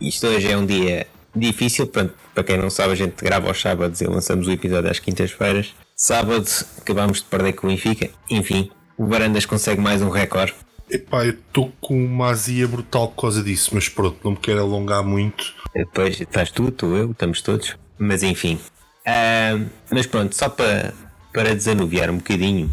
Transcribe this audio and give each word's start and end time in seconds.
isto 0.00 0.26
hoje 0.26 0.50
é 0.50 0.56
um 0.56 0.66
dia 0.66 1.06
difícil, 1.34 1.86
pronto, 1.86 2.14
para 2.34 2.44
quem 2.44 2.56
não 2.56 2.70
sabe, 2.70 2.92
a 2.92 2.96
gente 2.96 3.22
grava 3.22 3.48
aos 3.48 3.60
sábados 3.60 4.00
e 4.00 4.06
lançamos 4.06 4.46
o 4.46 4.52
episódio 4.52 4.90
às 4.90 4.98
quintas-feiras. 4.98 5.74
Sábado 5.96 6.46
acabamos 6.78 7.18
de 7.18 7.24
perder 7.24 7.52
com 7.52 7.66
o 7.66 7.70
Benfica. 7.70 8.10
Enfim, 8.30 8.70
o 8.96 9.06
Varandas 9.06 9.46
consegue 9.46 9.80
mais 9.80 10.02
um 10.02 10.10
recorde. 10.10 10.54
Epá, 10.90 11.24
eu 11.24 11.32
estou 11.32 11.72
com 11.80 12.04
uma 12.04 12.30
azia 12.30 12.68
brutal 12.68 13.08
por 13.08 13.22
causa 13.22 13.42
disso, 13.42 13.70
mas 13.72 13.88
pronto, 13.88 14.18
não 14.22 14.32
me 14.32 14.36
quero 14.36 14.60
alongar 14.60 15.02
muito. 15.02 15.54
Depois 15.74 16.20
estás 16.20 16.50
tu, 16.50 16.68
estou 16.68 16.96
eu, 16.96 17.12
estamos 17.12 17.40
todos. 17.40 17.76
Mas 17.98 18.22
enfim. 18.22 18.58
Ah, 19.06 19.58
mas 19.90 20.06
pronto, 20.06 20.34
só 20.34 20.48
para, 20.48 20.92
para 21.32 21.54
desanuviar 21.54 22.10
um 22.10 22.16
bocadinho, 22.16 22.72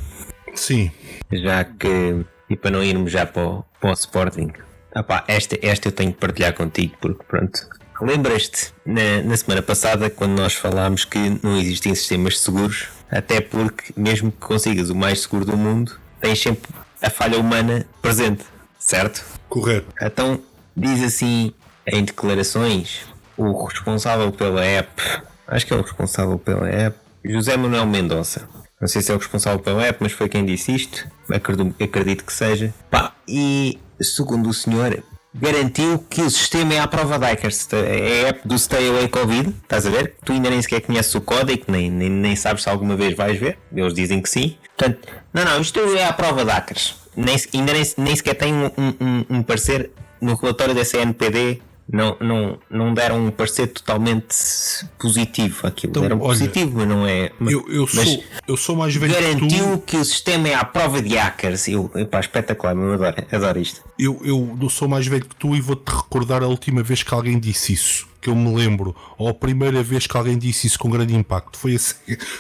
Sim, 0.54 0.92
já 1.32 1.64
que. 1.64 2.26
e 2.50 2.56
para 2.56 2.72
não 2.72 2.84
irmos 2.84 3.12
já 3.12 3.26
para 3.26 3.48
o, 3.48 3.66
para 3.80 3.92
o 3.92 3.94
Sporting. 3.94 4.52
Ah 4.94 5.04
pá, 5.04 5.24
esta, 5.28 5.58
esta 5.62 5.88
eu 5.88 5.92
tenho 5.92 6.12
que 6.14 6.20
partilhar 6.20 6.54
contigo, 6.54 6.94
porque 7.00 7.24
pronto. 7.24 7.68
Lembras-te 8.02 8.74
na, 8.86 9.22
na 9.24 9.38
semana 9.38 9.62
passada 9.62 10.10
quando 10.10 10.32
nós 10.32 10.54
falámos 10.54 11.06
que 11.06 11.40
não 11.44 11.58
existem 11.58 11.94
sistemas 11.94 12.40
seguros, 12.40 12.88
até 13.10 13.40
porque, 13.40 13.94
mesmo 13.96 14.32
que 14.32 14.40
consigas 14.40 14.90
o 14.90 14.96
mais 14.96 15.22
seguro 15.22 15.46
do 15.46 15.56
mundo, 15.56 15.98
tens 16.20 16.42
sempre 16.42 16.70
a 17.02 17.10
falha 17.10 17.40
humana 17.40 17.86
presente, 18.02 18.44
certo? 18.80 19.24
correto. 19.52 19.88
Então, 20.02 20.42
diz 20.76 21.04
assim 21.04 21.54
em 21.86 22.04
declarações 22.04 23.02
o 23.38 23.66
responsável 23.66 24.32
pela 24.32 24.64
app, 24.64 24.90
acho 25.48 25.66
que 25.66 25.74
é 25.74 25.76
o 25.76 25.82
responsável 25.82 26.40
pela 26.40 26.70
app, 26.70 26.98
José 27.24 27.58
Manuel 27.58 27.86
Mendonça. 27.86 28.48
Não 28.82 28.88
sei 28.88 29.02
se 29.02 29.12
é 29.12 29.16
o 29.16 29.18
responsável 29.20 29.60
pela 29.60 29.86
app, 29.86 30.00
mas 30.02 30.12
foi 30.12 30.28
quem 30.28 30.44
disse 30.44 30.74
isto. 30.74 31.08
Acredito, 31.32 31.76
acredito 31.84 32.26
que 32.26 32.34
seja. 32.34 32.74
Pá, 32.90 33.14
e 33.28 33.78
segundo 34.02 34.50
o 34.50 34.54
senhor, 34.54 35.04
garantiu 35.34 36.00
que 36.10 36.22
o 36.22 36.30
sistema 36.32 36.74
é 36.74 36.80
à 36.80 36.88
prova 36.88 37.20
de 37.20 37.26
hackers. 37.26 37.68
É 37.74 38.26
a 38.26 38.28
app 38.30 38.48
do 38.48 38.58
Stay 38.58 38.90
Away 38.90 39.08
Covid, 39.08 39.50
estás 39.62 39.86
a 39.86 39.90
ver? 39.92 40.16
Tu 40.26 40.32
ainda 40.34 40.50
nem 40.50 40.62
sequer 40.62 40.82
conheces 40.82 41.14
o 41.14 41.22
código, 41.22 41.66
nem, 41.68 41.92
nem, 41.92 42.10
nem 42.10 42.36
sabes 42.36 42.64
se 42.64 42.70
alguma 42.70 42.96
vez 42.96 43.16
vais 43.16 43.40
ver. 43.40 43.58
Eles 43.74 43.94
dizem 43.94 44.20
que 44.22 44.30
sim. 44.30 44.58
Portanto, 44.76 45.08
não, 45.32 45.46
não, 45.46 45.62
isto 45.62 45.80
é 45.80 46.04
à 46.06 46.12
prova 46.14 46.44
de 46.44 46.50
hackers. 46.52 46.96
Nem, 47.16 47.36
ainda 47.54 47.74
nem, 47.74 47.84
nem 47.98 48.16
sequer 48.16 48.34
tem 48.36 48.52
um, 48.54 48.66
um- 49.00 49.26
um 49.38 49.44
parecer 49.44 49.92
no 50.20 50.34
relatório 50.36 50.74
da 50.74 50.84
CNPD. 50.84 51.62
Não, 51.92 52.16
não, 52.22 52.58
não 52.70 52.94
deram 52.94 53.26
um 53.26 53.32
parecer 53.32 53.68
totalmente 53.68 54.36
positivo 54.98 55.68
aquilo. 55.68 55.92
Então, 55.92 56.04
deram 56.04 56.18
olha, 56.18 56.28
positivo, 56.28 56.78
mas 56.78 56.88
não 56.88 57.06
é. 57.06 57.32
Eu, 57.42 57.66
eu, 57.70 57.88
mas 57.94 58.08
sou, 58.08 58.24
eu 58.48 58.58
sou 58.58 58.76
mais 58.76 58.96
velho 58.96 59.14
que 59.14 59.22
garantiu 59.22 59.80
que 59.80 59.98
o 59.98 60.06
sistema 60.06 60.48
é 60.48 60.56
à 60.56 60.64
prova 60.64 61.02
de 61.02 61.16
hackers. 61.16 61.68
Eu, 61.68 61.92
epá, 61.96 62.20
espetacular, 62.20 62.76
eu 62.76 62.94
adoro, 62.94 63.16
adoro 63.32 63.60
isto. 63.60 63.82
Eu, 64.00 64.22
eu 64.24 64.58
não 64.60 64.70
sou 64.70 64.88
mais 64.88 65.06
velho 65.06 65.26
que 65.26 65.36
tu 65.36 65.56
e 65.56 65.60
vou-te 65.60 65.90
recordar 65.90 66.44
a 66.44 66.48
última 66.48 66.82
vez 66.82 67.04
que 67.04 67.14
alguém 67.14 67.40
disse 67.40 67.74
isso. 67.74 68.08
Que 68.22 68.30
eu 68.30 68.36
me 68.36 68.56
lembro. 68.56 68.96
Ou 69.18 69.28
a 69.28 69.34
primeira 69.34 69.84
vez 69.84 70.08
que 70.08 70.16
alguém 70.16 70.38
disse 70.38 70.68
isso 70.68 70.80
com 70.80 70.90
grande 70.90 71.16
impacto. 71.16 71.58
Foi 71.58 71.76
a, 71.76 71.80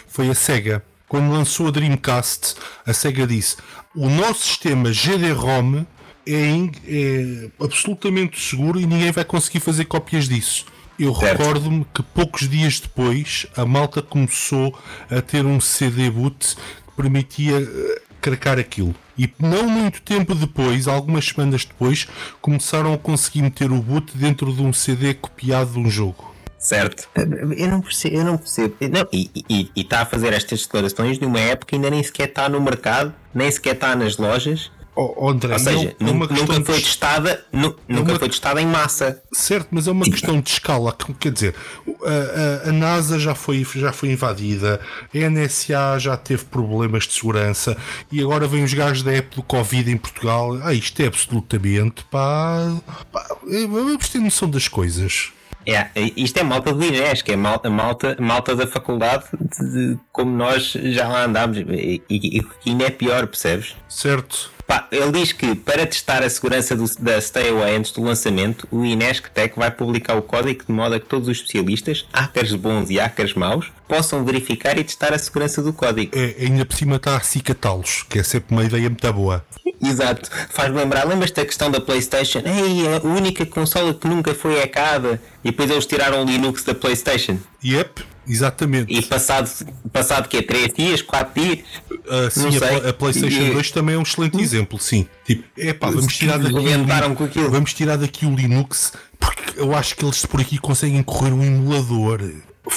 foi 0.08 0.30
a 0.30 0.36
SEGA. 0.36 0.84
Quando 1.08 1.30
lançou 1.30 1.68
a 1.68 1.72
Dreamcast, 1.72 2.56
a 2.86 2.94
SEGA 2.94 3.28
disse: 3.28 3.58
o 3.94 4.10
nosso 4.10 4.46
sistema 4.46 4.94
GD-ROM 4.94 5.86
é, 6.28 6.70
é 6.88 7.50
absolutamente 7.60 8.40
seguro 8.40 8.80
e 8.80 8.86
ninguém 8.86 9.12
vai 9.12 9.24
conseguir 9.26 9.60
fazer 9.60 9.86
cópias 9.86 10.28
disso. 10.28 10.66
Eu 11.00 11.14
recordo-me 11.14 11.86
que 11.94 12.04
poucos 12.04 12.48
dias 12.48 12.80
depois 12.80 13.48
a 13.56 13.66
malta 13.66 14.02
começou 14.02 14.78
a 15.10 15.22
ter 15.22 15.46
um 15.46 15.60
CD 15.60 16.12
boot 16.12 16.56
que 16.56 16.96
permitia 16.96 17.58
eh, 17.58 18.02
cracar 18.22 18.60
aquilo. 18.60 18.94
E 19.18 19.32
não 19.40 19.68
muito 19.68 20.02
tempo 20.02 20.36
depois, 20.36 20.88
algumas 20.88 21.26
semanas 21.26 21.66
depois, 21.66 22.08
começaram 22.40 22.94
a 22.94 22.98
conseguir 22.98 23.42
meter 23.42 23.72
o 23.72 23.82
boot 23.82 24.16
dentro 24.16 24.54
de 24.54 24.62
um 24.62 24.72
CD 24.72 25.16
copiado 25.16 25.72
de 25.72 25.80
um 25.80 25.90
jogo. 25.90 26.32
Certo. 26.60 27.10
Eu 27.16 27.68
não 27.70 27.82
percebo. 27.82 28.16
Eu 28.16 28.24
não 28.24 28.38
percebo. 28.38 28.76
Não, 28.82 29.08
e 29.12 29.72
está 29.76 30.02
a 30.02 30.06
fazer 30.06 30.32
estas 30.32 30.62
declarações 30.62 31.18
numa 31.18 31.40
época 31.40 31.70
que 31.70 31.76
ainda 31.76 31.90
nem 31.90 32.04
sequer 32.04 32.30
está 32.30 32.48
no 32.48 32.62
mercado, 32.62 33.12
nem 33.34 33.50
sequer 33.50 33.74
está 33.74 33.96
nas 33.96 34.18
lojas. 34.18 34.72
Oh, 34.94 35.30
André, 35.30 35.54
Ou 35.54 35.60
seja, 35.60 35.96
não- 36.00 36.10
é 36.10 36.12
uma 36.12 36.28
nunca, 36.28 36.62
foi 36.66 36.76
de- 36.78 36.84
testada, 36.84 37.46
nu- 37.52 37.76
nunca 37.88 38.12
uma- 38.12 38.20
foi 38.20 38.28
testada 38.28 38.62
em 38.62 38.68
massa. 38.68 39.22
Certo, 39.32 39.70
mas 39.72 39.88
é 39.88 39.92
uma 39.92 40.04
questão 40.04 40.42
de 40.42 40.50
escala. 40.50 40.92
que- 40.94 41.14
Quer 41.14 41.32
dizer, 41.32 41.56
a, 42.04 42.66
a- 42.68 42.70
a 42.70 42.74
NASA 42.74 43.18
já 43.18 43.34
foi, 43.34 43.66
já 43.76 43.94
foi 43.94 44.12
invadida, 44.12 44.82
a 45.14 45.18
NSA 45.18 45.98
já 45.98 46.18
teve 46.18 46.44
problemas 46.44 47.08
de 47.08 47.14
segurança 47.14 47.78
e 48.12 48.20
agora 48.22 48.46
vêm 48.48 48.64
os 48.66 48.74
gajos 48.74 49.02
da 49.02 49.14
época 49.14 49.38
do 49.38 49.44
Covid 49.44 49.90
em 49.92 49.98
Portugal. 49.98 50.60
Ah, 50.62 50.74
isto 50.74 51.02
é 51.02 51.08
absolutamente 51.08 52.04
pá. 52.12 52.76
pá 53.14 53.38
vamos 53.70 54.10
ter 54.10 54.20
noção 54.20 54.50
das 54.50 54.68
coisas. 54.68 55.30
É, 55.66 55.88
isto 56.18 56.38
é 56.40 56.44
malta 56.44 56.74
do 56.74 56.84
Inés, 56.84 57.22
que 57.22 57.32
é 57.32 57.36
malta, 57.36 57.70
malta, 57.70 58.18
malta 58.20 58.56
da 58.56 58.66
faculdade, 58.66 59.26
de- 59.40 59.72
de- 59.94 60.00
como 60.12 60.36
nós 60.36 60.74
já 60.74 61.08
lá 61.08 61.24
andámos. 61.26 61.58
E, 61.60 62.02
e, 62.10 62.40
e 62.40 62.70
ainda 62.72 62.86
é 62.86 62.90
pior, 62.90 63.28
percebes? 63.28 63.76
Certo? 63.88 64.50
Ele 64.92 65.12
diz 65.12 65.32
que 65.32 65.56
para 65.56 65.86
testar 65.86 66.24
a 66.24 66.30
segurança 66.30 66.76
do- 66.76 66.86
da 67.00 67.20
Stay 67.22 67.50
Away 67.50 67.76
antes 67.76 67.92
do 67.92 68.04
lançamento, 68.04 68.68
o 68.72 68.86
Inesc 68.86 69.30
Tech 69.32 69.54
vai 69.58 69.72
publicar 69.72 70.16
o 70.16 70.22
código 70.22 70.64
de 70.66 70.72
modo 70.72 70.96
a 70.96 71.00
que 71.00 71.06
todos 71.06 71.28
os 71.28 71.38
especialistas, 71.38 72.06
hackers 72.14 72.54
bons 72.56 72.90
e 72.90 72.98
hackers 72.98 73.34
maus, 73.34 73.72
possam 73.88 74.24
verificar 74.24 74.78
e 74.78 74.84
testar 74.84 75.14
a 75.14 75.20
segurança 75.20 75.62
do 75.62 75.74
código. 75.74 76.12
É, 76.18 76.36
ainda 76.46 76.66
por 76.66 76.76
cima 76.76 76.96
está 76.96 77.18
a 77.18 77.20
cicatá-los, 77.20 78.04
que 78.10 78.20
é 78.20 78.24
sempre 78.24 78.54
uma 78.56 78.64
ideia 78.64 78.90
muito 78.90 79.14
boa. 79.14 79.44
Exato. 79.84 80.30
Faz-me 80.50 80.78
lembrar, 80.78 81.06
lembras-te 81.08 81.36
da 81.36 81.46
questão 81.46 81.70
da 81.72 81.82
PlayStation? 81.82 82.40
Ei, 82.40 82.86
a 82.96 83.06
única 83.06 83.46
consola 83.46 83.94
que 83.94 84.08
nunca 84.08 84.34
foi 84.34 84.60
hackada. 84.62 85.22
E 85.44 85.50
depois 85.52 85.70
eles 85.72 85.86
tiraram 85.86 86.22
o 86.24 86.26
Linux 86.26 86.64
da 86.64 86.74
PlayStation. 86.76 87.38
Yep, 87.66 88.04
exatamente. 88.28 88.94
E 88.94 89.02
passado, 89.02 89.50
passado 89.92 90.28
que 90.28 90.38
é 90.38 90.42
3 90.42 90.74
dias, 90.74 91.02
4 91.02 91.42
dias. 91.42 91.60
Ah, 92.10 92.30
sim, 92.30 92.50
não 92.60 92.86
a, 92.88 92.90
a 92.90 92.94
PlayStation 92.94 93.42
E- 93.44 93.54
2 93.54 93.72
também 93.72 93.96
é 93.96 93.98
um 93.98 94.04
excelente 94.04 94.40
exemplo, 94.40 94.80
sim. 94.80 95.08
Tipo, 95.26 95.44
epá, 95.58 95.90
vamos 95.90 96.16
tirar 96.16 96.38
daqui, 96.38 96.56
o 96.56 97.50
vamos 97.52 97.74
tirar 97.74 97.98
daqui 97.98 98.26
o 98.26 98.36
Linux, 98.36 98.94
porque 99.20 99.60
eu 99.60 99.76
acho 99.76 99.96
que 99.96 100.04
eles 100.06 100.26
por 100.26 100.42
aqui 100.42 100.58
conseguem 100.58 101.02
correr 101.04 101.32
um 101.32 101.44
emulador. 101.44 102.22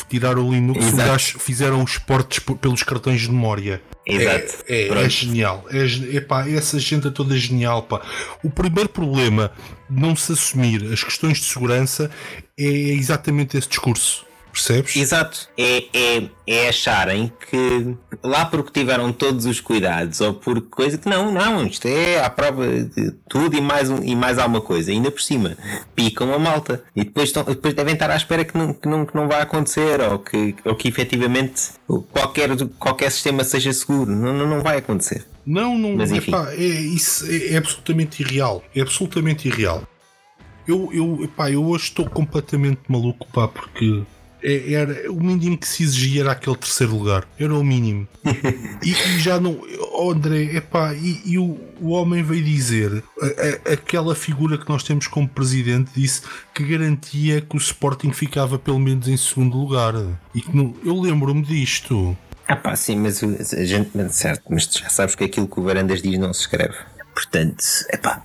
Tiraram 0.09 0.49
o 0.49 0.53
Linux, 0.53 0.84
Exato. 0.84 1.09
gajos 1.09 1.43
fizeram 1.43 1.83
os 1.83 1.99
portes 1.99 2.38
pelos 2.38 2.83
cartões 2.83 3.21
de 3.21 3.31
memória. 3.31 3.83
Exato. 4.06 4.65
É, 4.66 4.88
é, 4.88 5.04
é 5.04 5.09
genial. 5.09 5.65
É, 5.71 6.16
epá, 6.16 6.49
essa 6.49 6.78
gente 6.78 7.06
é 7.06 7.10
toda 7.10 7.37
genial. 7.37 7.83
Pá. 7.83 8.00
O 8.43 8.50
primeiro 8.50 8.88
problema 8.88 9.53
não 9.88 10.16
se 10.16 10.33
assumir 10.33 10.91
as 10.93 11.04
questões 11.04 11.38
de 11.38 11.44
segurança 11.44 12.10
é 12.59 12.65
exatamente 12.65 13.56
esse 13.56 13.69
discurso. 13.69 14.25
Percebes? 14.54 14.94
Exato. 14.94 15.48
É, 15.59 15.84
é, 15.92 16.28
é 16.47 16.69
acharem 16.69 17.32
que 17.50 17.97
lá 18.22 18.47
porque 18.47 18.70
tiveram 18.81 19.12
todos 19.12 19.47
os 19.47 19.60
cuidados 19.60 20.20
ou 20.20 20.32
por 20.32 20.60
coisa 20.62 20.97
que 20.97 21.09
não, 21.09 21.32
não, 21.32 21.66
isto 21.66 21.87
é 21.87 22.25
à 22.25 22.31
prova 22.31 22.65
de 22.65 23.10
tudo 23.28 23.56
e 23.56 23.60
mais, 23.60 23.91
um, 23.91 24.00
e 24.00 24.15
mais 24.15 24.38
alguma 24.38 24.60
coisa. 24.60 24.92
Ainda 24.92 25.10
por 25.10 25.20
cima, 25.20 25.56
picam 25.97 26.32
a 26.32 26.38
malta 26.38 26.84
e 26.94 27.03
depois, 27.03 27.31
estão, 27.31 27.42
depois 27.42 27.75
devem 27.75 27.94
estar 27.94 28.09
à 28.09 28.16
espera 28.16 28.44
que 28.44 28.56
não, 28.56 28.72
que 28.72 28.88
não, 28.88 29.04
que 29.04 29.15
não 29.16 29.26
vai 29.26 29.42
acontecer 29.42 30.00
ou 30.00 30.20
que, 30.20 30.54
ou 30.65 30.76
que 30.76 30.86
efetivamente 30.86 31.72
qualquer, 32.12 32.50
qualquer 32.78 33.10
sistema 33.10 33.42
seja 33.42 33.72
seguro. 33.72 34.12
Não, 34.12 34.32
não, 34.32 34.47
não 34.47 34.62
vai 34.62 34.78
acontecer. 34.78 35.26
Não, 35.44 35.76
não, 35.76 35.97
Mas 35.97 36.12
enfim. 36.12 36.31
epá, 36.31 36.53
é, 36.53 36.65
isso 36.65 37.26
é, 37.26 37.54
é 37.54 37.56
absolutamente 37.56 38.22
irreal. 38.22 38.62
É 38.72 38.81
absolutamente 38.81 39.48
irreal. 39.48 39.82
Eu, 40.66 40.91
eu, 40.92 41.25
epá, 41.25 41.50
eu 41.50 41.66
hoje 41.66 41.84
estou 41.84 42.09
completamente 42.09 42.81
maluco, 42.88 43.26
pá, 43.32 43.48
porque 43.48 44.03
era, 44.47 45.10
o 45.10 45.22
mínimo 45.22 45.56
que 45.56 45.66
se 45.66 45.82
exigia 45.82 46.22
era 46.22 46.32
aquele 46.32 46.56
terceiro 46.56 46.94
lugar. 46.97 47.27
Era 47.38 47.55
o 47.55 47.65
mínimo. 47.65 48.06
e, 48.82 48.91
e 48.91 49.19
já 49.19 49.41
não. 49.41 49.59
Oh 49.93 50.10
André, 50.10 50.56
epá, 50.56 50.93
e, 50.94 51.22
e 51.25 51.38
o, 51.38 51.59
o 51.81 51.91
homem 51.91 52.22
veio 52.22 52.44
dizer, 52.44 53.03
a- 53.22 53.27
a- 53.71 53.72
aquela 53.72 54.15
figura 54.15 54.59
que 54.59 54.69
nós 54.69 54.83
temos 54.83 55.07
como 55.07 55.27
presidente 55.28 55.91
disse 55.97 56.22
que 56.54 56.63
garantia 56.65 57.41
que 57.41 57.57
o 57.57 57.59
Sporting 57.59 58.13
ficava 58.13 58.59
pelo 58.59 58.78
menos 58.78 59.09
em 59.09 59.16
segundo 59.16 59.57
lugar. 59.57 59.95
E 60.34 60.42
que 60.42 60.54
não, 60.54 60.74
eu 60.84 61.01
lembro-me 61.01 61.42
disto. 61.42 62.16
Ah 62.47 62.57
pá, 62.57 62.77
sim, 62.77 62.97
mas 62.97 63.22
a 63.24 63.65
gente, 63.65 63.91
certo, 64.13 64.42
mas 64.51 64.65
já 64.65 64.91
sabes 64.91 65.15
que 65.15 65.24
aquilo 65.24 65.48
que 65.48 65.59
o 65.59 65.63
Varandas 65.63 66.03
diz 66.03 66.19
não 66.19 66.34
se 66.34 66.41
escreve. 66.42 66.74
Portanto, 67.15 67.65
é 67.91 67.97
pá. 67.97 68.22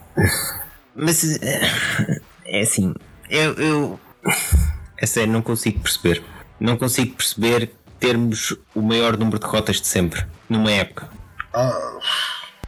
Mas 0.94 1.24
eh, 1.42 2.20
é 2.46 2.62
assim, 2.62 2.94
eu, 3.30 3.54
eu 3.54 4.00
é 5.02 5.06
sério, 5.06 5.32
não 5.32 5.42
consigo 5.42 5.80
perceber. 5.80 6.24
Não 6.60 6.76
consigo 6.76 7.16
perceber 7.16 7.72
termos 8.00 8.56
o 8.76 8.82
maior 8.82 9.18
número 9.18 9.40
de 9.40 9.46
rotas 9.46 9.80
de 9.82 9.88
sempre, 9.88 10.26
numa 10.50 10.72
época. 10.72 11.10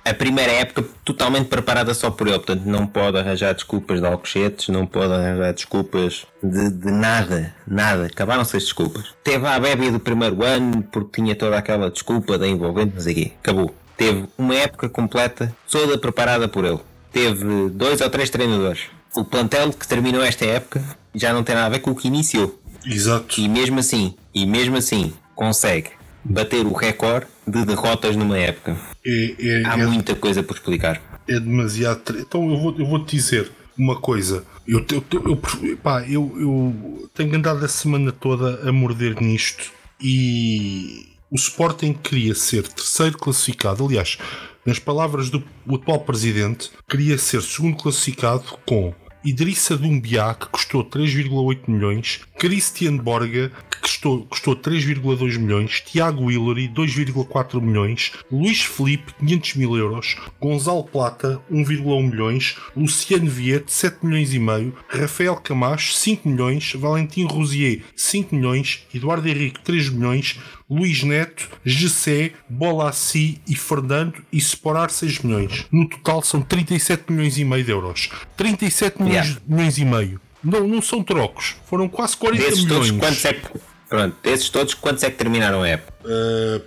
A 0.03 0.13
primeira 0.15 0.51
época 0.51 0.83
totalmente 1.05 1.47
preparada 1.47 1.93
só 1.93 2.09
por 2.09 2.27
ele, 2.27 2.39
portanto 2.39 2.65
não 2.65 2.87
pode 2.87 3.17
arranjar 3.17 3.53
desculpas 3.53 3.99
de 3.99 4.07
alcochetes, 4.07 4.69
não 4.69 4.85
pode 4.87 5.13
arranjar 5.13 5.53
desculpas 5.53 6.25
de, 6.41 6.71
de 6.71 6.91
nada, 6.91 7.53
nada, 7.67 8.07
acabaram-se 8.07 8.57
as 8.57 8.63
desculpas. 8.63 9.13
Teve 9.23 9.45
a 9.45 9.59
bébia 9.59 9.91
do 9.91 9.99
primeiro 9.99 10.43
ano 10.43 10.81
porque 10.91 11.21
tinha 11.21 11.35
toda 11.35 11.57
aquela 11.57 11.91
desculpa 11.91 12.37
da 12.37 12.47
envolvente, 12.47 12.95
não 12.95 13.01
sei 13.01 13.13
o 13.13 13.15
quê, 13.15 13.31
acabou. 13.39 13.75
Teve 13.95 14.27
uma 14.37 14.55
época 14.55 14.89
completa, 14.89 15.55
toda 15.69 15.97
preparada 15.99 16.47
por 16.47 16.65
ele. 16.65 16.79
Teve 17.11 17.69
dois 17.69 18.01
ou 18.01 18.09
três 18.09 18.31
treinadores. 18.31 18.85
O 19.15 19.23
plantel 19.23 19.71
que 19.71 19.87
terminou 19.87 20.23
esta 20.23 20.45
época 20.45 20.81
já 21.13 21.33
não 21.33 21.43
tem 21.43 21.55
nada 21.55 21.67
a 21.67 21.69
ver 21.69 21.79
com 21.79 21.91
o 21.91 21.95
que 21.95 22.07
iniciou. 22.07 22.59
Exato. 22.85 23.39
E 23.39 23.47
mesmo 23.47 23.79
assim, 23.79 24.15
e 24.33 24.45
mesmo 24.45 24.77
assim, 24.77 25.13
consegue 25.35 25.91
bater 26.23 26.65
o 26.65 26.73
recorde 26.73 27.27
de 27.47 27.65
derrotas 27.65 28.15
numa 28.15 28.37
época. 28.37 28.77
É, 29.05 29.35
é, 29.39 29.65
Há 29.65 29.77
é, 29.77 29.85
muita 29.85 30.15
coisa 30.15 30.43
por 30.43 30.55
explicar. 30.55 31.01
é 31.27 31.39
demasiado. 31.39 32.01
Então 32.19 32.49
eu 32.49 32.57
vou, 32.57 32.75
eu 32.77 32.85
vou 32.85 33.03
te 33.03 33.15
dizer 33.15 33.51
uma 33.77 33.99
coisa. 33.99 34.45
Eu, 34.67 34.85
eu, 34.91 35.03
eu, 35.11 35.77
pá, 35.77 36.03
eu, 36.07 36.31
eu 36.39 37.09
tenho 37.13 37.35
andado 37.35 37.63
a 37.63 37.67
semana 37.67 38.11
toda 38.11 38.67
a 38.67 38.71
morder 38.71 39.19
nisto 39.21 39.71
e 39.99 41.07
o 41.29 41.35
Sporting 41.35 41.93
queria 41.93 42.35
ser 42.35 42.67
terceiro 42.67 43.17
classificado. 43.17 43.85
Aliás, 43.85 44.17
nas 44.65 44.79
palavras 44.79 45.29
do 45.29 45.43
atual 45.73 46.01
presidente, 46.01 46.69
queria 46.87 47.17
ser 47.17 47.41
segundo 47.41 47.77
classificado 47.77 48.43
com 48.65 48.93
Idrissa 49.23 49.77
Dumbiá, 49.77 50.33
que 50.33 50.47
custou 50.47 50.83
3,8 50.83 51.67
milhões, 51.67 52.21
Christian 52.41 52.97
Borga, 52.97 53.51
que 53.69 53.81
custou, 53.81 54.25
custou 54.25 54.55
3,2 54.55 55.37
milhões, 55.37 55.79
Tiago 55.81 56.31
Hillary, 56.31 56.67
2,4 56.69 57.61
milhões, 57.61 58.13
Luís 58.31 58.63
Felipe, 58.63 59.13
500 59.19 59.53
mil 59.57 59.77
euros, 59.77 60.15
Gonzalo 60.41 60.83
Plata, 60.83 61.39
1,1 61.51 62.09
milhões, 62.09 62.55
Luciano 62.75 63.29
Viette, 63.29 63.71
7 63.71 64.03
milhões 64.03 64.33
e 64.33 64.39
meio, 64.39 64.75
Rafael 64.89 65.35
Camacho, 65.35 65.93
5 65.93 66.27
milhões, 66.27 66.73
Valentim 66.73 67.25
Rosier, 67.27 67.83
5 67.95 68.35
milhões, 68.35 68.87
Eduardo 68.91 69.29
Henrique, 69.29 69.59
3 69.63 69.89
milhões, 69.89 70.39
Luís 70.67 71.03
Neto, 71.03 71.47
Gessé, 71.63 72.31
Bolassi 72.49 73.39
e 73.47 73.55
Fernando 73.55 74.15
e 74.33 74.41
Separar 74.41 74.89
6 74.89 75.19
milhões. 75.19 75.67
No 75.71 75.87
total 75.87 76.23
são 76.23 76.41
37 76.41 77.11
milhões 77.11 77.37
e 77.37 77.45
meio 77.45 77.63
de 77.63 77.69
euros. 77.71 78.09
37 78.35 78.99
milhões, 78.99 79.27
Yeah. 79.27 79.41
milhões 79.47 79.77
e 79.77 79.85
meio. 79.85 80.21
Não, 80.43 80.67
não 80.67 80.81
são 80.81 81.03
trocos. 81.03 81.55
Foram 81.65 81.87
quase 81.87 82.17
40 82.17 82.43
Desses 82.43 82.63
milhões. 82.65 82.87
todos, 82.87 82.99
quantos 82.99 83.25
é 83.25 83.33
que. 83.33 83.71
Pronto, 83.89 84.15
desses 84.23 84.49
todos, 84.49 84.73
quantos 84.73 85.03
é 85.03 85.11
que 85.11 85.17
terminaram 85.17 85.63
a 85.63 85.67
época? 85.67 85.91
Uh, 86.05 86.61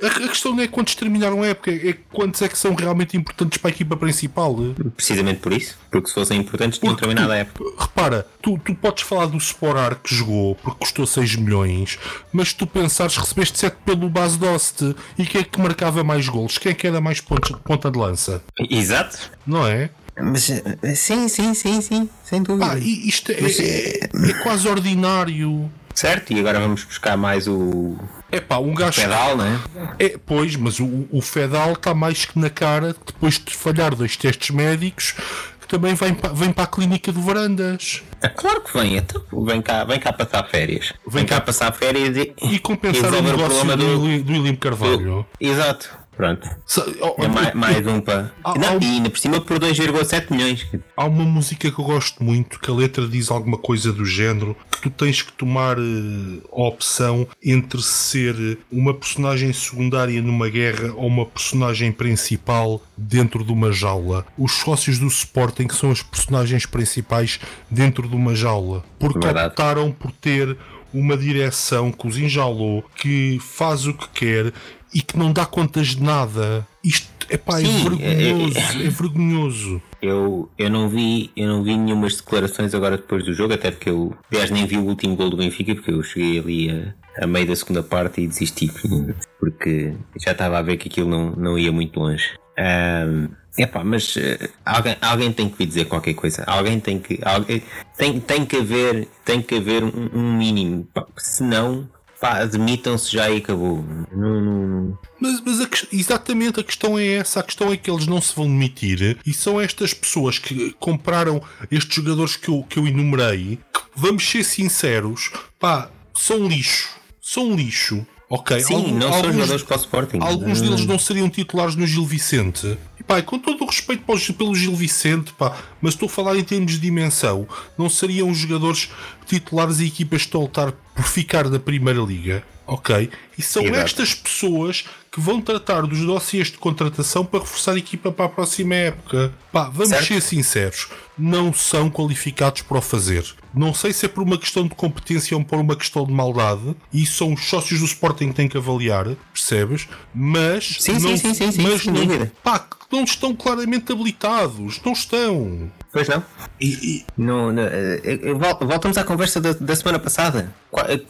a, 0.00 0.06
a 0.06 0.28
questão 0.28 0.54
não 0.54 0.62
é 0.62 0.68
quantos 0.68 0.94
terminaram 0.94 1.42
a 1.42 1.48
época, 1.48 1.72
é 1.72 1.92
quantos 2.12 2.40
é 2.40 2.48
que 2.48 2.56
são 2.56 2.72
realmente 2.76 3.16
importantes 3.16 3.58
para 3.58 3.70
a 3.70 3.72
equipa 3.72 3.96
principal. 3.96 4.54
Precisamente 4.94 5.40
por 5.40 5.52
isso. 5.52 5.76
Porque 5.90 6.06
se 6.06 6.14
fossem 6.14 6.38
importantes, 6.38 6.78
tinham 6.78 6.94
terminado 6.94 7.32
a 7.32 7.36
época. 7.38 7.64
Repara, 7.76 8.24
tu, 8.40 8.56
tu 8.64 8.76
podes 8.76 9.02
falar 9.02 9.26
do 9.26 9.36
Sporar 9.38 9.96
que 9.96 10.14
jogou 10.14 10.54
porque 10.54 10.78
custou 10.78 11.04
6 11.04 11.34
milhões, 11.34 11.98
mas 12.32 12.52
tu 12.52 12.64
pensares 12.64 13.16
recebeste 13.16 13.58
7 13.58 13.76
pelo 13.84 14.08
base 14.08 14.38
Dost 14.38 14.94
e 15.18 15.26
quem 15.26 15.40
é 15.40 15.44
que 15.44 15.60
marcava 15.60 16.04
mais 16.04 16.28
golos? 16.28 16.58
Quem 16.58 16.70
é 16.70 16.74
que 16.76 16.86
era 16.86 17.00
mais 17.00 17.20
pontos- 17.20 17.58
ponta 17.64 17.90
de 17.90 17.98
lança? 17.98 18.40
Exato. 18.70 19.32
Não 19.44 19.66
é? 19.66 19.90
Mas, 20.20 20.50
eh, 20.50 20.94
sim, 20.94 21.28
sim, 21.28 21.54
sim, 21.54 21.80
sim. 21.80 22.08
Sem 22.24 22.42
dúvida. 22.42 22.72
Ah, 22.72 22.78
e 22.78 23.08
isto 23.08 23.30
é, 23.32 23.34
é, 23.34 24.04
é 24.30 24.32
quase 24.42 24.68
ordinário. 24.68 25.70
Certo? 25.94 26.32
E 26.32 26.38
agora 26.38 26.60
vamos 26.60 26.84
buscar 26.84 27.16
mais 27.16 27.48
o 27.48 27.96
É 28.30 28.40
pá, 28.40 28.58
um 28.58 28.72
gajo. 28.74 29.00
pedal, 29.00 29.36
né? 29.36 29.60
É, 29.98 30.16
pois, 30.24 30.54
mas 30.54 30.78
o, 30.78 31.08
o 31.10 31.20
Fedal 31.20 31.72
está 31.72 31.92
mais 31.92 32.24
que 32.24 32.38
na 32.38 32.48
cara 32.48 32.94
que 32.94 33.12
depois 33.12 33.34
de 33.38 33.52
falhar 33.56 33.94
dois 33.96 34.16
testes 34.16 34.50
médicos 34.50 35.14
que 35.60 35.66
também 35.66 35.94
vem 35.94 36.14
para, 36.14 36.32
vem 36.32 36.52
para 36.52 36.64
a 36.64 36.66
clínica 36.68 37.10
de 37.12 37.20
Varandas. 37.20 38.02
É 38.22 38.28
claro 38.28 38.60
que 38.60 38.72
vem. 38.78 38.96
Então, 38.96 39.20
vem, 39.44 39.60
cá, 39.60 39.82
vem 39.84 39.98
cá 39.98 40.12
passar 40.12 40.44
férias. 40.48 40.92
Vem, 41.06 41.26
cá, 41.26 41.36
cá- 41.36 41.40
passar 41.40 41.72
férias 41.72 42.16
e, 42.16 42.32
E 42.42 42.58
compensar 42.60 43.12
o 43.12 43.16
resolver 43.16 43.36
negócio 43.36 43.64
do, 43.64 43.76
do. 43.76 44.00
William- 44.02 44.20
do 44.22 44.32
William 44.32 44.54
Carvalho. 44.56 45.26
Exato. 45.40 45.90
Pronto. 46.18 46.50
Sa- 46.66 46.84
oh, 47.00 47.22
É 47.22 47.28
mais, 47.28 47.54
mais 47.54 47.86
um 47.86 48.00
para. 48.00 48.32
E 48.80 48.84
ainda 48.84 49.08
por 49.08 49.20
cima 49.20 49.40
por 49.40 49.56
2,7 49.60 50.32
milhões. 50.32 50.66
Há 50.96 51.04
uma 51.04 51.22
música 51.24 51.70
que 51.70 51.78
eu 51.78 51.84
gosto 51.84 52.24
muito, 52.24 52.58
que 52.58 52.68
a 52.68 52.74
letra 52.74 53.06
diz 53.06 53.30
alguma 53.30 53.56
coisa 53.56 53.92
do 53.92 54.04
género, 54.04 54.56
que 54.68 54.80
tu 54.80 54.90
tens 54.90 55.22
que 55.22 55.32
tomar 55.32 55.78
eh, 55.78 56.40
a 56.52 56.60
opção 56.62 57.24
entre 57.40 57.80
ser 57.80 58.58
uma 58.70 58.92
personagem 58.92 59.52
secundária 59.52 60.20
numa 60.20 60.48
guerra 60.48 60.92
ou 60.96 61.06
uma 61.06 61.24
personagem 61.24 61.92
principal 61.92 62.82
dentro 62.96 63.44
de 63.44 63.52
uma 63.52 63.70
jaula. 63.70 64.26
Os 64.36 64.54
sócios 64.54 64.98
do 64.98 65.06
Sporting 65.06 65.68
são 65.70 65.90
os 65.90 66.02
personagens 66.02 66.66
principais 66.66 67.38
dentro 67.70 68.08
de 68.08 68.16
uma 68.16 68.34
jaula, 68.34 68.82
porque 68.98 69.20
Verdade. 69.20 69.50
optaram 69.50 69.92
por 69.92 70.10
ter 70.10 70.56
uma 70.92 71.16
direção 71.16 71.92
que 71.92 72.08
os 72.08 72.16
enjaulou, 72.16 72.82
que 72.96 73.38
faz 73.40 73.86
o 73.86 73.92
que 73.92 74.08
quer 74.08 74.52
e 74.92 75.02
que 75.02 75.16
não 75.18 75.32
dá 75.32 75.44
contas 75.46 75.88
de 75.88 76.02
nada. 76.02 76.66
Isto 76.82 77.08
epá, 77.30 77.60
é 77.60 77.64
Sim, 77.64 77.82
vergonhoso, 77.82 78.58
é 78.58 78.88
vergonhoso. 78.88 79.82
Eu, 80.00 80.48
eu 80.56 80.70
não 80.70 80.88
vi 80.88 81.30
eu 81.36 81.48
não 81.48 81.62
vi 81.62 81.76
nenhumas 81.76 82.16
declarações 82.16 82.74
agora 82.74 82.96
depois 82.96 83.24
do 83.24 83.34
jogo, 83.34 83.54
até 83.54 83.70
porque 83.70 83.90
eu 83.90 84.16
aliás 84.30 84.50
nem 84.50 84.66
vi 84.66 84.76
o 84.76 84.84
último 84.84 85.16
gol 85.16 85.30
do 85.30 85.36
Benfica, 85.36 85.74
porque 85.74 85.90
eu 85.90 86.02
cheguei 86.02 86.38
ali 86.38 86.70
a, 86.70 87.24
a 87.24 87.26
meio 87.26 87.46
da 87.46 87.56
segunda 87.56 87.82
parte 87.82 88.20
e 88.20 88.26
desisti. 88.26 88.70
Porque 89.38 89.94
já 90.20 90.32
estava 90.32 90.58
a 90.58 90.62
ver 90.62 90.76
que 90.76 90.88
aquilo 90.88 91.08
não, 91.08 91.30
não 91.30 91.58
ia 91.58 91.70
muito 91.70 91.98
longe. 92.00 92.36
Ahm, 92.58 93.28
epá, 93.56 93.84
mas 93.84 94.16
eh, 94.16 94.50
alguém, 94.64 94.96
alguém 95.00 95.32
tem 95.32 95.48
que 95.48 95.56
vir 95.58 95.66
dizer 95.66 95.84
qualquer 95.84 96.14
coisa. 96.14 96.42
Alguém 96.44 96.80
tem 96.80 96.98
que. 96.98 97.20
Alguém, 97.22 97.62
tem, 97.96 98.18
tem 98.20 98.44
que 98.44 98.56
haver, 98.56 99.08
tem 99.24 99.40
que 99.40 99.54
haver 99.56 99.84
um, 99.84 100.10
um 100.12 100.36
mínimo. 100.36 100.88
Senão, 101.16 101.88
pá, 102.20 102.38
admitam-se 102.42 103.12
já 103.12 103.30
e 103.30 103.38
acabou. 103.38 103.84
Não, 104.12 104.40
não. 104.40 104.98
Mas, 105.20 105.40
mas 105.40 105.60
a 105.60 105.68
exatamente 105.92 106.60
a 106.60 106.64
questão 106.64 106.98
é 106.98 107.06
essa. 107.14 107.40
A 107.40 107.42
questão 107.42 107.72
é 107.72 107.76
que 107.76 107.90
eles 107.90 108.06
não 108.06 108.20
se 108.20 108.34
vão 108.34 108.46
demitir 108.46 109.18
e 109.26 109.32
são 109.32 109.60
estas 109.60 109.92
pessoas 109.94 110.38
que 110.38 110.74
compraram 110.78 111.42
estes 111.70 111.94
jogadores 111.96 112.36
que 112.36 112.48
eu, 112.48 112.64
que 112.68 112.78
eu 112.78 112.86
enumerei. 112.86 113.58
Que, 113.72 113.80
vamos 113.94 114.28
ser 114.28 114.44
sinceros, 114.44 115.30
pá, 115.58 115.90
são 116.14 116.46
lixo. 116.46 116.88
São 117.20 117.54
lixo. 117.54 118.06
Ok, 118.30 118.60
Sim, 118.60 118.74
Algum- 118.74 118.92
não 118.94 119.00
são 119.08 119.12
alguns- 119.16 119.32
jogadores 119.34 119.62
para 119.62 119.76
o 119.76 119.80
Sporting. 119.80 120.18
Alguns 120.20 120.60
deles 120.60 120.84
não 120.84 120.98
seriam 120.98 121.30
titulares 121.30 121.74
no 121.76 121.86
Gil 121.86 122.04
Vicente. 122.04 122.76
E 123.00 123.02
pá, 123.02 123.22
com 123.22 123.38
todo 123.38 123.62
o 123.62 123.66
respeito 123.66 124.04
pelo 124.34 124.54
Gil 124.54 124.76
Vicente, 124.76 125.32
pá, 125.32 125.56
mas 125.80 125.94
estou 125.94 126.04
a 126.08 126.10
falar 126.10 126.36
em 126.36 126.44
termos 126.44 126.72
de 126.72 126.78
dimensão, 126.78 127.48
não 127.78 127.88
seriam 127.88 128.32
jogadores 128.34 128.90
titulares 129.24 129.80
e 129.80 129.86
equipas 129.86 130.20
que 130.22 130.26
estão 130.28 130.42
a 130.42 130.44
lutar 130.44 130.72
por 130.98 131.04
ficar 131.04 131.48
na 131.48 131.60
Primeira 131.60 132.00
Liga. 132.00 132.42
Ok? 132.66 133.08
E 133.38 133.40
são 133.40 133.62
Exato. 133.62 133.78
estas 133.78 134.14
pessoas 134.14 134.84
que 135.10 135.20
vão 135.20 135.40
tratar 135.40 135.82
dos 135.86 136.00
dossiês 136.04 136.48
de 136.48 136.58
contratação 136.58 137.24
para 137.24 137.40
reforçar 137.40 137.72
a 137.72 137.78
equipa 137.78 138.10
para 138.12 138.26
a 138.26 138.28
próxima 138.28 138.74
época. 138.74 139.32
Pá, 139.50 139.70
vamos 139.70 139.88
Certo. 139.90 140.06
ser 140.06 140.20
sinceros, 140.20 140.88
não 141.16 141.50
são 141.52 141.88
qualificados 141.88 142.60
para 142.62 142.78
o 142.78 142.82
fazer. 142.82 143.24
Não 143.54 143.72
sei 143.72 143.92
se 143.94 144.04
é 144.04 144.08
por 144.08 144.22
uma 144.22 144.36
questão 144.36 144.64
de 144.64 144.74
competência 144.74 145.34
ou 145.36 145.42
por 145.44 145.58
uma 145.60 145.76
questão 145.76 146.04
de 146.04 146.12
maldade, 146.12 146.76
e 146.92 147.06
são 147.06 147.32
os 147.32 147.48
sócios 147.48 147.80
do 147.80 147.86
Sporting 147.86 148.28
que 148.28 148.34
têm 148.34 148.48
que 148.48 148.58
avaliar, 148.58 149.06
percebes? 149.32 149.88
Mas 150.14 150.76
Sim, 150.80 150.92
não, 150.94 151.00
sim, 151.00 151.16
sim, 151.16 151.34
sim, 151.34 151.52
sim, 151.52 151.62
mas 151.62 151.82
sem 151.82 151.92
não, 151.92 152.26
pá, 152.42 152.66
não 152.92 153.04
estão 153.04 153.34
claramente 153.34 153.90
habilitados, 153.92 154.78
não 154.84 154.92
estão. 154.92 155.70
Pois 155.92 156.06
não? 156.08 156.22
E, 156.60 156.66
e- 156.98 157.04
Não, 157.16 157.50
não, 157.50 157.62
eh, 157.62 158.00
eh, 158.04 158.34
vol- 158.34 158.58
voltamos 158.68 158.98
à 158.98 159.04
conversa 159.04 159.40
da, 159.40 159.52
da 159.54 159.74
semana 159.74 159.98
passada. 159.98 160.52
Qual, 160.70 160.86
eh, 160.86 161.00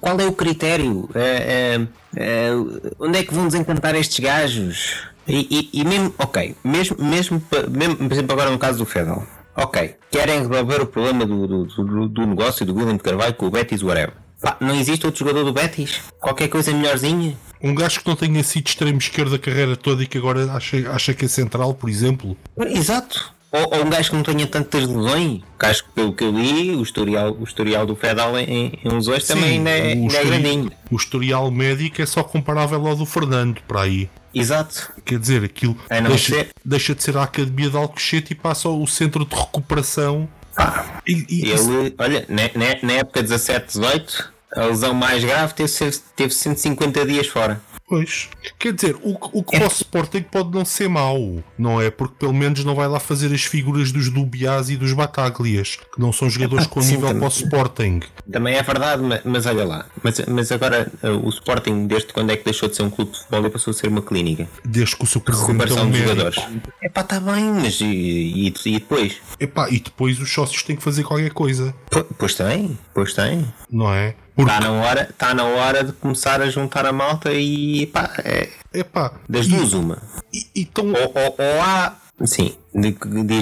qual 0.00 0.20
é 0.20 0.26
o 0.26 0.32
critério? 0.32 1.08
Eh, 1.14 1.78
eh, 1.78 1.86
eh, 2.16 2.50
onde 2.98 3.18
é 3.18 3.24
que 3.24 3.32
vão 3.34 3.46
desencantar 3.46 3.94
estes 3.94 4.20
gajos? 4.20 5.04
E, 5.26 5.70
e- 5.72 5.80
e 5.80 5.84
mesmo, 5.84 6.12
ok, 6.18 6.54
mesmo, 6.62 6.96
mesmo, 6.98 7.42
mesmo, 7.70 7.96
por 7.96 8.12
exemplo, 8.12 8.32
agora 8.32 8.50
no 8.50 8.58
caso 8.58 8.78
do 8.78 8.84
Fedal. 8.86 9.24
Ok, 9.56 9.94
querem 10.10 10.46
resolver 10.46 10.80
o 10.82 10.86
problema 10.86 11.24
do, 11.26 11.46
do, 11.46 11.64
do, 11.66 12.08
do 12.08 12.26
negócio 12.26 12.64
do 12.66 12.74
William 12.74 12.96
de 12.96 13.02
Carvalho 13.02 13.34
com 13.34 13.46
o 13.46 13.50
Betis, 13.50 13.82
whatever. 13.82 14.14
Pá, 14.40 14.56
não 14.60 14.74
existe 14.74 15.06
outro 15.06 15.20
jogador 15.20 15.44
do 15.44 15.52
Betis? 15.52 16.00
Qualquer 16.20 16.48
coisa 16.48 16.72
melhorzinha? 16.72 17.36
um 17.64 17.74
gajo 17.76 18.00
que 18.00 18.08
não 18.08 18.16
tenha 18.16 18.42
sido 18.42 18.66
extremo 18.66 18.98
esquerdo 18.98 19.36
a 19.36 19.38
carreira 19.38 19.76
toda 19.76 20.02
e 20.02 20.06
que 20.06 20.18
agora 20.18 20.50
acha, 20.52 20.76
acha 20.90 21.14
que 21.14 21.26
é 21.26 21.28
central, 21.28 21.72
por 21.74 21.88
exemplo. 21.88 22.36
Exato. 22.58 23.32
Ou, 23.52 23.78
ou 23.78 23.84
um 23.84 23.90
gajo 23.90 24.10
que 24.10 24.16
não 24.16 24.22
tenha 24.22 24.46
tantas 24.46 24.86
lesões. 24.88 25.42
Que 25.60 25.66
acho 25.66 25.84
que 25.84 25.90
pelo 25.90 26.12
que 26.14 26.24
eu 26.24 26.30
li, 26.32 26.70
o 26.74 26.82
historial, 26.82 27.36
o 27.38 27.44
historial 27.44 27.84
do 27.86 27.94
Fedal 27.94 28.38
em, 28.38 28.78
em 28.82 28.88
lesões 28.88 29.26
também 29.26 29.58
ainda 29.58 29.70
é, 29.70 29.92
ainda 29.92 30.16
é 30.16 30.24
grandinho. 30.24 30.72
o 30.90 30.96
historial 30.96 31.50
médico 31.50 32.00
é 32.00 32.06
só 32.06 32.22
comparável 32.22 32.84
ao 32.86 32.96
do 32.96 33.04
Fernando, 33.06 33.60
para 33.68 33.82
aí. 33.82 34.08
Exato. 34.34 34.90
Quer 35.04 35.18
dizer, 35.18 35.44
aquilo 35.44 35.76
deixa, 36.08 36.34
ser- 36.34 36.48
deixa 36.64 36.94
de 36.94 37.02
ser 37.02 37.16
a 37.18 37.24
Academia 37.24 37.68
de 37.68 37.76
Alcochete 37.76 38.32
e 38.32 38.34
passa 38.34 38.66
ao 38.68 38.86
centro 38.86 39.26
de 39.26 39.34
recuperação. 39.36 40.26
Pá, 40.56 41.00
E, 41.06 41.24
e- 41.28 41.50
ele, 41.50 41.94
olha, 41.98 42.24
na, 42.30 42.42
na, 42.54 42.76
na 42.82 42.92
época 42.94 43.22
17, 43.22 43.66
18, 43.66 44.32
a 44.56 44.64
lesão 44.66 44.94
mais 44.94 45.22
grave 45.22 45.52
teve, 45.54 45.70
teve 46.16 46.32
150 46.32 47.04
dias 47.06 47.26
fora. 47.26 47.60
Pois. 47.92 48.30
Quer 48.58 48.72
dizer, 48.72 48.96
o, 49.02 49.14
que- 49.18 49.28
o 49.34 49.42
que 49.44 49.54
para 49.58 49.66
o 49.66 49.68
Sporting 49.70 50.22
pode 50.22 50.50
não 50.50 50.64
ser 50.64 50.88
mau, 50.88 51.44
não 51.58 51.78
é? 51.78 51.90
Porque 51.90 52.14
pelo 52.20 52.32
menos 52.32 52.64
não 52.64 52.74
vai 52.74 52.88
lá 52.88 52.98
fazer 52.98 53.30
as 53.34 53.42
figuras 53.44 53.92
dos 53.92 54.08
Dubiás 54.08 54.70
e 54.70 54.78
dos 54.78 54.94
Bataglias, 54.94 55.76
que 55.76 56.00
não 56.00 56.10
são 56.10 56.30
jogadores 56.30 56.66
com 56.66 56.80
sim, 56.80 56.92
nível 56.92 57.08
também. 57.08 57.20
para 57.20 57.28
o 57.28 57.30
Sporting. 57.30 58.00
Também 58.32 58.54
é 58.54 58.62
verdade, 58.62 59.02
ma- 59.02 59.20
mas, 59.26 59.44
olha 59.44 59.66
lá. 59.66 59.84
Mas, 60.02 60.18
mas 60.26 60.50
agora 60.50 60.90
uh, 61.02 61.08
o 61.26 61.28
Sporting, 61.28 61.86
desde 61.86 62.14
quando 62.14 62.30
é 62.30 62.36
que 62.38 62.44
deixou 62.46 62.66
de 62.66 62.76
ser 62.76 62.82
um 62.82 62.88
clube 62.88 63.10
de 63.12 63.18
futebol 63.18 63.44
e 63.46 63.50
passou 63.50 63.72
a 63.72 63.74
ser 63.74 63.88
uma 63.88 64.00
clínica? 64.00 64.48
Desde 64.64 64.96
que 64.96 65.04
o 65.04 65.06
seu 65.06 65.20
presidente 65.20 65.72
é 65.72 65.74
um 65.74 65.90
de 65.90 65.98
médico. 65.98 66.08
jogadores. 66.08 66.38
É 66.80 66.88
pá, 66.88 67.02
está 67.02 67.20
bem, 67.20 67.44
mas 67.44 67.78
e, 67.82 67.84
e, 67.84 68.46
e 68.66 68.72
depois? 68.78 69.16
Epá, 69.38 69.68
e 69.68 69.78
depois 69.78 70.18
os 70.18 70.32
sócios 70.32 70.62
têm 70.62 70.76
que 70.76 70.82
fazer 70.82 71.04
qualquer 71.04 71.32
coisa, 71.32 71.74
Po- 71.90 72.06
Pois 72.18 72.34
tem, 72.34 72.78
pois 72.94 73.12
tem. 73.12 73.46
não 73.70 73.92
é? 73.92 74.14
Está 74.36 74.60
na, 74.60 74.72
hora, 74.72 75.10
tá 75.18 75.34
na 75.34 75.44
hora 75.44 75.84
de 75.84 75.92
começar 75.92 76.40
a 76.40 76.48
juntar 76.48 76.86
a 76.86 76.92
malta 76.92 77.32
e 77.32 77.86
pá, 77.86 78.10
é 78.24 78.48
epá, 78.72 79.12
das 79.28 79.46
duas 79.46 79.72
uma. 79.74 79.98
E, 80.32 80.46
e 80.54 80.64
tão- 80.64 80.86
Ou, 80.92 81.12
ou, 81.14 81.34
ou 81.38 81.62
há. 81.62 81.96
Sim, 82.24 82.54
diz, 82.74 82.94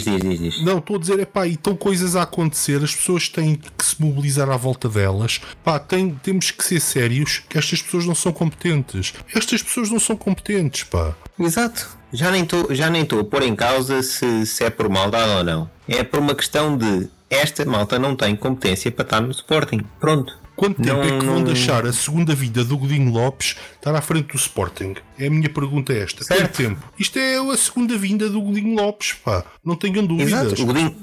diz, 0.05 0.21
diz, 0.23 0.39
diz. 0.39 0.65
Não, 0.65 0.79
estou 0.79 0.97
a 0.97 0.99
dizer, 0.99 1.21
é 1.21 1.25
pá, 1.27 1.47
e 1.47 1.53
estão 1.53 1.77
coisas 1.77 2.17
a 2.17 2.23
acontecer, 2.23 2.83
as 2.83 2.95
pessoas 2.95 3.29
têm 3.29 3.55
que 3.57 3.85
se 3.85 4.01
mobilizar 4.03 4.49
à 4.51 4.57
volta 4.57 4.89
delas. 4.89 5.41
Pá, 5.63 5.79
tem, 5.79 6.11
temos 6.23 6.51
que 6.51 6.65
ser 6.65 6.81
sérios 6.81 7.43
que 7.49 7.59
estas 7.59 7.83
pessoas 7.83 8.07
não 8.07 8.15
são 8.15 8.33
competentes. 8.33 9.13
Estas 9.35 9.63
pessoas 9.63 9.91
não 9.91 10.01
são 10.01 10.17
competentes, 10.17 10.85
pá. 10.85 11.15
Exato. 11.39 11.89
Já 12.13 12.31
nem 12.31 12.43
estou 12.43 12.75
já 12.75 12.91
nem 12.91 13.03
estou 13.03 13.21
a 13.21 13.25
pôr 13.25 13.43
em 13.43 13.55
causa 13.55 14.03
se, 14.03 14.45
se 14.47 14.65
é 14.65 14.71
por 14.71 14.89
maldade 14.89 15.31
ou 15.31 15.45
não. 15.45 15.71
É 15.87 16.03
por 16.03 16.19
uma 16.19 16.35
questão 16.35 16.77
de 16.77 17.09
esta 17.29 17.65
malta 17.65 17.99
não 17.99 18.17
tem 18.17 18.35
competência 18.35 18.91
para 18.91 19.05
estar 19.05 19.21
no 19.21 19.31
Sporting. 19.31 19.83
Pronto. 20.01 20.37
Quanto 20.61 20.83
tempo 20.83 20.99
Não- 20.99 21.03
é 21.03 21.19
que 21.19 21.25
vão 21.25 21.37
não- 21.37 21.45
deixar 21.45 21.87
a 21.87 21.93
segunda 21.93 22.35
vida 22.35 22.63
do 22.63 22.77
Godinho 22.77 23.11
Lopes 23.11 23.57
estar 23.77 23.95
à 23.95 24.03
frente 24.03 24.27
do 24.33 24.37
Sporting? 24.37 24.95
É 25.19 25.27
a 25.27 25.31
minha 25.31 25.49
pergunta 25.49 25.91
esta. 25.91 26.23
Certo. 26.23 26.39
Quanto 26.43 26.53
tempo? 26.55 26.93
Isto 26.99 27.19
é 27.19 27.39
a 27.39 27.57
segunda 27.57 27.97
vinda 27.97 28.29
do 28.29 28.43
Godinho 28.43 28.75
Lopes, 28.77 29.15
pá. 29.15 29.43
Não 29.65 29.75
tenham 29.75 30.05
dúvidas. 30.05 30.33
Exato. 30.33 30.63
O 30.63 30.67
Godinho, 30.67 30.95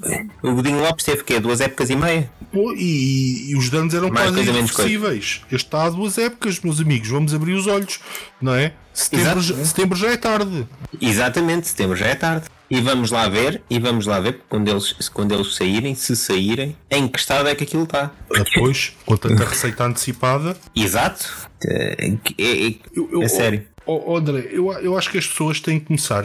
o 0.44 0.54
Godinho 0.54 0.78
Lopes 0.80 1.04
teve 1.04 1.24
quê? 1.24 1.40
Duas 1.40 1.60
épocas 1.60 1.90
e 1.90 1.96
meia? 1.96 2.30
Pô, 2.52 2.72
e, 2.72 3.50
e 3.50 3.56
os 3.56 3.68
danos 3.68 3.92
eram 3.94 4.10
Mais 4.10 4.30
quase 4.30 4.48
irreversíveis. 4.48 5.40
Este 5.50 5.66
está 5.66 5.86
há 5.86 5.90
duas 5.90 6.16
épocas, 6.18 6.60
meus 6.60 6.78
amigos. 6.80 7.08
Vamos 7.08 7.34
abrir 7.34 7.54
os 7.54 7.66
olhos, 7.66 7.98
não 8.40 8.54
é? 8.54 8.74
Setembro, 8.94 9.40
já, 9.42 9.64
setembro 9.64 9.98
já 9.98 10.08
é 10.10 10.16
tarde. 10.16 10.68
Exatamente, 11.00 11.66
setembro 11.66 11.96
já 11.96 12.06
é 12.06 12.14
tarde. 12.14 12.46
E 12.70 12.82
vamos 12.82 13.10
lá 13.10 13.26
ver, 13.30 13.62
e 13.70 13.78
vamos 13.78 14.04
lá 14.04 14.20
ver 14.20 14.40
quando 14.46 14.68
eles, 14.68 14.92
quando 15.14 15.32
eles 15.32 15.54
saírem, 15.54 15.94
se 15.94 16.14
saírem, 16.14 16.76
em 16.90 17.08
que 17.08 17.18
estado 17.18 17.48
é 17.48 17.54
que 17.54 17.64
aquilo 17.64 17.84
está. 17.84 18.10
Depois, 18.30 18.92
com 19.06 19.16
tanta 19.16 19.46
receita 19.48 19.84
antecipada. 19.84 20.56
Exato. 20.76 21.48
É, 21.64 22.06
é- 22.38 22.68
é- 22.68 22.74
Eu, 22.94 23.08
eu- 23.12 23.22
é 23.22 23.28
sério. 23.28 23.66
Ó- 23.86 24.12
ó, 24.12 24.18
André, 24.18 24.48
eu, 24.52 24.70
eu 24.74 24.98
acho 24.98 25.10
que 25.10 25.16
as 25.18 25.26
pessoas 25.26 25.60
têm 25.60 25.80
que 25.80 25.86
começar, 25.86 26.22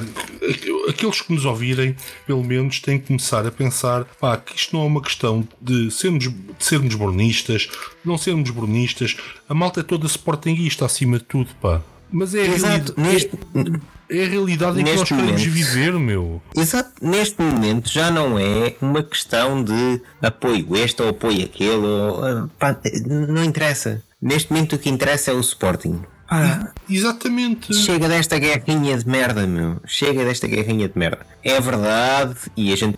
aqueles 0.89 1.21
que 1.21 1.33
nos 1.33 1.45
ouvirem, 1.45 1.95
pelo 2.27 2.43
menos, 2.43 2.79
têm 2.81 2.99
que 2.99 3.07
começar 3.07 3.45
a 3.47 3.51
pensar 3.51 4.03
pá, 4.19 4.35
que 4.37 4.53
isto 4.55 4.75
não 4.75 4.83
é 4.83 4.87
uma 4.87 5.01
questão 5.01 5.47
de 5.61 5.89
sermos, 5.89 6.25
de 6.27 6.33
sermos 6.59 6.93
bornistas, 6.95 7.69
não 8.03 8.17
sermos 8.17 8.49
bornistas. 8.49 9.15
A 9.47 9.53
malta 9.53 9.79
é 9.79 9.83
toda 9.83 10.05
sportinguista 10.07 10.85
acima 10.85 11.17
de 11.17 11.23
tudo, 11.23 11.49
pá. 11.61 11.81
Mas 12.11 12.35
é 12.35 12.41
a, 12.41 12.45
Exato. 12.47 12.93
Neste, 12.99 13.31
é 14.09 14.25
a 14.25 14.27
realidade 14.27 14.79
em 14.79 14.83
que 14.83 14.95
nós 14.95 15.07
queremos 15.07 15.31
momento. 15.31 15.49
viver, 15.49 15.93
meu. 15.93 16.41
Exato, 16.55 16.91
neste 17.01 17.41
momento 17.41 17.89
já 17.89 18.11
não 18.11 18.37
é 18.37 18.75
uma 18.81 19.03
questão 19.03 19.63
de 19.63 20.01
apoio 20.21 20.75
este 20.75 21.01
ou 21.01 21.09
apoio 21.09 21.45
aquele, 21.45 21.85
ou, 21.85 22.23
ah, 22.23 22.49
pá, 22.59 22.77
não 23.07 23.43
interessa. 23.43 24.01
Neste 24.21 24.51
momento 24.51 24.75
o 24.75 24.79
que 24.79 24.89
interessa 24.89 25.31
é 25.31 25.33
o 25.33 25.39
Sporting. 25.39 26.01
Pá, 26.33 26.73
Exatamente. 26.89 27.73
chega 27.73 28.07
desta 28.09 28.37
guerrinha 28.39 28.97
de 28.97 29.07
merda, 29.07 29.45
meu. 29.47 29.79
Chega 29.85 30.25
desta 30.25 30.47
guerrinha 30.47 30.87
de 30.89 30.97
merda. 30.97 31.25
É 31.43 31.59
verdade, 31.61 32.35
e 32.57 32.71
a 32.73 32.75
gente 32.75 32.97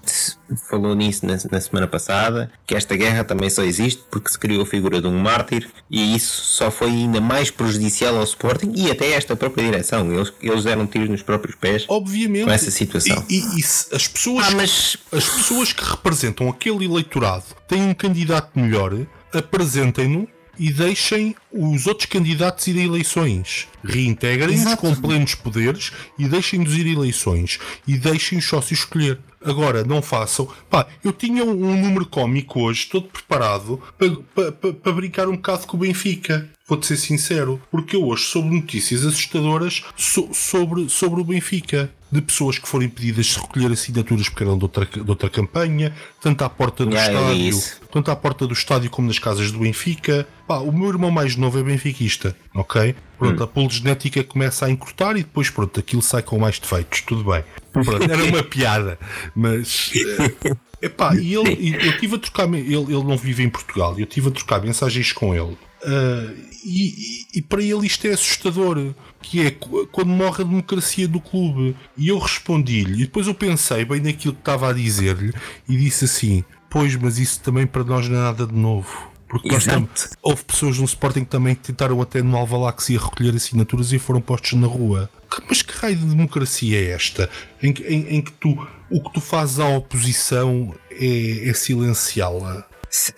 falou 0.70 0.96
nisso 0.96 1.26
na, 1.26 1.38
na 1.52 1.60
semana 1.60 1.88
passada, 1.88 2.52
que 2.68 2.76
esta 2.76 2.96
guerra 2.96 3.24
também 3.24 3.50
só 3.50 3.64
existe 3.64 4.04
porque 4.12 4.30
se 4.30 4.38
criou 4.40 4.62
a 4.64 4.66
figura 4.66 5.02
de 5.02 5.08
um 5.08 5.20
mártir 5.20 5.68
e 5.90 6.16
isso 6.16 6.42
só 6.46 6.70
foi 6.70 6.90
ainda 6.90 7.20
mais 7.20 7.50
prejudicial 7.52 8.16
ao 8.18 8.24
Sporting 8.24 8.72
e 8.76 8.90
até 8.92 9.12
esta 9.14 9.36
própria 9.36 9.64
direção. 9.66 10.12
Eles, 10.14 10.32
eles 10.42 10.64
deram 10.64 10.86
tiros 10.88 11.10
nos 11.10 11.22
próprios 11.24 11.56
pés 11.56 11.86
Obviamente. 11.88 12.46
com 12.46 12.52
essa 12.52 12.70
situação. 12.72 13.26
E, 13.30 13.40
e- 13.40 13.60
e 13.60 13.64
as 13.96 14.08
pessoas 14.08 14.46
Ah, 14.48 14.52
mas 14.56 14.98
As 15.12 15.28
pessoas 15.28 15.74
que 15.74 15.84
representam 15.84 16.48
aquele 16.50 16.86
eleitorado 16.86 17.46
têm 17.68 17.82
um 17.82 17.94
candidato 17.94 18.52
melhor, 18.60 18.94
apresentem-no 19.34 20.28
e 20.58 20.72
deixem 20.72 21.36
os 21.52 21.88
outros 21.88 22.08
candidatos 22.08 22.68
ir 22.68 22.80
a 22.80 22.84
eleições. 22.84 23.68
Reintegrem-nos 23.84 24.76
com 24.76 24.96
plenos 24.96 25.36
poderes 25.36 25.92
e 26.18 26.28
deixem-nos 26.28 26.76
ir 26.76 26.88
a 26.88 27.00
eleições. 27.00 27.60
E 27.88 27.98
deixem 27.98 28.38
os 28.38 28.46
sócios 28.46 28.80
escolher. 28.80 29.20
Agora, 29.44 29.84
não 29.84 30.02
façam. 30.02 30.48
Pá, 30.70 30.88
eu 31.04 31.14
tinha 31.14 31.44
um, 31.44 31.52
um 31.52 31.80
número 31.80 32.06
cómico 32.06 32.62
hoje, 32.62 32.88
todo 32.88 33.08
preparado, 33.08 33.82
para, 33.98 34.52
para, 34.52 34.74
para 34.74 34.92
brincar 34.92 35.28
um 35.28 35.36
bocado 35.36 35.68
com 35.68 35.78
o 35.78 35.80
Benfica. 35.82 36.50
Vou-te 36.68 36.88
ser 36.88 36.98
sincero, 36.98 37.62
porque 37.70 37.96
eu 37.96 38.04
hoje 38.08 38.24
soube 38.24 38.50
notícias 38.50 39.06
assustadoras 39.06 39.84
so- 39.96 40.30
sobre, 40.34 40.90
sobre 40.90 41.22
o 41.22 41.24
Benfica. 41.24 41.92
De 42.12 42.22
pessoas 42.22 42.58
que 42.58 42.68
foram 42.68 42.86
impedidas 42.86 43.26
de 43.26 43.40
recolher 43.40 43.72
assinaturas 43.74 44.30
porque 44.30 44.44
eram 44.44 44.58
de 44.58 44.64
outra, 44.64 44.86
de 44.86 45.10
outra 45.10 45.30
campanha, 45.30 45.94
tanto 46.22 46.44
à 46.46 46.50
porta 46.50 46.86
do 46.86 46.92
vi 46.92 46.98
estádio, 46.98 47.50
isso. 47.50 47.82
tanto 47.92 48.10
à 48.10 48.16
porta 48.16 48.48
do 48.48 48.54
estádio 48.54 48.90
como 48.90 49.08
nas 49.08 49.20
casas 49.20 49.52
do 49.52 49.60
Benfica. 49.60 50.26
Pá, 50.48 50.60
o 50.60 50.72
meu 50.72 50.88
irmão 50.88 51.12
mais 51.12 51.36
novo 51.36 51.60
é 51.60 51.64
benfiquista, 51.64 52.34
ok? 52.54 52.96
Pronto, 53.18 53.44
a 53.44 53.48
poligenética 53.48 54.24
começa 54.24 54.66
a 54.66 54.70
encurtar 54.72 55.12
e 55.18 55.24
depois, 55.24 55.50
pronto, 55.50 55.78
aquilo 55.80 56.02
sai 56.02 56.22
com 56.22 56.40
mais 56.40 56.58
defeitos, 56.58 57.02
tudo 57.02 57.24
bem. 57.30 57.44
Pronto, 57.74 58.04
era 58.10 58.24
uma 58.24 58.44
piada, 58.46 58.98
mas. 59.36 59.92
eh, 59.96 60.56
Epá, 60.84 61.16
e 61.16 61.34
ele, 61.36 61.76
eu 61.86 61.98
tive 62.00 62.16
a 62.16 62.20
trocar, 62.20 62.48
ele, 62.54 62.76
ele 62.76 63.04
não 63.04 63.18
vive 63.18 63.44
em 63.44 63.50
Portugal, 63.50 63.94
eu 64.00 64.06
tive 64.06 64.30
a 64.30 64.32
trocar 64.32 64.62
mensagens 64.62 65.12
com 65.12 65.36
ele. 65.36 65.58
Ah, 65.86 66.34
e, 66.64 67.26
e- 67.36 67.42
para 67.42 67.62
ele 67.62 67.86
isto 67.86 68.06
é 68.08 68.12
assustador, 68.12 68.94
que 69.22 69.42
é 69.42 69.52
qu- 69.52 69.88
quando 69.92 70.10
morre 70.10 70.42
a 70.44 70.46
democracia 70.48 71.08
do 71.08 71.20
clube. 71.20 71.76
E 71.98 72.08
eu 72.10 72.18
respondi-lhe, 72.18 72.94
e 73.04 73.06
depois 73.06 73.28
eu 73.28 73.36
pensei 73.36 73.86
bem 73.86 74.00
naquilo 74.02 74.34
que 74.34 74.42
estava 74.42 74.70
a 74.70 74.74
dizer-lhe 74.74 75.34
e 75.70 75.78
disse 75.78 76.06
assim: 76.06 76.44
Pois, 76.70 76.96
mas 76.96 77.18
isso 77.20 77.40
também 77.42 77.66
para 77.68 77.84
nós 77.84 78.08
não 78.10 78.18
é 78.18 78.22
nada 78.22 78.46
de 78.48 78.54
novo. 78.56 79.14
Porque 79.28 79.50
tam- 79.66 79.82
houve 80.22 80.44
pessoas 80.46 80.78
no 80.78 80.86
Sporting 80.86 81.22
que 81.22 81.26
também 81.32 81.56
tentaram 81.56 82.00
até 82.02 82.22
no 82.22 82.38
Alvalade 82.38 82.94
ir 82.94 83.00
recolher 83.00 83.36
assinaturas 83.36 83.92
e 83.92 84.00
foram 84.00 84.22
postos 84.22 84.54
na 84.54 84.68
rua. 84.68 85.10
Que- 85.30 85.42
Mas 85.50 85.62
que 85.62 85.74
raio 85.78 85.96
de 85.96 86.06
democracia 86.06 86.80
é 86.80 86.92
esta? 86.92 87.30
Em 87.62 87.74
que, 87.74 87.84
em, 87.84 88.18
em 88.18 88.22
que 88.22 88.32
tu, 88.34 88.52
o 88.90 89.02
que 89.04 89.14
tu 89.14 89.20
fazes 89.22 89.60
à 89.60 89.68
oposição 89.68 90.74
é, 90.92 91.50
é 91.50 91.54
silenciá-la. 91.54 92.66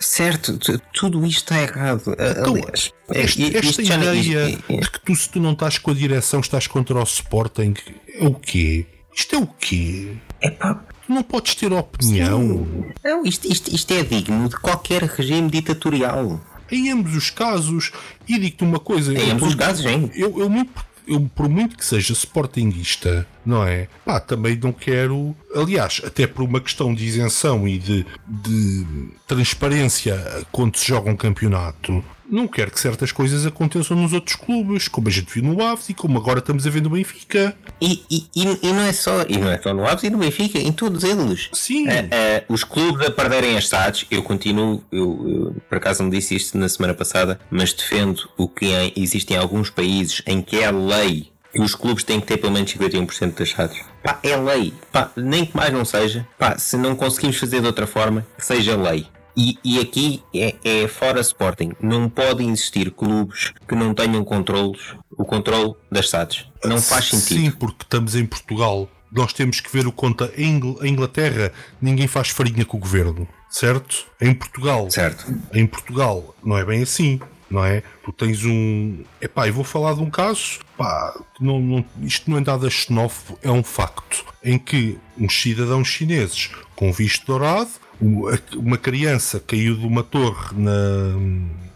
Certo, 0.00 0.58
tu- 0.58 0.80
tudo 0.92 1.24
isto 1.24 1.38
está 1.52 1.60
errado. 1.62 2.02
Então, 2.18 2.54
Aliás, 2.54 2.92
é- 3.10 3.20
esta, 3.22 3.40
isto 3.42 3.80
esta 3.80 3.82
ideia 3.94 4.48
isto- 4.50 4.72
é- 4.72 4.76
de 4.80 4.90
que 4.90 5.00
tu, 5.00 5.14
se 5.14 5.28
tu 5.28 5.40
não 5.40 5.52
estás 5.52 5.78
com 5.78 5.90
a 5.90 5.94
direção, 5.94 6.40
estás 6.40 6.66
contra 6.66 6.98
o 6.98 7.02
Sporting, 7.04 7.74
é 8.14 8.26
o 8.26 8.34
quê? 8.34 8.86
Isto 9.14 9.36
é 9.36 9.38
o 9.38 9.46
quê? 9.46 10.12
Epá, 10.42 10.84
Tu 11.06 11.12
não 11.14 11.22
podes 11.22 11.54
ter 11.54 11.72
opinião. 11.72 12.66
não, 13.04 13.24
isto, 13.24 13.50
isto, 13.50 13.74
isto 13.74 13.94
é 13.94 14.02
digno 14.02 14.48
de 14.48 14.56
qualquer 14.56 15.02
regime 15.04 15.48
ditatorial. 15.50 16.40
Em 16.70 16.90
ambos 16.90 17.16
os 17.16 17.30
casos, 17.30 17.92
e 18.28 18.38
digo-te 18.38 18.62
uma 18.62 18.78
coisa. 18.78 19.14
Em 19.14 19.16
eu 19.28 19.32
ambos 19.32 19.48
os 19.48 19.54
casos, 19.54 19.86
hein? 19.86 20.10
Eu, 20.14 20.38
eu, 20.38 20.50
muito, 20.50 20.70
eu, 21.08 21.20
por 21.34 21.48
muito 21.48 21.76
que 21.76 21.84
seja 21.84 22.12
sportinguista, 22.12 23.26
não 23.44 23.64
é? 23.64 23.88
Pá, 24.04 24.20
também 24.20 24.56
não 24.56 24.72
quero. 24.72 25.34
Aliás, 25.54 26.02
até 26.04 26.26
por 26.26 26.42
uma 26.44 26.60
questão 26.60 26.94
de 26.94 27.04
isenção 27.04 27.66
e 27.66 27.78
de, 27.78 28.06
de 28.26 28.86
transparência 29.26 30.46
quando 30.52 30.76
se 30.76 30.86
joga 30.86 31.10
um 31.10 31.16
campeonato, 31.16 32.04
não 32.30 32.46
quero 32.46 32.70
que 32.70 32.78
certas 32.80 33.10
coisas 33.12 33.46
aconteçam 33.46 33.96
nos 33.96 34.12
outros 34.12 34.36
clubes, 34.36 34.88
como 34.88 35.08
a 35.08 35.10
gente 35.10 35.32
viu 35.32 35.42
no 35.42 35.62
Aves 35.64 35.88
e 35.88 35.94
como 35.94 36.18
agora 36.18 36.38
estamos 36.40 36.66
a 36.66 36.70
ver 36.70 36.82
no 36.82 36.90
Benfica. 36.90 37.56
E, 37.80 38.02
e, 38.10 38.26
e- 38.34 38.72
não 38.72 38.80
é 38.82 38.92
só, 38.92 39.22
e 39.28 39.36
não 39.38 39.50
é 39.50 39.58
só 39.60 39.72
no 39.72 39.86
Aves 39.86 40.04
e 40.04 40.10
no 40.10 40.18
Benfica, 40.18 40.58
em 40.58 40.72
todos 40.72 41.04
eles. 41.04 41.48
Sim. 41.52 41.86
Ah, 41.88 42.04
ah, 42.10 42.44
os 42.48 42.64
clubes 42.64 43.06
a 43.06 43.10
perderem 43.10 43.56
as 43.56 43.68
SADs, 43.68 44.06
eu 44.10 44.22
continuo, 44.22 44.82
eu, 44.92 45.26
eu, 45.28 45.56
por 45.68 45.78
acaso 45.78 46.02
não 46.02 46.10
disse 46.10 46.34
isto 46.34 46.56
na 46.58 46.68
semana 46.68 46.94
passada, 46.94 47.40
mas 47.50 47.72
defendo 47.72 48.28
o 48.36 48.48
que 48.48 48.72
é- 48.72 48.92
existe 48.96 49.32
em 49.32 49.36
alguns 49.36 49.70
países 49.70 50.22
em 50.26 50.40
que 50.42 50.56
é 50.58 50.70
lei 50.70 51.28
que 51.50 51.62
os 51.62 51.74
clubes 51.74 52.04
têm 52.04 52.20
que 52.20 52.26
ter 52.26 52.36
pelo 52.36 52.52
menos 52.52 52.70
51% 52.70 53.34
das 53.38 53.50
SADs. 53.50 53.80
Pá, 54.04 54.18
é 54.22 54.36
lei. 54.36 54.72
Pá, 54.92 55.10
nem 55.16 55.46
que 55.46 55.56
mais 55.56 55.72
não 55.72 55.84
seja. 55.84 56.26
Pá, 56.38 56.58
se 56.58 56.76
não 56.76 56.94
conseguimos 56.94 57.36
fazer 57.38 57.60
de 57.62 57.66
outra 57.66 57.86
forma, 57.86 58.24
que 58.36 58.44
seja 58.44 58.76
lei. 58.76 59.06
E, 59.38 59.56
e 59.64 59.78
aqui 59.78 60.22
é, 60.34 60.56
é 60.64 60.88
fora 60.88 61.20
Sporting. 61.20 61.70
Não 61.80 62.08
podem 62.08 62.50
existir 62.50 62.90
clubes 62.90 63.52
que 63.68 63.74
não 63.76 63.94
tenham 63.94 64.24
controlos, 64.24 64.96
o 65.16 65.24
controle 65.24 65.74
das 65.90 66.10
SADs. 66.10 66.46
Não 66.64 66.80
faz 66.82 67.04
sentido. 67.08 67.40
Sim, 67.40 67.50
porque 67.52 67.84
estamos 67.84 68.16
em 68.16 68.26
Portugal. 68.26 68.88
Nós 69.12 69.32
temos 69.32 69.60
que 69.60 69.70
ver 69.72 69.86
o 69.86 69.92
conta. 69.92 70.32
Em 70.36 70.56
Ingl- 70.56 70.84
em 70.84 70.88
Inglaterra, 70.92 71.52
ninguém 71.80 72.08
faz 72.08 72.28
farinha 72.30 72.64
com 72.64 72.76
o 72.76 72.80
governo, 72.80 73.28
certo? 73.48 74.06
Em 74.20 74.34
Portugal, 74.34 74.90
Certo. 74.90 75.32
em 75.54 75.66
Portugal 75.66 76.34
não 76.44 76.58
é 76.58 76.64
bem 76.64 76.82
assim. 76.82 77.20
não 77.50 77.64
é? 77.64 77.82
Tu 78.04 78.12
tens 78.12 78.44
um. 78.44 79.02
Epá, 79.22 79.46
eu 79.48 79.54
vou 79.54 79.64
falar 79.64 79.94
de 79.94 80.02
um 80.02 80.10
caso, 80.10 80.58
pá, 80.76 81.14
não, 81.40 81.58
não, 81.58 81.84
isto 82.02 82.30
não 82.30 82.36
é 82.36 82.40
nada 82.40 82.68
xenófobo, 82.68 83.38
é 83.42 83.50
um 83.50 83.62
facto, 83.62 84.22
em 84.44 84.58
que 84.58 84.98
uns 85.16 85.40
cidadãos 85.40 85.88
chineses 85.88 86.50
com 86.76 86.92
visto 86.92 87.24
dourado, 87.26 87.70
uma 88.00 88.78
criança 88.78 89.42
caiu 89.44 89.76
de 89.76 89.86
uma 89.86 90.02
torre 90.02 90.56
na, 90.56 91.16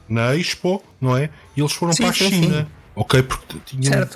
na 0.09 0.37
Expo, 0.37 0.83
não 1.01 1.17
é? 1.17 1.31
E 1.57 1.61
eles 1.61 1.73
foram 1.73 1.93
sim, 1.93 2.03
para 2.03 2.11
a 2.11 2.15
sim, 2.15 2.31
China, 2.31 2.61
sim. 2.61 2.67
ok? 2.95 3.23
Porque 3.23 3.57
tinham, 3.67 4.09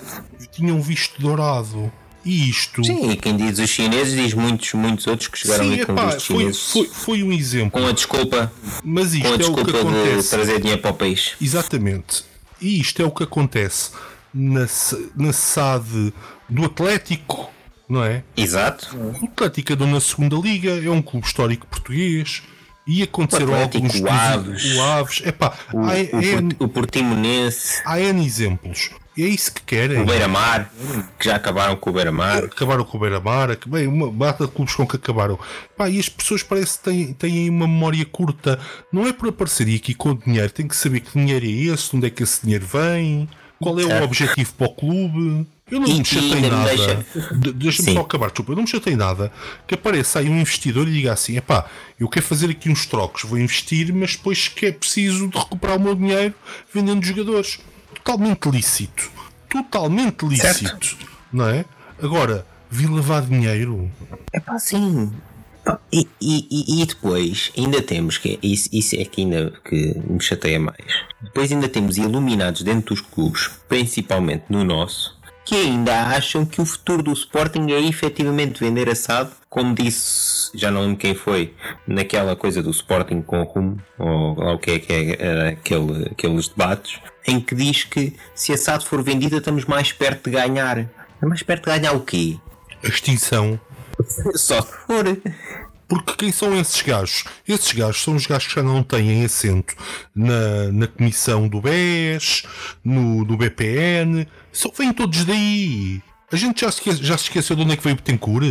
tinham 0.52 0.82
visto 0.82 1.20
dourado. 1.20 1.92
E 2.24 2.50
isto. 2.50 2.84
Sim, 2.84 3.10
e 3.10 3.16
quem 3.16 3.36
diz 3.36 3.58
os 3.60 3.70
chineses 3.70 4.12
diz 4.12 4.34
muitos, 4.34 4.72
muitos 4.74 5.06
outros 5.06 5.28
que 5.28 5.38
chegaram 5.38 5.64
Sim, 5.64 5.74
ali 5.74 5.86
com 5.86 5.92
epá, 5.92 6.10
foi, 6.10 6.20
chineses. 6.20 6.72
Foi, 6.72 6.86
foi 6.88 7.22
um 7.22 7.32
exemplo. 7.32 7.80
Com 7.80 7.86
a 7.86 7.92
desculpa. 7.92 8.52
Mas 8.82 9.14
isto 9.14 9.22
com 9.22 9.30
a 9.30 9.34
é 9.34 9.38
desculpa 9.38 9.62
o 9.62 9.64
que 9.64 9.78
acontece. 9.78 10.22
de 10.22 10.28
trazer 10.30 10.60
dinheiro 10.60 10.82
para 10.82 10.90
o 10.90 10.94
país. 10.94 11.34
Exatamente. 11.40 12.24
E 12.60 12.80
isto 12.80 13.00
é 13.00 13.04
o 13.04 13.12
que 13.12 13.22
acontece 13.22 13.92
na, 14.34 14.66
na 15.14 15.32
SAD 15.32 16.12
do 16.48 16.64
Atlético, 16.64 17.48
não 17.88 18.04
é? 18.04 18.22
Exato. 18.36 18.96
O 18.96 19.26
Atlético 19.26 19.72
andou 19.72 19.86
na 19.86 20.00
segunda 20.00 20.36
Liga, 20.36 20.70
é 20.70 20.90
um 20.90 21.02
clube 21.02 21.26
histórico 21.26 21.66
português. 21.66 22.42
E 22.86 23.02
aconteceram 23.02 23.52
alguns 23.54 24.00
o 24.00 24.08
Aves, 24.08 24.76
o 24.76 24.82
Aves. 24.82 25.22
Epá, 25.26 25.52
o, 25.72 25.80
há, 25.80 25.94
o, 26.60 26.64
o 26.66 26.68
Portimonense. 26.68 27.82
Há 27.84 28.00
N 28.00 28.24
exemplos. 28.24 28.90
É 29.18 29.22
isso 29.22 29.52
que 29.52 29.62
querem. 29.62 30.02
O 30.02 30.04
Beira-Mar, 30.04 30.70
que 31.18 31.24
já 31.24 31.36
acabaram 31.36 31.74
com 31.76 31.88
o 31.88 31.92
Beira-Mar. 31.92 32.44
Acabaram 32.44 32.84
com 32.84 32.96
o 32.96 33.00
Beira-Mar, 33.00 33.58
bem, 33.66 33.88
uma 33.88 34.10
bata 34.10 34.46
de 34.46 34.52
clubes 34.52 34.74
com 34.74 34.86
que 34.86 34.96
acabaram. 34.96 35.38
Pá, 35.76 35.88
e 35.88 35.98
as 35.98 36.08
pessoas 36.08 36.42
parece 36.42 36.78
que 36.78 36.84
têm, 36.84 37.12
têm 37.14 37.50
uma 37.50 37.66
memória 37.66 38.04
curta. 38.04 38.60
Não 38.92 39.06
é 39.06 39.12
por 39.12 39.30
aparecer 39.30 39.74
aqui 39.74 39.94
com 39.94 40.14
dinheiro, 40.14 40.50
tem 40.50 40.68
que 40.68 40.76
saber 40.76 41.00
que 41.00 41.18
dinheiro 41.18 41.46
é 41.46 41.72
esse, 41.72 41.90
de 41.90 41.96
onde 41.96 42.06
é 42.06 42.10
que 42.10 42.22
esse 42.22 42.42
dinheiro 42.42 42.66
vem, 42.66 43.26
qual 43.58 43.80
é 43.80 43.84
o 43.84 44.04
objetivo 44.04 44.52
para 44.52 44.66
o 44.66 44.74
clube. 44.74 45.46
Eu 45.70 45.80
não 45.80 45.88
e, 45.88 45.98
me 45.98 46.04
chatei 46.04 46.40
nada. 46.42 46.68
Deixa... 46.68 47.04
Deixa-me 47.54 47.94
só 47.94 48.00
acabar, 48.00 48.26
desculpa. 48.26 48.52
Eu 48.52 48.56
não 48.56 48.62
me 48.62 48.68
chatei 48.68 48.94
nada 48.94 49.32
que 49.66 49.74
apareça 49.74 50.20
aí 50.20 50.28
um 50.28 50.38
investidor 50.40 50.86
e 50.86 50.92
diga 50.92 51.12
assim: 51.12 51.36
epá, 51.36 51.68
eu 51.98 52.08
quero 52.08 52.24
fazer 52.24 52.50
aqui 52.50 52.70
uns 52.70 52.86
trocos, 52.86 53.24
vou 53.24 53.38
investir, 53.38 53.92
mas 53.92 54.14
depois 54.14 54.46
que 54.46 54.66
é 54.66 54.72
preciso 54.72 55.28
de 55.28 55.36
recuperar 55.36 55.76
o 55.76 55.80
meu 55.80 55.94
dinheiro 55.96 56.34
vendendo 56.72 57.04
jogadores 57.04 57.58
totalmente 57.94 58.48
lícito. 58.48 59.10
Totalmente 59.48 60.24
lícito. 60.24 60.68
Certo. 60.68 60.96
Não 61.32 61.48
é? 61.48 61.64
Agora, 62.00 62.46
vir 62.70 62.88
lavar 62.88 63.22
dinheiro. 63.22 63.90
É 64.32 64.38
pá, 64.38 64.58
sim. 64.58 65.10
E, 65.92 66.06
e, 66.20 66.82
e, 66.82 66.86
depois 66.86 67.50
ainda 67.56 67.82
temos 67.82 68.18
que 68.18 68.38
isso, 68.40 68.68
isso 68.72 68.94
é 68.94 69.04
que 69.04 69.22
ainda 69.22 69.52
que 69.64 69.98
me 69.98 70.20
chateia 70.20 70.60
mais. 70.60 71.04
Depois 71.20 71.50
ainda 71.50 71.68
temos 71.68 71.96
iluminados 71.96 72.62
dentro 72.62 72.94
dos 72.94 73.00
clubes, 73.00 73.50
principalmente 73.68 74.44
no 74.48 74.62
nosso, 74.62 75.15
que 75.46 75.54
ainda 75.54 76.08
acham 76.08 76.44
que 76.44 76.60
o 76.60 76.66
futuro 76.66 77.04
do 77.04 77.12
Sporting 77.12 77.70
é 77.70 77.80
efetivamente 77.80 78.58
vender 78.58 78.90
assado, 78.90 79.30
como 79.48 79.76
disse, 79.76 80.50
já 80.52 80.72
não 80.72 80.82
lembro 80.82 80.96
quem 80.96 81.14
foi, 81.14 81.54
naquela 81.86 82.34
coisa 82.34 82.60
do 82.60 82.70
Sporting 82.70 83.22
com 83.22 83.40
o 83.40 83.44
rumo, 83.44 83.80
ou 83.96 84.34
lá 84.34 84.54
o 84.54 84.58
que 84.58 84.72
é 84.72 84.78
que 84.80 84.92
é, 84.92 85.48
aquele, 85.50 86.08
aqueles 86.10 86.48
debates, 86.48 86.98
em 87.28 87.40
que 87.40 87.54
diz 87.54 87.84
que 87.84 88.16
se 88.34 88.52
assado 88.52 88.84
for 88.84 89.00
vendida 89.04 89.36
estamos 89.36 89.64
mais 89.64 89.92
perto 89.92 90.28
de 90.28 90.36
ganhar. 90.36 90.90
Mais 91.22 91.44
perto 91.44 91.70
de 91.70 91.78
ganhar 91.78 91.92
o 91.92 92.00
quê? 92.00 92.36
A 92.82 92.88
extinção. 92.88 93.58
Só 94.34 94.60
se 94.60 94.72
for. 94.72 95.04
Porque 95.88 96.14
quem 96.16 96.32
são 96.32 96.58
esses 96.58 96.82
gajos? 96.82 97.24
Esses 97.46 97.72
gajos 97.72 98.02
são 98.02 98.16
os 98.16 98.26
gajos 98.26 98.48
que 98.48 98.54
já 98.54 98.62
não 98.62 98.82
têm 98.82 99.24
assento 99.24 99.74
na, 100.14 100.72
na 100.72 100.86
comissão 100.86 101.46
do 101.46 101.60
BES, 101.60 102.42
no, 102.84 103.24
do 103.24 103.36
BPN. 103.36 104.26
Só 104.52 104.70
vêm 104.76 104.92
todos 104.92 105.24
daí. 105.24 106.02
A 106.32 106.36
gente 106.36 106.62
já 106.62 106.72
se, 106.72 106.82
já 106.96 107.16
se 107.16 107.24
esqueceu 107.24 107.54
de 107.54 107.62
onde 107.62 107.72
é 107.74 107.76
que 107.76 107.84
veio 107.84 107.94
o 107.94 107.96
Betancourt? 107.96 108.44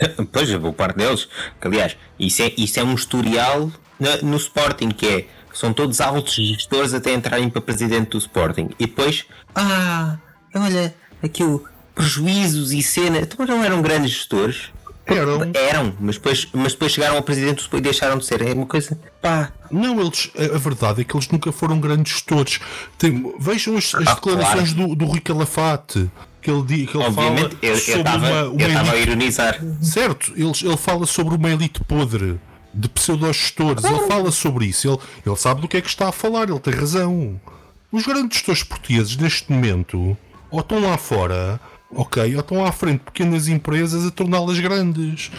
Pois, 0.32 0.50
por 0.56 0.72
parte 0.72 0.96
deles. 0.96 1.28
Que, 1.60 1.66
aliás, 1.66 1.96
isso 2.18 2.42
é, 2.42 2.52
isso 2.56 2.80
é 2.80 2.84
um 2.84 2.94
historial 2.94 3.70
no, 3.98 4.30
no 4.30 4.36
Sporting, 4.38 4.88
que 4.88 5.06
é 5.06 5.28
são 5.52 5.72
todos 5.72 6.00
altos 6.00 6.34
gestores 6.34 6.94
até 6.94 7.12
entrarem 7.12 7.50
para 7.50 7.60
presidente 7.60 8.10
do 8.10 8.18
Sporting. 8.18 8.70
E 8.78 8.86
depois, 8.86 9.26
ah, 9.54 10.16
olha, 10.54 10.94
aqui 11.22 11.42
o 11.42 11.64
prejuízos 11.94 12.72
e 12.72 12.82
cena. 12.82 13.18
Então 13.18 13.44
não 13.44 13.62
eram 13.62 13.82
grandes 13.82 14.12
gestores. 14.12 14.70
Eram. 15.10 15.50
Eram, 15.54 15.94
mas 16.00 16.16
depois, 16.16 16.48
mas 16.52 16.72
depois 16.72 16.92
chegaram 16.92 17.16
ao 17.16 17.22
presidente 17.22 17.68
e 17.72 17.80
deixaram 17.80 18.18
de 18.18 18.26
ser. 18.26 18.42
É 18.42 18.52
uma 18.52 18.66
coisa. 18.66 18.98
Pá. 19.20 19.52
Não, 19.70 20.00
eles. 20.00 20.30
A 20.36 20.58
verdade 20.58 21.00
é 21.02 21.04
que 21.04 21.14
eles 21.14 21.28
nunca 21.28 21.52
foram 21.52 21.80
grandes 21.80 22.12
gestores. 22.12 22.60
Tem, 22.98 23.34
vejam 23.38 23.76
as, 23.76 23.94
as 23.94 24.06
ah, 24.06 24.14
declarações 24.14 24.72
claro. 24.72 24.88
do, 24.88 24.94
do 24.96 25.04
Rui 25.04 25.20
Calafate. 25.20 26.10
Que 26.40 26.50
ele, 26.50 26.86
que 26.86 26.96
ele 26.96 27.04
Obviamente, 27.04 27.56
fala 27.56 27.76
sobre 27.76 28.00
uma, 28.00 28.44
uma 28.44 28.62
eu 28.62 28.68
estava 28.68 28.92
a 28.92 28.96
ironizar. 28.96 29.60
Certo, 29.82 30.32
ele, 30.34 30.52
ele 30.62 30.76
fala 30.78 31.04
sobre 31.04 31.34
uma 31.34 31.50
elite 31.50 31.84
podre 31.84 32.40
de 32.72 32.88
pseudo-gestores. 32.88 33.84
Ele 33.84 34.06
fala 34.06 34.30
sobre 34.30 34.66
isso. 34.66 34.88
Ele, 34.88 34.98
ele 35.26 35.36
sabe 35.36 35.60
do 35.60 35.68
que 35.68 35.76
é 35.76 35.80
que 35.82 35.88
está 35.88 36.08
a 36.08 36.12
falar. 36.12 36.48
Ele 36.48 36.58
tem 36.58 36.72
razão. 36.72 37.38
Os 37.92 38.06
grandes 38.06 38.38
gestores 38.38 38.62
portugueses, 38.62 39.16
neste 39.16 39.50
momento, 39.52 40.16
ou 40.50 40.60
estão 40.60 40.80
lá 40.80 40.96
fora, 40.96 41.60
ok, 41.92 42.34
ou 42.34 42.40
estão 42.40 42.64
à 42.64 42.72
frente 42.72 43.00
pequenas 43.00 43.48
empresas 43.48 44.06
a 44.06 44.10
torná-las 44.10 44.58
grandes. 44.58 45.30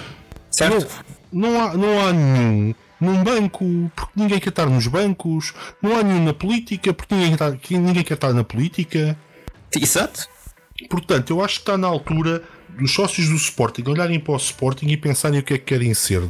Certo. 0.50 1.04
Não, 1.32 1.52
não, 1.52 1.62
há, 1.62 1.74
não 1.74 2.08
há 2.08 2.14
nenhum 2.14 2.76
num 3.02 3.24
banco, 3.24 3.92
porque 3.96 4.12
ninguém 4.16 4.40
quer 4.40 4.50
estar 4.50 4.68
nos 4.68 4.86
bancos. 4.86 5.54
Não 5.82 5.98
há 5.98 6.04
nenhum 6.04 6.24
na 6.24 6.34
política, 6.36 6.94
porque 6.94 7.16
ninguém 7.16 7.36
quer 7.36 7.54
estar, 7.56 7.80
ninguém 7.80 8.04
quer 8.04 8.14
estar 8.14 8.32
na 8.32 8.44
política. 8.44 9.18
Exato. 9.76 10.30
Portanto, 10.88 11.32
eu 11.32 11.44
acho 11.44 11.56
que 11.56 11.62
está 11.62 11.78
na 11.78 11.88
altura 11.88 12.44
dos 12.70 12.94
sócios 12.94 13.28
do 13.28 13.36
Sporting 13.36 13.84
olharem 13.88 14.20
para 14.20 14.34
o 14.34 14.38
Sporting 14.38 14.88
e 14.88 14.98
pensarem 14.98 15.40
o 15.40 15.44
que 15.44 15.56
é 15.56 15.58
que 15.58 15.66
querem 15.66 15.94
ser. 15.94 16.22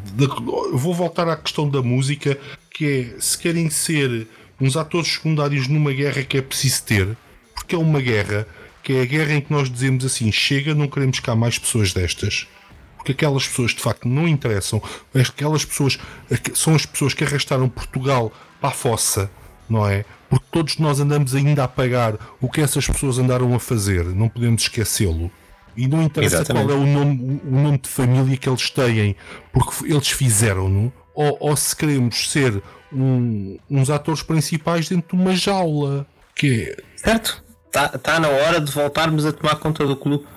Vou 0.74 0.94
voltar 0.94 1.28
à 1.28 1.36
questão 1.36 1.70
da 1.70 1.82
música, 1.82 2.38
que 2.72 2.86
é 2.86 3.20
se 3.20 3.38
querem 3.38 3.70
ser 3.70 4.28
uns 4.60 4.78
atores 4.78 5.14
secundários 5.14 5.68
numa 5.68 5.92
guerra 5.92 6.24
que 6.24 6.38
é 6.38 6.42
preciso 6.42 6.84
ter, 6.84 7.18
porque 7.54 7.76
é 7.76 7.78
uma 7.78 8.00
guerra 8.00 8.48
que 8.84 8.94
é 8.94 9.02
a 9.02 9.06
guerra 9.06 9.34
em 9.34 9.42
que 9.42 9.52
nós 9.52 9.70
dizemos 9.70 10.06
assim: 10.06 10.32
chega, 10.32 10.74
não 10.74 10.88
queremos 10.88 11.20
cá 11.20 11.36
mais 11.36 11.58
pessoas 11.58 11.94
destas. 11.94 12.48
Porque 12.98 13.14
aquelas 13.14 13.48
pessoas 13.48 13.72
de 13.72 13.82
facto 13.82 14.08
não 14.08 14.28
interessam, 14.28 14.82
aquelas 15.14 15.66
pessoas 15.66 15.98
são 16.54 16.76
as 16.76 16.86
pessoas 16.86 17.16
que 17.16 17.24
arrastaram 17.24 17.68
Portugal 17.68 18.32
para 18.60 18.70
a 18.70 18.74
fossa, 18.74 19.30
não 19.68 19.88
é? 19.88 20.06
Porque 20.30 20.46
todos 20.52 20.78
nós 20.78 21.00
andamos 21.00 21.34
ainda 21.34 21.64
a 21.64 21.68
pagar 21.68 22.16
o 22.40 22.48
que 22.48 22.62
essas 22.62 22.86
pessoas 22.86 23.18
andaram 23.18 23.56
a 23.56 23.60
fazer, 23.60 24.06
não 24.06 24.30
podemos 24.30 24.62
esquecê-lo. 24.62 25.32
E 25.76 25.88
não 25.88 26.04
interessa 26.04 26.38
Exatamente. 26.38 26.68
qual 26.68 26.78
é 26.78 26.80
o 26.80 26.86
nome, 26.86 27.42
o 27.44 27.52
nome 27.52 27.78
de 27.80 27.90
família 27.90 28.38
que 28.38 28.48
eles 28.48 28.70
têm, 28.70 29.16
porque 29.52 29.92
eles 29.92 30.10
fizeram-no, 30.10 30.94
ou, 31.16 31.38
ou, 31.40 31.56
se 31.56 31.76
queremos 31.76 32.30
ser 32.30 32.62
um, 32.94 33.58
uns 33.70 33.90
atores 33.90 34.22
principais 34.22 34.88
dentro 34.90 35.18
de 35.18 35.24
uma 35.24 35.36
jaula. 35.36 36.06
Que 36.36 36.64
é... 36.64 36.78
Certo? 36.96 37.44
Está 37.72 37.88
tá 37.88 38.20
na 38.20 38.28
hora 38.28 38.60
de 38.60 38.70
voltarmos 38.70 39.26
a 39.26 39.32
tomar 39.32 39.56
conta 39.56 39.88
do 39.88 39.96
clube. 39.96 40.28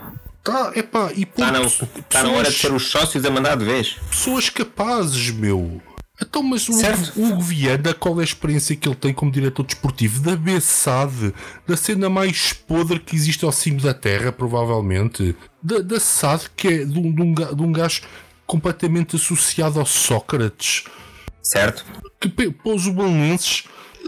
Tá, 0.45 0.71
epá, 0.77 1.11
e 1.13 1.23
Está 1.23 1.51
na, 1.51 1.61
tá 2.09 2.23
na 2.23 2.31
hora 2.31 2.49
de 2.49 2.57
ser 2.57 2.73
os 2.73 2.89
sócios 2.89 3.25
a 3.25 3.31
mandar 3.31 3.57
de 3.57 3.65
vez. 3.65 3.97
Pessoas 4.09 4.49
capazes, 4.49 5.31
meu. 5.31 5.83
Então, 6.23 6.45
mas 6.45 6.69
o 6.69 6.75
Hugo 7.17 7.41
Viana, 7.41 7.93
qual 7.93 8.21
é 8.21 8.21
a 8.21 8.25
experiência 8.25 8.77
que 8.77 8.89
ele 8.89 8.95
tem 8.95 9.13
como 9.13 9.33
diretor 9.33 9.65
desportivo? 9.65 10.21
Da 10.21 10.37
BSAD, 10.37 11.35
da 11.67 11.77
cena 11.77 12.09
mais 12.09 12.53
podre 12.53 13.01
que 13.01 13.17
existe 13.17 13.45
ao 13.45 13.51
cimo 13.51 13.81
da 13.81 13.93
terra, 13.93 14.31
provavelmente. 14.31 15.35
Da, 15.61 15.81
da 15.81 15.99
SAD, 15.99 16.51
que 16.55 16.69
é 16.69 16.85
de 16.85 16.99
um, 17.01 17.13
de, 17.13 17.21
um, 17.21 17.35
de 17.35 17.63
um 17.63 17.73
gajo 17.73 18.03
completamente 18.47 19.17
associado 19.17 19.81
ao 19.81 19.87
Sócrates. 19.87 20.85
Certo. 21.43 21.85
Que 22.21 22.29
pôs 22.51 22.87
o 22.87 22.93
Belenenses 22.93 23.65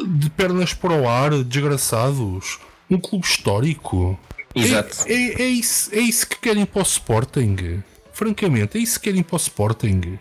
de 0.06 0.30
pernas 0.30 0.72
para 0.72 0.92
o 0.92 1.08
ar, 1.08 1.42
desgraçados. 1.42 2.60
Um 2.90 2.98
clube 2.98 3.26
histórico. 3.26 4.18
Exato. 4.54 5.04
É, 5.06 5.12
é, 5.12 5.42
é, 5.42 5.48
isso, 5.48 5.94
é 5.94 5.98
isso 5.98 6.26
que 6.28 6.38
querem 6.38 6.64
para 6.64 6.80
o 6.80 6.82
Sporting. 6.82 7.82
Francamente, 8.12 8.78
é 8.78 8.80
isso 8.80 8.98
que 8.98 9.10
querem 9.10 9.22
para 9.22 9.34
o 9.34 9.38
Sporting. 9.38 10.18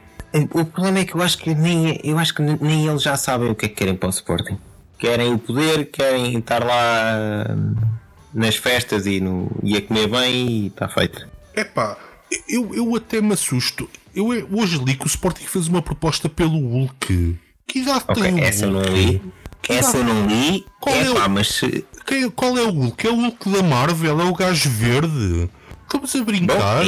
O 0.54 0.65
problema 0.65 0.99
é 0.99 1.06
que 1.06 1.15
eu 1.15 1.21
acho 1.21 1.38
que 1.38 1.56
nem, 1.56 1.99
eu 2.04 2.17
acho 2.17 2.34
que 2.34 2.41
nem 2.41 2.88
eles 2.88 3.01
já 3.01 3.15
sabem 3.15 3.49
o 3.49 3.56
que 3.56 3.65
é 3.65 3.69
que 3.69 3.75
querem 3.75 3.95
para 3.95 4.08
o 4.08 4.10
Sporting. 4.10 4.58
Querem 4.99 5.34
o 5.34 5.39
poder, 5.39 5.86
querem 5.91 6.38
estar 6.38 6.63
lá 6.63 7.56
nas 8.34 8.58
festas 8.58 9.06
e, 9.06 9.21
no, 9.21 9.49
e 9.63 9.78
a 9.78 9.82
comer 9.82 10.08
bem 10.08 10.47
e 10.47 10.67
está 10.67 10.89
feito. 10.89 11.25
É 11.54 11.63
pá, 11.63 11.97
eu, 12.49 12.73
eu 12.75 12.95
até 12.95 13.21
me 13.21 13.34
assusto. 13.34 13.89
Eu 14.13 14.28
hoje 14.51 14.78
li 14.84 14.95
que 14.95 15.06
o 15.06 15.08
Sporting 15.08 15.45
fez 15.45 15.67
uma 15.67 15.82
proposta 15.82 16.28
pelo 16.28 16.60
Hulk. 16.60 17.38
Que 17.67 17.80
idade 17.80 18.04
okay, 18.08 18.23
tem 18.23 18.36
o 18.36 18.43
essa 18.43 18.67
Hulk? 18.67 18.80
Essa 18.82 18.89
não 18.89 18.95
li. 18.95 19.21
Que 19.62 19.73
essa 19.73 19.97
idade? 19.97 20.13
não 20.13 20.28
li. 20.28 20.65
Qual 20.80 20.95
é, 20.95 21.13
pá, 21.13 21.25
o... 21.25 21.30
mas. 21.30 21.62
Quem, 22.05 22.29
qual 22.29 22.57
é 22.57 22.61
o 22.61 22.69
Hulk? 22.69 23.07
É 23.07 23.09
o 23.09 23.15
Hulk 23.15 23.49
da 23.49 23.63
Marvel? 23.63 24.21
É 24.21 24.23
o 24.23 24.33
gajo 24.33 24.69
verde? 24.69 25.49
Estamos 25.83 26.15
a 26.15 26.23
brincar. 26.23 26.57
Bom, 26.57 26.83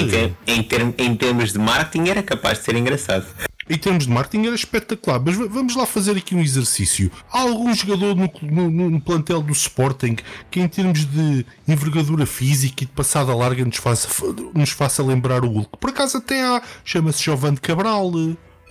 em, 0.47 0.58
em, 0.60 0.95
em, 0.97 1.15
termos 1.15 1.53
de 1.53 1.60
marketing 1.60 2.10
era 2.10 2.21
capaz 2.21 2.60
de 2.60 2.65
ser 2.65 2.75
engraçado. 2.75 3.25
em 3.69 3.77
termos 3.77 4.06
de 4.06 4.12
marketing 4.12 4.45
era 4.45 4.56
espetacular. 4.56 5.19
Mas 5.23 5.36
vamos 5.36 5.75
lá 5.75 5.86
fazer 5.86 6.17
aqui 6.17 6.36
um 6.36 6.39
exercício. 6.39 7.12
Há 7.32 7.41
algum 7.41 7.73
jogador 7.73 8.15
no, 8.15 8.32
no, 8.69 8.89
no 8.89 9.01
plantel 9.01 9.41
do 9.41 9.53
Sporting 9.53 10.17
que, 10.51 10.60
em 10.60 10.67
termos 10.67 11.06
de 11.06 11.45
envergadura 11.67 12.25
física 12.25 12.84
e 12.84 12.88
de 12.88 12.91
passada 12.91 13.34
larga, 13.36 13.65
nos 13.65 13.77
faça, 13.77 14.08
nos 14.53 14.69
faça 14.69 15.03
lembrar 15.03 15.43
o 15.43 15.49
Hulk? 15.49 15.77
Por 15.80 15.89
acaso 15.89 16.17
até 16.17 16.43
há, 16.43 16.62
chama-se 16.84 17.23
Giovanni 17.23 17.58
Cabral. 17.58 18.12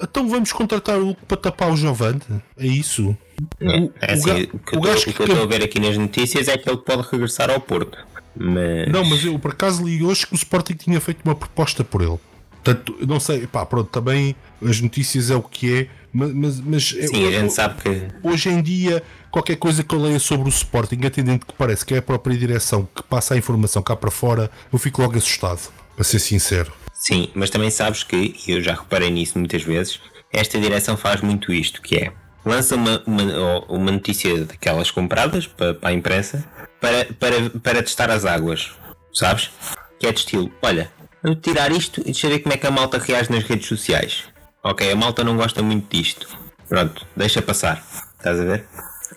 Então 0.02 0.28
vamos 0.28 0.52
contratar 0.52 1.00
o 1.00 1.14
para 1.14 1.37
tapar 1.37 1.70
o 1.70 1.76
Giovanni? 1.76 2.20
É 2.56 2.66
isso? 2.66 3.16
o, 3.61 3.92
é 4.00 4.12
assim, 4.12 4.30
o, 4.52 4.56
o, 4.56 4.59
que 4.59 4.76
eu 4.76 4.94
estou 4.94 5.42
a 5.42 5.46
ver 5.46 5.62
aqui 5.62 5.80
nas 5.80 5.96
notícias 5.96 6.48
é 6.48 6.56
que 6.56 6.68
ele 6.68 6.78
pode 6.78 7.09
regressar 7.11 7.50
ao 7.50 7.61
Porto. 7.61 7.98
Mas... 8.35 8.88
Não, 8.92 9.04
mas 9.04 9.24
eu 9.24 9.38
por 9.38 9.52
acaso 9.52 9.85
li 9.85 10.02
hoje 10.04 10.26
que 10.26 10.35
o 10.35 10.37
Sporting 10.37 10.74
tinha 10.74 11.00
feito 11.00 11.20
uma 11.24 11.35
proposta 11.35 11.82
por 11.82 12.02
ele. 12.02 12.18
Portanto, 12.62 12.96
não 13.06 13.20
sei, 13.20 13.46
pá, 13.46 13.64
pronto, 13.64 13.88
também 13.88 14.35
as 14.61 14.80
notícias 14.80 15.30
é 15.30 15.37
o 15.37 15.42
que 15.42 15.72
é, 15.72 15.88
mas. 16.12 16.32
mas, 16.32 16.61
mas 16.61 16.88
Sim, 16.88 17.22
eu, 17.22 17.28
a 17.28 17.32
gente 17.40 17.52
sabe 17.52 17.80
que. 17.80 18.09
Hoje 18.22 18.48
em 18.48 18.61
dia, 18.61 19.02
qualquer 19.30 19.56
coisa 19.56 19.85
que 19.85 19.94
eu 19.94 20.02
leia 20.02 20.18
sobre 20.18 20.48
o 20.48 20.50
Sporting, 20.50 20.98
atendendo 21.06 21.46
que 21.46 21.52
parece 21.52 21.87
que 21.87 21.94
é 21.94 21.98
a 21.98 22.02
própria 22.02 22.37
direção 22.37 22.88
que 22.94 23.02
passa 23.04 23.35
a 23.35 23.37
informação 23.37 23.82
cá 23.82 23.94
para 23.94 24.11
fora, 24.11 24.50
eu 24.72 24.78
fico 24.78 25.00
logo 25.00 25.16
assustado, 25.16 25.61
para 25.94 26.04
ser 26.04 26.18
sincero. 26.18 26.72
Sim, 27.07 27.31
mas 27.35 27.51
também 27.51 27.71
sabes 27.71 28.03
que, 28.03 28.35
e 28.49 28.51
eu 28.51 28.61
já 28.61 28.75
reparei 28.75 29.11
nisso 29.11 29.38
muitas 29.38 29.62
vezes, 29.62 30.01
esta 30.33 30.59
direção 30.59 30.97
faz 30.97 31.21
muito 31.21 31.53
isto, 31.53 31.81
que 31.81 31.95
é 31.95 32.12
lança 32.45 32.75
uma, 32.75 33.01
uma, 33.07 33.64
uma 33.69 33.92
notícia 33.92 34.45
daquelas 34.45 34.90
compradas 34.90 35.47
para, 35.47 35.73
para 35.73 35.90
a 35.90 35.92
imprensa 35.92 36.45
para, 36.81 37.05
para, 37.14 37.51
para 37.62 37.83
testar 37.85 38.11
as 38.11 38.25
águas, 38.25 38.73
sabes? 39.14 39.53
Que 40.01 40.09
é 40.09 40.12
de 40.12 40.19
estilo, 40.19 40.53
olha, 40.61 40.90
vamos 41.23 41.38
tirar 41.40 41.71
isto 41.71 42.01
e 42.01 42.07
deixa 42.07 42.29
ver 42.29 42.40
como 42.40 42.55
é 42.55 42.57
que 42.57 42.66
a 42.66 42.73
malta 42.73 42.99
reage 42.99 43.31
nas 43.31 43.45
redes 43.45 43.69
sociais. 43.69 44.25
Ok, 44.64 44.90
a 44.90 44.97
malta 44.97 45.23
não 45.23 45.37
gosta 45.37 45.62
muito 45.62 45.88
disto. 45.88 46.27
Pronto, 46.69 47.07
deixa 47.14 47.40
passar. 47.40 47.87
Estás 48.19 48.40
a 48.40 48.45
ver? 48.45 48.64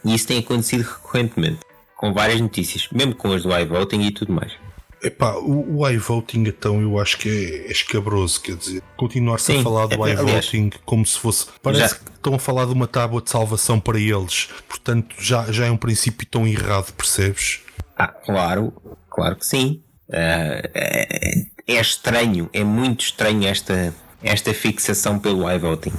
E 0.06 0.14
isso 0.14 0.28
tem 0.28 0.38
acontecido 0.38 0.84
recorrentemente. 0.84 1.62
Com 1.98 2.14
várias 2.14 2.40
notícias, 2.40 2.88
mesmo 2.92 3.16
com 3.16 3.34
as 3.34 3.42
do 3.42 3.58
iVoting 3.58 4.02
e 4.02 4.12
tudo 4.12 4.32
mais. 4.32 4.54
Epá, 5.02 5.36
o, 5.36 5.80
o 5.80 5.90
iVoting 5.90 6.44
então 6.44 6.82
eu 6.82 7.00
acho 7.00 7.18
que 7.18 7.30
é, 7.30 7.68
é 7.68 7.72
escabroso, 7.72 8.42
quer 8.42 8.56
dizer, 8.56 8.84
continuar-se 8.98 9.56
a 9.56 9.64
falar 9.64 9.88
do 9.88 10.06
é, 10.06 10.12
iVoting 10.12 10.72
como 10.86 11.06
se 11.06 11.18
fosse. 11.18 11.48
Parece 11.64 11.94
já. 11.94 12.00
que 12.00 12.12
estão 12.12 12.36
a 12.36 12.40
falar 12.40 12.66
de 12.66 12.74
uma 12.74 12.88
tábua 12.88 13.22
de 13.22 13.30
salvação 13.30 13.80
para 13.80 14.00
eles, 14.00 14.50
portanto 14.68 15.16
já, 15.18 15.50
já 15.52 15.68
é 15.68 15.72
um 15.72 15.78
princípio 15.78 16.28
tão 16.28 16.46
errado, 16.46 16.92
percebes? 16.94 17.62
Ah, 17.98 18.08
claro, 18.08 18.74
claro 19.10 19.38
que 19.38 19.46
sim. 19.46 19.82
Uh, 20.10 20.68
é, 20.74 21.34
é 21.68 21.80
estranho, 21.80 22.50
é 22.52 22.64
muito 22.64 23.02
estranho 23.02 23.48
esta, 23.48 23.94
esta 24.22 24.54
fixação 24.54 25.18
pelo 25.18 25.50
iVoting. 25.50 25.94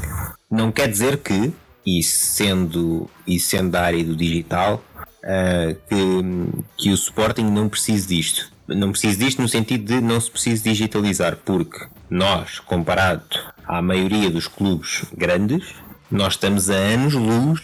Não 0.51 0.71
quer 0.73 0.89
dizer 0.89 1.19
que, 1.19 1.53
e 1.87 2.03
sendo, 2.03 3.09
e 3.27 3.39
sendo 3.39 3.71
da 3.71 3.83
área 3.83 4.05
do 4.05 4.17
digital, 4.17 4.83
uh, 5.25 5.75
que, 5.89 6.63
que 6.77 6.91
o 6.91 6.95
Sporting 6.95 7.45
não 7.45 7.69
precise 7.69 8.09
disto 8.09 8.51
não 8.75 8.93
preciso 8.93 9.19
disto 9.19 9.43
no 9.43 9.49
sentido 9.49 9.85
de 9.85 10.01
não 10.01 10.21
se 10.21 10.31
precisa 10.31 10.63
digitalizar, 10.63 11.37
porque 11.45 11.87
nós, 12.09 12.61
comparado 12.61 13.25
à 13.67 13.83
maioria 13.83 14.31
dos 14.31 14.47
clubes 14.47 15.05
grandes, 15.17 15.75
nós 16.11 16.35
estamos 16.35 16.71
a 16.71 16.75
anos-luz 16.75 17.61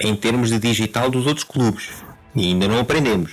em 0.00 0.14
termos 0.14 0.50
de 0.50 0.58
digital 0.58 1.10
dos 1.10 1.26
outros 1.26 1.44
clubes 1.44 1.90
e 2.34 2.48
ainda 2.48 2.68
não 2.68 2.80
aprendemos. 2.80 3.32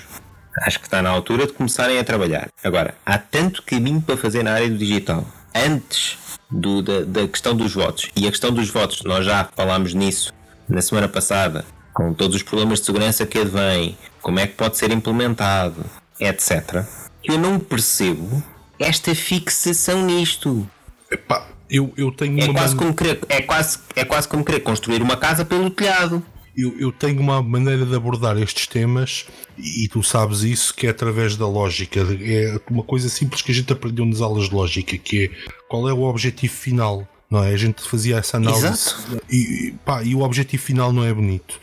Acho 0.62 0.80
que 0.80 0.88
está 0.88 1.02
na 1.02 1.10
altura 1.10 1.48
de 1.48 1.54
começarem 1.54 2.00
a 2.00 2.04
trabalhar. 2.04 2.50
Agora, 2.64 2.96
há 3.06 3.18
tanto 3.18 3.64
caminho 3.64 4.02
para 4.02 4.18
fazer 4.18 4.44
na 4.44 4.54
área 4.54 4.70
do 4.70 4.78
digital. 4.78 5.26
Antes 5.56 6.18
do, 6.50 6.82
da, 6.82 7.02
da 7.02 7.28
questão 7.28 7.56
dos 7.56 7.74
votos, 7.74 8.10
e 8.16 8.28
a 8.28 8.30
questão 8.30 8.52
dos 8.52 8.70
votos, 8.70 9.04
nós 9.04 9.26
já 9.26 9.48
falámos 9.56 9.94
nisso 9.94 10.34
na 10.68 10.82
semana 10.82 11.08
passada, 11.08 11.66
com 11.94 12.14
todos 12.14 12.36
os 12.36 12.44
problemas 12.44 12.80
de 12.80 12.86
segurança 12.86 13.26
que 13.26 13.40
advêm, 13.40 13.98
como 14.22 14.40
é 14.40 14.48
que 14.48 14.56
pode 14.56 14.78
ser 14.78 14.92
implementado, 14.92 15.86
etc 16.20 16.86
eu 17.24 17.38
não 17.38 17.60
percebo 17.60 18.44
esta 18.78 19.14
fixação 19.14 20.06
nisto. 20.06 20.68
Epá, 21.12 21.48
eu, 21.70 21.94
eu 21.96 22.12
tenho 22.12 22.40
é 22.40 22.46
uma 22.46 22.54
quase, 22.54 22.76
man... 22.76 22.80
como 22.80 22.94
querer, 22.94 23.20
é, 23.30 23.42
quase, 23.42 23.80
é 23.96 24.04
quase 24.04 24.28
como 24.28 24.44
querer 24.44 24.62
construir 24.62 25.02
uma 25.02 25.18
casa 25.18 25.46
pelo 25.46 25.70
telhado. 25.70 26.26
Eu, 26.58 26.78
eu 26.80 26.92
tenho 26.92 27.22
uma 27.22 27.42
maneira 27.42 27.86
de 27.86 27.96
abordar 27.96 28.38
estes 28.38 28.68
temas 28.68 29.28
e 29.58 29.88
tu 29.88 30.04
sabes 30.04 30.42
isso 30.42 30.74
que 30.74 30.88
é 30.88 30.90
através 30.90 31.38
da 31.38 31.48
lógica. 31.48 32.02
É 32.02 32.60
uma 32.70 32.84
coisa 32.84 33.08
simples 33.08 33.42
que 33.42 33.52
a 33.52 33.56
gente 33.56 33.72
aprendeu 33.72 34.06
nas 34.06 34.20
aulas 34.20 34.50
de 34.50 34.56
lógica, 34.56 34.98
que 34.98 35.26
é 35.26 35.52
qual 35.70 35.88
é 35.88 35.94
o 35.94 36.02
objetivo 36.02 36.54
final. 36.54 37.08
Não 37.30 37.44
é? 37.44 37.54
A 37.54 37.58
gente 37.58 37.88
fazia 37.88 38.18
essa 38.18 38.38
análise 38.38 38.66
Exato. 38.66 39.22
E, 39.32 39.74
pá, 39.86 40.04
e 40.04 40.16
o 40.16 40.22
objetivo 40.22 40.64
final 40.64 40.92
não 40.92 41.06
é 41.06 41.14
bonito. 41.14 41.62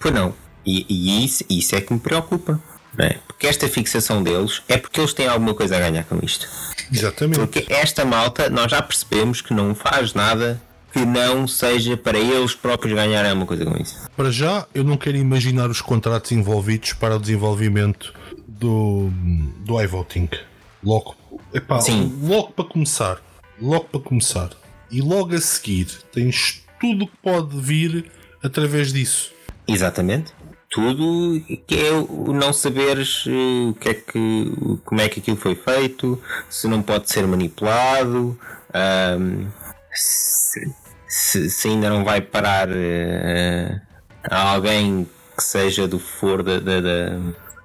Pois 0.00 0.12
não. 0.12 0.34
E, 0.66 0.84
e 0.88 1.24
isso, 1.24 1.44
isso 1.48 1.76
é 1.76 1.80
que 1.80 1.92
me 1.92 2.00
preocupa. 2.00 2.60
É? 2.98 3.18
Porque 3.26 3.46
esta 3.46 3.68
fixação 3.68 4.22
deles 4.22 4.62
é 4.68 4.76
porque 4.76 5.00
eles 5.00 5.12
têm 5.12 5.26
alguma 5.26 5.54
coisa 5.54 5.76
a 5.76 5.80
ganhar 5.80 6.04
com 6.04 6.18
isto. 6.22 6.46
Exatamente. 6.92 7.38
Porque 7.38 7.66
esta 7.68 8.04
malta, 8.04 8.48
nós 8.48 8.70
já 8.70 8.80
percebemos 8.80 9.40
que 9.40 9.52
não 9.52 9.74
faz 9.74 10.14
nada 10.14 10.60
que 10.92 11.04
não 11.04 11.48
seja 11.48 11.96
para 11.96 12.16
eles 12.16 12.54
próprios 12.54 12.94
ganharem 12.94 13.28
alguma 13.28 13.46
coisa 13.46 13.64
com 13.64 13.76
isso. 13.76 14.08
Para 14.16 14.30
já, 14.30 14.64
eu 14.72 14.84
não 14.84 14.96
quero 14.96 15.16
imaginar 15.16 15.68
os 15.68 15.80
contratos 15.80 16.30
envolvidos 16.30 16.92
para 16.92 17.16
o 17.16 17.18
desenvolvimento 17.18 18.14
do, 18.46 19.10
do 19.64 19.82
iVoting. 19.82 20.28
Logo, 20.84 21.16
epá, 21.52 21.80
Sim. 21.80 22.16
logo 22.22 22.52
para 22.52 22.64
começar. 22.64 23.20
Logo 23.60 23.86
para 23.86 24.00
começar. 24.00 24.50
E 24.88 25.00
logo 25.00 25.34
a 25.34 25.40
seguir, 25.40 25.88
tens 26.12 26.62
tudo 26.80 27.08
que 27.08 27.16
pode 27.20 27.58
vir 27.60 28.08
através 28.40 28.92
disso. 28.92 29.32
Exatamente 29.66 30.32
tudo 30.74 31.40
que 31.68 31.76
é 31.76 31.92
o 31.92 32.32
não 32.32 32.52
saberes 32.52 33.26
eh, 33.28 33.70
o 33.70 33.74
que 33.74 33.88
é 33.90 33.94
que 33.94 34.80
como 34.84 35.00
é 35.00 35.08
que 35.08 35.20
aquilo 35.20 35.36
foi 35.36 35.54
feito 35.54 36.20
se 36.50 36.66
não 36.66 36.82
pode 36.82 37.08
ser 37.08 37.24
manipulado 37.28 38.36
um, 38.74 39.46
se, 39.92 40.74
se, 41.06 41.48
se, 41.48 41.68
ainda 41.68 41.88
não 41.88 42.02
vai 42.04 42.20
parar 42.20 42.68
uh, 42.68 43.80
a 44.28 44.50
alguém 44.50 45.06
que 45.36 45.44
seja 45.44 45.86
do 45.86 46.00
for 46.00 46.42
da, 46.42 46.58
da, 46.58 46.80
da 46.80 47.20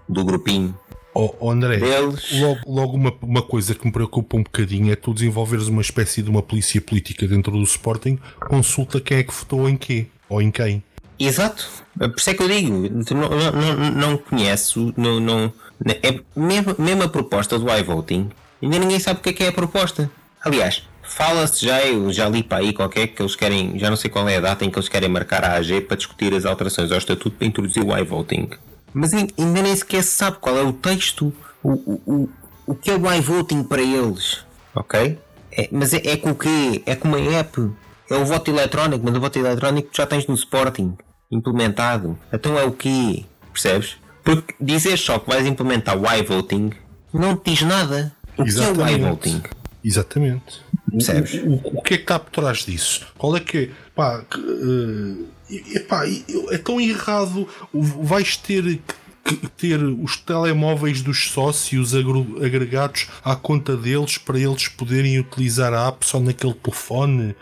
do 0.08 0.24
grupinho 0.24 0.78
Oh, 1.12 1.34
oh 1.40 1.50
André, 1.50 1.78
deles. 1.78 2.40
logo, 2.40 2.60
logo 2.68 2.96
uma, 2.96 3.14
uma 3.24 3.42
coisa 3.42 3.74
que 3.74 3.84
me 3.84 3.92
preocupa 3.92 4.38
um 4.38 4.44
bocadinho 4.44 4.94
é 4.94 4.96
tu 4.96 5.12
desenvolveres 5.12 5.68
uma 5.68 5.82
espécie 5.82 6.22
de 6.22 6.30
uma 6.30 6.44
polícia 6.44 6.80
política 6.80 7.28
dentro 7.28 7.52
do 7.52 7.64
Sporting, 7.64 8.20
consulta 8.40 9.02
quem 9.02 9.18
é 9.18 9.24
que 9.24 9.34
votou 9.34 9.68
em 9.68 9.76
quê 9.76 10.06
ou 10.30 10.40
em 10.40 10.52
quem. 10.52 10.84
Exato. 11.20 11.68
Por 11.98 12.16
isso 12.18 12.30
é 12.30 12.34
que 12.34 12.42
eu 12.42 12.48
digo, 12.48 12.72
não, 13.14 13.30
não, 13.30 13.92
não 13.92 14.18
conheço, 14.18 14.94
não, 14.96 15.20
não, 15.20 15.54
é 16.02 16.20
mesmo, 16.34 16.76
mesmo 16.80 17.04
a 17.04 17.10
proposta 17.10 17.60
do 17.60 17.70
iVoting, 17.70 18.30
ainda 18.64 18.80
ninguém 18.80 19.00
sabe 19.00 19.20
o 19.20 19.24
que 19.24 19.30
é 19.30 19.34
que 19.34 19.44
é 19.44 19.48
a 19.50 19.52
proposta. 19.52 20.10
Aliás, 20.42 20.88
fala-se 21.04 21.66
já, 21.66 21.86
eu 21.86 22.12
já 22.14 22.30
li 22.30 22.42
para 22.42 22.60
aí 22.60 22.72
qualquer 22.72 23.08
que 23.08 23.22
eles 23.22 23.36
querem, 23.36 23.78
já 23.78 23.90
não 23.90 23.98
sei 23.98 24.10
qual 24.10 24.30
é 24.30 24.38
a 24.38 24.40
data 24.40 24.64
em 24.64 24.70
que 24.70 24.80
eles 24.80 24.88
querem 24.88 25.10
marcar 25.10 25.44
a 25.44 25.56
AG 25.56 25.82
para 25.82 25.98
discutir 25.98 26.34
as 26.34 26.46
alterações 26.46 26.90
ao 26.90 26.98
estatuto 26.98 27.36
para 27.36 27.48
introduzir 27.48 27.84
o 27.84 27.98
iVoting. 27.98 28.50
Mas 28.94 29.14
ainda 29.14 29.62
nem 29.62 29.76
sequer 29.76 30.04
se 30.04 30.12
sabe 30.12 30.38
qual 30.40 30.58
é 30.58 30.64
o 30.64 30.72
texto, 30.72 31.34
o, 31.62 31.72
o, 31.72 32.02
o, 32.06 32.30
o 32.68 32.76
que 32.76 32.92
é 32.92 32.96
o 32.96 33.14
iVoting 33.14 33.64
para 33.64 33.82
eles. 33.82 34.46
Ok? 34.74 35.18
É, 35.52 35.68
mas 35.70 35.94
é, 35.94 36.02
é 36.06 36.16
com 36.16 36.32
o 36.32 36.36
quê? 36.36 36.82
É 36.86 36.96
com 36.96 37.10
uma 37.10 37.20
app. 37.20 37.70
É 38.10 38.16
o 38.16 38.26
voto 38.26 38.50
eletrónico, 38.50 39.04
mas 39.06 39.16
o 39.16 39.20
voto 39.20 39.38
eletrónico 39.38 39.90
já 39.94 40.06
tens 40.06 40.26
no 40.26 40.34
Sporting 40.34 40.98
implementado. 41.32 42.18
Então 42.32 42.58
é 42.58 42.64
o 42.64 42.72
quê? 42.72 43.26
Percebes? 43.52 43.98
Porque 44.24 44.54
dizer 44.60 44.98
só 44.98 45.20
que 45.20 45.30
vais 45.30 45.46
implementar 45.46 45.98
o 45.98 46.12
iVoting 46.12 46.72
não 47.14 47.36
te 47.36 47.52
diz 47.52 47.62
nada. 47.64 48.14
O 48.38 48.44
Exatamente. 48.44 48.78
que 48.78 48.82
é 48.82 48.86
o 48.86 48.98
iVoting? 48.98 49.44
Exatamente. 49.84 50.62
Percebes? 50.92 51.34
O, 51.36 51.50
o, 51.50 51.80
o, 51.80 51.82
que 51.82 51.94
é 51.96 51.98
que 51.98 52.04
está 52.04 52.20
por 52.20 52.32
trás 52.32 52.60
disso? 52.60 53.08
Qual 53.18 53.36
é 53.36 53.40
que 53.40 53.58
é? 53.58 53.70
Pá, 53.96 54.24
uh, 54.36 55.28
epá, 55.50 56.04
é 56.52 56.58
tão 56.58 56.80
errado. 56.80 57.48
Vais 57.74 58.38
ter 58.38 58.82
que 59.24 59.48
ter 59.48 59.84
os 59.84 60.18
telemóveis 60.18 61.02
dos 61.02 61.30
sócios 61.30 61.94
agregados 61.94 63.08
à 63.24 63.36
conta 63.36 63.76
deles 63.76 64.18
para 64.18 64.40
eles 64.40 64.68
poderem 64.68 65.20
utilizar 65.20 65.74
a 65.74 65.88
app 65.88 66.06
só 66.06 66.20
naquele 66.20 66.54
telefone. 66.54 67.36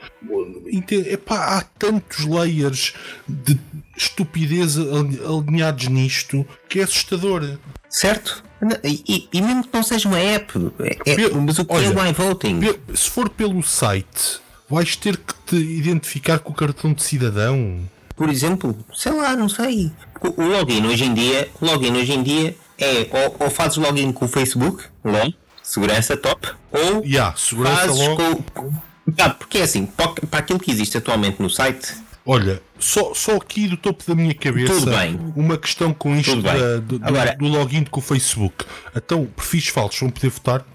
Epá, 1.10 1.58
há 1.58 1.62
tantos 1.62 2.26
layers 2.26 2.94
de 3.28 3.58
estupidez 3.98 4.78
alinhados 4.78 5.88
nisto 5.88 6.46
que 6.70 6.80
é 6.80 6.84
assustador. 6.84 7.58
Certo? 7.90 8.44
E, 8.84 9.28
e, 9.32 9.42
mesmo 9.42 9.64
que 9.64 9.70
não 9.74 9.84
seja 9.84 10.08
uma 10.08 10.20
app, 10.20 10.54
é, 10.80 11.12
é 11.12 11.30
mas 11.30 11.60
o 11.60 11.66
que 11.66 11.74
é 11.74 11.90
o 11.90 12.06
iVoting? 12.08 12.60
Se 12.94 13.10
for 13.10 13.30
pelo 13.30 13.62
site, 13.64 14.40
vais 14.70 14.96
ter 14.96 15.18
que 15.18 15.34
te 15.46 15.56
identificar 15.56 16.40
com 16.40 16.52
o 16.52 16.56
cartão 16.56 16.94
de 16.94 17.04
cidadão 17.04 17.88
por 18.18 18.30
exemplo, 18.30 18.76
sei 18.96 19.12
lá, 19.12 19.36
não 19.36 19.48
sei. 19.48 19.92
O 20.20 20.42
login 20.42 20.88
hoje 20.88 21.06
em 21.06 21.14
dia, 21.14 21.48
login 21.62 21.96
hoje 21.96 22.14
em 22.14 22.24
dia 22.24 22.56
é 22.80 23.08
ou, 23.12 23.46
ou 23.46 23.50
fazes 23.52 23.78
login 23.78 24.12
com 24.12 24.26
o 24.26 24.28
Facebook, 24.28 24.84
LOL, 25.06 25.32
segurança 25.62 26.18
top, 26.18 26.50
ou 26.72 27.06
yeah, 27.06 27.36
segurança 27.38 27.82
fazes 27.82 28.08
com, 28.08 28.74
Ah, 29.20 29.30
porque 29.30 29.60
é 29.60 29.62
assim, 29.62 29.86
para 29.86 30.14
para 30.14 30.40
aquilo 30.40 30.60
que 30.60 30.72
existe 30.72 30.98
atualmente 30.98 31.40
no 31.40 31.48
site, 31.48 31.94
Olha, 32.30 32.62
só, 32.78 33.14
só 33.14 33.38
aqui 33.38 33.68
do 33.70 33.78
topo 33.78 34.04
da 34.06 34.14
minha 34.14 34.34
cabeça 34.36 34.74
Tudo 34.74 34.92
bem. 34.92 35.18
uma 35.36 35.58
questão 35.58 35.94
com 35.94 36.14
isto 36.16 36.42
da- 36.42 36.76
do, 36.78 37.00
do- 37.00 37.06
Agora- 37.08 37.36
do 37.38 37.46
login 37.48 37.86
com 37.86 38.00
o 38.02 38.04
Facebook. 38.04 38.66
Então, 38.96 39.26
perfis 39.26 39.68
falsos 39.70 40.00
vão 40.00 40.10
poder 40.10 40.30
votar? 40.30 40.66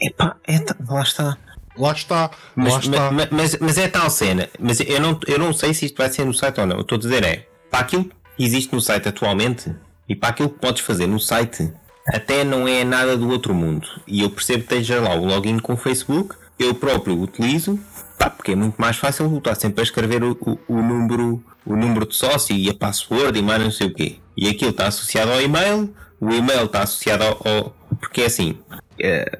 epá, 0.00 0.36
é, 0.48 0.58
lá 0.88 1.02
está. 1.02 1.36
Lá 1.76 1.92
está, 1.92 2.30
Mas, 2.56 2.72
lá 2.72 2.78
está. 2.80 3.10
mas, 3.10 3.28
mas, 3.30 3.56
mas 3.60 3.78
é 3.78 3.88
tal 3.88 4.08
cena. 4.10 4.48
Mas 4.58 4.80
eu 4.80 5.00
não, 5.00 5.18
eu 5.26 5.38
não 5.38 5.52
sei 5.52 5.72
se 5.74 5.86
isto 5.86 5.96
vai 5.98 6.08
ser 6.10 6.24
no 6.24 6.34
site 6.34 6.60
ou 6.60 6.66
não. 6.66 6.76
Eu 6.76 6.82
estou 6.82 6.96
a 6.96 7.00
dizer 7.00 7.22
é, 7.24 7.46
para 7.70 7.80
aquilo 7.80 8.04
que 8.04 8.44
existe 8.44 8.72
no 8.74 8.80
site 8.80 9.08
atualmente 9.08 9.70
e 10.08 10.14
para 10.16 10.30
aquilo 10.30 10.48
que 10.50 10.58
podes 10.58 10.82
fazer 10.82 11.06
no 11.06 11.18
site, 11.20 11.70
até 12.08 12.42
não 12.44 12.66
é 12.68 12.84
nada 12.84 13.16
do 13.16 13.28
outro 13.30 13.54
mundo. 13.54 13.86
E 14.06 14.22
eu 14.22 14.30
percebo 14.30 14.64
que 14.64 14.74
esteja 14.74 15.00
lá 15.00 15.14
o 15.14 15.24
login 15.24 15.58
com 15.58 15.74
o 15.74 15.76
Facebook, 15.76 16.34
eu 16.58 16.74
próprio 16.74 17.18
utilizo, 17.20 17.78
pá, 18.22 18.30
porque 18.30 18.52
é 18.52 18.54
muito 18.56 18.76
mais 18.80 18.96
fácil 18.96 19.26
eu 19.26 19.38
estar 19.38 19.54
sempre 19.54 19.80
a 19.80 19.84
escrever 19.84 20.22
o, 20.22 20.36
o, 20.40 20.58
o 20.68 20.82
número, 20.82 21.42
o 21.66 21.74
número 21.76 22.06
de 22.06 22.14
sócio 22.14 22.54
e 22.54 22.68
a 22.70 22.74
password 22.74 23.38
e 23.38 23.42
mais 23.42 23.62
não 23.62 23.70
sei 23.70 23.88
o 23.88 23.94
quê. 23.94 24.16
E 24.36 24.48
aquilo 24.48 24.70
está 24.70 24.86
associado 24.86 25.30
ao 25.32 25.40
e-mail, 25.42 25.94
o 26.20 26.30
e-mail 26.30 26.64
está 26.64 26.82
associado 26.82 27.24
ao. 27.24 27.40
ao- 27.46 27.76
porque 28.00 28.22
é 28.22 28.26
assim. 28.26 28.56
eh, 28.98 29.38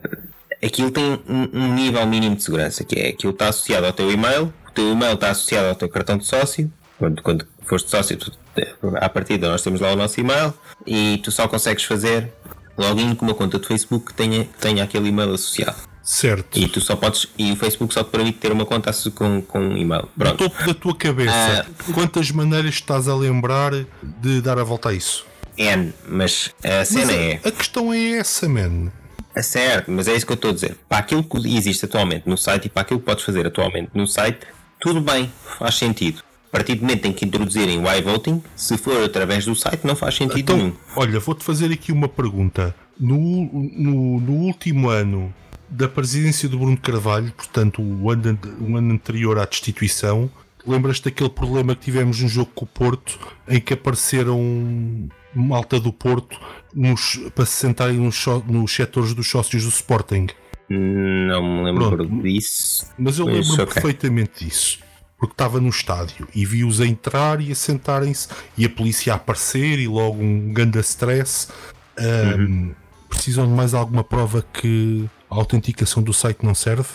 aquilo 0.64 0.90
tem 0.90 1.20
um, 1.28 1.48
um 1.52 1.74
nível 1.74 2.04
mínimo 2.06 2.36
de 2.36 2.42
segurança, 2.42 2.84
que 2.84 2.98
é 2.98 3.08
aquilo 3.08 3.32
está 3.32 3.48
associado 3.48 3.86
ao 3.86 3.92
teu 3.92 4.10
e-mail, 4.10 4.52
o 4.68 4.70
teu 4.72 4.92
e-mail 4.92 5.14
está 5.14 5.30
associado 5.30 5.68
ao 5.68 5.74
teu 5.74 5.88
cartão 5.88 6.16
de 6.18 6.26
sócio. 6.26 6.70
Quando, 6.98 7.22
quando 7.22 7.46
foste 7.64 7.90
sócio, 7.90 8.16
tu, 8.16 8.32
à 9.00 9.08
partida 9.08 9.48
nós 9.48 9.62
temos 9.62 9.80
lá 9.80 9.92
o 9.92 9.96
nosso 9.96 10.20
e-mail 10.20 10.52
e 10.86 11.18
tu 11.24 11.32
só 11.32 11.48
consegues 11.48 11.84
fazer 11.84 12.32
login 12.78 13.14
com 13.14 13.24
uma 13.26 13.34
conta 13.34 13.58
de 13.58 13.66
Facebook 13.66 14.06
que 14.06 14.14
tenha, 14.14 14.44
tenha 14.60 14.84
aquele 14.84 15.08
e-mail 15.08 15.32
associado. 15.34 15.76
Certo. 16.02 16.58
E 16.58 16.66
tu 16.68 16.80
só 16.80 16.96
podes. 16.96 17.26
E 17.38 17.52
o 17.52 17.56
Facebook 17.56 17.94
só 17.94 18.02
te 18.02 18.10
permite 18.10 18.38
ter 18.38 18.50
uma 18.52 18.64
conta 18.66 18.90
com, 19.14 19.40
com 19.42 19.60
um 19.60 19.76
e-mail. 19.76 20.02
No 20.16 20.24
Pronto. 20.24 20.36
topo 20.48 20.66
da 20.66 20.74
tua 20.74 20.96
cabeça, 20.96 21.32
Ah. 21.68 21.92
quantas 21.92 22.30
maneiras 22.30 22.74
estás 22.74 23.08
a 23.08 23.14
lembrar 23.14 23.72
de 24.20 24.40
dar 24.40 24.58
a 24.58 24.64
volta 24.64 24.88
a 24.88 24.92
isso? 24.92 25.24
N, 25.56 25.92
mas 26.08 26.50
a 26.64 26.68
Mas 26.78 26.88
cena 26.88 27.12
a, 27.12 27.16
é. 27.16 27.40
a 27.44 27.50
questão 27.52 27.92
é 27.92 28.12
essa, 28.18 28.48
man. 28.48 28.90
É 29.34 29.42
certo, 29.42 29.90
mas 29.90 30.08
é 30.08 30.14
isso 30.16 30.26
que 30.26 30.32
eu 30.32 30.36
estou 30.36 30.50
a 30.50 30.54
dizer. 30.54 30.76
Para 30.88 30.98
aquilo 30.98 31.22
que 31.22 31.56
existe 31.56 31.84
atualmente 31.84 32.28
no 32.28 32.36
site 32.36 32.66
e 32.66 32.68
para 32.68 32.82
aquilo 32.82 33.00
que 33.00 33.06
podes 33.06 33.24
fazer 33.24 33.46
atualmente 33.46 33.90
no 33.94 34.06
site, 34.06 34.40
tudo 34.80 35.00
bem, 35.00 35.30
faz 35.58 35.76
sentido. 35.76 36.22
A 36.48 36.50
partir 36.52 36.74
do 36.74 36.82
momento 36.82 37.06
em 37.06 37.12
que 37.14 37.24
introduzirem 37.24 37.78
o 37.82 37.90
iVoting, 37.96 38.42
se 38.54 38.76
for 38.76 39.02
através 39.04 39.46
do 39.46 39.54
site, 39.54 39.86
não 39.86 39.96
faz 39.96 40.16
sentido 40.16 40.38
Então, 40.38 40.56
nenhum. 40.56 40.72
olha, 40.96 41.18
vou-te 41.18 41.42
fazer 41.44 41.72
aqui 41.72 41.92
uma 41.92 42.08
pergunta. 42.08 42.74
No, 43.00 43.16
no, 43.18 44.20
no 44.20 44.32
último 44.32 44.90
ano 44.90 45.32
da 45.72 45.88
presidência 45.88 46.48
do 46.48 46.58
Bruno 46.58 46.76
Carvalho, 46.76 47.32
portanto, 47.32 47.80
o 47.82 48.10
ano, 48.10 48.38
o 48.60 48.76
ano 48.76 48.92
anterior 48.92 49.38
à 49.38 49.44
destituição, 49.44 50.30
lembras-te 50.66 51.04
daquele 51.04 51.30
problema 51.30 51.74
que 51.74 51.82
tivemos 51.82 52.20
no 52.20 52.28
jogo 52.28 52.50
com 52.54 52.64
o 52.64 52.68
Porto, 52.68 53.18
em 53.48 53.58
que 53.60 53.72
apareceram 53.74 55.08
malta 55.34 55.80
do 55.80 55.92
Porto 55.92 56.38
nos, 56.74 57.16
para 57.34 57.46
se 57.46 57.54
sentarem 57.54 57.96
nos, 57.96 58.24
nos 58.46 58.72
setores 58.74 59.14
dos 59.14 59.28
sócios 59.28 59.62
do 59.64 59.70
Sporting? 59.70 60.26
Não 60.68 61.42
me 61.42 61.64
lembro 61.64 61.96
Pronto. 61.96 62.22
disso. 62.22 62.86
Mas 62.98 63.18
eu 63.18 63.26
Mas, 63.26 63.34
lembro-me 63.36 63.62
ok. 63.62 63.66
perfeitamente 63.74 64.44
disso. 64.44 64.78
Porque 65.18 65.34
estava 65.34 65.60
no 65.60 65.68
estádio 65.68 66.26
e 66.34 66.44
vi-os 66.44 66.80
a 66.80 66.86
entrar 66.86 67.40
e 67.40 67.52
a 67.52 67.54
sentarem-se 67.54 68.28
e 68.58 68.64
a 68.64 68.68
polícia 68.68 69.12
a 69.12 69.16
aparecer 69.16 69.78
e 69.78 69.86
logo 69.86 70.20
um 70.20 70.52
grande 70.52 70.78
stress. 70.80 71.48
Ahm, 71.96 72.34
Uhum. 72.34 72.74
Precisam 73.12 73.46
de 73.46 73.52
mais 73.52 73.74
alguma 73.74 74.02
prova 74.02 74.44
que 74.52 75.08
a 75.30 75.34
autenticação 75.34 76.02
do 76.02 76.12
site 76.12 76.44
não 76.44 76.54
serve? 76.54 76.88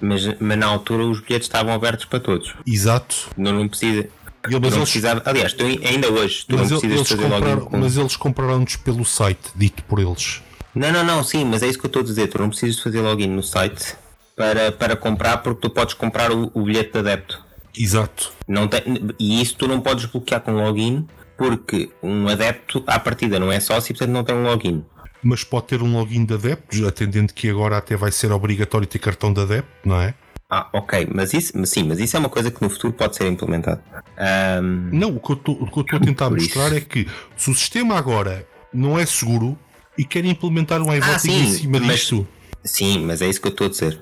Mas, 0.00 0.22
mas 0.40 0.58
na 0.58 0.66
altura 0.66 1.04
os 1.04 1.20
bilhetes 1.20 1.46
estavam 1.46 1.74
abertos 1.74 2.04
para 2.04 2.20
todos. 2.20 2.54
Exato. 2.66 3.28
Não, 3.36 3.52
não 3.52 3.68
precisa. 3.68 4.00
E- 4.00 4.50
não 4.50 4.60
mas, 4.60 4.74
eles, 4.74 4.90
precisava. 4.90 5.22
Aliás, 5.24 5.52
tu, 5.52 5.64
ainda 5.64 6.10
hoje, 6.12 6.44
tu 6.46 6.56
mas 6.56 6.70
não 6.70 6.78
precisas 6.78 6.96
eles 6.96 7.08
fazer 7.08 7.28
login 7.28 7.64
com. 7.64 7.78
mas 7.78 7.96
eles 7.96 8.16
compraram-nos 8.16 8.76
pelo 8.76 9.04
site, 9.04 9.50
dito 9.56 9.82
por 9.84 9.98
eles. 9.98 10.42
Não, 10.74 10.92
não, 10.92 11.04
não, 11.04 11.24
sim, 11.24 11.44
mas 11.44 11.62
é 11.62 11.68
isso 11.68 11.78
que 11.78 11.86
eu 11.86 11.88
estou 11.88 12.02
a 12.02 12.04
dizer. 12.04 12.28
Tu 12.28 12.38
não 12.38 12.48
precisas 12.48 12.80
fazer 12.80 13.00
login 13.00 13.28
no 13.28 13.42
site 13.42 13.96
para, 14.36 14.70
para 14.72 14.96
comprar, 14.96 15.38
porque 15.38 15.60
tu 15.60 15.70
podes 15.70 15.94
comprar 15.94 16.30
o, 16.30 16.50
o 16.54 16.62
bilhete 16.62 16.92
de 16.92 16.98
adepto. 16.98 17.42
Exato. 17.76 18.32
Não 18.46 18.68
tem, 18.68 18.82
e 19.18 19.40
isso 19.42 19.56
tu 19.56 19.66
não 19.66 19.80
podes 19.80 20.04
bloquear 20.06 20.40
com 20.40 20.52
login, 20.52 21.06
porque 21.36 21.90
um 22.02 22.28
adepto, 22.28 22.82
à 22.86 22.98
partida, 22.98 23.38
não 23.38 23.50
é 23.50 23.58
sócio 23.60 23.92
e 23.92 23.94
portanto 23.94 24.14
não 24.14 24.24
tem 24.24 24.34
um 24.34 24.44
login. 24.44 24.84
Mas 25.24 25.42
pode 25.42 25.66
ter 25.68 25.82
um 25.82 25.92
login 25.96 26.24
de 26.24 26.34
adeptos, 26.34 26.82
atendendo 26.84 27.32
que 27.32 27.48
agora 27.48 27.78
até 27.78 27.96
vai 27.96 28.12
ser 28.12 28.30
obrigatório 28.30 28.86
ter 28.86 28.98
cartão 28.98 29.32
de 29.32 29.40
adepto, 29.40 29.70
não 29.88 30.00
é? 30.00 30.14
Ah, 30.50 30.68
ok, 30.74 31.08
mas 31.12 31.32
isso, 31.32 31.52
sim, 31.66 31.82
mas 31.84 31.98
isso 31.98 32.16
é 32.16 32.20
uma 32.20 32.28
coisa 32.28 32.50
que 32.50 32.62
no 32.62 32.68
futuro 32.68 32.92
pode 32.92 33.16
ser 33.16 33.26
implementado. 33.26 33.80
Ahm, 34.18 34.90
Não, 34.92 35.16
o 35.16 35.18
que 35.20 35.30
eu 35.32 35.36
estou 35.36 35.68
a 35.96 35.98
tentar 35.98 36.28
mostrar 36.30 36.66
isso. 36.68 36.76
é 36.76 36.80
que 36.82 37.08
se 37.36 37.50
o 37.50 37.54
sistema 37.54 37.96
agora 37.96 38.46
não 38.72 38.98
é 38.98 39.06
seguro 39.06 39.58
e 39.96 40.04
querem 40.04 40.30
implementar 40.32 40.82
um 40.82 40.94
iVoting 40.94 41.14
Ah, 41.14 41.18
sim, 41.18 41.42
em 41.42 41.46
cima 41.52 41.80
mas- 41.80 42.00
disto, 42.00 42.28
sim, 42.64 43.00
mas 43.04 43.20
é 43.22 43.28
isso 43.28 43.40
que 43.40 43.48
eu 43.48 43.52
estou 43.52 43.66
a 43.66 43.70
dizer. 43.70 44.00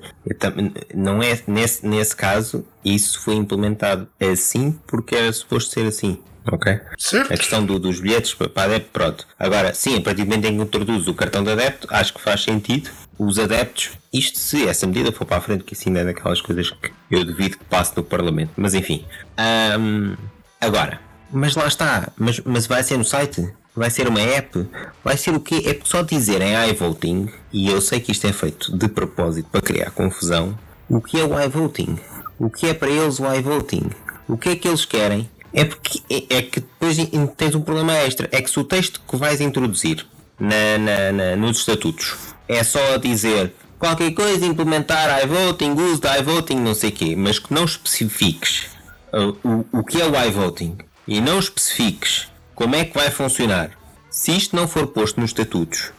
Não 0.94 1.22
é 1.22 1.38
nesse, 1.46 1.86
nesse 1.86 2.14
caso, 2.16 2.64
isso 2.84 3.20
foi 3.20 3.34
implementado 3.34 4.08
assim 4.20 4.78
porque 4.86 5.14
era 5.14 5.32
suposto 5.32 5.72
ser 5.72 5.86
assim. 5.86 6.18
Ok? 6.50 6.80
certo? 6.98 7.32
A 7.32 7.36
questão 7.36 7.64
do- 7.64 7.78
dos 7.78 8.00
bilhetes 8.00 8.34
para 8.34 8.64
adepto, 8.64 8.90
pronto. 8.92 9.26
Agora, 9.38 9.72
sim, 9.74 9.96
a 9.98 10.00
partir 10.00 10.24
do 10.24 10.28
momento 10.30 10.44
em 10.46 10.56
que 10.56 10.62
introduz 10.64 11.06
o 11.06 11.14
cartão 11.14 11.44
de 11.44 11.50
adepto, 11.52 11.86
acho 11.90 12.12
que 12.12 12.20
faz 12.20 12.42
sentido. 12.42 12.90
Os 13.16 13.38
adeptos, 13.38 13.90
isto 14.12 14.38
se 14.38 14.66
essa 14.66 14.84
medida 14.86 15.12
for 15.12 15.24
para 15.24 15.36
a 15.36 15.40
frente, 15.40 15.62
que 15.62 15.74
isso 15.74 15.88
ainda 15.88 16.00
é 16.00 16.04
daquelas 16.06 16.40
coisas 16.40 16.70
que 16.70 16.90
eu 17.10 17.24
devido 17.24 17.58
que 17.58 17.64
passe 17.66 17.96
no 17.96 18.02
Parlamento. 18.02 18.50
Mas 18.56 18.74
enfim. 18.74 19.04
Ahm, 19.36 20.16
agora, 20.60 21.00
mas 21.30 21.54
lá 21.54 21.68
está. 21.68 22.10
Mas, 22.16 22.40
mas 22.40 22.66
vai 22.66 22.82
ser 22.82 22.96
no 22.96 23.04
site? 23.04 23.48
Vai 23.74 23.90
ser 23.90 24.06
uma 24.08 24.20
app? 24.20 24.66
Vai 25.02 25.16
ser 25.16 25.34
o 25.34 25.40
quê? 25.40 25.62
É 25.66 25.78
só 25.84 26.02
dizerem 26.02 26.52
iVoting, 26.70 27.28
e 27.52 27.68
eu 27.70 27.80
sei 27.80 28.00
que 28.00 28.12
isto 28.12 28.26
é 28.26 28.32
feito 28.32 28.76
de 28.76 28.86
propósito 28.88 29.48
para 29.50 29.62
criar 29.62 29.90
confusão. 29.90 30.58
O 30.88 31.00
que 31.00 31.18
é 31.18 31.24
o 31.24 31.40
iVoting? 31.42 31.98
O 32.38 32.50
que 32.50 32.66
é 32.66 32.74
para 32.74 32.90
eles 32.90 33.18
o 33.18 33.34
iVoting? 33.34 33.90
O 34.28 34.36
que 34.36 34.50
é 34.50 34.56
que 34.56 34.68
eles 34.68 34.84
querem? 34.84 35.28
É 35.54 35.64
porque 35.64 36.00
é, 36.10 36.38
é 36.38 36.42
que 36.42 36.60
depois 36.60 36.96
tens 37.36 37.54
um 37.54 37.62
problema 37.62 37.96
extra. 37.98 38.28
É 38.30 38.40
que 38.42 38.50
se 38.50 38.58
o 38.58 38.64
texto 38.64 39.00
que 39.08 39.16
vais 39.16 39.40
introduzir 39.40 40.06
na, 40.38 40.78
na- 40.78 41.12
na- 41.12 41.36
nos 41.36 41.58
estatutos 41.58 42.14
é 42.48 42.62
só 42.64 42.96
dizer 42.98 43.54
qualquer 43.78 44.12
coisa, 44.12 44.44
implementar 44.46 45.22
iVoting, 45.24 45.72
uso 45.72 46.00
de 46.00 46.08
iVoting, 46.20 46.56
não 46.56 46.74
sei 46.74 46.90
o 46.90 46.92
quê, 46.92 47.16
mas 47.16 47.38
que 47.38 47.52
não 47.52 47.64
especifiques 47.64 48.66
uh, 49.12 49.36
o, 49.72 49.78
o 49.80 49.84
que 49.84 50.00
é 50.00 50.06
o 50.06 50.24
iVoting 50.28 50.76
e 51.06 51.20
não 51.20 51.38
especifiques 51.38 52.28
como 52.54 52.74
é 52.74 52.84
que 52.84 52.94
vai 52.94 53.10
funcionar, 53.10 53.70
se 54.10 54.36
isto 54.36 54.54
não 54.56 54.66
for 54.68 54.86
posto 54.88 55.20
nos 55.20 55.30
estatutos 55.30 55.90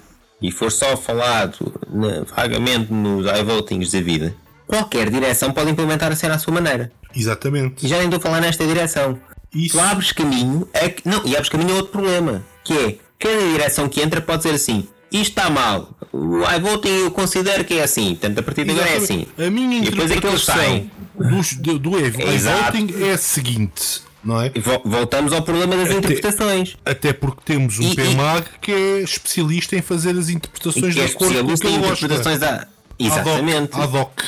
e 0.41 0.51
for 0.51 0.71
só 0.71 0.95
falado 0.97 1.73
né, 1.89 2.23
vagamente 2.35 2.91
nos 2.93 3.25
iVotings 3.25 3.91
da 3.91 4.01
vida, 4.01 4.35
qualquer 4.67 5.09
direção 5.09 5.51
pode 5.51 5.71
implementar 5.71 6.11
a 6.11 6.15
cena 6.15 6.35
à 6.35 6.39
sua 6.39 6.53
maneira. 6.53 6.91
Exatamente. 7.15 7.85
E 7.85 7.89
já 7.89 7.97
nem 7.97 8.05
estou 8.05 8.17
a 8.19 8.21
falar 8.21 8.41
nesta 8.41 8.65
direção. 8.65 9.19
Isso. 9.53 9.77
Tu 9.77 9.79
abres 9.83 10.11
caminho, 10.11 10.67
é 10.73 10.93
não, 11.05 11.21
e 11.25 11.35
abres 11.35 11.49
caminho 11.49 11.73
a 11.73 11.75
outro 11.77 11.91
problema, 11.91 12.43
que 12.63 12.73
é 12.73 12.97
cada 13.19 13.39
direção 13.51 13.87
que 13.87 14.01
entra 14.01 14.19
pode 14.19 14.43
dizer 14.43 14.55
assim. 14.55 14.87
Isto 15.11 15.29
está 15.39 15.49
mal. 15.49 15.95
O 16.11 16.39
iVoting 16.57 16.89
eu 16.89 17.11
considero 17.11 17.63
que 17.63 17.75
é 17.75 17.83
assim. 17.83 18.15
Portanto, 18.15 18.39
a 18.39 18.43
partir 18.43 18.63
de 18.65 18.71
agora 18.71 18.89
é 18.89 18.97
assim. 18.97 19.27
A 19.37 19.49
minha 19.51 19.77
E 19.77 19.81
depois 19.91 20.09
é 20.09 20.19
que 20.19 20.25
eles 20.25 20.41
interpretação 20.41 20.55
saem. 20.55 20.91
dos- 21.15 21.53
do, 21.53 21.77
do 21.77 21.99
iVoting 21.99 22.93
é 23.07 23.11
a 23.11 23.17
seguinte, 23.19 24.01
não 24.23 24.41
é? 24.41 24.51
E 24.55 24.59
vo- 24.59 24.81
voltamos 24.85 25.33
ao 25.33 25.41
problema 25.41 25.75
das 25.75 25.89
Até- 25.89 25.97
interpretações. 25.97 26.77
Até 26.85 27.13
porque 27.13 27.41
temos 27.45 27.79
um 27.79 27.83
E- 27.83 27.91
e- 27.91 27.95
PMAG 27.95 28.45
que 28.61 28.71
é 28.71 28.99
especialista 29.01 29.75
em 29.75 29.81
fazer 29.81 30.17
as 30.17 30.29
interpretações 30.29 30.95
é 30.97 31.05
de 31.05 31.11
acordo 31.13 31.33
com 31.33 31.39
o 31.41 31.53
que 31.53 31.57
gosta. 31.59 31.67
interpretações 32.05 32.39
da. 32.39 32.67
Exatamente. 32.99 33.75
Ad 33.79 33.97
hoc. 33.97 34.21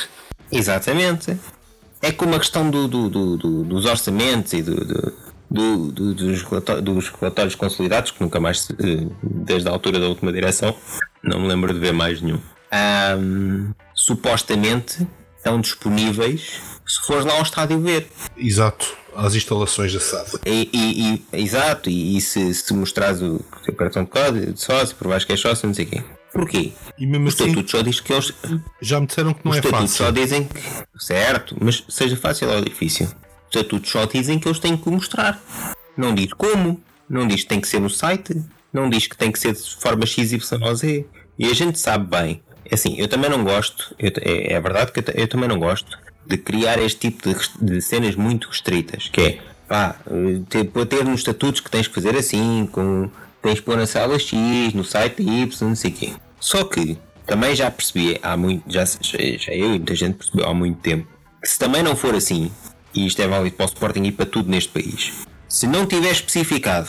Exatamente. 0.52 1.36
É 2.02 2.12
como 2.12 2.34
a 2.34 2.38
questão 2.38 2.68
do, 2.70 2.86
do- 2.86 3.08
do- 3.08 3.36
do- 3.36 3.64
dos 3.64 3.84
orçamentos 3.86 4.52
e 4.52 4.62
do- 4.62 4.84
do- 4.84 5.12
do- 5.50 5.92
do- 5.92 6.14
dos, 6.14 6.42
relato- 6.42 6.82
dos 6.82 7.08
relatórios 7.08 7.54
consolidados, 7.54 8.10
que 8.10 8.20
nunca 8.22 8.38
mais, 8.38 8.68
eh, 8.72 9.06
desde 9.22 9.68
a 9.68 9.72
altura 9.72 9.98
da 9.98 10.06
última 10.08 10.32
direção, 10.32 10.74
não 11.22 11.40
me 11.40 11.48
lembro 11.48 11.72
de 11.72 11.78
ver 11.80 11.92
mais 11.92 12.20
nenhum. 12.20 12.38
Ahm, 12.70 13.70
supostamente 13.94 15.06
estão 15.36 15.60
disponíveis 15.60 16.60
se 16.86 17.06
fores 17.06 17.24
lá 17.24 17.34
ao 17.34 17.42
estádio 17.42 17.80
ver. 17.80 18.08
Exato. 18.36 18.96
Às 19.16 19.34
instalações 19.34 19.92
da 19.92 20.00
SAD. 20.00 20.30
E, 20.46 20.68
e- 20.72 21.14
e- 21.14 21.42
exato, 21.42 21.88
e, 21.90 22.20
se, 22.20 22.52
se 22.54 22.74
mostrares 22.74 23.20
o 23.22 23.40
teu 23.64 23.74
cartão 23.74 24.04
de 24.04 24.10
código 24.10 24.52
de 24.52 24.60
sócio, 24.60 24.94
provares 24.96 25.24
que 25.24 25.32
é 25.32 25.36
sócio, 25.36 25.66
não 25.66 25.74
sei 25.74 25.84
o 25.86 25.88
quê. 25.88 26.02
Porquê? 26.32 26.72
E 26.98 27.06
mesmo 27.06 27.24
O 27.24 27.28
assim, 27.28 27.44
estatuto 27.44 27.70
só 27.70 27.82
diz 27.82 28.00
que 28.00 28.12
eles 28.12 28.32
já 28.82 29.00
me 29.00 29.06
disseram 29.06 29.32
que 29.32 29.40
não 29.44 29.54
é 29.54 29.58
estatutos 29.58 29.90
só 29.92 30.04
fácil. 30.06 30.22
dizem 30.22 30.44
que. 30.44 30.60
Certo, 30.98 31.56
mas 31.60 31.82
seja 31.88 32.16
fácil 32.16 32.48
ou 32.50 32.60
difícil. 32.62 33.06
Os 33.06 33.56
estatutos 33.56 33.90
só 33.90 34.04
dizem 34.04 34.38
que 34.38 34.46
eles 34.46 34.58
têm 34.58 34.76
que 34.76 34.90
mostrar. 34.90 35.40
Não 35.96 36.14
diz 36.14 36.32
como. 36.34 36.80
Não 37.08 37.26
diz 37.26 37.42
que 37.42 37.48
tem 37.48 37.60
que 37.60 37.68
ser 37.68 37.80
no 37.80 37.88
site. 37.88 38.34
Não 38.72 38.90
diz 38.90 39.06
que 39.06 39.16
tem 39.16 39.32
que 39.32 39.38
ser 39.38 39.54
de 39.54 39.76
forma 39.76 40.04
XYZ. 40.04 40.50
E 41.38 41.46
a 41.50 41.54
gente 41.54 41.78
sabe 41.78 42.06
bem. 42.06 42.42
É 42.68 42.74
Assim, 42.74 42.96
eu 42.98 43.08
também 43.08 43.30
não 43.30 43.42
gosto. 43.44 43.94
eu- 43.98 44.10
é, 44.20 44.52
é 44.54 44.60
verdade 44.60 44.92
que 44.92 45.00
eu, 45.00 45.04
eu 45.14 45.28
também 45.28 45.48
não 45.48 45.58
gosto 45.58 45.96
de 46.26 46.36
criar 46.36 46.78
este 46.78 47.10
tipo 47.10 47.28
de, 47.28 47.36
de 47.60 47.80
cenas 47.80 48.14
muito 48.14 48.48
restritas, 48.48 49.08
que 49.08 49.20
é 49.20 49.38
pá, 49.68 49.96
ter, 50.48 50.64
ter 50.86 51.04
nos 51.04 51.20
estatutos 51.20 51.60
que 51.60 51.70
tens 51.70 51.86
que 51.86 51.94
fazer 51.94 52.16
assim, 52.16 52.68
com, 52.70 53.10
tens 53.42 53.60
que 53.60 53.64
pôr 53.64 53.76
na 53.76 53.86
sala 53.86 54.18
X, 54.18 54.74
no 54.74 54.84
site 54.84 55.22
Y, 55.22 55.68
não 55.68 55.76
sei 55.76 55.90
quê. 55.90 56.12
Só 56.40 56.64
que 56.64 56.98
também 57.26 57.54
já 57.54 57.70
percebi 57.70 58.18
há 58.22 58.36
muito, 58.36 58.62
já, 58.70 58.84
já, 58.84 59.52
eu 59.52 59.66
e 59.66 59.68
muita 59.70 59.94
gente 59.94 60.14
percebeu 60.14 60.48
há 60.48 60.54
muito 60.54 60.78
tempo, 60.80 61.06
que 61.42 61.48
se 61.48 61.58
também 61.58 61.82
não 61.82 61.96
for 61.96 62.14
assim, 62.14 62.50
e 62.94 63.06
isto 63.06 63.20
é 63.20 63.28
válido 63.28 63.56
para 63.56 63.66
o 63.66 63.68
Sporting 63.68 64.04
e 64.04 64.12
para 64.12 64.26
tudo 64.26 64.50
neste 64.50 64.70
país, 64.70 65.12
se 65.48 65.66
não 65.66 65.86
tiver 65.86 66.10
especificado 66.10 66.88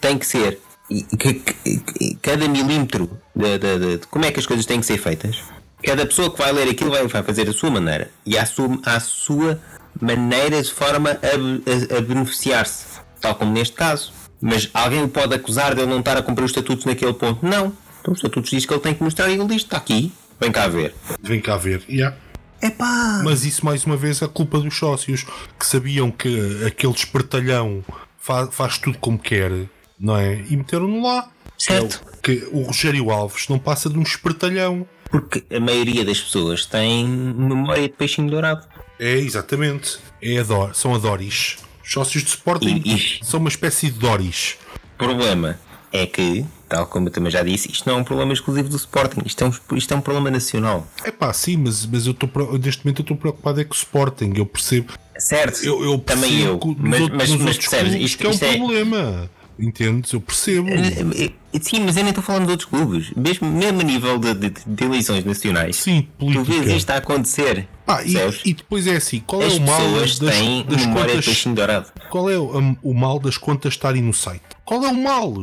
tem 0.00 0.16
que 0.16 0.26
ser 0.26 0.60
e, 0.90 1.02
que, 1.02 1.34
que, 1.34 2.18
cada 2.22 2.48
milímetro 2.48 3.10
de, 3.34 3.58
de, 3.58 3.78
de, 3.78 3.98
de, 3.98 4.06
como 4.06 4.24
é 4.24 4.32
que 4.32 4.40
as 4.40 4.46
coisas 4.46 4.64
têm 4.64 4.80
que 4.80 4.86
ser 4.86 4.98
feitas, 4.98 5.42
cada 5.82 6.04
pessoa 6.06 6.30
que 6.30 6.38
vai 6.38 6.52
ler 6.52 6.68
aquilo 6.68 6.90
vai, 6.90 7.06
vai 7.06 7.22
fazer 7.22 7.48
a 7.48 7.52
sua 7.52 7.70
maneira 7.70 8.10
e 8.26 8.36
à 8.36 8.44
sua, 8.44 8.78
à 8.84 9.00
sua 9.00 9.60
maneira 10.00 10.62
de 10.62 10.72
forma 10.72 11.10
a, 11.10 11.94
a, 11.94 11.98
a 11.98 12.00
beneficiar-se, 12.00 13.00
tal 13.20 13.34
como 13.34 13.52
neste 13.52 13.74
caso. 13.74 14.12
Mas 14.40 14.70
alguém 14.72 15.02
o 15.02 15.08
pode 15.08 15.34
acusar 15.34 15.74
de 15.74 15.80
ele 15.80 15.90
não 15.90 15.98
estar 15.98 16.16
a 16.16 16.22
cumprir 16.22 16.44
os 16.44 16.52
estatutos 16.52 16.84
naquele 16.84 17.12
ponto? 17.12 17.44
Não. 17.44 17.72
Então, 18.00 18.12
os 18.12 18.18
estatutos 18.18 18.50
diz 18.50 18.64
que 18.64 18.72
ele 18.72 18.80
tem 18.80 18.94
que 18.94 19.02
mostrar 19.02 19.28
e 19.28 19.34
ele 19.34 19.46
diz: 19.46 19.62
está 19.62 19.76
aqui, 19.76 20.12
vem 20.40 20.52
cá 20.52 20.68
ver. 20.68 20.94
Vem 21.20 21.40
cá 21.40 21.56
ver, 21.56 21.82
yeah. 21.88 22.16
Epá. 22.62 23.20
Mas 23.24 23.44
isso, 23.44 23.64
mais 23.64 23.84
uma 23.84 23.96
vez, 23.96 24.22
é 24.22 24.26
culpa 24.28 24.58
dos 24.58 24.76
sócios 24.76 25.24
que 25.58 25.66
sabiam 25.66 26.10
que 26.10 26.64
aquele 26.66 26.92
espertalhão 26.92 27.84
faz, 28.18 28.48
faz 28.52 28.78
tudo 28.78 28.98
como 28.98 29.18
quer, 29.18 29.50
não 29.98 30.16
é? 30.16 30.44
E 30.48 30.56
meteram-no 30.56 31.02
lá. 31.02 31.28
Certo. 31.56 32.02
É 32.06 32.16
o, 32.16 32.20
que 32.20 32.48
o 32.52 32.62
Rogério 32.62 33.10
Alves 33.10 33.48
não 33.48 33.58
passa 33.58 33.88
de 33.88 33.98
um 33.98 34.02
espertalhão. 34.02 34.86
Porque 35.10 35.44
a 35.54 35.60
maioria 35.60 36.04
das 36.04 36.20
pessoas 36.20 36.66
tem 36.66 37.06
memória 37.06 37.82
de 37.82 37.94
peixinho 37.94 38.30
dourado. 38.30 38.66
É, 38.98 39.14
exatamente. 39.14 39.98
É 40.20 40.38
a 40.38 40.74
são 40.74 40.94
a 40.94 40.98
Doris. 40.98 41.56
Os 41.82 41.92
sócios 41.92 42.22
de 42.22 42.30
Sporting 42.30 42.82
e, 42.84 42.94
e... 42.94 43.24
são 43.24 43.40
uma 43.40 43.48
espécie 43.48 43.90
de 43.90 43.98
Doris. 43.98 44.56
O 44.94 44.98
problema 44.98 45.58
é 45.92 46.06
que, 46.06 46.44
tal 46.68 46.86
como 46.86 47.08
eu 47.08 47.12
também 47.12 47.30
já 47.30 47.42
disse, 47.42 47.70
isto 47.70 47.88
não 47.88 47.98
é 47.98 48.00
um 48.00 48.04
problema 48.04 48.32
exclusivo 48.32 48.68
do 48.68 48.76
Sporting, 48.76 49.20
isto 49.24 49.42
é 49.42 49.46
um, 49.46 49.76
isto 49.76 49.94
é 49.94 49.96
um 49.96 50.00
problema 50.00 50.30
nacional. 50.30 50.86
É 51.04 51.10
pá, 51.10 51.32
sim, 51.32 51.56
mas, 51.56 51.86
mas 51.86 52.06
eu 52.06 52.12
estou 52.12 52.28
neste 52.58 52.84
momento 52.84 53.00
eu 53.00 53.04
estou 53.04 53.16
preocupado 53.16 53.60
é 53.60 53.64
com 53.64 53.72
o 53.72 53.76
Sporting, 53.76 54.32
eu 54.36 54.44
percebo. 54.44 54.92
Certo, 55.16 55.64
eu, 55.64 55.82
eu 55.82 55.98
também 55.98 56.42
eu. 56.42 56.60
Mas, 56.78 57.08
mas, 57.08 57.30
mas 57.30 57.56
percebes, 57.56 57.94
isto, 57.94 58.18
que 58.18 58.26
é 58.26 58.30
um 58.30 58.32
é... 58.32 58.56
problema. 58.56 59.30
Entendes? 59.58 60.12
Eu 60.12 60.20
percebo. 60.20 60.68
Eh, 60.68 61.32
eh, 61.52 61.58
sim, 61.60 61.80
mas 61.80 61.96
eu 61.96 62.04
nem 62.04 62.10
estou 62.10 62.22
falando 62.22 62.46
de 62.46 62.52
outros 62.52 62.68
clubes. 62.68 63.10
Mesmo, 63.16 63.50
mesmo 63.50 63.80
a 63.80 63.82
nível 63.82 64.18
de, 64.18 64.34
de, 64.34 64.50
de 64.64 64.84
eleições 64.84 65.24
nacionais. 65.24 65.76
Sim, 65.76 66.06
política. 66.16 66.44
Tu 66.44 66.62
vês 66.62 66.76
isto 66.76 66.90
a 66.90 66.96
acontecer. 66.96 67.68
Ah, 67.86 68.02
e, 68.04 68.14
e, 68.50 68.54
depois 68.54 68.86
é 68.86 68.96
assim: 68.96 69.20
qual 69.20 69.42
As 69.42 69.54
é 69.54 69.56
o 69.56 69.60
mal 69.62 69.92
das, 69.98 70.18
das 70.18 70.86
contas? 70.86 71.44
dourado. 71.46 71.86
Qual 72.08 72.30
é 72.30 72.38
o, 72.38 72.76
o, 72.82 72.94
mal 72.94 73.18
das 73.18 73.36
contas 73.36 73.72
estarem 73.74 74.02
no 74.02 74.14
site? 74.14 74.42
Qual 74.64 74.84
é 74.84 74.88
o 74.88 74.94
mal? 74.94 75.34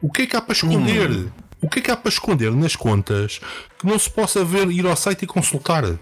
O 0.00 0.10
que 0.12 0.22
é 0.22 0.26
que 0.26 0.36
há 0.36 0.40
para 0.40 0.52
esconder? 0.52 1.10
Hum. 1.10 1.28
O 1.60 1.68
que 1.68 1.80
é 1.80 1.82
que 1.82 1.90
há 1.90 1.96
para 1.96 2.08
esconder 2.08 2.52
nas 2.52 2.76
contas 2.76 3.40
que 3.80 3.86
não 3.86 3.98
se 3.98 4.08
possa 4.08 4.44
ver, 4.44 4.70
ir 4.70 4.86
ao 4.86 4.94
site 4.94 5.22
e 5.22 5.26
consultar? 5.26 5.98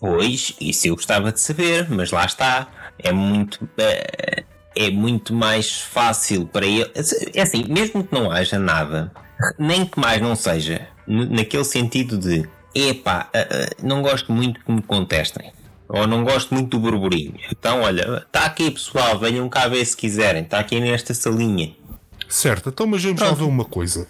Pois, 0.00 0.54
isso 0.58 0.88
eu 0.88 0.96
gostava 0.96 1.30
de 1.30 1.38
saber, 1.38 1.86
mas 1.90 2.10
lá 2.10 2.24
está. 2.24 2.66
É 2.98 3.12
muito. 3.12 3.68
É 3.76 4.44
é 4.78 4.90
muito 4.90 5.34
mais 5.34 5.80
fácil 5.80 6.46
para 6.46 6.64
ele. 6.64 6.90
É 7.34 7.42
assim, 7.42 7.64
mesmo 7.68 8.04
que 8.04 8.14
não 8.14 8.30
haja 8.30 8.58
nada, 8.58 9.12
nem 9.58 9.84
que 9.84 9.98
mais 9.98 10.22
não 10.22 10.36
seja, 10.36 10.86
naquele 11.06 11.64
sentido 11.64 12.16
de 12.16 12.48
epá, 12.74 13.28
não 13.82 14.02
gosto 14.02 14.32
muito 14.32 14.64
que 14.64 14.70
me 14.70 14.80
contestem. 14.80 15.52
Ou 15.88 16.06
não 16.06 16.22
gosto 16.22 16.54
muito 16.54 16.68
do 16.68 16.78
burburinho. 16.78 17.34
Então, 17.50 17.80
olha, 17.80 18.22
está 18.26 18.44
aqui 18.44 18.70
pessoal, 18.70 19.18
venham 19.18 19.48
cá 19.48 19.66
ver 19.68 19.82
se 19.84 19.96
quiserem. 19.96 20.42
Está 20.42 20.58
aqui 20.58 20.78
nesta 20.78 21.14
salinha. 21.14 21.74
Certo, 22.28 22.68
então 22.68 22.86
mas 22.86 23.02
vamos 23.02 23.20
lá 23.20 23.32
ver 23.32 23.44
uma 23.44 23.64
coisa. 23.64 24.06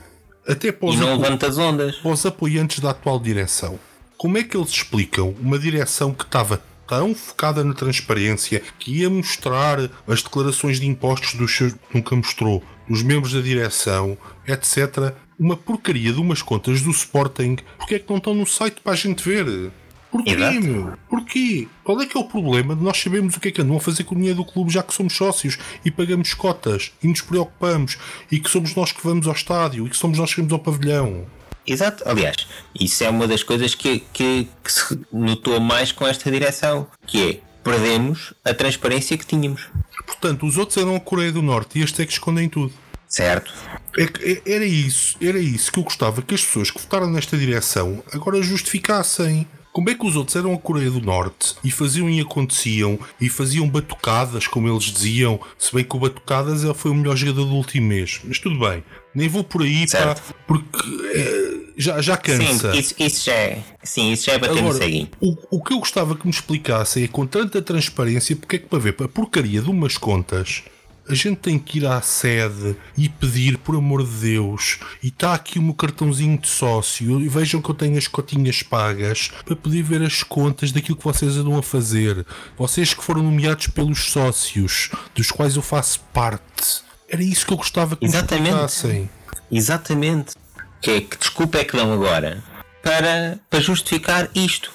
Até 0.47 0.73
para 0.73 0.89
os, 0.89 0.97
e 0.97 0.99
não 0.99 1.17
levanta 1.17 1.47
as 1.47 1.57
ondas. 1.57 1.97
para 1.97 2.11
os 2.11 2.27
apoiantes 2.27 2.81
da 2.81 2.91
atual 2.91 3.21
direção. 3.21 3.79
Como 4.17 4.37
é 4.37 4.43
que 4.43 4.57
eles 4.57 4.71
explicam 4.71 5.37
uma 5.41 5.57
direção 5.57 6.13
que 6.13 6.25
estava 6.25 6.61
tão 6.89 7.15
focada 7.15 7.63
na 7.63 7.75
transparência 7.75 8.63
que 8.79 9.01
ia 9.01 9.11
mostrar 9.11 9.79
as 10.07 10.23
declarações 10.23 10.81
de 10.81 10.87
impostos 10.87 11.35
dos 11.35 11.55
seus, 11.55 11.75
nunca 11.93 12.17
mostrou, 12.17 12.65
dos 12.89 13.03
membros 13.03 13.35
da 13.35 13.41
direção, 13.41 14.17
etc. 14.47 15.15
Uma 15.39 15.57
porcaria 15.57 16.13
de 16.13 16.19
umas 16.19 16.41
contas 16.41 16.81
do 16.81 16.91
Sporting. 16.91 17.59
Porque 17.77 17.97
é 17.97 17.99
que 17.99 18.09
não 18.09 18.17
estão 18.17 18.35
no 18.35 18.47
site 18.47 18.81
para 18.81 18.95
a 18.95 18.97
gente 18.97 19.23
ver? 19.23 19.71
Porquê, 20.11 20.31
Exato. 20.31 20.61
meu? 20.63 20.95
Porquê? 21.09 21.69
Qual 21.85 22.01
é 22.01 22.07
que 22.07 22.17
é 22.17 22.21
o 22.21 22.25
problema 22.25 22.75
de 22.75 22.83
nós 22.83 22.99
sabermos 22.99 23.37
o 23.37 23.41
que 23.41 23.49
é 23.49 23.51
que 23.51 23.61
andam 23.61 23.77
a 23.77 23.81
fazer 23.81 24.05
com 24.05 24.15
o 24.15 24.19
dinheiro 24.19 24.39
do 24.39 24.45
clube 24.45 24.73
já 24.73 24.83
que 24.83 24.95
somos 24.95 25.15
sócios 25.15 25.59
e 25.85 25.91
pagamos 25.91 26.33
cotas 26.33 26.93
e 27.03 27.07
nos 27.07 27.21
preocupamos 27.21 27.99
e 28.33 28.41
que 28.41 28.49
somos 28.49 28.75
nós 28.75 28.91
que 28.91 29.05
vamos 29.05 29.27
ao 29.27 29.35
estádio 29.35 29.87
e 29.87 29.91
que 29.91 29.97
somos 29.97 30.19
nós 30.19 30.33
que 30.33 30.41
vamos 30.41 30.53
ao 30.55 30.59
pavilhão? 30.59 31.27
Exato, 31.69 32.03
aliás, 32.07 32.47
isso 32.79 33.05
é 33.05 33.11
uma 33.11 33.29
das 33.29 33.43
coisas 33.43 33.75
que, 33.75 34.01
que, 34.13 34.49
que 34.65 34.73
se 34.73 34.99
notou 35.13 35.61
mais 35.61 35.93
com 35.93 36.07
esta 36.07 36.31
direção, 36.31 36.87
que 37.07 37.31
é 37.31 37.41
perdemos 37.63 38.33
a 38.43 38.55
transparência 38.55 39.19
que 39.19 39.27
tínhamos. 39.27 39.69
Portanto, 40.07 40.47
os 40.47 40.57
outros 40.57 40.79
eram 40.79 40.97
a 40.97 41.01
Coreia 41.01 41.31
do 41.31 41.43
Norte 41.43 41.79
e 41.79 41.83
este 41.83 42.01
é 42.01 42.07
que 42.07 42.13
escondem 42.13 42.49
tudo. 42.49 42.73
Certo. 43.07 43.53
É, 43.97 44.05
é, 44.05 44.55
era 44.55 44.65
isso, 44.65 45.17
era 45.21 45.39
isso 45.39 45.71
que 45.71 45.79
eu 45.79 45.83
gostava 45.83 46.23
que 46.23 46.35
as 46.35 46.45
pessoas 46.45 46.71
que 46.71 46.81
votaram 46.81 47.11
nesta 47.11 47.37
direção 47.37 48.03
agora 48.13 48.41
justificassem. 48.43 49.47
Como 49.71 49.91
é 49.91 49.95
que 49.95 50.07
os 50.07 50.17
outros 50.17 50.35
eram 50.35 50.55
a 50.55 50.59
Coreia 50.59 50.91
do 50.91 51.01
Norte 51.01 51.55
e 51.63 51.71
faziam 51.71 52.09
e 52.11 52.21
aconteciam 52.21 52.99
e 53.21 53.29
faziam 53.29 53.69
batucadas, 53.69 54.47
como 54.47 54.67
eles 54.69 54.85
diziam, 54.85 55.39
se 55.59 55.73
bem 55.73 55.85
que 55.85 55.95
o 55.95 56.01
Batucadas 56.01 56.65
foi 56.77 56.91
o 56.91 56.95
melhor 56.95 57.17
jogador 57.17 57.45
do 57.45 57.55
último 57.55 57.87
mês, 57.87 58.21
mas 58.25 58.39
tudo 58.39 58.59
bem, 58.59 58.83
nem 59.19 59.29
vou 59.29 59.45
por 59.45 59.63
aí 59.63 59.87
pá, 59.91 60.17
porque 60.47 60.79
é, 61.15 61.59
já, 61.77 62.01
já 62.01 62.17
cansa. 62.17 62.73
Sim, 62.73 62.79
isso, 62.79 62.95
isso 62.99 63.25
já 63.27 63.35
é, 63.35 63.63
sim, 63.83 64.13
isso 64.13 64.27
já 64.27 64.33
é 64.33 64.39
bater 64.39 64.59
Agora, 64.59 64.89
no 64.89 65.09
o, 65.21 65.37
o 65.51 65.63
que 65.63 65.73
eu 65.73 65.79
gostava 65.79 66.17
que 66.17 66.25
me 66.25 66.33
explicassem 66.33 67.05
é 67.05 67.09
com 67.09 67.27
tanta 67.27 67.61
transparência 67.61 68.35
porque 68.35 68.57
é 68.57 68.59
que 68.59 68.67
para 68.67 68.79
ver 68.79 68.97
a 68.99 69.09
porcaria 69.09 69.61
de 69.61 69.69
umas 69.69 69.99
contas 69.99 70.63
a 71.09 71.15
gente 71.15 71.39
tem 71.39 71.59
que 71.59 71.79
ir 71.79 71.87
à 71.87 72.01
sede 72.03 72.77
e 72.97 73.09
pedir, 73.09 73.57
por 73.59 73.75
amor 73.75 74.05
de 74.05 74.33
Deus, 74.33 74.79
e 75.03 75.09
está 75.09 75.33
aqui 75.33 75.59
o 75.59 75.63
meu 75.63 75.73
cartãozinho 75.73 76.37
de 76.37 76.47
sócio, 76.47 77.19
e 77.21 77.29
vejam 77.29 77.63
que 77.63 77.71
eu 77.71 77.75
tenho 77.75 77.97
as 77.97 78.07
cotinhas 78.07 78.63
pagas 78.63 79.31
para 79.45 79.57
poder 79.57 79.83
ver 79.83 80.03
as 80.03 80.23
contas 80.23 80.71
daquilo 80.71 80.99
que 80.99 81.05
vocês 81.05 81.37
andam 81.39 81.57
a 81.57 81.63
fazer. 81.63 82.27
Vocês 82.59 82.93
que 82.93 83.03
foram 83.03 83.23
nomeados 83.23 83.69
pelos 83.69 84.11
sócios, 84.11 84.91
dos 85.15 85.31
quais 85.31 85.57
eu 85.57 85.63
faço 85.63 86.01
parte. 86.13 86.87
Era 87.09 87.23
isso 87.23 87.47
que 87.47 87.53
eu 87.53 87.57
gostava 87.57 87.97
que 87.97 88.05
Exatamente. 88.05 88.87
me. 88.87 89.11
Exatamente. 89.51 90.35
Que, 90.81 90.91
é, 90.91 91.01
que 91.01 91.17
desculpa 91.17 91.59
é 91.59 91.65
que 91.65 91.77
dão 91.77 91.93
agora 91.93 92.43
para, 92.83 93.39
para 93.49 93.61
justificar 93.61 94.29
isto. 94.35 94.73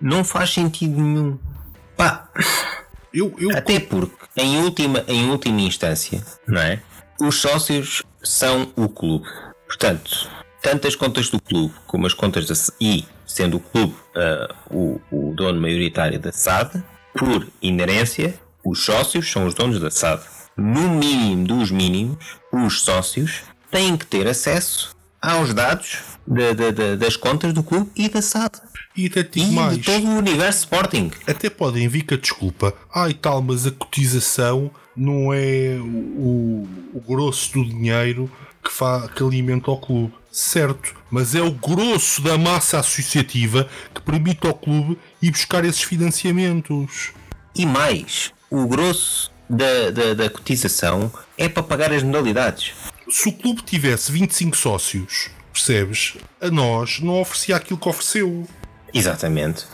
Não 0.00 0.22
faz 0.24 0.50
sentido 0.50 1.00
nenhum. 1.00 1.38
Pá. 1.96 2.28
Eu, 3.12 3.34
eu... 3.38 3.56
Até 3.56 3.80
porque, 3.80 4.14
em 4.36 4.58
última, 4.58 5.02
em 5.08 5.30
última 5.30 5.60
instância, 5.60 6.22
não 6.46 6.60
é? 6.60 6.82
Os 7.20 7.36
sócios 7.40 8.02
são 8.22 8.70
o 8.76 8.88
clube. 8.88 9.26
Portanto, 9.66 10.30
tanto 10.62 10.86
as 10.86 10.94
contas 10.94 11.30
do 11.30 11.40
clube 11.40 11.74
como 11.86 12.06
as 12.06 12.12
contas 12.12 12.46
da 12.46 12.54
e 12.80 13.04
sendo 13.26 13.58
o 13.58 13.60
clube 13.60 13.94
uh, 14.14 14.54
o, 14.70 15.00
o 15.10 15.34
dono 15.34 15.60
maioritário 15.60 16.18
da 16.18 16.32
SAD, 16.32 16.82
por 17.16 17.46
inerência, 17.62 18.38
os 18.64 18.84
sócios 18.84 19.30
são 19.30 19.46
os 19.46 19.54
donos 19.54 19.80
da 19.80 19.90
SAD. 19.90 20.22
No 20.58 20.90
mínimo 20.90 21.46
dos 21.46 21.70
mínimos, 21.70 22.16
os 22.52 22.80
sócios 22.80 23.42
têm 23.70 23.96
que 23.96 24.04
ter 24.04 24.26
acesso 24.26 24.96
aos 25.22 25.54
dados 25.54 25.98
de, 26.26 26.52
de, 26.52 26.72
de, 26.72 26.96
das 26.96 27.16
contas 27.16 27.52
do 27.52 27.62
clube 27.62 27.88
e 27.94 28.08
da 28.08 28.20
SAD. 28.20 28.58
E 28.96 29.06
até 29.06 29.38
e 29.38 29.46
mais. 29.52 29.78
de 29.78 29.84
todo 29.84 30.04
o 30.04 30.18
universo 30.18 30.58
Sporting. 30.60 31.12
Até 31.28 31.48
podem 31.48 31.86
vir 31.86 32.02
com 32.02 32.14
a 32.14 32.16
desculpa. 32.16 32.74
Ai 32.92 33.14
tal, 33.14 33.40
mas 33.40 33.68
a 33.68 33.70
cotização 33.70 34.68
não 34.96 35.32
é 35.32 35.78
o, 35.80 36.66
o 36.92 37.00
grosso 37.06 37.52
do 37.52 37.64
dinheiro 37.64 38.28
que, 38.60 38.72
fa, 38.72 39.08
que 39.14 39.22
alimenta 39.22 39.70
o 39.70 39.76
clube. 39.76 40.12
Certo, 40.32 40.92
mas 41.08 41.36
é 41.36 41.40
o 41.40 41.52
grosso 41.52 42.20
da 42.20 42.36
massa 42.36 42.80
associativa 42.80 43.68
que 43.94 44.00
permite 44.00 44.44
ao 44.44 44.54
clube 44.54 44.98
ir 45.22 45.30
buscar 45.30 45.64
esses 45.64 45.82
financiamentos. 45.82 47.12
E 47.54 47.64
mais, 47.64 48.32
o 48.50 48.66
grosso 48.66 49.30
da, 49.48 49.90
da, 49.90 50.14
da 50.14 50.30
cotização 50.30 51.10
é 51.36 51.48
para 51.48 51.62
pagar 51.62 51.92
as 51.92 52.02
modalidades. 52.02 52.72
Se 53.08 53.28
o 53.28 53.32
clube 53.32 53.62
tivesse 53.62 54.12
25 54.12 54.56
sócios, 54.56 55.30
percebes? 55.52 56.16
A 56.40 56.50
nós 56.50 57.00
não 57.00 57.20
oferecia 57.20 57.56
aquilo 57.56 57.78
que 57.78 57.88
ofereceu. 57.88 58.46
Exatamente. 58.92 59.66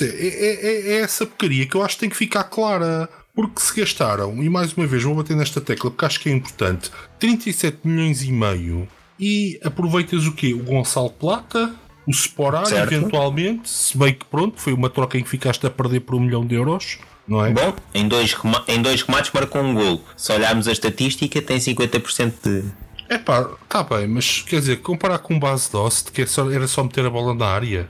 É, 0.00 0.04
é, 0.04 0.66
é, 0.66 0.90
é, 0.92 1.00
essa 1.00 1.24
porcaria 1.24 1.66
que 1.66 1.74
eu 1.74 1.82
acho 1.82 1.94
que 1.94 2.00
tem 2.00 2.10
que 2.10 2.16
ficar 2.16 2.44
clara. 2.44 3.08
Porque 3.34 3.60
se 3.60 3.72
gastaram, 3.80 4.42
e 4.42 4.48
mais 4.48 4.72
uma 4.72 4.84
vez 4.84 5.04
vou 5.04 5.14
bater 5.14 5.36
nesta 5.36 5.60
tecla 5.60 5.92
porque 5.92 6.04
acho 6.04 6.18
que 6.18 6.28
é 6.28 6.32
importante, 6.32 6.90
37 7.20 7.86
milhões 7.86 8.24
e 8.24 8.32
meio 8.32 8.88
e 9.18 9.60
aproveitas 9.62 10.26
o 10.26 10.32
quê? 10.32 10.52
O 10.54 10.64
Gonçalo 10.64 11.10
Plata, 11.10 11.72
O 12.04 12.10
Sporar, 12.10 12.66
eventualmente, 12.72 13.68
se 13.68 13.96
bem 13.96 14.12
que 14.12 14.24
pronto, 14.24 14.60
foi 14.60 14.72
uma 14.72 14.90
troca 14.90 15.16
em 15.18 15.22
que 15.22 15.28
ficaste 15.28 15.64
a 15.64 15.70
perder 15.70 16.00
por 16.00 16.16
um 16.16 16.20
milhão 16.20 16.44
de 16.44 16.56
euros, 16.56 16.98
não 17.28 17.44
é? 17.44 17.50
Bom, 17.50 17.74
em 17.94 18.08
dois, 18.08 18.34
em 18.66 18.82
dois 18.82 19.02
remates 19.02 19.30
marcou 19.32 19.62
um 19.62 19.74
golo. 19.74 20.02
Se 20.16 20.32
olharmos 20.32 20.66
a 20.66 20.72
estatística, 20.72 21.40
tem 21.42 21.58
50% 21.58 22.32
de. 22.42 22.64
É 23.08 23.18
pá, 23.18 23.48
tá 23.68 23.82
bem, 23.82 24.06
mas 24.06 24.42
quer 24.42 24.60
dizer, 24.60 24.76
comparar 24.76 25.18
com 25.18 25.38
base 25.38 25.70
Dost, 25.70 26.10
que 26.12 26.22
é 26.22 26.26
era 26.54 26.66
só 26.66 26.82
meter 26.82 27.06
a 27.06 27.10
bola 27.10 27.34
na 27.34 27.46
área. 27.46 27.88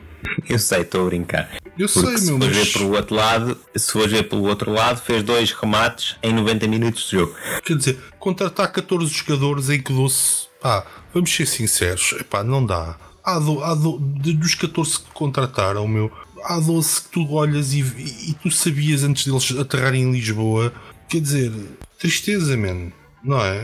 Eu 0.48 0.58
sei, 0.58 0.82
estou 0.82 1.02
a 1.02 1.06
brincar. 1.06 1.48
Eu 1.78 1.88
Porque 1.88 2.08
sei, 2.08 2.18
se 2.18 2.26
meu, 2.32 2.38
for 2.38 2.46
mas. 2.46 2.56
ver 2.56 2.72
pelo 2.72 2.90
outro 2.94 3.14
lado, 3.14 3.56
se 3.76 3.92
for 3.92 4.08
ver 4.08 4.28
pelo 4.28 4.42
outro 4.44 4.72
lado, 4.72 5.00
fez 5.00 5.22
dois 5.22 5.52
remates 5.52 6.16
em 6.22 6.32
90 6.32 6.66
minutos 6.66 7.04
de 7.04 7.16
jogo. 7.16 7.34
Quer 7.64 7.76
dizer, 7.76 7.98
contratar 8.18 8.70
14 8.72 9.12
jogadores 9.12 9.70
em 9.70 9.80
que 9.80 9.92
12. 9.92 10.48
Pá, 10.60 10.84
vamos 11.14 11.32
ser 11.32 11.46
sinceros, 11.46 12.14
epá, 12.18 12.42
não 12.42 12.64
dá. 12.64 12.96
Há, 13.24 13.38
do, 13.38 13.62
há 13.62 13.74
do, 13.74 13.98
dos 13.98 14.54
14 14.54 15.00
que 15.00 15.10
contrataram, 15.12 15.86
meu, 15.86 16.10
há 16.44 16.58
12 16.60 17.02
que 17.02 17.08
tu 17.10 17.32
olhas 17.32 17.72
e, 17.72 17.80
e, 17.80 18.30
e 18.30 18.34
tu 18.34 18.50
sabias 18.50 19.04
antes 19.04 19.26
deles 19.26 19.50
aterrarem 19.58 20.02
em 20.02 20.12
Lisboa. 20.12 20.72
Quer 21.08 21.20
dizer, 21.20 21.52
tristeza, 21.98 22.56
man, 22.56 22.92
não 23.24 23.40
é? 23.40 23.62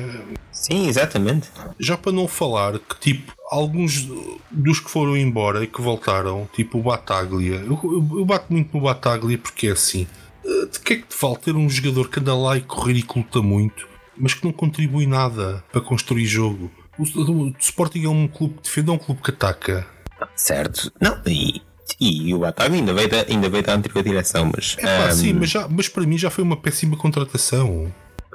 Sim, 0.52 0.88
exatamente. 0.88 1.48
Já 1.78 1.96
para 1.96 2.12
não 2.12 2.26
falar 2.26 2.78
que, 2.78 2.98
tipo, 3.00 3.32
alguns 3.50 4.08
dos 4.50 4.80
que 4.80 4.90
foram 4.90 5.16
embora 5.16 5.62
e 5.62 5.66
que 5.66 5.80
voltaram, 5.82 6.48
tipo 6.54 6.78
o 6.78 6.82
Bataglia, 6.82 7.56
eu, 7.56 7.78
eu, 7.84 8.18
eu 8.18 8.24
bato 8.24 8.46
muito 8.52 8.74
no 8.76 8.82
Bataglia 8.84 9.36
porque 9.38 9.66
é 9.68 9.72
assim: 9.72 10.06
eh, 10.44 10.66
de 10.72 10.80
que 10.80 10.92
é 10.94 10.96
que 10.96 11.06
te 11.08 11.14
falta 11.14 11.42
ter 11.44 11.56
um 11.56 11.68
jogador 11.68 12.08
que 12.08 12.18
anda 12.20 12.34
lá 12.34 12.56
e 12.56 12.62
correr 12.62 12.94
e 12.94 13.02
que 13.02 13.18
luta 13.18 13.42
muito, 13.42 13.86
mas 14.16 14.32
que 14.32 14.44
não 14.44 14.52
contribui 14.52 15.06
nada 15.06 15.62
para 15.70 15.80
construir 15.82 16.24
jogo? 16.26 16.70
O, 16.98 17.02
o- 17.02 17.48
o 17.50 17.54
Sporting 17.58 18.04
é 18.04 18.08
um 18.08 18.26
clube 18.28 18.54
que 18.54 18.62
defende, 18.62 18.88
é 18.88 18.92
um 18.92 18.98
clube 18.98 19.20
que 19.20 19.30
ataca. 19.30 19.86
Certo. 20.34 20.90
Não, 21.00 21.20
e, 21.26 21.60
e 22.01 22.35
o 22.35 22.39
Bataglia 22.39 22.80
ainda 22.80 22.95
veio 22.95 23.09
da, 23.09 23.24
ainda 23.28 23.49
veio 23.49 23.62
da 23.62 23.74
anterior 23.74 24.03
direção, 24.03 24.51
mas. 24.55 24.76
É 24.78 24.82
pá, 24.82 25.07
ahm, 25.07 25.12
sim, 25.12 25.32
mas, 25.32 25.51
já, 25.51 25.68
mas 25.68 25.89
para 25.89 26.05
mim 26.05 26.18
já 26.18 26.30
foi 26.30 26.43
uma 26.43 26.57
péssima 26.57 26.97
contratação. 26.97 27.93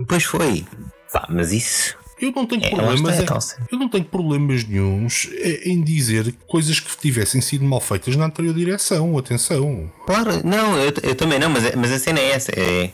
Pois 0.08 0.24
foi. 0.24 0.66
Pá, 1.12 1.28
mas 1.30 1.52
isso. 1.52 1.99
Eu 2.22 2.32
não 2.36 2.46
tenho 2.46 2.64
É, 2.66 2.70
problemas 2.70 3.20
é 3.20 3.26
eu 3.72 3.80
não 3.80 3.88
tenho 3.90 4.04
problemas 4.06 4.64
nenhuns 4.66 5.30
em 5.66 5.82
dizer 5.82 6.34
coisas 6.48 6.80
que 6.80 6.96
tivessem 6.98 7.40
sido 7.42 7.64
mal 7.64 7.80
feitas 7.80 8.16
na 8.16 8.26
anterior 8.26 8.54
direção. 8.54 9.18
Atenção. 9.18 9.92
Claro, 10.06 10.32
não, 10.46 10.78
eu, 10.78 10.94
eu 11.04 11.16
também 11.16 11.40
não, 11.40 11.50
mas, 11.50 11.64
é- 11.66 11.76
mas 11.76 11.92
a 11.92 12.00
cena 12.00 12.20
é 12.20 12.32
essa. 12.32 12.52
É, 12.58 12.92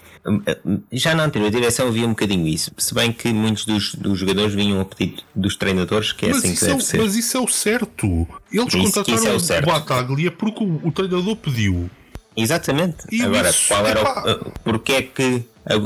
já 0.91 1.15
na 1.15 1.23
anterior 1.25 1.49
direção 1.51 1.87
havia 1.87 2.05
um 2.05 2.09
bocadinho 2.09 2.47
isso. 2.47 2.71
Se 2.77 2.93
bem 2.93 3.11
que 3.11 3.31
muitos 3.33 3.65
dos, 3.65 3.95
dos 3.95 4.19
jogadores 4.19 4.53
vinham 4.53 4.79
a 4.81 4.85
pedido 4.85 5.23
dos 5.35 5.55
treinadores, 5.55 6.11
que 6.11 6.25
é 6.25 6.29
Mas 6.29 6.37
assim 6.39 6.53
que 6.55 6.63
é, 6.63 6.67
deve 6.67 6.79
o- 6.79 6.83
ser. 6.85 6.97
mas 6.97 7.15
isso 7.15 7.37
é 7.37 7.39
o 7.39 7.47
certo. 7.47 8.27
Eles 8.51 8.67
Isso- 8.67 8.77
contrataram 8.77 9.17
isso 9.17 9.27
é 9.27 9.31
o 9.33 9.35
o 9.35 9.39
certo. 9.39 9.65
Bataglia 9.65 10.31
porque 10.31 10.63
o, 10.63 10.81
o 10.87 10.91
treinador 10.91 11.35
pediu. 11.37 11.89
Exatamente. 12.35 13.05
E 13.11 13.21
Agora, 13.21 13.49
isso, 13.49 13.67
qual 13.67 13.85
era 13.85 14.01
epá. 14.01 14.23
o, 14.31 14.51
porque 14.63 14.93
é 14.93 15.01
que 15.01 15.43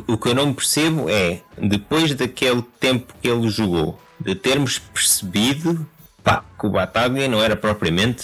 o 0.08 0.18
que 0.18 0.30
eu 0.30 0.36
não 0.36 0.54
percebo 0.54 1.10
é 1.10 1.40
depois 1.58 2.14
daquele 2.14 2.62
tempo 2.80 3.14
que 3.22 3.30
ele 3.30 3.50
jogou, 3.50 4.00
de 4.20 4.36
termos 4.36 4.78
percebido 4.80 5.88
pá, 6.24 6.44
que 6.60 6.66
o 6.66 6.70
Bataglia 6.70 7.28
não 7.28 7.42
era 7.42 7.56
propriamente 7.56 8.24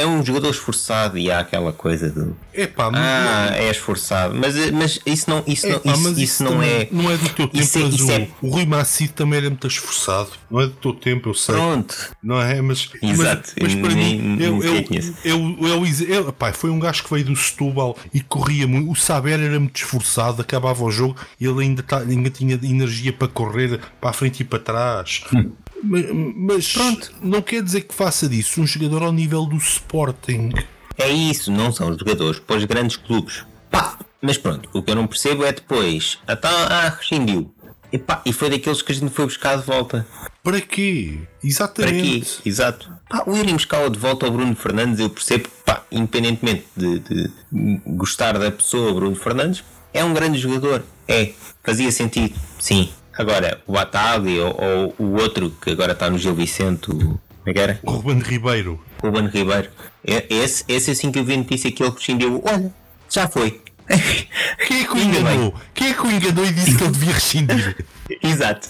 é 0.00 0.06
um 0.06 0.24
jogador 0.24 0.50
esforçado 0.50 1.18
e 1.18 1.30
há 1.30 1.40
aquela 1.40 1.72
coisa 1.72 2.10
do 2.10 2.36
Epá, 2.52 2.90
ah, 2.92 3.50
é 3.54 3.70
esforçado, 3.70 4.34
mas, 4.34 4.54
mas 4.70 4.98
isso 5.06 5.30
não, 5.30 5.42
isso 5.46 5.68
não, 5.68 5.76
epá, 5.76 5.92
isso, 5.92 6.02
mas 6.02 6.18
isso 6.18 6.44
não 6.44 6.62
é 6.62 6.88
Não 6.90 7.10
é 7.10 7.16
do 7.16 7.28
teu 7.30 7.46
tempo, 7.48 7.62
isso 7.64 7.78
é- 7.78 7.82
mas 7.82 7.94
isso 7.94 8.06
o, 8.06 8.10
é- 8.10 8.28
o 8.42 8.48
Rui 8.48 8.66
Macido 8.66 9.12
também 9.12 9.38
era 9.38 9.48
muito 9.48 9.66
esforçado. 9.66 10.30
Não 10.50 10.60
é 10.60 10.66
do 10.66 10.72
teu 10.72 10.92
tempo, 10.92 11.28
eu 11.28 11.34
sei. 11.34 11.54
pronto. 11.54 11.94
Não 12.22 12.40
é? 12.40 12.60
Mas, 12.60 12.90
Exato, 13.02 13.52
mas, 13.60 13.74
mas 13.74 13.74
para 13.86 13.94
nem- 13.94 14.20
mim, 14.20 14.42
eu, 14.42 14.62
eu, 14.62 14.74
eu, 15.24 15.56
eu, 15.58 16.34
eu, 16.36 16.52
foi 16.52 16.70
um 16.70 16.78
gajo 16.78 17.04
que 17.04 17.10
veio 17.14 17.24
do 17.26 17.36
Setúbal 17.36 17.96
e 18.12 18.20
corria 18.20 18.66
muito. 18.66 18.90
O 18.90 18.96
Saber 18.96 19.38
era 19.40 19.58
muito 19.60 19.76
esforçado, 19.76 20.42
acabava 20.42 20.82
o 20.84 20.90
jogo 20.90 21.16
e 21.40 21.46
ele 21.46 21.62
ainda, 21.62 21.82
tá, 21.82 21.98
ainda 21.98 22.30
tinha 22.30 22.54
energia 22.62 23.12
para 23.12 23.28
correr 23.28 23.80
para 24.00 24.10
a 24.10 24.12
frente 24.12 24.40
e 24.40 24.44
para 24.44 24.58
trás. 24.58 25.22
Mas, 25.82 26.06
mas 26.36 26.72
Pronto. 26.72 27.12
não 27.22 27.42
quer 27.42 27.62
dizer 27.62 27.82
que 27.82 27.94
faça 27.94 28.28
disso 28.28 28.60
um 28.60 28.66
jogador 28.66 29.02
ao 29.02 29.12
nível 29.12 29.46
do 29.46 29.56
Sporting. 29.56 30.52
É 30.98 31.08
isso, 31.08 31.50
não 31.50 31.72
são 31.72 31.90
os 31.90 31.96
jogadores 31.98 32.38
para 32.40 32.56
os 32.56 32.64
grandes 32.64 32.96
clubes. 32.96 33.44
Pá, 33.70 33.98
mas 34.20 34.36
pronto, 34.36 34.68
o 34.72 34.82
que 34.82 34.90
eu 34.90 34.94
não 34.96 35.06
percebo 35.06 35.44
é 35.44 35.52
depois, 35.52 36.18
então, 36.28 36.50
ah, 36.68 36.88
rescindiu. 36.88 37.52
E, 37.92 37.98
pá, 37.98 38.22
e 38.24 38.32
foi 38.32 38.50
daqueles 38.50 38.82
que 38.82 38.92
a 38.92 38.94
gente 38.94 39.10
foi 39.10 39.24
buscar 39.24 39.58
de 39.58 39.64
volta. 39.64 40.06
Para 40.42 40.60
quê? 40.60 41.18
Para 41.40 41.48
Exatamente. 41.48 42.22
aqui, 42.38 42.48
exato. 42.48 42.92
Pá, 43.08 43.24
o 43.26 43.36
irem 43.36 43.54
buscar 43.54 43.88
de 43.90 43.98
volta 43.98 44.26
ao 44.26 44.32
Bruno 44.32 44.54
Fernandes, 44.54 45.00
eu 45.00 45.10
percebo, 45.10 45.48
pá, 45.64 45.82
independentemente 45.90 46.66
de, 46.76 46.98
de 47.00 47.30
gostar 47.86 48.38
da 48.38 48.50
pessoa 48.50 48.92
Bruno 48.94 49.16
Fernandes, 49.16 49.64
é 49.92 50.04
um 50.04 50.14
grande 50.14 50.38
jogador. 50.38 50.84
É, 51.08 51.32
fazia 51.64 51.90
sentido, 51.90 52.38
sim. 52.58 52.90
Agora, 53.20 53.60
o 53.66 53.76
Atali 53.78 54.38
ou, 54.40 54.56
ou 54.58 54.94
o 54.98 55.20
outro 55.20 55.50
que 55.62 55.70
agora 55.70 55.92
está 55.92 56.08
no 56.08 56.18
Gil 56.18 56.34
Vicente, 56.34 56.90
o, 56.90 56.96
como 56.96 57.20
é 57.46 57.52
que 57.52 57.58
era? 57.58 57.80
O 57.82 57.90
Ruben 57.92 58.18
Ribeiro. 58.20 58.82
Ruben 59.02 59.26
Ribeiro. 59.28 59.68
É- 60.06 60.26
Esse, 60.30 60.64
esse 60.68 60.90
assim 60.92 61.12
que 61.12 61.18
eu 61.18 61.24
vi 61.24 61.36
notícia 61.36 61.70
que 61.70 61.82
ele 61.82 61.92
rescindiu, 61.92 62.42
olha, 62.46 62.72
já 63.10 63.28
foi. 63.28 63.60
Quem 64.66 64.80
é 64.80 64.84
que 64.84 64.92
o 64.94 64.98
enganou? 64.98 65.54
Quem 65.74 65.90
é 65.90 65.94
que 65.94 66.00
o 66.06 66.10
enganou 66.10 66.46
e 66.46 66.52
disse 66.52 66.76
que 66.76 66.82
ele 66.84 66.92
devia 66.92 67.12
rescindir? 67.12 67.76
Exato. 68.22 68.68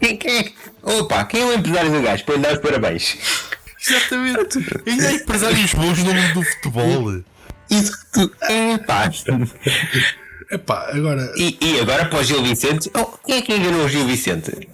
Quem, 0.00 0.16
quem 0.16 0.36
é, 0.38 0.42
que- 0.44 0.54
opa, 0.82 1.24
quem 1.24 1.40
é 1.42 1.46
o 1.46 1.54
empresário 1.54 1.90
do 1.90 2.00
gajo? 2.02 2.24
Para 2.24 2.34
lhe 2.36 2.42
dar 2.42 2.52
os 2.52 2.58
parabéns. 2.60 3.18
Exatamente. 3.82 4.58
Ainda 4.86 5.08
há 5.08 5.12
empresários 5.14 5.74
bons 5.74 5.98
no 5.98 6.14
mundo 6.14 6.34
do 6.34 6.42
futebol. 6.42 7.22
Exato. 7.70 8.32
É 8.42 8.78
pá. 8.78 9.10
Epá, 10.50 10.90
agora. 10.92 11.32
E, 11.36 11.56
e 11.60 11.80
agora 11.80 12.06
para 12.06 12.18
o 12.18 12.24
Gil 12.24 12.42
Vicente, 12.42 12.90
oh, 12.96 13.04
quem 13.26 13.36
é 13.36 13.42
que 13.42 13.54
enganou 13.54 13.84
o 13.84 13.88
Gil 13.88 14.06
Vicente? 14.06 14.68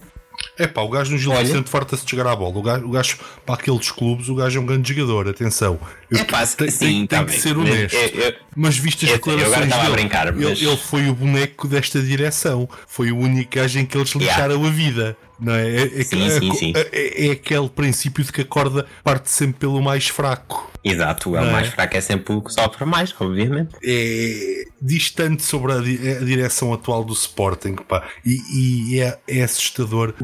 Epá, 0.59 0.81
o 0.81 0.89
gajo 0.89 1.12
no 1.12 1.18
Gil 1.18 1.33
Olha. 1.33 1.45
Vicente 1.45 1.68
farta-se 1.68 2.05
de 2.05 2.11
jogar 2.16 2.31
a 2.33 2.37
bola. 2.37 2.57
O 2.59 2.62
gajo, 2.62 2.87
o 2.87 2.91
gajo, 2.91 3.18
para 3.45 3.55
aqueles 3.57 3.91
clubes, 3.91 4.29
o 4.31 4.35
gajo 4.35 4.59
é 4.59 4.62
um 4.62 4.64
grande 4.66 4.95
jogador. 4.95 5.29
Atenção. 5.29 5.79
Eu 6.11 6.18
Epá, 6.20 6.47
tenho, 6.47 6.70
sim, 6.70 6.79
tenho- 6.79 7.07
tá 7.09 7.16
tenho 7.24 7.29
que 7.29 7.41
ser 7.43 7.57
honesto. 7.59 7.95
É, 7.95 8.05
é, 8.29 8.37
mas 8.55 8.77
as 8.79 9.03
eu- 9.03 9.09
eu 9.09 9.14
agora 9.14 9.16
declarações 9.18 9.64
estava 9.64 9.83
a 9.83 9.85
dele, 9.85 9.97
brincar, 9.97 10.27
ele, 10.29 10.45
mas- 10.49 10.62
ele 10.62 10.77
foi 10.79 11.09
o 11.11 11.14
boneco 11.14 11.68
desta 11.68 12.01
direção. 12.01 12.66
Foi 12.87 13.12
o 13.12 13.18
único 13.18 13.55
gajo 13.55 13.79
em 13.79 13.85
que 13.85 13.97
eles 13.99 14.11
lixaram 14.14 14.64
a 14.64 14.70
vida. 14.70 15.16
Não 15.39 15.53
é? 15.55 15.68
É, 15.68 16.01
é, 16.01 16.05
Sim, 16.05 16.24
é- 16.26 16.30
sim, 16.41 16.55
sim. 16.55 16.72
é- 16.74 17.26
é 17.26 17.30
aquele 17.32 17.68
princípio 17.68 18.24
de 18.24 18.32
que 18.32 18.41
a 18.41 18.45
corda 18.45 18.87
parte 19.05 19.30
sempre 19.30 19.59
pelo 19.61 19.82
mais 19.82 20.09
fraco. 20.09 20.70
Exato, 20.82 21.30
o 21.30 21.32
Não 21.34 21.45
é? 21.45 21.53
mais 21.53 21.68
fraco 21.68 21.97
é 21.97 22.01
sempre 22.01 22.32
o 22.34 22.41
que 22.41 22.53
sofre 22.53 22.84
mais, 22.84 23.14
obviamente. 23.20 23.74
é 23.84 24.64
distante 24.80 25.43
sobre 25.43 25.72
a, 25.72 25.78
di- 25.80 25.99
a 26.09 26.20
direção 26.24 26.72
atual 26.72 27.05
do 27.05 27.12
Sporting, 27.12 27.74
pá. 27.74 28.07
E, 28.24 28.95
e 28.95 29.01
é, 29.01 29.18
é 29.28 29.43
assustador 29.43 30.14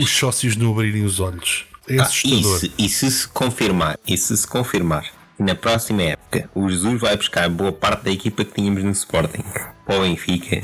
os 0.00 0.10
sócios 0.10 0.56
não 0.56 0.72
abrirem 0.72 1.04
os 1.04 1.18
olhos. 1.20 1.66
É 1.88 1.94
Ah, 1.94 1.96
e, 1.96 2.00
assustador. 2.00 2.58
se, 2.60 2.72
e 2.78 2.88
se 2.88 3.10
se 3.10 3.28
confirmar, 3.28 3.98
e 4.06 4.16
se 4.16 4.36
se 4.36 4.46
confirmar 4.46 5.04
na 5.38 5.54
próxima 5.56 6.02
época 6.02 6.48
o 6.54 6.68
Jesus 6.70 7.00
vai 7.00 7.16
buscar 7.16 7.48
boa 7.50 7.72
parte 7.72 8.04
da 8.04 8.12
equipa 8.12 8.44
que 8.44 8.52
tínhamos 8.54 8.84
no 8.84 8.92
Sporting 8.92 9.42
para 9.84 9.98
o 9.98 10.02
Benfica, 10.02 10.62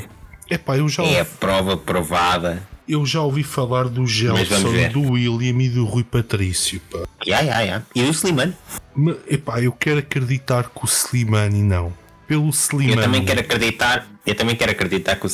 Epá, 0.49 0.75
já, 0.87 1.03
é 1.03 1.19
a 1.19 1.25
prova 1.25 1.75
provada. 1.77 2.65
Eu 2.89 3.05
já 3.05 3.21
ouvi 3.21 3.43
falar 3.43 3.87
do 3.87 4.05
Gelson, 4.07 4.89
do 4.91 5.11
William 5.11 5.61
e 5.61 5.69
do 5.69 5.85
Rui 5.85 6.03
Patrício, 6.03 6.81
pá. 6.91 6.99
Ya, 7.25 7.41
ya, 7.41 7.59
ya. 7.61 7.83
E 7.95 8.01
o 8.03 8.09
Slimane? 8.09 8.53
Mas, 8.95 9.17
epá, 9.27 9.61
eu 9.61 9.71
quero 9.71 9.99
acreditar 9.99 10.69
que 10.69 10.83
o 10.83 10.87
Slimani 10.87 11.61
não. 11.61 11.93
Pelo 12.27 12.45
Eu 12.45 12.49
Slimani. 12.49 13.01
também 13.01 13.25
quero 13.25 13.39
acreditar, 13.39 14.07
eu 14.25 14.35
também 14.35 14.55
quero 14.55 14.71
acreditar 14.71 15.15
que 15.15 15.25
o 15.25 15.29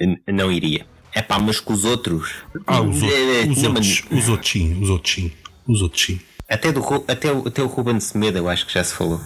n- 0.00 0.20
não 0.28 0.50
iria. 0.52 0.86
É 1.12 1.22
pá, 1.22 1.38
mas 1.38 1.58
com 1.60 1.72
os 1.72 1.84
outros. 1.84 2.30
Ah, 2.66 2.80
os, 2.80 3.02
outros, 3.02 3.18
Eh, 3.18 3.46
os 3.48 3.62
não, 3.62 3.70
outros, 3.70 4.04
os 4.10 4.28
outros 4.28 4.50
sim, 4.52 4.82
os 4.82 4.90
outros 4.90 5.14
sim. 5.14 5.32
Os 5.66 5.82
outros 5.82 6.02
sim. 6.04 6.20
Até, 6.48 6.72
do, 6.72 6.82
até, 7.08 7.32
o- 7.32 7.46
até 7.48 7.62
o 7.62 7.66
Ruben 7.66 7.98
Semedo, 8.00 8.38
eu 8.38 8.48
acho 8.48 8.66
que 8.66 8.72
já 8.74 8.82
se 8.84 8.94
falou. 8.94 9.20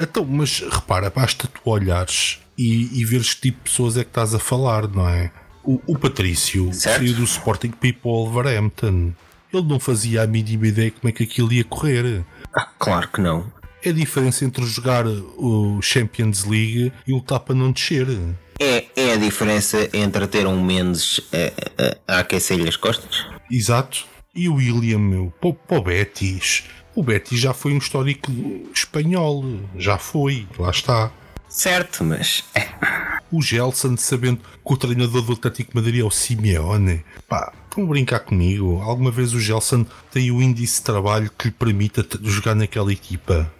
Então, 0.00 0.24
mas 0.24 0.60
repara, 0.60 1.10
basta 1.10 1.48
tu 1.48 1.60
olhares 1.70 2.38
e, 2.56 3.00
e 3.00 3.04
veres 3.04 3.34
que 3.34 3.40
tipo 3.42 3.58
de 3.64 3.70
pessoas 3.70 3.96
é 3.96 4.04
que 4.04 4.10
estás 4.10 4.34
a 4.34 4.38
falar, 4.38 4.86
não 4.88 5.08
é? 5.08 5.30
O, 5.64 5.80
o 5.86 5.98
Patrício 5.98 6.72
Certo. 6.72 6.98
saiu 6.98 7.14
do 7.14 7.24
Sporting 7.24 7.70
para 7.70 7.88
ir 7.88 7.92
para 7.94 8.08
o 8.10 8.24
Wolverhampton. 8.26 9.12
Ele 9.52 9.62
não 9.66 9.80
fazia 9.80 10.22
a 10.22 10.26
mínima 10.26 10.66
ideia 10.66 10.90
como 10.90 11.08
é 11.08 11.12
que 11.12 11.22
aquilo 11.24 11.52
ia 11.52 11.64
correr. 11.64 12.22
Ah, 12.54 12.68
claro 12.78 13.08
que 13.08 13.20
não. 13.20 13.50
É 13.82 13.90
a 13.90 13.92
diferença 13.92 14.44
entre 14.44 14.64
jogar 14.66 15.06
o 15.06 15.80
Champions 15.80 16.44
League 16.44 16.92
e 17.06 17.12
lutar 17.12 17.40
para 17.40 17.54
não 17.54 17.70
descer. 17.72 18.06
É, 18.58 18.84
é 18.96 19.12
a 19.12 19.16
diferença 19.16 19.88
entre 19.92 20.26
ter 20.26 20.46
um 20.46 20.62
Mendes 20.62 21.20
a, 21.32 22.12
a, 22.12 22.16
a 22.16 22.20
aquecer-lhe 22.20 22.68
as 22.68 22.76
costas? 22.76 23.24
Exato. 23.50 24.04
E 24.34 24.48
o 24.48 24.54
William, 24.54 24.98
meu, 24.98 25.32
para, 25.40 25.50
o- 25.50 25.54
para 25.54 25.78
o 25.78 25.82
Betis. 25.82 26.64
O 26.94 27.02
Betis 27.02 27.38
já 27.40 27.54
foi 27.54 27.72
um 27.72 27.78
histórico 27.78 28.30
espanhol. 28.74 29.44
Já 29.76 29.96
foi, 29.96 30.46
lá 30.58 30.70
está. 30.70 31.10
Certo, 31.48 32.02
mas. 32.04 32.44
É, 33.32 33.36
o 33.36 33.42
Gelson, 33.42 33.96
sabendo 33.96 34.38
que 34.38 34.72
o 34.72 34.76
treinador 34.76 35.22
do 35.22 35.32
Atlético 35.32 35.72
Madrid 35.74 36.00
é 36.00 36.04
o 36.04 36.10
Simeone. 36.10 37.04
Pá, 37.28 37.52
estão 37.64 37.84
a 37.84 37.86
brincar 37.86 38.20
comigo? 38.20 38.80
Alguma 38.82 39.10
vez 39.10 39.34
o 39.34 39.40
Gelson 39.40 39.86
tem 40.10 40.30
o 40.30 40.42
índice 40.42 40.78
de 40.78 40.84
trabalho 40.84 41.30
que 41.38 41.48
lhe 41.48 41.54
permita 41.54 42.06
jogar 42.22 42.54
naquela 42.54 42.92
equipa? 42.92 43.52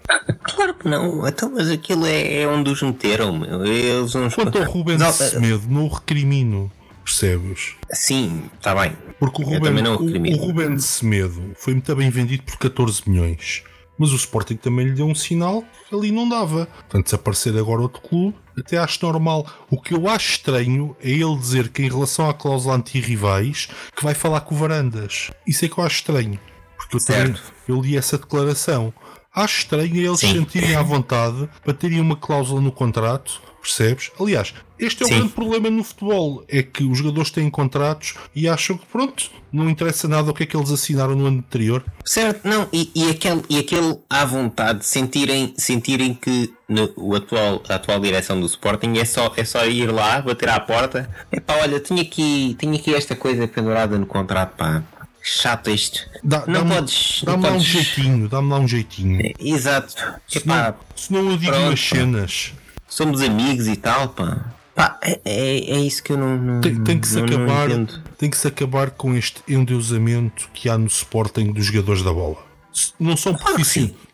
Claro 0.43 0.75
que 0.75 0.89
não, 0.89 1.27
então, 1.27 1.51
mas 1.55 1.71
aquilo 1.71 2.07
é, 2.07 2.43
é 2.43 2.49
onde 2.49 2.71
os 2.71 2.83
meteram, 2.83 3.39
meu. 3.39 3.65
Eles 3.65 4.15
uns... 4.15 4.35
Quanto 4.35 4.59
ao 4.59 4.65
Rubens 4.65 4.99
não, 4.99 5.13
Semedo, 5.13 5.63
não 5.69 5.85
o 5.87 5.89
recrimino, 5.89 6.71
percebes? 7.05 7.75
Sim, 7.93 8.43
está 8.57 8.75
bem. 8.75 8.93
Porque 9.19 9.43
o 9.43 9.47
Rubens, 9.47 9.89
o, 9.89 10.03
o 10.03 10.37
Rubens 10.37 10.85
Semedo 10.85 11.53
foi 11.57 11.75
muito 11.75 11.97
bem 11.97 12.11
vendido 12.11 12.43
por 12.43 12.57
14 12.59 13.03
milhões. 13.07 13.63
Mas 13.99 14.13
o 14.13 14.17
Sporting 14.17 14.57
também 14.57 14.87
lhe 14.87 14.93
deu 14.93 15.07
um 15.07 15.15
sinal 15.15 15.65
que 15.89 15.95
ali 15.95 16.13
não 16.13 16.29
dava. 16.29 16.67
Portanto, 16.67 17.09
se 17.09 17.15
aparecer 17.15 17.57
agora 17.59 17.83
outro 17.83 18.01
clube, 18.01 18.37
até 18.57 18.79
acho 18.79 19.05
normal. 19.05 19.47
O 19.71 19.81
que 19.81 19.95
eu 19.95 20.09
acho 20.09 20.31
estranho 20.31 20.97
é 21.01 21.11
ele 21.11 21.37
dizer 21.37 21.69
que 21.69 21.83
em 21.83 21.89
relação 21.89 22.29
à 22.29 22.35
cláusula 22.35 22.77
anti-rivais 22.77 23.69
que 23.95 24.05
vai 24.05 24.15
falar 24.15 24.43
com 24.43 24.55
o 24.55 24.59
Varandas. 24.59 25.31
Isso 25.47 25.65
é 25.65 25.69
que 25.69 25.79
eu 25.79 25.85
acho 25.85 25.97
estranho. 25.97 26.39
Porque 26.77 26.97
eu, 26.97 27.05
também, 27.05 27.35
eu 27.67 27.81
li 27.81 27.97
essa 27.97 28.17
declaração. 28.17 28.93
Acho 29.35 29.59
estranho 29.59 29.97
eles 29.97 30.21
Sim. 30.21 30.33
sentirem 30.33 30.75
à 30.75 30.83
vontade 30.83 31.49
para 31.65 31.75
terem 31.75 32.01
uma 32.01 32.17
cláusula 32.17 32.61
no 32.61 32.73
contrato 32.73 33.41
Percebes? 33.61 34.11
Aliás, 34.19 34.55
este 34.79 35.03
é 35.03 35.07
o 35.07 35.09
Sim. 35.09 35.15
grande 35.17 35.33
problema 35.33 35.71
no 35.71 35.85
futebol: 35.85 36.45
é 36.49 36.63
que 36.63 36.85
os 36.85 36.99
jogadores 36.99 37.31
têm 37.31 37.49
contratos 37.51 38.15
e 38.35 38.49
acham 38.49 38.77
que, 38.77 38.87
pronto, 38.87 39.31
não 39.53 39.69
interessa 39.69 40.07
nada 40.09 40.31
o 40.31 40.35
que 40.35 40.43
é 40.43 40.47
que 40.47 40.57
eles 40.57 40.71
assinaram 40.71 41.15
no 41.15 41.27
ano 41.27 41.39
anterior. 41.39 41.85
Certo, 42.05 42.47
não, 42.47 42.69
e, 42.73 42.91
e, 42.95 43.11
aquele, 43.11 43.43
e 43.49 43.59
aquele 43.59 43.99
à 44.09 44.25
vontade, 44.25 44.85
sentirem, 44.85 45.55
sentirem 45.57 46.15
que 46.15 46.53
no, 46.69 46.93
o 46.97 47.15
atual, 47.15 47.63
a 47.69 47.75
atual 47.75 48.01
direção 48.01 48.41
do 48.41 48.47
Sporting 48.47 48.99
é 48.99 49.05
só, 49.05 49.33
é 49.37 49.45
só 49.45 49.65
ir 49.67 49.91
lá, 49.91 50.21
bater 50.21 50.49
à 50.49 50.61
porta. 50.61 51.09
É 51.31 51.41
pá, 51.41 51.57
olha, 51.63 51.81
tinha 51.81 52.03
aqui, 52.03 52.57
tinha 52.59 52.79
aqui 52.79 52.95
esta 52.95 53.17
coisa 53.17 53.47
pendurada 53.49 53.99
no 53.99 54.07
contrato, 54.07 54.57
pá 54.57 54.83
chato 55.23 55.71
isto. 55.71 56.01
Dá, 56.25 56.45
não 56.47 56.65
dá 56.67 56.77
podes. 56.77 57.23
Dá-me 57.25 57.43
lá 57.43 57.53
um 57.53 57.61
jeitinho, 57.61 58.29
dá-me 58.29 58.51
lá 58.51 58.59
um 58.59 58.69
jeitinho. 58.69 59.21
É, 59.21 59.33
exato. 59.39 59.95
Se, 60.27 60.39
Epá, 60.39 60.69
não, 60.69 60.97
se 60.97 61.13
não 61.13 61.31
eu 61.31 61.37
digo 61.37 61.53
pronto, 61.53 61.73
as 61.73 61.81
cenas 61.81 62.55
somos 62.89 63.21
amigos 63.21 63.67
e 63.69 63.77
tal, 63.77 64.09
pá. 64.09 64.55
Pá, 64.79 64.97
é, 65.03 65.21
é, 65.25 65.57
é 65.73 65.81
isso 65.81 66.01
que 66.05 66.13
eu 66.13 66.17
não, 66.17 66.39
não 66.39 66.61
tem, 66.61 66.85
tem, 66.85 67.01
que 67.01 67.09
se 67.09 67.17
não, 67.17 67.25
acabar, 67.25 67.69
não 67.69 67.85
tem 68.17 68.31
que 68.31 68.37
se 68.37 68.47
acabar 68.47 68.93
com 68.93 69.13
este 69.13 69.43
endeusamento 69.49 70.49
que 70.55 70.69
há 70.69 70.79
no 70.79 70.87
Sporting 70.87 71.53
dos 71.53 71.65
jogadores 71.67 72.05
da 72.05 72.13
bola. 72.13 72.37
Não 73.01 73.17
são, 73.17 73.35
claro 73.35 73.57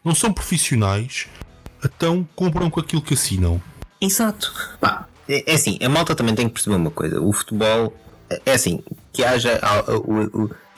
não 0.03 0.15
são 0.15 0.33
profissionais, 0.33 1.27
então 1.85 2.27
compram 2.35 2.71
com 2.71 2.81
aquilo 2.81 3.03
que 3.03 3.13
assinam. 3.13 3.61
Exato. 4.01 4.55
Pá, 4.81 5.07
é, 5.29 5.53
é 5.53 5.55
assim, 5.55 5.79
a 5.83 5.89
malta 5.91 6.15
também 6.15 6.35
tem 6.35 6.49
que 6.49 6.55
perceber 6.55 6.77
uma 6.77 6.91
coisa. 6.91 7.21
O 7.21 7.31
futebol 7.31 7.95
é 8.47 8.53
assim, 8.53 8.83
que 9.13 9.23
haja 9.23 9.61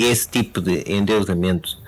esse 0.00 0.28
tipo 0.28 0.60
de 0.60 0.82
endeusamento 0.92 1.78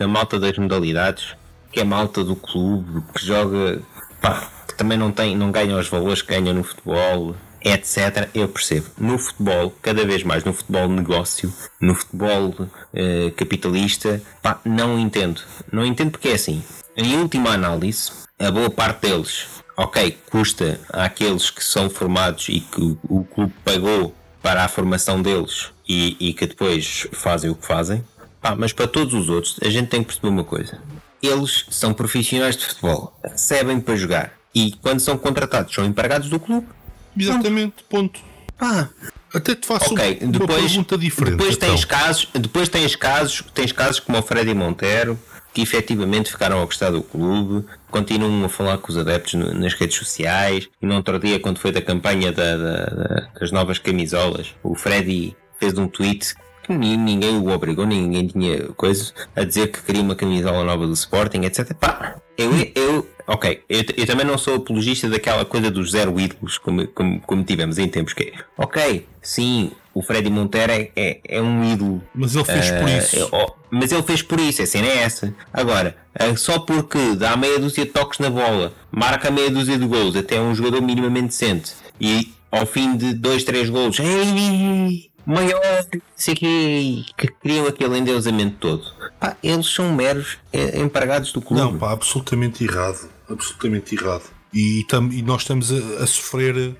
na 0.00 0.08
malta 0.08 0.40
das 0.40 0.58
modalidades, 0.58 1.36
que 1.70 1.78
é 1.78 1.84
a 1.84 1.86
malta 1.86 2.24
do 2.24 2.34
clube, 2.34 3.04
que 3.14 3.24
joga 3.24 3.80
pá, 4.20 4.50
também 4.76 4.98
não, 4.98 5.10
tem, 5.10 5.36
não 5.36 5.50
ganham 5.50 5.78
os 5.78 5.88
valores 5.88 6.22
que 6.22 6.28
ganham 6.28 6.54
no 6.54 6.62
futebol, 6.62 7.34
etc. 7.62 8.28
Eu 8.34 8.48
percebo. 8.48 8.86
No 8.98 9.18
futebol, 9.18 9.74
cada 9.82 10.04
vez 10.04 10.22
mais 10.22 10.44
no 10.44 10.52
futebol 10.52 10.88
negócio, 10.88 11.52
no 11.80 11.94
futebol 11.94 12.54
eh, 12.94 13.32
capitalista, 13.36 14.22
pá, 14.42 14.60
não 14.64 14.98
entendo. 14.98 15.40
Não 15.72 15.84
entendo 15.84 16.12
porque 16.12 16.28
é 16.28 16.34
assim. 16.34 16.62
Em 16.96 17.16
última 17.16 17.50
análise, 17.50 18.12
a 18.38 18.50
boa 18.50 18.70
parte 18.70 19.08
deles, 19.08 19.46
ok, 19.76 20.18
custa 20.30 20.80
àqueles 20.90 21.50
que 21.50 21.62
são 21.64 21.90
formados 21.90 22.48
e 22.48 22.60
que 22.60 22.96
o, 23.08 23.24
clube 23.24 23.52
pagou 23.64 24.14
para 24.42 24.64
a 24.64 24.68
formação 24.68 25.20
deles 25.20 25.70
e, 25.88 26.16
e 26.20 26.32
que 26.32 26.46
depois 26.46 27.06
fazem 27.12 27.50
o 27.50 27.54
que 27.54 27.66
fazem. 27.66 28.04
Mas 28.56 28.72
para 28.72 28.86
todos 28.86 29.12
os 29.12 29.28
outros, 29.28 29.58
a 29.60 29.68
gente 29.68 29.88
tem 29.88 30.00
que 30.00 30.06
perceber 30.06 30.28
uma 30.28 30.44
coisa. 30.44 30.80
Eles 31.26 31.66
são 31.70 31.92
profissionais 31.92 32.56
de 32.56 32.66
futebol, 32.66 33.18
recebem 33.24 33.80
para 33.80 33.96
jogar 33.96 34.32
e 34.54 34.72
quando 34.80 35.00
são 35.00 35.18
contratados 35.18 35.74
são 35.74 35.84
empregados 35.84 36.28
do 36.28 36.38
clube. 36.40 36.66
Exatamente, 37.16 37.82
ponto. 37.88 38.20
Ah, 38.58 38.88
até 39.34 39.54
te 39.54 39.66
faço 39.66 39.92
okay, 39.92 40.18
uma 40.22 40.32
depois, 40.32 40.62
pergunta 40.62 40.96
diferente. 40.96 41.36
Depois 41.36 41.56
então. 41.56 41.68
tens 41.70 41.84
casos, 41.84 42.28
depois 42.32 42.68
tens 42.68 42.96
casos, 42.96 43.44
tens 43.52 43.72
casos 43.72 44.00
como 44.00 44.18
o 44.18 44.22
Freddy 44.22 44.54
Monteiro 44.54 45.18
que 45.56 45.62
efetivamente 45.62 46.30
ficaram 46.30 46.60
a 46.60 46.66
gostar 46.66 46.90
do 46.90 47.02
clube, 47.02 47.66
continuam 47.90 48.44
a 48.44 48.48
falar 48.48 48.76
com 48.76 48.92
os 48.92 48.98
adeptos 48.98 49.32
nas 49.32 49.72
redes 49.72 49.96
sociais. 49.96 50.68
E 50.82 50.84
no 50.84 50.94
outro 50.94 51.18
dia, 51.18 51.40
quando 51.40 51.58
foi 51.58 51.72
da 51.72 51.80
campanha 51.80 52.30
da, 52.30 52.58
da, 52.58 53.28
das 53.40 53.50
novas 53.50 53.78
camisolas, 53.78 54.54
o 54.62 54.74
Freddy 54.74 55.34
fez 55.58 55.78
um 55.78 55.88
tweet 55.88 56.34
ninguém 56.68 57.38
o 57.38 57.48
obrigou, 57.48 57.86
ninguém 57.86 58.26
tinha 58.26 58.68
coisas 58.74 59.14
a 59.34 59.44
dizer 59.44 59.68
que 59.68 59.82
queria 59.82 60.02
uma 60.02 60.14
camisola 60.14 60.64
nova 60.64 60.86
do 60.86 60.92
Sporting, 60.92 61.42
etc. 61.42 61.74
Pá, 61.74 62.16
eu, 62.36 62.50
eu 62.74 63.06
ok, 63.26 63.62
eu, 63.68 63.84
eu, 63.96 64.06
também 64.06 64.24
não 64.24 64.38
sou 64.38 64.56
apologista 64.56 65.08
daquela 65.08 65.44
coisa 65.44 65.70
dos 65.70 65.90
zero 65.90 66.18
ídolos 66.18 66.58
como, 66.58 66.86
como, 66.88 67.20
como 67.20 67.44
tivemos 67.44 67.78
em 67.78 67.88
tempos 67.88 68.12
que 68.12 68.24
é, 68.24 68.32
ok, 68.56 69.06
sim, 69.20 69.72
o 69.92 70.02
Freddy 70.02 70.30
Montero 70.30 70.72
é, 70.72 70.90
é, 70.94 71.20
é 71.26 71.42
um 71.42 71.72
ídolo. 71.72 72.02
Mas 72.14 72.34
ele 72.34 72.44
fez 72.44 72.70
uh, 72.70 72.78
por 72.78 72.88
eh, 72.88 72.98
isso. 72.98 73.16
É, 73.34 73.46
mas 73.70 73.92
ele 73.92 74.02
fez 74.02 74.22
por 74.22 74.38
isso, 74.38 74.62
a 74.62 74.66
cena 74.66 74.86
é 74.86 74.98
essa. 74.98 75.34
Agora, 75.52 75.96
uh, 76.20 76.36
só 76.36 76.58
porque 76.58 77.16
dá 77.16 77.36
meia 77.36 77.58
dúzia 77.58 77.84
de 77.84 77.90
toques 77.90 78.18
na 78.18 78.30
bola, 78.30 78.74
marca 78.90 79.30
meia 79.30 79.50
dúzia 79.50 79.78
de 79.78 79.86
gols, 79.86 80.14
até 80.14 80.40
um 80.40 80.54
jogador 80.54 80.82
minimamente 80.82 81.28
decente, 81.28 81.72
e 82.00 82.32
ao 82.50 82.66
fim 82.66 82.96
de 82.96 83.14
dois, 83.14 83.42
três 83.42 83.68
gols, 83.70 83.98
ei, 83.98 85.10
maior, 85.26 85.84
que, 86.16 87.04
que 87.16 87.28
criam 87.42 87.66
aquele 87.66 87.98
endeusamento 87.98 88.56
todo. 88.58 88.84
Pá, 89.18 89.36
eles 89.42 89.66
são 89.66 89.92
meros 89.92 90.38
eh, 90.52 90.80
empregados 90.80 91.32
do 91.32 91.42
clube. 91.42 91.62
Não, 91.62 91.76
pá, 91.76 91.92
absolutamente 91.92 92.64
errado. 92.64 93.10
Absolutamente 93.28 93.94
errado. 93.94 94.24
E, 94.54 94.84
tam, 94.88 95.10
e 95.12 95.20
nós 95.22 95.42
estamos 95.42 95.72
a, 95.72 96.04
a 96.04 96.06
sofrer 96.06 96.76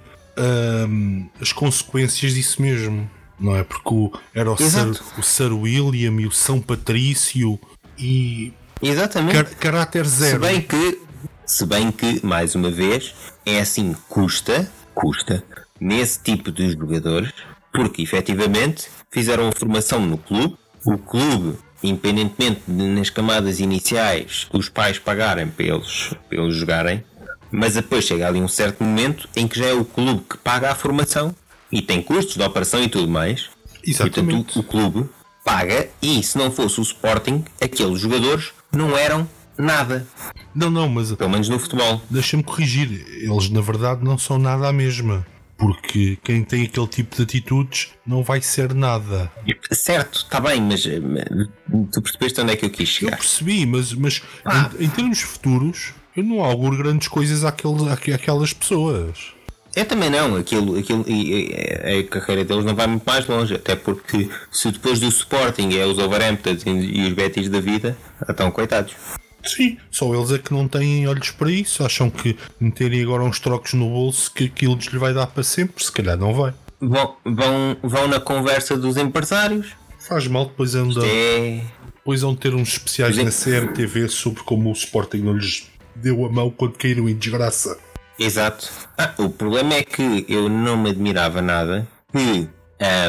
um, 0.88 1.28
as 1.40 1.52
consequências 1.52 2.32
disso 2.32 2.62
mesmo. 2.62 3.10
Não 3.38 3.54
é? 3.54 3.64
Porque 3.64 3.92
o, 3.92 4.12
era 4.34 4.50
o 4.50 4.56
Sir, 4.56 4.98
o 5.18 5.22
Sir 5.22 5.52
William 5.52 6.20
e 6.20 6.26
o 6.26 6.32
São 6.32 6.60
Patrício 6.60 7.58
e. 7.98 8.52
Exatamente. 8.80 9.34
Car 9.34 9.56
caráter 9.56 10.06
zero. 10.06 10.42
Se 10.42 10.50
bem 10.50 10.62
que, 10.62 11.00
se 11.44 11.66
bem 11.66 11.92
que, 11.92 12.24
mais 12.24 12.54
uma 12.54 12.70
vez, 12.70 13.14
é 13.44 13.60
assim, 13.60 13.94
custa, 14.08 14.70
custa, 14.94 15.44
nesse 15.78 16.18
tipo 16.22 16.50
de 16.50 16.70
jogadores, 16.72 17.32
porque 17.76 18.02
efetivamente 18.02 18.88
fizeram 19.10 19.48
a 19.48 19.52
formação 19.52 20.00
no 20.04 20.18
clube, 20.18 20.56
o 20.84 20.98
clube, 20.98 21.58
independentemente 21.82 22.62
de, 22.66 22.84
nas 22.84 23.10
camadas 23.10 23.60
iniciais, 23.60 24.46
os 24.52 24.68
pais 24.68 24.98
pagarem 24.98 25.46
para 25.46 25.66
eles, 25.66 26.14
para 26.28 26.42
eles 26.42 26.56
jogarem, 26.56 27.04
mas 27.50 27.74
depois 27.74 28.04
chega 28.04 28.26
ali 28.26 28.40
um 28.40 28.48
certo 28.48 28.82
momento 28.82 29.28
em 29.36 29.46
que 29.46 29.58
já 29.58 29.66
é 29.66 29.72
o 29.74 29.84
clube 29.84 30.22
que 30.28 30.38
paga 30.38 30.70
a 30.70 30.74
formação 30.74 31.34
e 31.70 31.80
tem 31.80 32.02
custos 32.02 32.36
de 32.36 32.42
operação 32.42 32.82
e 32.82 32.88
tudo 32.88 33.08
mais. 33.08 33.50
Exatamente. 33.84 34.44
Portanto, 34.44 34.56
o, 34.56 34.60
o 34.60 34.62
clube 34.62 35.08
paga 35.44 35.88
e 36.02 36.22
se 36.22 36.36
não 36.36 36.50
fosse 36.50 36.80
o 36.80 36.82
Sporting, 36.82 37.44
aqueles 37.60 38.00
jogadores 38.00 38.52
não 38.72 38.96
eram 38.96 39.28
nada. 39.56 40.06
Não, 40.54 40.70
não, 40.70 40.88
mas. 40.88 41.12
Pelo 41.12 41.30
menos 41.30 41.48
no 41.48 41.58
futebol. 41.58 42.00
Deixa-me 42.10 42.42
corrigir. 42.42 43.06
Eles, 43.08 43.48
na 43.50 43.60
verdade, 43.60 44.04
não 44.04 44.18
são 44.18 44.38
nada 44.38 44.68
a 44.68 44.72
mesma. 44.72 45.26
Porque 45.56 46.18
quem 46.22 46.44
tem 46.44 46.64
aquele 46.64 46.86
tipo 46.86 47.16
de 47.16 47.22
atitudes 47.22 47.88
não 48.06 48.22
vai 48.22 48.42
ser 48.42 48.74
nada. 48.74 49.32
Certo, 49.72 50.16
está 50.18 50.38
bem, 50.38 50.60
mas, 50.60 50.82
tu 50.82 52.02
percebeste 52.02 52.40
onde 52.40 52.52
é 52.52 52.56
que 52.56 52.66
eu 52.66 52.70
quis 52.70 52.88
chegar? 52.88 53.12
Eu 53.12 53.18
percebi, 53.18 53.64
mas, 53.64 53.92
mas 53.94 54.22
ah. 54.44 54.70
em, 54.78 54.84
em, 54.84 54.88
termos 54.90 55.20
futuros, 55.20 55.94
eu 56.14 56.22
não 56.22 56.44
auguro 56.44 56.76
grandes 56.76 57.08
coisas 57.08 57.42
àqueles, 57.42 57.82
àquelas 58.14 58.52
pessoas. 58.52 59.34
Eu 59.74 59.84
também 59.84 60.08
não, 60.08 60.36
aquilo, 60.36 60.78
aquilo, 60.78 61.04
e, 61.06 61.50
e, 61.50 62.00
a 62.00 62.04
carreira 62.04 62.44
deles 62.44 62.64
não 62.64 62.74
vai 62.74 62.86
muito 62.86 63.04
mais 63.04 63.26
longe, 63.26 63.54
até 63.54 63.76
porque 63.76 64.28
se 64.50 64.70
depois 64.70 65.00
do 65.00 65.08
Sporting 65.08 65.76
é 65.76 65.84
os 65.84 65.98
Overhamptons 65.98 66.62
e 66.64 67.02
os 67.02 67.12
Betis 67.12 67.50
da 67.50 67.60
vida, 67.60 67.96
estão 68.26 68.50
coitados. 68.50 68.94
Sim, 69.46 69.76
só 69.90 70.14
eles 70.14 70.32
é 70.32 70.38
que 70.38 70.52
não 70.52 70.66
têm 70.68 71.06
olhos 71.06 71.30
para 71.30 71.50
isso, 71.50 71.84
acham 71.84 72.10
que 72.10 72.36
meterem 72.60 73.02
agora 73.02 73.22
uns 73.22 73.38
trocos 73.38 73.74
no 73.74 73.88
bolso 73.88 74.30
que 74.32 74.44
aquilo 74.44 74.74
lhes 74.74 74.92
vai 74.92 75.14
dar 75.14 75.26
para 75.26 75.42
sempre, 75.42 75.84
se 75.84 75.92
calhar 75.92 76.16
não 76.16 76.34
vai. 76.34 76.52
Vão, 76.80 77.16
vão, 77.24 77.76
vão 77.82 78.08
na 78.08 78.20
conversa 78.20 78.76
dos 78.76 78.96
empresários. 78.96 79.68
Faz 79.98 80.26
mal, 80.26 80.46
depois 80.46 80.74
andam. 80.74 81.02
É... 81.04 81.62
Depois 81.96 82.20
vão 82.20 82.36
ter 82.36 82.54
uns 82.54 82.74
especiais 82.74 83.16
na 83.16 83.30
CMTV 83.30 84.08
sobre 84.08 84.42
como 84.44 84.68
o 84.68 84.72
Sporting 84.72 85.18
não 85.18 85.32
lhes 85.32 85.68
deu 85.96 86.24
a 86.24 86.30
mão 86.30 86.50
quando 86.50 86.74
caíram 86.74 87.08
em 87.08 87.14
desgraça. 87.16 87.76
Exato. 88.18 88.70
Ah, 88.96 89.12
o 89.18 89.28
problema 89.28 89.74
é 89.74 89.82
que 89.82 90.24
eu 90.28 90.48
não 90.48 90.76
me 90.76 90.90
admirava 90.90 91.42
nada 91.42 91.86
que 92.12 92.48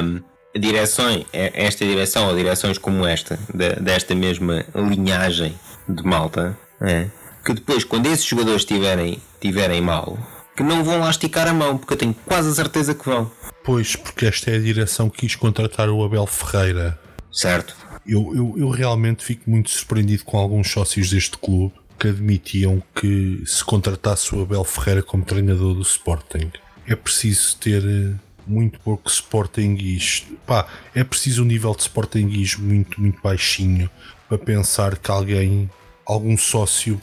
um, 0.04 0.22
direções, 0.58 1.26
esta 1.32 1.86
direção 1.86 2.28
ou 2.28 2.36
direções 2.36 2.78
como 2.78 3.06
esta, 3.06 3.40
desta 3.80 4.16
mesma 4.16 4.66
linhagem 4.76 5.54
de 5.88 6.04
malta, 6.04 6.58
é, 6.82 7.08
que 7.46 7.54
depois, 7.54 7.84
quando 7.84 8.08
esses 8.08 8.26
jogadores 8.26 8.62
estiverem 8.62 9.22
tiverem 9.40 9.82
mal, 9.82 10.18
que 10.56 10.64
não 10.64 10.84
vão 10.84 11.00
lá 11.00 11.10
esticar 11.10 11.48
a 11.48 11.54
mão, 11.54 11.78
porque 11.78 11.94
eu 11.94 11.98
tenho 11.98 12.14
quase 12.26 12.50
a 12.50 12.54
certeza 12.54 12.94
que 12.94 13.06
vão. 13.06 13.32
Pois, 13.64 13.96
porque 13.96 14.26
esta 14.26 14.52
é 14.52 14.56
a 14.56 14.60
direção 14.60 15.10
que 15.10 15.20
quis 15.20 15.36
contratar 15.36 15.90
o 15.90 16.04
Abel 16.04 16.26
Ferreira. 16.26 17.00
Certo. 17.32 17.76
Eu, 18.06 18.34
eu, 18.36 18.56
eu 18.58 18.70
realmente 18.70 19.24
fico 19.24 19.50
muito 19.50 19.70
surpreendido 19.70 20.24
com 20.24 20.38
alguns 20.38 20.72
sócios 20.72 21.10
deste 21.10 21.38
clube 21.38 21.74
que 22.00 22.08
admitiam 22.08 22.82
que 22.96 23.44
se 23.46 23.64
contratasse 23.64 24.34
o 24.34 24.42
Abel 24.42 24.64
Ferreira 24.64 25.04
como 25.04 25.26
treinador 25.26 25.74
do 25.74 25.82
Sporting, 25.82 26.52
é 26.88 26.96
preciso 26.96 27.58
ter 27.58 27.84
eh, 27.84 28.14
muito 28.46 28.80
pouco 28.80 29.10
Sportingismo. 29.10 30.38
Pá, 30.46 30.68
é 30.96 31.04
preciso 31.04 31.44
um 31.44 31.46
nível 31.46 31.76
de 31.76 31.82
Sportingismo 31.82 32.66
muito, 32.66 33.02
muito 33.02 33.22
baixinho 33.22 33.90
para 34.28 34.38
pensar 34.38 34.98
que 34.98 35.12
alguém, 35.12 35.70
algum 36.06 36.38
sócio, 36.38 37.02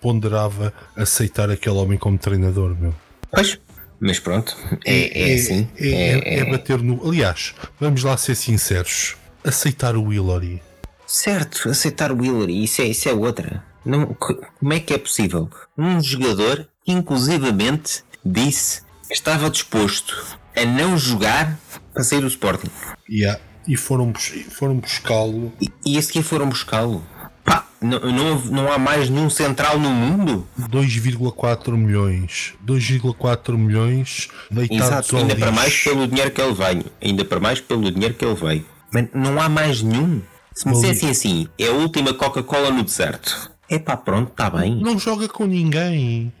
ponderava 0.00 0.72
aceitar 0.96 1.50
aquele 1.50 1.76
homem 1.76 1.98
como 1.98 2.16
treinador, 2.16 2.74
meu. 2.78 2.94
Pois, 3.30 3.58
mas 4.00 4.18
pronto, 4.18 4.56
é, 4.84 5.32
é, 5.32 5.34
assim. 5.34 5.68
É, 5.76 5.88
é, 5.88 6.38
é, 6.38 6.50
bater 6.50 6.78
no. 6.78 7.06
Aliás, 7.06 7.54
vamos 7.78 8.02
lá 8.02 8.16
ser 8.16 8.34
sinceros. 8.34 9.16
Aceitar 9.44 9.96
o 9.96 10.12
Hillary. 10.12 10.62
Certo, 11.06 11.68
aceitar 11.68 12.12
o 12.12 12.24
Hillary, 12.24 12.64
isso 12.64 12.80
é, 12.80 12.86
isso 12.86 13.08
é 13.08 13.12
outra. 13.12 13.62
Não, 13.84 14.14
como 14.14 14.72
é 14.72 14.80
que 14.80 14.94
é 14.94 14.98
possível? 14.98 15.48
Um 15.76 16.00
jogador 16.00 16.68
que 16.84 16.92
inclusivamente 16.92 18.04
disse 18.24 18.82
que 19.06 19.14
estava 19.14 19.50
disposto 19.50 20.38
a 20.54 20.64
não 20.64 20.96
jogar 20.96 21.58
para 21.92 22.02
sair 22.04 22.20
do 22.20 22.26
Sporting. 22.26 22.70
Yeah. 23.08 23.40
E 23.70 23.76
foram, 23.76 24.12
foram 24.50 24.78
buscá-lo. 24.78 25.52
E, 25.60 25.70
e 25.86 25.96
esse 25.96 26.12
que 26.12 26.20
foram 26.24 26.48
buscá-lo. 26.48 27.06
Pá, 27.44 27.64
não, 27.80 28.00
não, 28.00 28.40
não 28.46 28.72
há 28.72 28.76
mais 28.78 29.08
nenhum 29.08 29.30
central 29.30 29.78
no 29.78 29.90
mundo? 29.90 30.44
2,4 30.60 31.76
milhões. 31.76 32.54
2,4 32.66 33.56
milhões 33.56 34.28
deitados 34.50 34.88
Exato, 34.88 35.16
ainda 35.18 35.36
para 35.36 35.52
mais 35.52 35.84
pelo 35.84 36.08
dinheiro 36.08 36.32
que 36.32 36.40
ele 36.40 36.52
veio. 36.52 36.84
Ainda 37.00 37.24
para 37.24 37.38
mais 37.38 37.60
pelo 37.60 37.92
dinheiro 37.92 38.14
que 38.14 38.24
ele 38.24 38.34
veio. 38.34 38.66
Mas 38.92 39.06
não 39.14 39.40
há 39.40 39.48
mais 39.48 39.82
nenhum. 39.82 40.20
Se 40.52 40.66
me 40.66 40.74
dissessem 40.74 41.10
assim, 41.10 41.48
é 41.56 41.68
a 41.68 41.72
última 41.72 42.12
Coca-Cola 42.12 42.72
no 42.72 42.82
deserto. 42.82 43.52
É 43.68 43.78
pá, 43.78 43.96
pronto, 43.96 44.32
está 44.32 44.50
bem. 44.50 44.82
Não 44.82 44.98
joga 44.98 45.28
com 45.28 45.46
ninguém. 45.46 46.32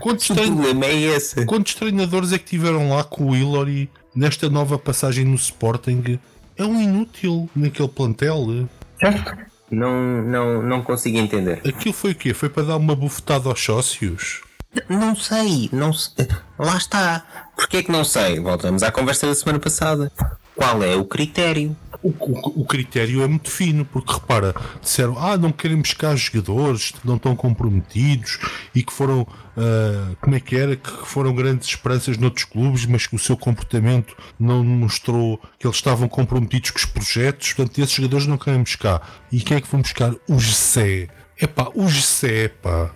Quantos, 0.00 0.28
trein... 0.28 0.82
é 0.82 0.94
esse? 1.16 1.44
Quantos 1.44 1.74
treinadores 1.74 2.32
é 2.32 2.38
que 2.38 2.44
tiveram 2.44 2.90
lá 2.90 3.04
com 3.04 3.30
o 3.30 3.36
Hillary 3.36 3.90
nesta 4.14 4.48
nova 4.48 4.78
passagem 4.78 5.24
no 5.24 5.34
Sporting? 5.34 6.18
É 6.56 6.64
um 6.64 6.80
inútil 6.80 7.48
naquele 7.54 7.88
plantel. 7.88 8.68
Certo. 8.98 9.36
Não, 9.70 10.22
não, 10.22 10.62
não 10.62 10.82
consigo 10.82 11.18
entender. 11.18 11.60
Aquilo 11.66 11.92
foi 11.92 12.12
o 12.12 12.14
quê? 12.14 12.32
Foi 12.32 12.48
para 12.48 12.62
dar 12.62 12.76
uma 12.76 12.94
bufetada 12.94 13.48
aos 13.48 13.62
sócios? 13.62 14.42
Não 14.88 15.16
sei, 15.16 15.68
não 15.72 15.92
sei. 15.92 16.28
Lá 16.58 16.76
está. 16.76 17.26
Porquê 17.56 17.78
é 17.78 17.82
que 17.82 17.90
não 17.90 18.04
sei? 18.04 18.38
Voltamos 18.38 18.82
à 18.82 18.92
conversa 18.92 19.26
da 19.26 19.34
semana 19.34 19.58
passada. 19.58 20.12
Qual 20.54 20.82
é 20.82 20.96
o 20.96 21.04
critério? 21.04 21.76
O, 22.02 22.08
o, 22.08 22.60
o, 22.62 22.64
critério 22.64 23.22
é 23.22 23.26
muito 23.26 23.50
fino, 23.50 23.84
porque 23.84 24.12
repara, 24.12 24.54
disseram, 24.80 25.18
ah, 25.18 25.36
não 25.36 25.50
querem 25.50 25.78
buscar 25.78 26.14
jogadores 26.16 26.92
que 26.92 27.06
não 27.06 27.16
estão 27.16 27.34
comprometidos 27.34 28.38
e 28.74 28.82
que 28.82 28.92
foram, 28.92 29.26
uh, 29.56 30.16
como 30.20 30.36
é 30.36 30.40
que 30.40 30.56
era, 30.56 30.76
que 30.76 30.90
foram 31.06 31.34
grandes 31.34 31.68
esperanças 31.68 32.16
noutros 32.18 32.44
clubes, 32.44 32.86
mas 32.86 33.06
que 33.06 33.16
o 33.16 33.18
seu 33.18 33.36
comportamento 33.36 34.16
não 34.38 34.64
mostrou 34.64 35.40
que 35.58 35.66
eles 35.66 35.76
estavam 35.76 36.08
comprometidos 36.08 36.70
com 36.70 36.78
os 36.78 36.84
projetos, 36.84 37.52
portanto, 37.52 37.78
esses 37.78 37.94
jogadores 37.94 38.26
não 38.26 38.38
querem 38.38 38.62
buscar. 38.62 39.24
E 39.32 39.40
quem 39.40 39.56
é 39.56 39.60
que 39.60 39.68
vão 39.68 39.80
buscar? 39.80 40.14
O 40.28 40.38
Gessé. 40.38 41.08
É 41.38 41.46
pá, 41.46 41.70
o 41.74 41.88
Gessé, 41.88 42.48
pá. 42.48 42.90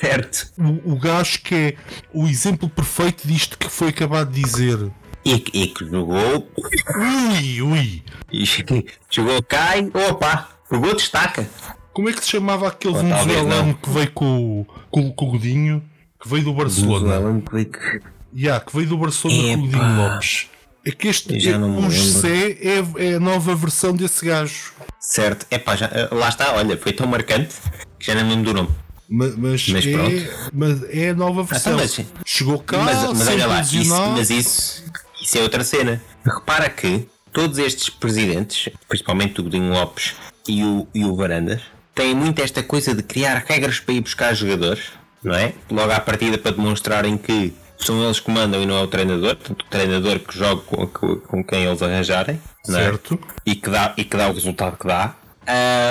Certo. 0.00 0.50
O, 0.58 0.92
o 0.92 0.98
gajo 0.98 1.40
que 1.42 1.54
é 1.54 1.74
o 2.12 2.26
exemplo 2.26 2.68
perfeito 2.68 3.26
disto 3.26 3.58
que 3.58 3.68
foi 3.68 3.88
acabado 3.88 4.32
de 4.32 4.42
dizer. 4.42 4.90
E, 5.24 5.34
e 5.52 5.66
que 5.68 5.84
jogou. 5.84 6.50
Ui, 6.96 7.62
ui. 7.62 8.02
Jogou, 9.10 9.42
cai, 9.42 9.90
opa, 9.92 10.48
jogou, 10.70 10.94
destaca. 10.94 11.46
Como 11.92 12.08
é 12.08 12.12
que 12.12 12.24
se 12.24 12.30
chamava 12.30 12.68
aquele 12.68 12.94
venezuelano 12.94 13.74
que 13.74 13.90
veio 13.90 14.10
com, 14.12 14.66
com, 14.90 15.12
com 15.12 15.26
o 15.26 15.30
Godinho? 15.32 15.82
Que 16.20 16.28
veio 16.28 16.44
do 16.44 16.52
Barcelona. 16.52 17.42
Que 17.42 17.52
veio, 17.54 18.02
yeah, 18.34 18.64
que 18.64 18.74
veio 18.74 18.88
do 18.88 18.98
Barcelona 18.98 19.42
Epa. 19.42 19.54
com 19.54 19.58
o 19.58 19.70
Godinho 19.70 19.96
Lopes. 19.96 20.50
É 20.84 20.90
que 20.92 21.08
este 21.08 21.48
é, 21.48 21.58
o 21.58 21.90
José 21.90 22.56
é, 22.62 23.10
é 23.10 23.14
a 23.14 23.20
nova 23.20 23.54
versão 23.54 23.92
desse 23.92 24.24
gajo. 24.24 24.72
Certo, 24.98 25.46
é 25.50 25.58
pá, 25.58 25.76
já, 25.76 25.90
lá 26.10 26.28
está, 26.28 26.54
olha, 26.54 26.76
foi 26.78 26.92
tão 26.92 27.06
marcante 27.06 27.54
que 27.98 28.06
já 28.06 28.14
não 28.14 28.24
me 28.24 28.30
lembro 28.30 28.44
do 28.52 28.54
nome. 28.54 28.70
Mas, 29.12 29.36
mas, 29.36 29.68
mas, 29.68 29.86
é, 29.86 30.30
mas 30.52 30.82
é 30.88 31.10
a 31.10 31.14
nova 31.14 31.42
versão. 31.42 31.78
Ah, 31.78 31.84
então, 31.84 32.04
mas, 32.14 32.24
Chegou 32.24 32.60
cá, 32.60 32.78
mas, 32.78 33.02
mas 33.18 33.28
olha 33.28 33.46
lá, 33.46 33.60
isso, 33.60 33.94
mas 34.12 34.30
isso, 34.30 34.84
isso 35.20 35.36
é 35.36 35.42
outra 35.42 35.64
cena. 35.64 36.00
Repara 36.24 36.70
que 36.70 37.06
todos 37.32 37.58
estes 37.58 37.90
presidentes, 37.90 38.72
principalmente 38.88 39.40
o 39.40 39.42
Godinho 39.44 39.72
Lopes 39.72 40.14
e 40.48 40.62
o, 40.64 40.86
e 40.94 41.04
o 41.04 41.14
Varandas, 41.14 41.60
têm 42.00 42.14
muito 42.14 42.40
esta 42.40 42.62
coisa 42.62 42.94
de 42.94 43.02
criar 43.02 43.44
regras 43.46 43.78
para 43.78 43.92
ir 43.92 44.00
buscar 44.00 44.32
jogadores, 44.32 44.84
não 45.22 45.34
é? 45.34 45.52
Logo 45.70 45.92
à 45.92 46.00
partida 46.00 46.38
para 46.38 46.52
demonstrarem 46.52 47.18
que 47.18 47.52
são 47.76 48.02
eles 48.02 48.18
que 48.18 48.30
mandam 48.30 48.62
e 48.62 48.64
não 48.64 48.78
é 48.78 48.82
o 48.82 48.86
treinador, 48.86 49.36
portanto, 49.36 49.62
o 49.66 49.68
treinador 49.68 50.18
que 50.18 50.38
joga 50.38 50.62
com, 50.62 50.86
com 50.86 51.44
quem 51.44 51.64
eles 51.64 51.82
arranjarem, 51.82 52.40
é? 52.66 52.72
certo? 52.72 53.20
É? 53.22 53.50
E, 53.50 53.54
que 53.54 53.68
dá, 53.68 53.92
e 53.98 54.04
que 54.04 54.16
dá 54.16 54.30
o 54.30 54.32
resultado 54.32 54.78
que 54.78 54.86
dá. 54.86 55.14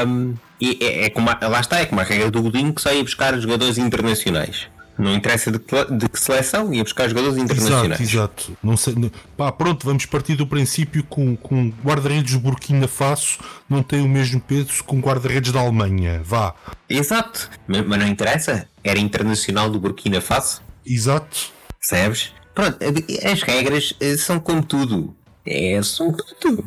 Um, 0.08 0.34
e 0.60 0.80
é, 0.82 1.06
é 1.06 1.10
como 1.12 1.30
a, 1.30 1.48
lá 1.48 1.60
está, 1.60 1.80
é 1.80 1.86
como 1.86 2.02
a 2.02 2.04
regra 2.04 2.32
do 2.32 2.42
Godinho 2.42 2.74
que 2.74 2.82
sai 2.82 3.00
a 3.00 3.04
buscar 3.04 3.40
jogadores 3.40 3.78
internacionais. 3.78 4.68
Não 5.00 5.16
interessa 5.16 5.50
de 5.50 5.60
que, 5.60 5.86
de 5.86 6.10
que 6.10 6.20
seleção, 6.20 6.74
ia 6.74 6.84
buscar 6.84 7.08
jogadores 7.08 7.38
internacionais. 7.38 8.02
Exato, 8.02 8.52
exato. 8.52 8.58
Não 8.62 8.76
sei, 8.76 8.96
não, 8.96 9.10
pá, 9.38 9.50
pronto, 9.50 9.86
vamos 9.86 10.06
partir 10.06 10.36
do 10.36 10.46
princípio 10.46 11.04
que 11.04 11.10
com, 11.10 11.38
com 11.38 11.72
guarda-redes 11.84 12.36
Burkina 12.36 12.86
Faso 12.86 13.38
não 13.70 13.82
tem 13.82 14.02
o 14.02 14.10
mesmo 14.10 14.42
peso 14.42 14.84
com 14.84 15.00
guarda-redes 15.00 15.54
da 15.54 15.62
Alemanha. 15.62 16.22
Vá. 16.22 16.54
Exato, 16.90 17.50
mas, 17.66 17.88
mas 17.88 17.98
não 17.98 18.08
interessa. 18.08 18.68
Era 18.84 19.00
internacional 19.00 19.70
do 19.70 19.80
Burkina 19.80 20.20
Faso. 20.20 20.62
Exato. 20.86 21.54
Percebes? 21.80 22.34
Pronto, 22.54 22.78
as 23.24 23.42
regras 23.42 23.94
eh, 24.02 24.18
são 24.18 24.38
como 24.38 24.62
tudo. 24.62 25.16
É, 25.46 25.82
são 25.82 26.14
tudo. 26.42 26.66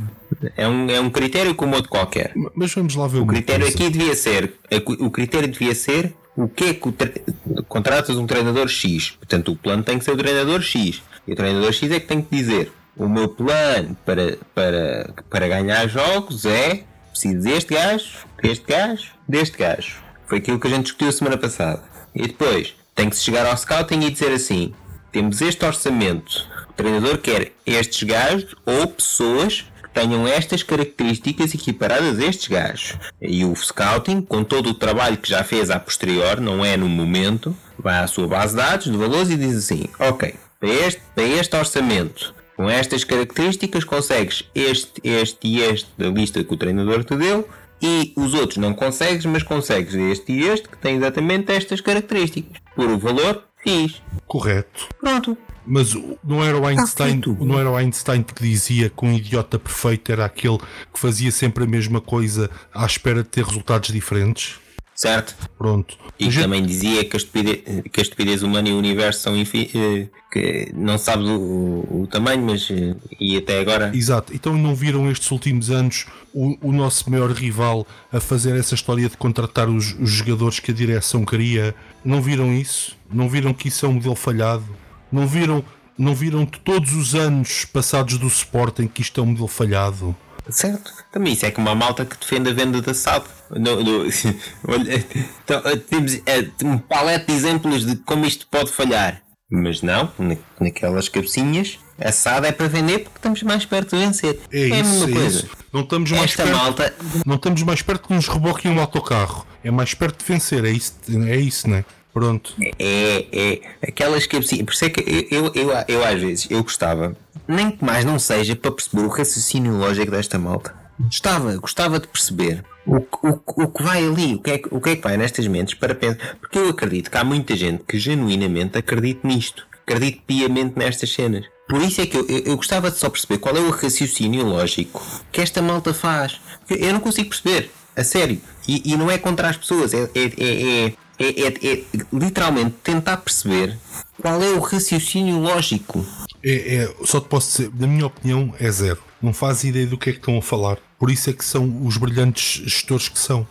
É 0.57 0.66
um, 0.66 0.91
é 0.91 0.99
um 0.99 1.11
critério 1.11 1.55
como 1.55 1.74
outro 1.74 1.91
qualquer. 1.91 2.33
Mas 2.55 2.72
vamos 2.72 2.95
lá 2.95 3.07
ver 3.07 3.18
o 3.18 3.26
critério 3.26 3.68
aqui 3.68 3.91
devia 3.91 4.14
ser. 4.16 4.55
O 5.01 5.11
critério 5.11 5.49
devia 5.49 5.74
ser 5.74 6.14
o 6.37 6.49
que 6.49 6.64
é 6.64 6.74
que 6.74 6.89
o 6.89 6.93
tre... 6.93 7.22
contratas 7.68 8.16
um 8.16 8.26
treinador 8.26 8.68
X. 8.68 9.11
Portanto, 9.11 9.53
o 9.53 9.57
plano 9.57 9.83
tem 9.83 9.99
que 9.99 10.05
ser 10.05 10.12
o 10.12 10.16
treinador 10.16 10.62
X. 10.62 11.03
E 11.26 11.33
o 11.33 11.37
treinador 11.37 11.72
X 11.72 11.91
é 11.91 12.01
que 12.01 12.07
tem 12.07 12.22
que 12.22 12.35
dizer: 12.35 12.72
o 12.97 13.09
meu 13.09 13.28
plano 13.28 13.97
para, 14.05 14.39
para, 14.55 15.14
para 15.28 15.49
ganhar 15.49 15.87
jogos 15.89 16.45
é 16.45 16.85
preciso 17.11 17.41
deste 17.41 17.74
gajo, 17.74 18.26
deste 18.43 18.66
gajo, 18.66 19.12
deste 19.28 19.59
gajo. 19.59 19.97
Foi 20.26 20.39
aquilo 20.39 20.59
que 20.59 20.66
a 20.66 20.70
gente 20.70 20.85
discutiu 20.85 21.12
semana 21.12 21.37
passada. 21.37 21.83
E 22.14 22.22
depois 22.22 22.74
tem 22.95 23.09
que 23.09 23.16
se 23.16 23.22
chegar 23.22 23.47
ao 23.47 23.57
scouting 23.57 24.01
e 24.01 24.11
dizer 24.11 24.33
assim: 24.33 24.74
temos 25.11 25.41
este 25.41 25.64
orçamento, 25.64 26.47
o 26.70 26.72
treinador 26.72 27.18
quer 27.18 27.53
estes 27.66 28.03
gajos 28.03 28.55
ou 28.64 28.87
pessoas 28.87 29.66
tenham 29.93 30.26
estas 30.26 30.62
características 30.62 31.55
equiparadas 31.55 32.18
a 32.18 32.24
estes 32.24 32.49
gajos. 32.49 32.99
E 33.20 33.45
o 33.45 33.55
scouting, 33.55 34.22
com 34.22 34.43
todo 34.45 34.70
o 34.70 34.74
trabalho 34.74 35.16
que 35.16 35.28
já 35.28 35.45
fez 35.45 35.70
a 35.70 35.78
posterior, 35.78 36.40
não 36.40 36.64
é 36.64 36.76
no 36.76 36.88
momento, 36.88 37.57
vai 37.78 37.99
à 37.99 38.07
sua 38.07 38.26
base 38.26 38.57
de 38.57 38.62
dados 38.62 38.90
de 38.90 38.97
valores 38.97 39.30
e 39.30 39.36
diz 39.36 39.57
assim: 39.57 39.84
Ok, 39.99 40.34
para 40.59 40.70
este, 40.70 41.03
para 41.14 41.24
este 41.24 41.57
orçamento, 41.57 42.34
com 42.57 42.68
estas 42.68 43.05
características, 43.05 43.84
consegues 43.84 44.49
este, 44.55 45.01
este 45.03 45.49
e 45.49 45.61
este 45.61 45.90
da 45.99 46.09
lista 46.09 46.45
que 46.45 46.55
o 46.55 46.57
treinador 46.57 47.05
te 47.05 47.16
deu. 47.16 47.49
E 47.84 48.12
os 48.14 48.32
outros 48.32 48.59
não 48.59 48.72
consegues, 48.72 49.26
mas 49.26 49.43
consegues 49.43 49.95
este 49.95 50.32
e 50.32 50.47
este 50.47 50.68
que 50.68 50.78
tem 50.78 50.97
exatamente 50.97 51.51
estas 51.51 51.80
características. 51.80 52.62
Por 52.76 52.88
o 52.88 52.97
valor 52.97 53.43
X. 53.66 54.01
Correto. 54.24 54.88
Pronto. 55.01 55.36
Mas 55.66 55.94
não 56.24 56.42
era 56.42 56.58
o 56.58 56.66
Einstein, 56.66 57.20
não 57.40 57.58
era 57.58 57.70
o 57.70 57.76
Einstein 57.76 58.22
que 58.22 58.42
dizia 58.42 58.90
que 58.90 59.04
um 59.04 59.12
idiota 59.12 59.58
perfeito 59.58 60.10
era 60.10 60.24
aquele 60.24 60.58
que 60.92 60.98
fazia 60.98 61.30
sempre 61.30 61.64
a 61.64 61.66
mesma 61.66 62.00
coisa 62.00 62.50
à 62.74 62.84
espera 62.84 63.22
de 63.22 63.28
ter 63.28 63.44
resultados 63.44 63.90
diferentes? 63.90 64.60
Certo. 64.94 65.34
Pronto. 65.58 65.96
E 66.18 66.30
também 66.30 66.64
dizia 66.64 67.04
que 67.04 67.16
a, 67.16 67.18
estupidez, 67.18 67.60
que 67.90 68.00
a 68.00 68.02
estupidez 68.02 68.42
humana 68.42 68.68
e 68.68 68.72
o 68.72 68.78
universo 68.78 69.20
são 69.22 69.34
eh, 69.34 70.08
que 70.30 70.70
não 70.74 70.96
sabe 70.96 71.24
o, 71.24 72.02
o, 72.02 72.08
tamanho, 72.08 72.44
mas 72.44 72.70
eh, 72.70 72.94
e 73.18 73.36
até 73.36 73.58
agora. 73.58 73.90
Exato. 73.92 74.32
Então 74.32 74.56
não 74.56 74.76
viram 74.76 75.10
estes 75.10 75.30
últimos 75.30 75.70
anos 75.70 76.06
o, 76.32 76.56
o 76.68 76.72
nosso 76.72 77.10
maior 77.10 77.32
rival 77.32 77.86
a 78.12 78.20
fazer 78.20 78.54
essa 78.54 78.74
história 78.76 79.08
de 79.08 79.16
contratar 79.16 79.68
os, 79.68 79.92
os 79.98 80.10
jogadores 80.10 80.60
que 80.60 80.70
a 80.70 80.74
direção 80.74 81.24
queria? 81.24 81.74
Não 82.04 82.22
viram 82.22 82.52
isso? 82.52 82.96
Não 83.12 83.28
viram 83.28 83.52
que 83.52 83.68
isso 83.68 83.84
é 83.84 83.88
um 83.88 83.94
modelo 83.94 84.14
falhado? 84.14 84.64
Não 85.12 85.26
viram, 85.26 85.64
não 85.96 86.14
viram 86.14 86.46
todos 86.46 86.94
os 86.94 87.14
anos 87.14 87.66
passados 87.66 88.16
do 88.16 88.26
Sporting 88.26 88.88
que 88.88 89.02
isto 89.02 89.20
é 89.20 89.22
um 89.22 89.26
modelo 89.26 89.46
falhado? 89.46 90.16
Certo? 90.48 90.90
Também 91.12 91.34
isso 91.34 91.46
é 91.46 91.50
como 91.50 91.68
a 91.68 91.74
malta 91.74 92.04
que 92.04 92.16
defende 92.18 92.50
a 92.50 92.52
venda 92.52 92.80
de 92.80 92.90
assado. 92.90 93.26
No, 93.50 93.82
no, 93.82 94.00
olha, 94.66 95.06
então, 95.44 95.62
temos 95.88 96.14
é, 96.26 96.48
um 96.64 96.78
palete 96.78 97.26
de 97.26 97.32
exemplos 97.32 97.86
de 97.86 97.96
como 97.96 98.24
isto 98.24 98.46
pode 98.48 98.72
falhar. 98.72 99.22
Mas 99.50 99.82
não, 99.82 100.10
na, 100.18 100.36
naquelas 100.58 101.10
cabecinhas, 101.10 101.78
assado 102.00 102.46
é 102.46 102.52
para 102.52 102.68
vender 102.68 103.00
porque 103.00 103.18
estamos 103.18 103.42
mais 103.42 103.66
perto 103.66 103.94
de 103.94 104.04
vencer. 104.04 104.40
É, 104.50 104.70
é 104.70 104.80
a 104.80 104.84
mesma 104.84 105.10
é 105.10 105.12
coisa. 105.12 105.38
Isso. 105.40 105.48
Não 105.72 105.82
estamos 105.82 106.10
mais 106.10 106.30
Esta 106.30 106.42
perto, 106.44 106.56
malta. 106.56 106.94
Não 107.26 107.36
estamos 107.36 107.62
mais 107.62 107.82
perto 107.82 108.08
que 108.08 108.14
nos 108.14 108.28
reboquem 108.28 108.70
um 108.70 108.80
autocarro. 108.80 109.46
É 109.62 109.70
mais 109.70 109.94
perto 109.94 110.24
de 110.24 110.32
vencer, 110.32 110.64
é 110.64 110.70
isso, 110.70 110.94
é 111.28 111.36
isso, 111.36 111.68
não 111.68 111.76
é? 111.76 111.84
Pronto. 112.12 112.54
É, 112.78 113.26
é, 113.32 113.60
aquelas 113.88 114.26
cabecinhas. 114.26 114.64
Por 114.64 114.74
isso 114.74 114.84
é 114.84 114.90
que 114.90 115.28
eu, 115.30 115.44
eu, 115.44 115.52
eu, 115.54 115.84
eu 115.88 116.04
às 116.04 116.20
vezes 116.20 116.46
eu 116.50 116.62
gostava, 116.62 117.16
nem 117.48 117.70
que 117.70 117.84
mais 117.84 118.04
não 118.04 118.18
seja 118.18 118.54
para 118.54 118.70
perceber 118.70 119.02
o 119.02 119.08
raciocínio 119.08 119.76
lógico 119.76 120.10
desta 120.10 120.38
malta. 120.38 120.74
Gostava, 121.00 121.56
gostava 121.56 121.98
de 121.98 122.06
perceber 122.06 122.64
o, 122.86 122.96
o, 122.96 123.40
o 123.46 123.68
que 123.68 123.82
vai 123.82 124.04
ali, 124.04 124.34
o 124.34 124.40
que, 124.40 124.50
é, 124.50 124.60
o 124.70 124.80
que 124.80 124.90
é 124.90 124.96
que 124.96 125.02
vai 125.02 125.16
nestas 125.16 125.46
mentes 125.46 125.74
para 125.74 125.94
pensar. 125.94 126.36
Porque 126.40 126.58
eu 126.58 126.68
acredito 126.68 127.10
que 127.10 127.16
há 127.16 127.24
muita 127.24 127.56
gente 127.56 127.82
que 127.84 127.98
genuinamente 127.98 128.78
acredita 128.78 129.26
nisto, 129.26 129.66
acredita 129.82 130.20
piamente 130.26 130.78
nestas 130.78 131.12
cenas. 131.12 131.46
Por 131.68 131.80
isso 131.80 132.02
é 132.02 132.06
que 132.06 132.16
eu, 132.16 132.26
eu, 132.28 132.38
eu, 132.40 132.56
gostava 132.56 132.90
de 132.90 132.98
só 132.98 133.08
perceber 133.08 133.38
qual 133.38 133.56
é 133.56 133.60
o 133.60 133.70
raciocínio 133.70 134.44
lógico 134.44 135.02
que 135.30 135.40
esta 135.40 135.62
malta 135.62 135.94
faz. 135.94 136.40
Eu 136.68 136.92
não 136.92 137.00
consigo 137.00 137.30
perceber, 137.30 137.70
a 137.96 138.04
sério. 138.04 138.40
E, 138.68 138.92
e 138.92 138.96
não 138.96 139.10
é 139.10 139.16
contra 139.16 139.48
as 139.48 139.56
pessoas, 139.56 139.94
é, 139.94 140.08
é, 140.14 140.86
é, 140.86 140.92
é, 141.22 141.48
é, 141.48 141.74
é 141.74 141.84
literalmente 142.12 142.74
tentar 142.82 143.18
perceber 143.18 143.78
qual 144.20 144.42
é 144.42 144.50
o 144.50 144.60
raciocínio 144.60 145.38
lógico. 145.38 146.04
É, 146.42 146.76
é, 146.76 146.94
só 147.04 147.20
te 147.20 147.28
posso 147.28 147.50
dizer, 147.50 147.72
na 147.78 147.86
minha 147.86 148.06
opinião, 148.06 148.54
é 148.58 148.70
zero. 148.70 149.02
Não 149.20 149.32
faz 149.32 149.62
ideia 149.64 149.86
do 149.86 149.96
que 149.96 150.10
é 150.10 150.12
que 150.12 150.18
estão 150.18 150.36
a 150.36 150.42
falar. 150.42 150.78
Por 150.98 151.10
isso 151.10 151.30
é 151.30 151.32
que 151.32 151.44
são 151.44 151.86
os 151.86 151.96
brilhantes 151.96 152.62
gestores 152.64 153.08
que 153.08 153.18
são, 153.18 153.46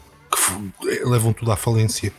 que 0.82 1.04
levam 1.06 1.34
tudo 1.34 1.52
à 1.52 1.56
falência. 1.56 2.12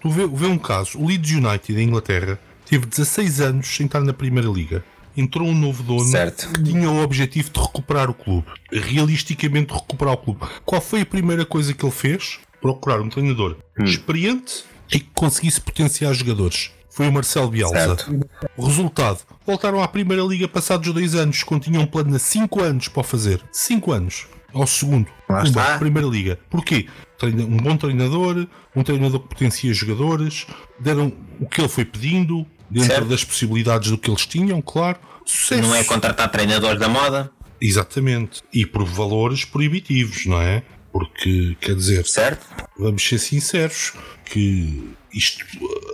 Tu 0.00 0.08
vê, 0.08 0.26
vê 0.26 0.46
um 0.46 0.58
caso, 0.58 0.98
o 0.98 1.06
Leeds 1.06 1.32
United 1.32 1.74
da 1.74 1.82
Inglaterra 1.82 2.38
teve 2.64 2.86
16 2.86 3.40
anos 3.40 3.66
sem 3.66 3.86
estar 3.86 4.00
na 4.00 4.12
Primeira 4.12 4.48
Liga. 4.48 4.84
Entrou 5.16 5.48
um 5.48 5.54
novo 5.54 5.82
dono 5.82 6.08
certo. 6.08 6.48
que 6.52 6.62
tinha 6.62 6.88
o 6.88 7.02
objetivo 7.02 7.50
de 7.50 7.60
recuperar 7.60 8.08
o 8.08 8.14
clube. 8.14 8.46
Realisticamente 8.72 9.74
recuperar 9.74 10.14
o 10.14 10.16
clube. 10.16 10.40
Qual 10.64 10.80
foi 10.80 11.00
a 11.00 11.06
primeira 11.06 11.44
coisa 11.44 11.74
que 11.74 11.84
ele 11.84 11.92
fez? 11.92 12.38
Procurar 12.60 13.00
um 13.00 13.08
treinador 13.08 13.56
hum. 13.78 13.84
experiente 13.84 14.64
e 14.92 15.00
que 15.00 15.10
conseguisse 15.14 15.60
potenciar 15.60 16.12
jogadores. 16.12 16.70
Foi 16.90 17.08
o 17.08 17.12
Marcelo 17.12 17.48
Bielsa. 17.48 17.74
Certo. 17.74 18.26
O 18.56 18.66
resultado: 18.66 19.20
voltaram 19.46 19.82
à 19.82 19.88
Primeira 19.88 20.22
Liga 20.22 20.48
passados 20.48 20.92
dois 20.92 21.14
anos, 21.14 21.42
quando 21.42 21.62
tinham 21.62 21.82
um 21.82 21.86
plano 21.86 22.10
de 22.10 22.18
5 22.18 22.60
anos 22.60 22.88
para 22.88 23.02
fazer. 23.02 23.40
5 23.52 23.92
anos. 23.92 24.26
Ao 24.52 24.66
segundo. 24.66 25.06
Lá 25.28 25.44
está. 25.44 25.78
Primeira 25.78 26.08
Liga. 26.08 26.38
Porquê? 26.50 26.86
Um 27.22 27.56
bom 27.58 27.76
treinador, 27.76 28.46
um 28.74 28.82
treinador 28.82 29.20
que 29.20 29.28
potencia 29.28 29.72
jogadores, 29.72 30.46
deram 30.78 31.12
o 31.38 31.46
que 31.46 31.60
ele 31.60 31.68
foi 31.68 31.84
pedindo, 31.84 32.44
dentro 32.68 32.88
certo. 32.88 33.08
das 33.08 33.22
possibilidades 33.22 33.90
do 33.90 33.98
que 33.98 34.10
eles 34.10 34.26
tinham, 34.26 34.60
claro. 34.60 34.98
Sucesso. 35.24 35.62
Não 35.62 35.74
é 35.74 35.84
contratar 35.84 36.28
treinadores 36.30 36.80
da 36.80 36.88
moda. 36.88 37.30
Exatamente. 37.60 38.42
E 38.52 38.66
por 38.66 38.84
valores 38.84 39.44
proibitivos, 39.44 40.26
não 40.26 40.40
é? 40.40 40.62
Porque, 40.92 41.56
quer 41.60 41.74
dizer, 41.74 42.06
certo. 42.06 42.46
vamos 42.78 43.06
ser 43.06 43.18
sinceros, 43.18 43.92
que 44.24 44.92
isto 45.12 45.44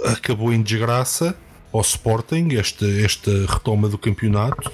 acabou 0.07 0.53
em 0.53 0.63
desgraça 0.63 1.37
ao 1.73 1.81
Sporting, 1.81 2.55
esta, 2.55 2.87
esta 2.87 3.31
retoma 3.47 3.89
do 3.89 3.99
campeonato, 3.99 4.71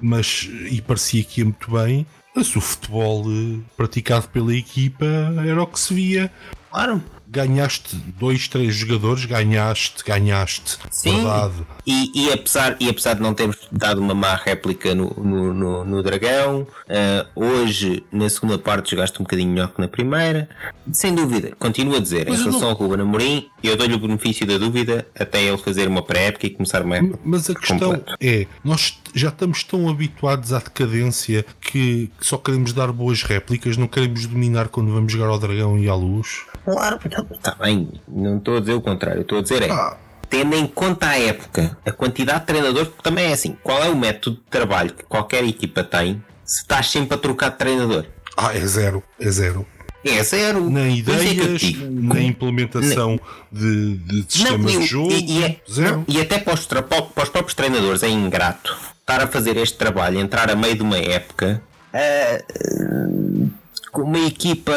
mas 0.00 0.48
e 0.70 0.80
parecia 0.80 1.22
que 1.22 1.40
ia 1.40 1.44
muito 1.44 1.70
bem, 1.70 2.06
mas 2.34 2.54
o 2.56 2.60
futebol 2.60 3.24
eh, 3.28 3.60
praticado 3.76 4.28
pela 4.28 4.54
equipa 4.54 5.06
era 5.46 5.62
o 5.62 5.66
que 5.66 5.78
se 5.78 5.94
via. 5.94 6.32
Claro 6.70 7.02
ganhaste 7.30 7.96
dois, 8.18 8.48
três 8.48 8.74
jogadores, 8.74 9.24
ganhaste, 9.24 10.02
ganhaste. 10.04 10.78
Sim. 10.90 11.16
Verdade. 11.16 11.54
E, 11.86 12.10
e, 12.14 12.32
apesar, 12.32 12.76
e 12.80 12.88
apesar 12.88 13.14
de 13.14 13.22
não 13.22 13.32
termos 13.32 13.56
dado 13.70 14.00
uma 14.00 14.14
má 14.14 14.34
réplica 14.34 14.94
no, 14.94 15.10
no, 15.14 15.54
no, 15.54 15.84
no 15.84 16.02
Dragão, 16.02 16.62
uh, 16.62 17.26
hoje 17.34 18.04
na 18.10 18.28
segunda 18.28 18.58
parte 18.58 18.90
jogaste 18.90 19.20
um 19.20 19.24
bocadinho 19.24 19.50
melhor 19.50 19.68
que 19.68 19.80
na 19.80 19.86
primeira. 19.86 20.48
Sem 20.92 21.14
dúvida, 21.14 21.52
continuo 21.58 21.96
a 21.96 22.00
dizer, 22.00 22.26
mas 22.28 22.40
em 22.40 22.44
relação 22.44 22.62
não... 22.62 22.68
ao 22.70 22.74
Ruben 22.74 23.02
Amorim, 23.02 23.48
eu 23.62 23.76
dou-lhe 23.76 23.94
o 23.94 23.98
benefício 23.98 24.44
da 24.46 24.58
dúvida 24.58 25.06
até 25.18 25.42
ele 25.44 25.58
fazer 25.58 25.86
uma 25.86 26.02
pré-época 26.02 26.46
e 26.46 26.50
começar 26.50 26.82
uma 26.82 26.96
época. 26.96 27.18
Mas 27.24 27.48
a 27.48 27.54
questão 27.54 27.78
completa. 27.78 28.16
é, 28.20 28.46
nós 28.64 28.99
já 29.14 29.28
estamos 29.28 29.64
tão 29.64 29.88
habituados 29.88 30.52
à 30.52 30.58
decadência 30.58 31.44
que 31.60 32.10
só 32.20 32.36
queremos 32.36 32.72
dar 32.72 32.92
boas 32.92 33.22
réplicas, 33.22 33.76
não 33.76 33.86
queremos 33.86 34.26
dominar 34.26 34.68
quando 34.68 34.92
vamos 34.92 35.12
jogar 35.12 35.28
ao 35.28 35.38
Dragão 35.38 35.78
e 35.78 35.88
à 35.88 35.94
Luz. 35.94 36.44
Claro, 36.64 36.98
está 37.32 37.54
bem, 37.54 37.88
não 38.08 38.38
estou 38.38 38.56
a 38.56 38.60
dizer 38.60 38.74
o 38.74 38.80
contrário, 38.80 39.22
estou 39.22 39.38
a 39.38 39.42
dizer 39.42 39.62
é. 39.62 39.70
Ah. 39.70 39.96
Tendo 40.28 40.54
em 40.54 40.66
conta 40.66 41.08
a 41.08 41.18
época, 41.18 41.76
a 41.84 41.90
quantidade 41.90 42.40
de 42.40 42.46
treinadores, 42.46 42.88
porque 42.88 43.02
também 43.02 43.26
é 43.26 43.32
assim, 43.32 43.56
qual 43.64 43.82
é 43.82 43.88
o 43.88 43.96
método 43.96 44.36
de 44.36 44.42
trabalho 44.42 44.92
que 44.92 45.02
qualquer 45.02 45.42
equipa 45.44 45.82
tem 45.82 46.22
se 46.44 46.62
estás 46.62 46.88
sempre 46.88 47.14
a 47.14 47.18
trocar 47.18 47.50
de 47.50 47.58
treinador? 47.58 48.06
Ah, 48.36 48.56
é 48.56 48.64
zero, 48.64 49.02
é 49.18 49.28
zero. 49.28 49.66
É 50.04 50.22
zero. 50.22 50.70
Nem 50.70 50.84
é 50.84 50.90
ideias, 50.96 51.62
nem 51.90 52.28
implementação 52.28 53.20
de, 53.52 53.96
de 53.98 54.24
sistemas 54.28 54.72
não, 54.72 54.80
e, 54.80 54.84
de 54.84 54.86
jogo. 54.86 55.12
E, 55.12 55.38
e, 55.38 55.44
é, 55.44 55.56
zero. 55.70 55.96
Não, 55.96 56.04
e 56.08 56.20
até 56.20 56.38
para 56.38 56.54
os, 56.54 56.64
para 56.64 57.22
os, 57.22 57.28
próprios 57.28 57.54
treinadores 57.54 58.02
é 58.02 58.08
ingrato 58.08 58.74
estar 59.10 59.22
a 59.24 59.26
fazer 59.26 59.56
este 59.56 59.76
trabalho, 59.76 60.20
entrar 60.20 60.50
a 60.50 60.54
meio 60.54 60.76
de 60.76 60.82
uma 60.82 60.98
época. 60.98 61.60
Uh, 61.92 63.50
com 63.90 64.02
uma 64.02 64.20
equipa 64.20 64.72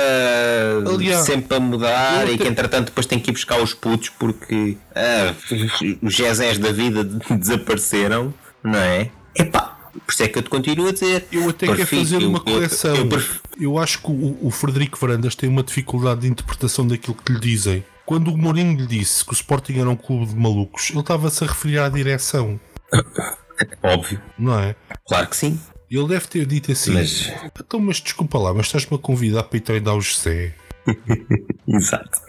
Aliás, 0.92 1.24
sempre 1.24 1.56
a 1.56 1.60
mudar 1.60 2.28
e 2.28 2.36
que 2.36 2.48
entretanto 2.48 2.86
depois 2.86 3.06
tem 3.06 3.20
que 3.20 3.30
ir 3.30 3.34
buscar 3.34 3.62
os 3.62 3.72
putos 3.72 4.10
porque 4.10 4.76
ah, 4.96 5.36
os 6.02 6.16
Jezés 6.16 6.58
da 6.58 6.72
vida 6.72 7.04
desapareceram, 7.30 8.34
não 8.64 8.80
é? 8.80 9.12
Epá, 9.36 9.78
por 9.94 10.12
isso 10.12 10.24
é 10.24 10.28
que 10.28 10.40
eu 10.40 10.42
te 10.42 10.50
continuo 10.50 10.88
a 10.88 10.92
dizer. 10.92 11.28
Eu 11.32 11.48
até 11.48 11.68
quero 11.68 11.86
fazer 11.86 12.18
uma 12.18 12.40
correção. 12.40 12.96
Eu, 12.96 13.08
eu, 13.08 13.22
eu, 13.60 13.78
acho 13.78 14.00
que 14.02 14.10
o, 14.10 14.38
o 14.42 14.50
Frederico 14.50 14.98
Varandas 14.98 15.36
tem 15.36 15.48
uma 15.48 15.62
dificuldade 15.62 16.22
de 16.22 16.30
interpretação 16.30 16.88
daquilo 16.88 17.16
que 17.16 17.34
lhe 17.34 17.40
dizem. 17.40 17.86
Quando 18.08 18.34
o 18.34 18.38
Mourinho 18.38 18.76
lhe 18.80 18.88
disse 18.88 19.24
que 19.24 19.32
o 19.32 19.36
Sporting 19.36 19.80
era 19.80 19.90
um 19.90 19.96
clube 19.96 20.26
de 20.26 20.36
malucos, 20.36 20.90
ele 20.90 21.02
estava-se 21.02 21.44
a 21.44 21.48
referir 21.48 21.78
à 21.78 21.88
direção. 21.88 22.60
Óbvio. 23.82 24.22
Não 24.38 24.60
é? 24.60 24.76
Claro 25.08 25.28
que 25.28 25.36
sim. 25.36 25.60
Ele 25.90 26.08
deve 26.08 26.28
ter 26.28 26.46
dito 26.46 26.72
assim: 26.72 26.94
mas... 26.94 27.32
Então, 27.60 27.80
mas 27.80 27.98
desculpa 27.98 28.38
lá, 28.38 28.54
mas 28.54 28.66
estás-me 28.66 28.96
a 28.96 29.00
convidar 29.00 29.44
para 29.44 29.58
ir 29.58 29.62
treinar 29.62 29.96
o 29.96 30.02
José. 30.02 30.54
Exato. 31.68 32.20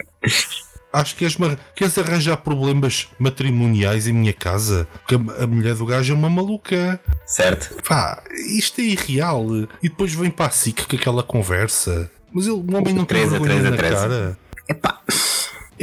Acho 0.93 1.17
que 1.17 1.27
queres, 1.27 1.37
queres 1.75 1.99
arranjar 1.99 2.37
problemas 2.37 3.09
matrimoniais 3.19 4.07
em 4.07 4.13
minha 4.13 4.33
casa? 4.33 4.87
Porque 4.93 5.17
a, 5.17 5.47
mulher 5.47 5.75
do 5.75 5.87
gajo 5.87 6.13
é 6.13 6.17
uma 6.17 6.31
maluca. 6.31 7.01
Certo. 7.27 7.83
Pá, 7.83 8.23
isto 8.49 8.81
é 8.81 8.85
irreal. 8.85 9.45
E 9.83 9.89
depois 9.89 10.15
vem 10.15 10.31
para 10.31 10.47
a 10.47 10.51
SIC 10.51 10.87
com 10.87 10.95
aquela 10.95 11.25
conversa. 11.25 12.09
Mas 12.33 12.47
ele, 12.47 12.57
o 12.57 12.77
homem 12.77 12.95
não 12.95 13.05
tem 13.05 13.29
vergonha 13.29 13.71
na 13.71 13.77
cara. 13.77 14.39
Epá. 14.69 15.01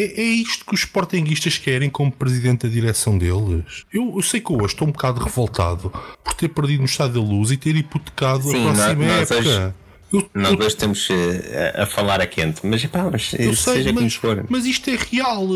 É, 0.01 0.21
é 0.21 0.23
isto 0.23 0.65
que 0.65 0.73
os 0.73 0.81
sportinguistas 0.81 1.57
querem 1.57 1.89
como 1.89 2.11
presidente 2.11 2.67
da 2.67 2.73
direção 2.73 3.17
deles. 3.17 3.85
Eu, 3.93 4.13
eu, 4.15 4.21
sei 4.21 4.41
que 4.41 4.51
hoje 4.51 4.73
estou 4.73 4.87
um 4.87 4.91
bocado 4.91 5.23
revoltado 5.23 5.91
por 6.23 6.33
ter 6.33 6.49
perdido 6.49 6.79
no 6.79 6.85
estado 6.85 7.13
da 7.13 7.19
luz 7.19 7.51
e 7.51 7.57
ter 7.57 7.75
hipotecado 7.75 8.43
Sim, 8.43 8.67
a 8.67 8.73
próxima 8.73 9.05
nós, 9.05 9.31
época. 9.31 9.49
Hoje 9.49 9.80
eu, 10.11 10.29
Nós 10.33 10.55
dois 10.57 10.73
estamos 10.73 11.07
eh, 11.09 11.73
a, 11.75 11.83
a, 11.83 11.85
falar 11.85 12.19
a 12.19 12.27
quente, 12.27 12.65
mas, 12.65 12.85
pá, 12.85 13.09
mas 13.11 13.33
eu 13.33 13.55
sei, 13.55 13.75
seja 13.75 13.93
mas, 13.93 14.13
for. 14.15 14.45
Mas 14.49 14.65
isto 14.65 14.89
é 14.89 14.95
real, 14.95 15.47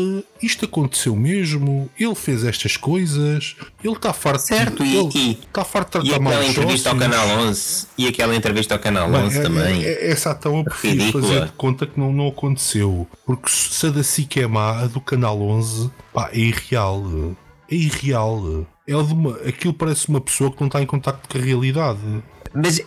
isto 0.42 0.64
aconteceu 0.64 1.14
mesmo. 1.14 1.90
Ele 1.98 2.14
fez 2.14 2.44
estas 2.44 2.76
coisas, 2.76 3.56
ele 3.84 3.94
está 3.94 4.12
farto 4.12 4.40
certo, 4.40 4.82
de, 4.82 5.18
e, 5.18 5.32
está 5.32 5.64
farto 5.64 6.00
de 6.00 6.08
tratar 6.08 6.22
mal 6.22 6.32
aquela 6.32 6.48
entrevista 6.48 6.90
ao 6.90 6.96
Canal 6.96 7.28
11 7.28 7.86
e 7.98 8.08
aquela 8.08 8.34
entrevista 8.34 8.74
ao 8.74 8.80
Canal 8.80 9.10
Bem, 9.10 9.24
11 9.24 9.38
é, 9.38 9.42
também. 9.42 9.84
É, 9.84 9.88
é, 9.88 10.10
essa 10.10 10.30
então 10.30 10.56
eu 10.56 10.64
prefiro 10.64 11.12
fazer 11.12 11.44
de 11.46 11.52
conta 11.52 11.86
que 11.86 11.98
não, 11.98 12.12
não 12.12 12.28
aconteceu, 12.28 13.06
porque 13.24 13.50
se 13.50 13.86
a 13.86 13.90
da 13.90 14.02
SIC 14.02 14.38
é 14.38 14.46
má, 14.46 14.82
a 14.82 14.86
do 14.86 15.00
Canal 15.00 15.40
11 15.40 15.90
pá, 16.12 16.30
é 16.32 16.38
irreal. 16.38 17.36
É 17.70 17.74
irreal. 17.74 18.66
É 18.86 18.96
uma, 18.96 19.36
aquilo 19.38 19.74
parece 19.74 20.08
uma 20.08 20.20
pessoa 20.20 20.50
que 20.50 20.60
não 20.60 20.68
está 20.68 20.80
em 20.80 20.86
contato 20.86 21.28
com 21.28 21.36
a 21.36 21.40
realidade. 21.40 21.98
Mas 22.54 22.80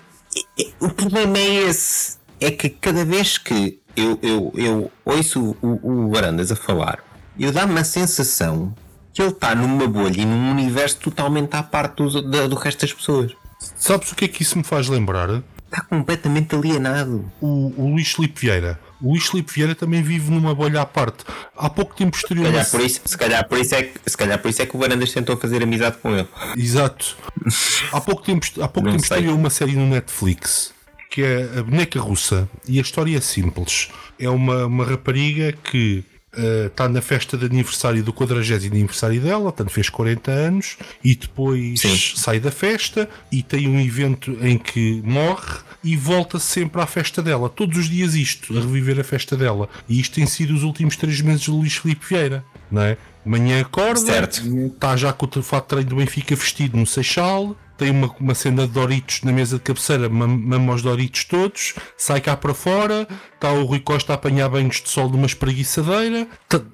o 0.80 0.90
problema 0.90 1.38
é 1.38 1.70
esse. 1.70 2.18
É 2.40 2.52
que 2.52 2.70
cada 2.70 3.04
vez 3.04 3.38
que 3.38 3.80
eu, 3.96 4.18
eu, 4.22 4.54
eu 4.56 4.92
ouço 5.04 5.58
o, 5.62 6.06
o 6.06 6.10
Varandas 6.10 6.52
a 6.52 6.56
falar, 6.56 7.04
eu 7.38 7.52
dá-me 7.52 7.78
a 7.80 7.84
sensação 7.84 8.74
que 9.14 9.22
ele 9.22 9.32
está 9.32 9.54
numa 9.54 9.88
bolha 9.88 10.22
e 10.22 10.26
num 10.26 10.52
universo 10.52 10.98
totalmente 11.00 11.54
à 11.56 11.64
parte 11.64 11.96
do, 11.96 12.22
do, 12.22 12.50
do 12.50 12.56
resto 12.56 12.82
das 12.82 12.94
pessoas. 12.94 13.34
Sabes 13.76 14.12
o 14.12 14.16
que 14.16 14.26
é 14.26 14.28
que 14.28 14.42
isso 14.42 14.58
me 14.58 14.64
faz 14.64 14.88
lembrar? 14.88 15.44
Está 15.72 15.82
completamente 15.84 16.56
alienado. 16.56 17.32
O, 17.40 17.72
o 17.78 17.92
Luís 17.92 18.12
Filipe 18.12 18.42
Vieira. 18.42 18.80
O 19.00 19.12
Luís 19.12 19.28
Filipe 19.28 19.54
Vieira 19.54 19.76
também 19.76 20.02
vive 20.02 20.32
numa 20.32 20.56
bolha 20.56 20.82
à 20.82 20.86
parte. 20.86 21.24
Há 21.56 21.70
pouco 21.70 21.96
tempo 21.96 22.12
posterior. 22.12 22.48
Se 22.48 22.52
calhar, 22.52 22.70
por 22.72 22.82
isso, 22.82 23.02
se, 23.06 23.18
calhar 23.18 23.48
por 23.48 23.58
isso 23.60 23.76
é 23.76 23.84
que, 23.84 24.10
se 24.10 24.18
calhar 24.18 24.40
por 24.40 24.50
isso 24.50 24.62
é 24.64 24.66
que 24.66 24.76
o 24.76 24.80
Varandas 24.80 25.14
tentou 25.14 25.38
fazer 25.38 25.62
amizade 25.62 25.98
com 25.98 26.12
ele. 26.12 26.28
Exato. 26.58 27.16
Há 27.94 28.02
pouco 28.02 28.24
tempo, 28.24 28.46
há 28.62 28.68
pouco 28.68 28.90
tempo 28.90 29.04
estreou 29.04 29.36
uma 29.36 29.50
série 29.50 29.74
no 29.74 29.86
Netflix 29.88 30.74
que 31.10 31.24
é 31.24 31.50
a 31.58 31.64
boneca 31.64 32.00
russa. 32.00 32.48
E 32.68 32.78
a 32.78 32.82
história 32.82 33.18
é 33.18 33.22
simples. 33.22 33.90
É 34.20 34.30
uma, 34.30 34.66
uma 34.68 34.86
rapariga 34.86 35.52
que 35.52 36.04
está 36.32 36.86
uh, 36.86 36.90
na 36.90 37.02
festa 37.02 37.38
de 37.38 37.46
aniversário 37.46 38.04
do 38.04 38.14
40 38.14 38.68
aniversário 38.68 39.20
dela, 39.20 39.44
portanto 39.44 39.72
fez 39.72 39.90
40 39.90 40.32
anos, 40.32 40.78
e 41.04 41.16
depois 41.16 41.82
Sim. 41.82 41.98
sai 42.16 42.40
da 42.40 42.52
festa 42.52 43.10
e 43.32 43.42
tem 43.42 43.68
um 43.68 43.80
evento 43.80 44.38
em 44.42 44.58
que 44.58 45.02
morre 45.04 45.60
e 45.84 45.96
volta 45.96 46.40
sempre 46.40 46.82
à 46.82 46.86
festa 46.86 47.22
dela. 47.22 47.50
Todos 47.50 47.78
os 47.78 47.90
dias 47.90 48.16
isto, 48.16 48.58
a 48.58 48.62
reviver 48.62 49.00
a 49.00 49.04
festa 49.04 49.36
dela. 49.36 49.70
E 49.88 50.00
isto 50.00 50.16
tem 50.16 50.26
sido 50.26 50.54
os 50.54 50.64
últimos 50.64 50.96
três 50.96 51.22
meses 51.22 51.46
do 51.46 51.56
Luís 51.56 51.76
Filipe 51.76 52.06
Vieira, 52.06 52.44
não 52.70 52.82
é? 52.82 52.98
Manhã 53.26 53.62
acorda, 53.62 54.24
está 54.24 54.96
já 54.96 55.12
com 55.12 55.26
o 55.26 55.44
fato 55.44 55.64
de 55.64 55.70
treino 55.70 55.90
do 55.90 55.96
Benfica 55.98 56.36
vestido 56.36 56.78
no 56.78 56.86
Seixal, 56.86 57.56
tem 57.80 57.92
uma, 57.92 58.14
uma 58.20 58.36
cena 58.36 58.68
de 58.68 58.74
Doritos 58.74 59.22
na 59.24 59.32
mesa 59.32 59.58
de 59.58 59.64
cabeceira, 59.64 60.10
mama 60.10 60.74
os 60.74 60.82
Doritos 60.82 61.24
todos, 61.24 61.74
sai 61.98 62.20
cá 62.20 62.36
para 62.36 62.54
fora, 62.54 63.08
está 63.40 63.52
o 63.54 63.64
Rui 63.64 63.80
Costa 63.80 64.12
a 64.12 64.16
apanhar 64.16 64.50
banhos 64.50 64.82
de 64.82 64.90
sol 64.90 65.10
de 65.10 65.16
uma 65.16 65.26
espreguiçadeira, 65.26 66.28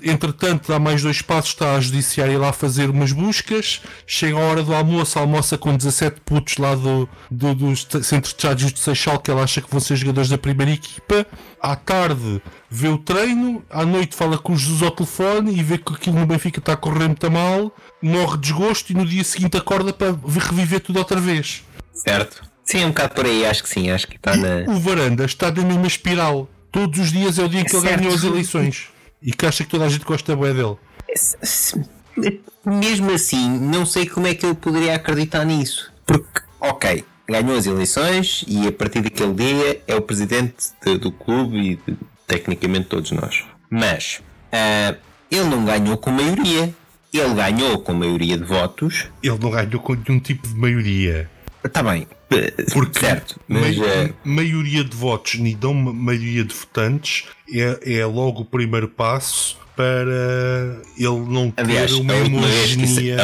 entretanto 0.03 0.67
dá 0.67 0.79
mais 0.79 1.03
dois 1.03 1.21
passos, 1.21 1.51
está 1.51 1.75
a 1.75 1.79
judiciária 1.79 2.37
lá 2.39 2.49
a 2.49 2.53
fazer 2.53 2.89
umas 2.89 3.11
buscas, 3.11 3.81
chega 4.07 4.35
a 4.35 4.39
hora 4.39 4.63
do 4.63 4.73
almoço, 4.73 5.19
almoça 5.19 5.57
com 5.57 5.77
17 5.77 6.21
putos 6.21 6.57
lá 6.57 6.73
do, 6.73 7.07
do, 7.29 7.53
do 7.53 7.75
Centro 7.75 8.35
de 8.35 8.41
Chádios 8.41 8.73
de 8.73 8.79
Seixal, 8.79 9.19
que 9.19 9.29
ela 9.29 9.43
acha 9.43 9.61
que 9.61 9.69
vão 9.69 9.79
ser 9.79 9.95
jogadores 9.95 10.29
da 10.29 10.37
primeira 10.37 10.71
equipa, 10.71 11.25
à 11.61 11.75
tarde 11.75 12.41
vê 12.69 12.87
o 12.87 12.97
treino, 12.97 13.63
à 13.69 13.85
noite 13.85 14.15
fala 14.15 14.37
com 14.37 14.53
o 14.53 14.57
Jesus 14.57 14.81
ao 14.81 14.91
telefone 14.91 15.55
e 15.55 15.63
vê 15.63 15.77
que 15.77 15.93
aquilo 15.93 16.19
no 16.19 16.25
Benfica 16.25 16.59
está 16.59 16.73
a 16.73 16.77
correr 16.77 17.07
muito 17.07 17.29
mal, 17.29 17.71
morre 18.01 18.37
de 18.37 18.41
desgosto 18.41 18.91
e 18.91 18.95
no 18.95 19.05
dia 19.05 19.23
seguinte 19.23 19.55
acorda 19.55 19.93
para 19.93 20.15
reviver 20.39 20.79
tudo 20.79 20.97
outra 20.97 21.19
vez. 21.19 21.63
Certo. 21.93 22.43
Sim, 22.65 22.85
um 22.85 22.87
bocado 22.89 23.13
por 23.13 23.25
aí, 23.25 23.45
acho 23.45 23.61
que 23.61 23.69
sim, 23.69 23.91
acho 23.91 24.07
que 24.07 24.15
está 24.15 24.35
na. 24.35 24.65
O 24.67 24.79
Varanda 24.79 25.23
está 25.23 25.51
na 25.51 25.63
mesma 25.63 25.85
espiral. 25.85 26.49
Todos 26.75 26.99
os 26.99 27.09
dias 27.13 27.39
é 27.39 27.43
o 27.45 27.47
dia 27.47 27.63
que 27.63 27.73
ele 27.73 27.87
ganhou 27.87 28.13
as 28.13 28.25
eleições. 28.25 28.89
E 29.21 29.31
que 29.31 29.45
acha 29.45 29.63
que 29.63 29.69
toda 29.69 29.85
a 29.85 29.89
gente 29.89 30.03
gosta 30.03 30.35
bem 30.35 30.53
dele. 30.53 30.75
Mesmo 32.65 33.11
assim, 33.13 33.49
não 33.49 33.85
sei 33.85 34.05
como 34.05 34.27
é 34.27 34.35
que 34.35 34.45
ele 34.45 34.55
poderia 34.55 34.93
acreditar 34.93 35.45
nisso. 35.45 35.89
Porque, 36.05 36.41
ok, 36.59 37.05
ganhou 37.29 37.57
as 37.57 37.65
eleições 37.65 38.43
e 38.45 38.67
a 38.67 38.73
partir 38.73 38.99
daquele 38.99 39.33
dia 39.33 39.81
é 39.87 39.95
o 39.95 40.01
presidente 40.01 40.53
de, 40.85 40.97
do 40.97 41.13
clube 41.13 41.57
e 41.57 41.75
de, 41.77 41.97
tecnicamente 42.27 42.89
todos 42.89 43.09
nós. 43.11 43.45
Mas 43.69 44.21
uh, 44.51 44.97
ele 45.31 45.45
não 45.45 45.63
ganhou 45.63 45.95
com 45.95 46.11
maioria. 46.11 46.75
Ele 47.13 47.33
ganhou 47.35 47.79
com 47.79 47.93
maioria 47.93 48.37
de 48.37 48.43
votos. 48.43 49.07
Ele 49.23 49.39
não 49.39 49.49
ganhou 49.49 49.79
com 49.79 49.93
nenhum 49.93 50.19
tipo 50.19 50.45
de 50.45 50.55
maioria. 50.55 51.29
Está 51.65 51.83
bem, 51.83 52.07
porque 52.73 52.99
certo, 52.99 53.39
mas, 53.47 53.77
ma 53.77 53.85
uh... 53.85 54.13
maioria 54.23 54.83
de 54.83 54.95
votos 54.95 55.39
não 55.61 55.73
maioria 55.73 56.43
de 56.43 56.53
votantes 56.53 57.25
é, 57.51 57.99
é 57.99 58.05
logo 58.05 58.41
o 58.41 58.45
primeiro 58.45 58.87
passo 58.87 59.57
para 59.75 60.81
ele 60.97 61.19
não 61.27 61.53
Aliás, 61.57 61.91
ter 61.91 61.99
uma 61.99 62.13
homogeneia. 62.13 63.17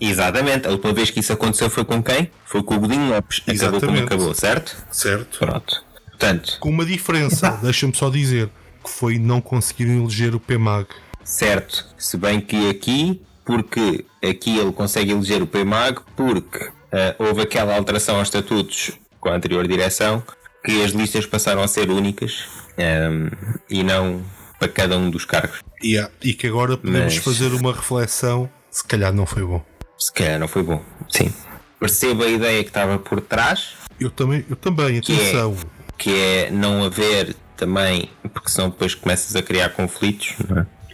Exatamente, 0.00 0.66
a 0.66 0.70
última 0.70 0.92
vez 0.92 1.10
que 1.10 1.20
isso 1.20 1.32
aconteceu 1.32 1.68
foi 1.68 1.84
com 1.84 2.02
quem? 2.02 2.30
Foi 2.46 2.62
com 2.62 2.76
o 2.76 2.80
Godinho 2.80 3.10
Lopes. 3.10 3.42
Acabou 3.46 3.80
como 3.80 3.98
acabou, 3.98 4.34
certo? 4.34 4.76
Certo. 4.90 5.38
Pronto. 5.38 5.84
Portanto, 6.08 6.56
com 6.60 6.70
uma 6.70 6.84
diferença, 6.84 7.50
deixa-me 7.62 7.94
só 7.94 8.08
dizer, 8.08 8.48
que 8.82 8.90
foi 8.90 9.18
não 9.18 9.40
conseguirem 9.40 10.00
eleger 10.02 10.34
o 10.34 10.40
PMAG. 10.40 10.86
Certo, 11.24 11.86
se 11.98 12.16
bem 12.16 12.40
que 12.40 12.68
aqui, 12.70 13.20
porque 13.44 14.04
aqui 14.22 14.58
ele 14.58 14.72
consegue 14.72 15.12
eleger 15.12 15.42
o 15.42 15.46
PMAG, 15.46 16.00
porque 16.16 16.70
uh, 16.92 17.14
houve 17.18 17.42
aquela 17.42 17.74
alteração 17.74 18.16
aos 18.16 18.28
estatutos 18.28 18.92
com 19.20 19.28
a 19.28 19.34
anterior 19.34 19.66
direção, 19.66 20.22
que 20.64 20.82
as 20.82 20.92
listas 20.92 21.26
passaram 21.26 21.62
a 21.62 21.68
ser 21.68 21.90
únicas 21.90 22.44
um, 22.78 22.82
ehm, 22.82 23.30
e 23.68 23.82
não 23.82 24.22
para 24.58 24.68
cada 24.68 24.96
um 24.96 25.10
dos 25.10 25.24
cargos. 25.24 25.60
Yeah. 25.82 26.12
E 26.22 26.34
que 26.34 26.46
agora 26.46 26.76
podemos 26.76 27.14
Mas... 27.14 27.24
fazer 27.24 27.52
uma 27.52 27.72
reflexão, 27.72 28.48
se 28.70 28.84
calhar 28.84 29.12
não 29.12 29.26
foi 29.26 29.42
bom. 29.44 29.64
Se 29.98 30.12
calhar 30.12 30.38
não 30.38 30.48
foi 30.48 30.62
bom, 30.62 30.82
sim. 31.08 31.32
Percebo 31.78 32.24
a 32.24 32.28
ideia 32.28 32.62
que 32.62 32.70
estava 32.70 32.98
por 32.98 33.20
trás. 33.20 33.74
Eu 33.98 34.10
também, 34.10 34.44
eu 34.48 34.56
também, 34.56 34.98
atenção. 34.98 35.56
Que 35.98 36.10
é, 36.10 36.46
que 36.46 36.48
é 36.48 36.50
não 36.50 36.84
haver 36.84 37.36
também, 37.56 38.10
porque 38.32 38.48
senão 38.48 38.70
depois 38.70 38.94
começas 38.94 39.34
a 39.36 39.42
criar 39.42 39.70
conflitos, 39.70 40.34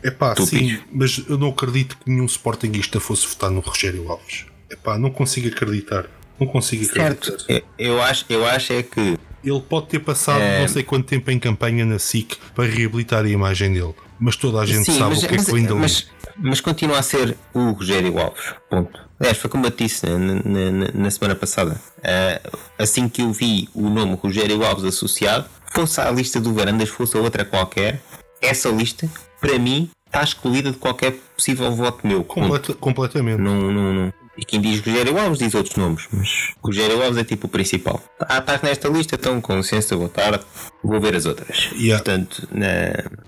é? 0.03 0.11
Pá, 0.11 0.34
sim, 0.36 0.78
mas 0.92 1.24
eu 1.28 1.36
não 1.36 1.49
acredito 1.49 1.96
que 1.96 2.11
nenhum 2.11 2.26
Sportingista 2.26 3.01
fosse 3.01 3.26
votar 3.26 3.51
no 3.51 3.61
Rogério 3.61 4.11
Alves. 4.11 4.46
É 4.71 4.77
pá, 4.77 4.99
não 4.99 5.11
consigo 5.11 5.49
acreditar. 5.49 6.07
Não 6.39 6.47
consigo 6.47 6.85
acreditar. 6.85 7.39
Certo, 7.39 7.64
eu 7.79 8.01
acho, 8.03 8.25
eu 8.29 8.47
acho 8.47 8.73
é 8.73 8.83
que 8.83 9.19
ele 9.45 9.61
pode 9.61 9.89
ter 9.89 10.01
passado 10.01 10.41
é... 10.41 10.61
não 10.61 10.69
sei 10.69 10.83
quanto 10.83 11.07
tempo 11.07 11.31
em 11.31 11.39
campanha 11.39 11.85
na 11.85 11.99
SIC 11.99 12.37
para 12.55 12.64
reabilitar 12.64 13.25
a 13.25 13.29
imagem 13.29 13.73
dele, 13.73 13.95
mas 14.19 14.37
toda 14.37 14.61
a 14.61 14.66
gente 14.66 14.85
Sim, 14.85 14.99
sabe 14.99 15.11
mas, 15.11 15.23
o 15.23 15.29
que 15.29 15.35
é 15.35 15.39
que 15.39 15.53
vem 15.53 15.64
dali. 15.64 15.81
Mas, 15.81 16.09
mas 16.37 16.61
continua 16.61 16.99
a 16.99 17.03
ser 17.03 17.37
o 17.55 17.71
Rogério 17.71 18.19
Alves. 18.19 18.55
Ponto. 18.69 19.09
Aliás, 19.19 19.39
foi 19.39 19.51
como 19.51 19.66
eu 19.66 19.71
disse 19.71 20.07
na, 20.07 20.19
na, 20.19 20.93
na 20.95 21.11
semana 21.11 21.35
passada. 21.35 21.81
Uh, 21.99 22.59
assim 22.79 23.09
que 23.09 23.23
eu 23.23 23.33
vi 23.33 23.69
o 23.75 23.89
nome 23.89 24.14
Rogério 24.14 24.64
Alves 24.64 24.85
associado, 24.85 25.47
fosse 25.73 26.01
à 26.01 26.11
lista 26.11 26.41
do 26.41 26.55
Varandas, 26.55 26.89
fosse 26.89 27.16
a 27.16 27.21
outra 27.21 27.45
qualquer, 27.45 28.01
essa 28.41 28.69
lista, 28.69 29.11
para 29.41 29.59
mim, 29.59 29.91
está 30.07 30.23
excluída 30.23 30.71
de 30.71 30.77
qualquer 30.77 31.12
possível 31.37 31.71
voto 31.73 32.07
meu. 32.07 32.23
Completa, 32.23 32.75
completamente. 32.75 33.41
Não, 33.41 33.57
não, 33.57 33.93
não. 33.95 34.12
E 34.39 34.45
quem 34.45 34.61
diz 34.61 34.78
Rogério 34.78 35.18
Alves 35.18 35.41
diz 35.41 35.53
outros 35.53 35.74
nomes, 35.74 36.07
mas 36.12 36.55
Rogério 36.62 37.03
Alves 37.03 37.18
é 37.18 37.24
tipo 37.24 37.49
o 37.49 37.51
principal. 37.51 38.01
Ah, 38.20 38.39
estás 38.39 38.62
nesta 38.62 38.89
lista, 38.89 39.16
então 39.16 39.41
com 39.41 39.57
licença, 39.57 39.97
boa 39.97 40.09
tarde, 40.09 40.45
vou 40.82 41.01
ver 41.01 41.16
as 41.16 41.26
outras. 41.26 41.70
Yeah. 41.72 42.03
Portanto, 42.03 42.49
na, 42.53 42.66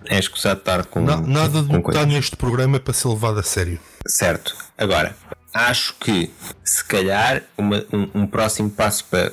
é 0.08 0.18
escusado 0.20 0.61
estar 0.61 0.84
com. 0.84 1.00
Na, 1.00 1.16
nada 1.16 1.64
de 1.64 1.76
estar 1.76 2.06
neste 2.06 2.36
programa 2.36 2.78
para 2.78 2.94
ser 2.94 3.08
levado 3.08 3.40
a 3.40 3.42
sério. 3.42 3.80
Certo. 4.06 4.56
Agora, 4.78 5.16
acho 5.52 5.96
que 5.98 6.30
se 6.64 6.84
calhar 6.84 7.42
uma, 7.58 7.84
um, 7.92 8.22
um, 8.22 8.26
próximo 8.28 8.70
passo 8.70 9.04
para 9.06 9.32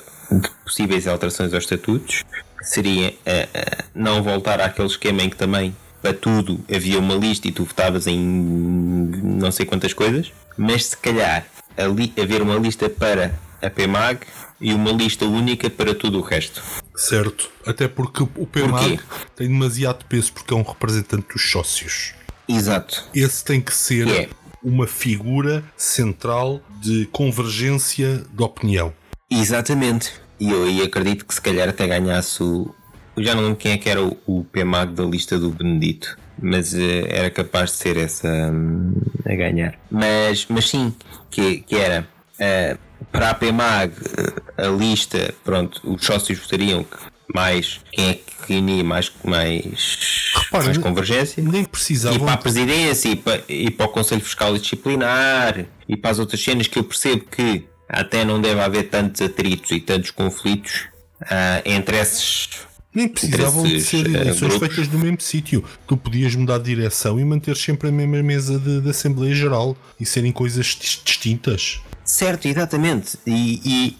possíveis 0.63 1.07
alterações 1.07 1.53
aos 1.53 1.63
estatutos 1.63 2.23
seria 2.63 3.09
uh, 3.09 3.13
uh, 3.13 3.84
não 3.93 4.23
voltar 4.23 4.59
àquele 4.59 4.88
esquema 4.88 5.21
em 5.21 5.30
que 5.30 5.36
também 5.36 5.75
para 6.01 6.13
tudo 6.13 6.59
havia 6.73 6.97
uma 6.97 7.13
lista 7.13 7.47
e 7.47 7.51
tu 7.51 7.65
votavas 7.65 8.07
em 8.07 8.19
não 8.19 9.51
sei 9.51 9.65
quantas 9.65 9.93
coisas, 9.93 10.32
mas 10.57 10.88
se 10.88 10.97
calhar 10.97 11.45
haver 11.78 12.41
uma 12.41 12.55
lista 12.55 12.89
para 12.89 13.38
a 13.61 13.69
PMAG 13.69 14.21
e 14.59 14.73
uma 14.73 14.91
lista 14.91 15.25
única 15.25 15.69
para 15.69 15.93
tudo 15.93 16.19
o 16.19 16.21
resto. 16.21 16.61
Certo, 16.95 17.49
até 17.65 17.88
porque 17.88 18.23
o 18.23 18.47
PMAG 18.47 18.99
tem 19.36 19.47
demasiado 19.47 20.05
peso 20.05 20.34
porque 20.34 20.53
é 20.53 20.57
um 20.57 20.63
representante 20.63 21.28
dos 21.34 21.49
sócios. 21.49 22.13
Exato. 22.47 23.03
Esse 23.13 23.43
tem 23.43 23.61
que 23.61 23.73
ser 23.73 24.07
é. 24.07 24.30
uma 24.63 24.88
figura 24.88 25.63
central 25.75 26.61
de 26.82 27.05
convergência 27.11 28.23
de 28.32 28.43
opinião. 28.43 28.93
Exatamente. 29.30 30.13
E 30.39 30.49
eu 30.49 30.63
aí 30.63 30.82
acredito 30.82 31.25
que 31.25 31.34
se 31.34 31.41
calhar 31.41 31.67
até 31.67 31.86
ganhasse 31.88 32.41
o. 32.41 32.73
Eu 33.15 33.23
já 33.23 33.34
não 33.36 33.41
lembro 33.41 33.57
quem 33.57 33.71
é 33.71 33.78
que 33.78 33.89
era 33.89 34.03
o, 34.03 34.17
o 34.25 34.43
PMAG 34.45 34.93
da 34.93 35.03
lista 35.03 35.38
do 35.38 35.49
Benedito 35.49 36.17
mas 36.41 36.73
uh, 36.73 37.07
era 37.07 37.29
capaz 37.29 37.71
de 37.71 37.77
ser 37.77 37.97
essa 37.97 38.27
um, 38.27 38.93
a 39.25 39.35
ganhar. 39.35 39.75
Mas, 39.89 40.45
mas 40.49 40.69
sim, 40.69 40.93
que, 41.29 41.61
que 41.61 41.75
era 41.75 42.07
uh, 42.35 42.77
para 43.11 43.31
a 43.31 43.33
PMAG 43.33 43.93
uh, 43.93 44.41
a 44.57 44.67
lista, 44.67 45.33
pronto, 45.43 45.81
os 45.83 46.05
sócios 46.05 46.39
votariam 46.39 46.83
que 46.83 46.97
mais 47.33 47.81
quem 47.91 48.09
é 48.09 48.13
que 48.13 48.53
reinia 48.53 48.83
mais, 48.83 49.11
mais, 49.23 50.31
Repara, 50.33 50.65
mais 50.65 50.77
convergência 50.77 51.43
nem 51.43 51.65
precisavam 51.65 52.17
e 52.17 52.21
para 52.21 52.33
a 52.33 52.38
presidência 52.38 53.09
e 53.09 53.15
para, 53.15 53.43
e 53.49 53.69
para 53.69 53.85
o 53.85 53.89
Conselho 53.89 54.21
Fiscal 54.21 54.55
e 54.55 54.59
Disciplinar 54.59 55.65
e 55.88 55.97
para 55.97 56.11
as 56.11 56.19
outras 56.19 56.41
cenas 56.41 56.67
que 56.67 56.79
eu 56.79 56.83
percebo 56.83 57.25
que 57.25 57.65
até 57.89 58.23
não 58.23 58.41
deve 58.41 58.61
haver 58.61 58.89
tantos 58.89 59.21
atritos 59.21 59.71
e 59.71 59.79
tantos 59.79 60.11
conflitos 60.11 60.88
uh, 61.21 61.61
entre 61.65 61.97
esses 61.97 62.49
nem 62.97 63.07
precisavam 63.07 63.63
de 63.63 63.79
ser 63.79 64.07
eleições 64.07 64.55
uh, 64.55 64.59
feitas 64.59 64.87
no 64.87 64.97
mesmo 64.97 65.21
sítio. 65.21 65.63
Tu 65.85 65.95
podias 65.95 66.33
mudar 66.33 66.57
de 66.57 66.63
direção 66.63 67.19
e 67.19 67.23
manter 67.23 67.55
sempre 67.55 67.89
a 67.89 67.91
mesma 67.91 68.23
mesa 68.23 68.57
de, 68.57 68.81
de 68.81 68.89
Assembleia 68.89 69.35
Geral 69.35 69.77
e 69.99 70.05
serem 70.05 70.31
coisas 70.31 70.65
distintas. 70.65 71.79
Certo, 72.03 72.47
exatamente. 72.47 73.19
E, 73.27 73.61
e 73.63 73.97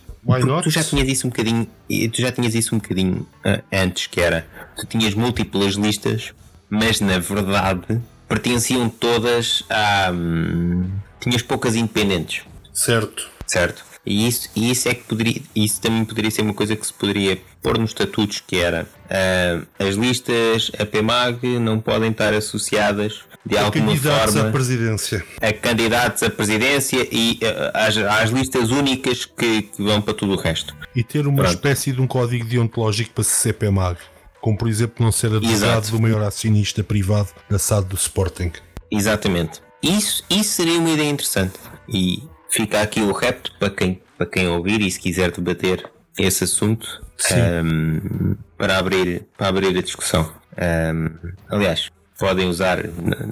tu 0.64 0.72
já 0.72 0.84
tinhas 0.84 1.08
isso 1.08 1.28
um 1.28 1.30
bocadinho, 1.30 1.68
tu 2.12 2.22
já 2.22 2.32
tinhas 2.32 2.56
isso 2.56 2.74
um 2.74 2.80
bocadinho 2.80 3.28
uh, 3.46 3.64
antes, 3.72 4.08
que 4.08 4.20
era 4.20 4.48
tu 4.76 4.88
tinhas 4.88 5.14
múltiplas 5.14 5.76
listas, 5.76 6.34
mas 6.68 7.00
na 7.00 7.20
verdade 7.20 8.02
pertenciam 8.28 8.90
todas 8.90 9.64
a. 9.70 10.12
Hum, 10.12 10.90
tinhas 11.20 11.44
poucas 11.44 11.76
independentes. 11.76 12.44
Certo. 12.74 13.30
certo? 13.46 13.86
E 14.10 14.26
isso, 14.28 14.50
e 14.56 14.72
isso 14.72 14.88
é 14.88 14.94
que 14.96 15.04
poderia, 15.04 15.42
isso 15.54 15.82
também 15.82 16.06
poderia 16.06 16.32
ser 16.32 16.42
uma 16.42 16.54
coisa 16.54 16.76
que 16.78 16.88
se 16.88 16.94
poderia 16.94 17.38
pôr 17.62 17.78
nos 17.78 17.90
estatutos, 17.90 18.42
que 18.46 18.56
era 18.58 18.88
uh, 19.06 19.68
as 19.78 19.96
listas 19.96 20.72
a 20.80 20.86
PMAG 20.86 21.60
não 21.60 21.78
podem 21.82 22.12
estar 22.12 22.34
associadas 22.34 23.20
de 23.46 23.58
A 23.58 23.66
alguma 23.66 23.96
forma 23.98 24.48
à 24.48 24.52
presidência. 24.52 25.26
a 25.42 25.52
candidatos 25.52 26.24
à 26.24 26.30
presidência 26.30 27.06
e 27.12 27.40
uh, 27.44 27.72
às, 27.74 27.98
às 27.98 28.30
listas 28.30 28.72
únicas 28.72 29.26
que, 29.26 29.64
que 29.64 29.84
vão 29.84 30.02
para 30.02 30.14
tudo 30.14 30.34
o 30.34 30.38
resto. 30.38 30.74
E 30.96 31.04
ter 31.04 31.28
uma 31.28 31.44
Pronto. 31.44 31.56
espécie 31.56 31.92
de 31.92 32.00
um 32.00 32.08
código 32.08 32.46
deontológico 32.46 33.12
para 33.12 33.24
se 33.26 33.32
ser 33.32 33.54
PMAG. 33.54 33.98
Como, 34.40 34.58
por 34.58 34.70
exemplo, 34.70 35.04
não 35.04 35.12
ser 35.12 35.34
advogado 35.36 35.92
do 35.92 36.02
maior 36.02 36.22
acionista 36.24 36.82
privado 36.82 37.30
da 37.50 37.60
SAD 37.60 37.88
do 37.90 37.96
Sporting. 37.98 38.54
Exatamente. 38.90 39.60
Isso, 39.84 40.24
isso 40.30 40.52
seria 40.52 40.80
uma 40.80 40.90
ideia 40.92 41.10
interessante. 41.10 41.60
E 41.90 42.24
fica 42.50 42.82
aqui 42.82 43.02
o 43.02 43.12
repto 43.12 43.52
para 43.60 43.70
quem, 43.70 44.02
para 44.18 44.26
quem 44.28 44.48
ouvir 44.48 44.82
e 44.82 44.90
se 44.92 45.00
quiser 45.00 45.32
debater 45.32 45.84
esse 46.18 46.44
assunto 46.46 46.88
ahm, 47.32 48.36
para, 48.58 48.78
abrir, 48.78 49.26
para 49.38 49.48
abrir 49.50 49.78
a 49.78 49.82
discussão. 49.82 50.32
Ahm, 50.58 51.10
aliás, 51.50 51.90
podem 52.18 52.48
usar, 52.50 52.80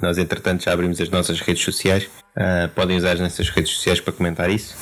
nós 0.01 0.17
entretanto 0.17 0.63
já 0.63 0.73
abrimos 0.73 0.99
as 1.01 1.09
nossas 1.09 1.39
redes 1.41 1.63
sociais, 1.63 2.07
ah, 2.35 2.69
podem 2.75 2.97
usar 2.97 3.13
as 3.13 3.19
nossas 3.19 3.49
redes 3.49 3.71
sociais 3.71 3.99
para 3.99 4.13
comentar 4.13 4.49
isso. 4.49 4.75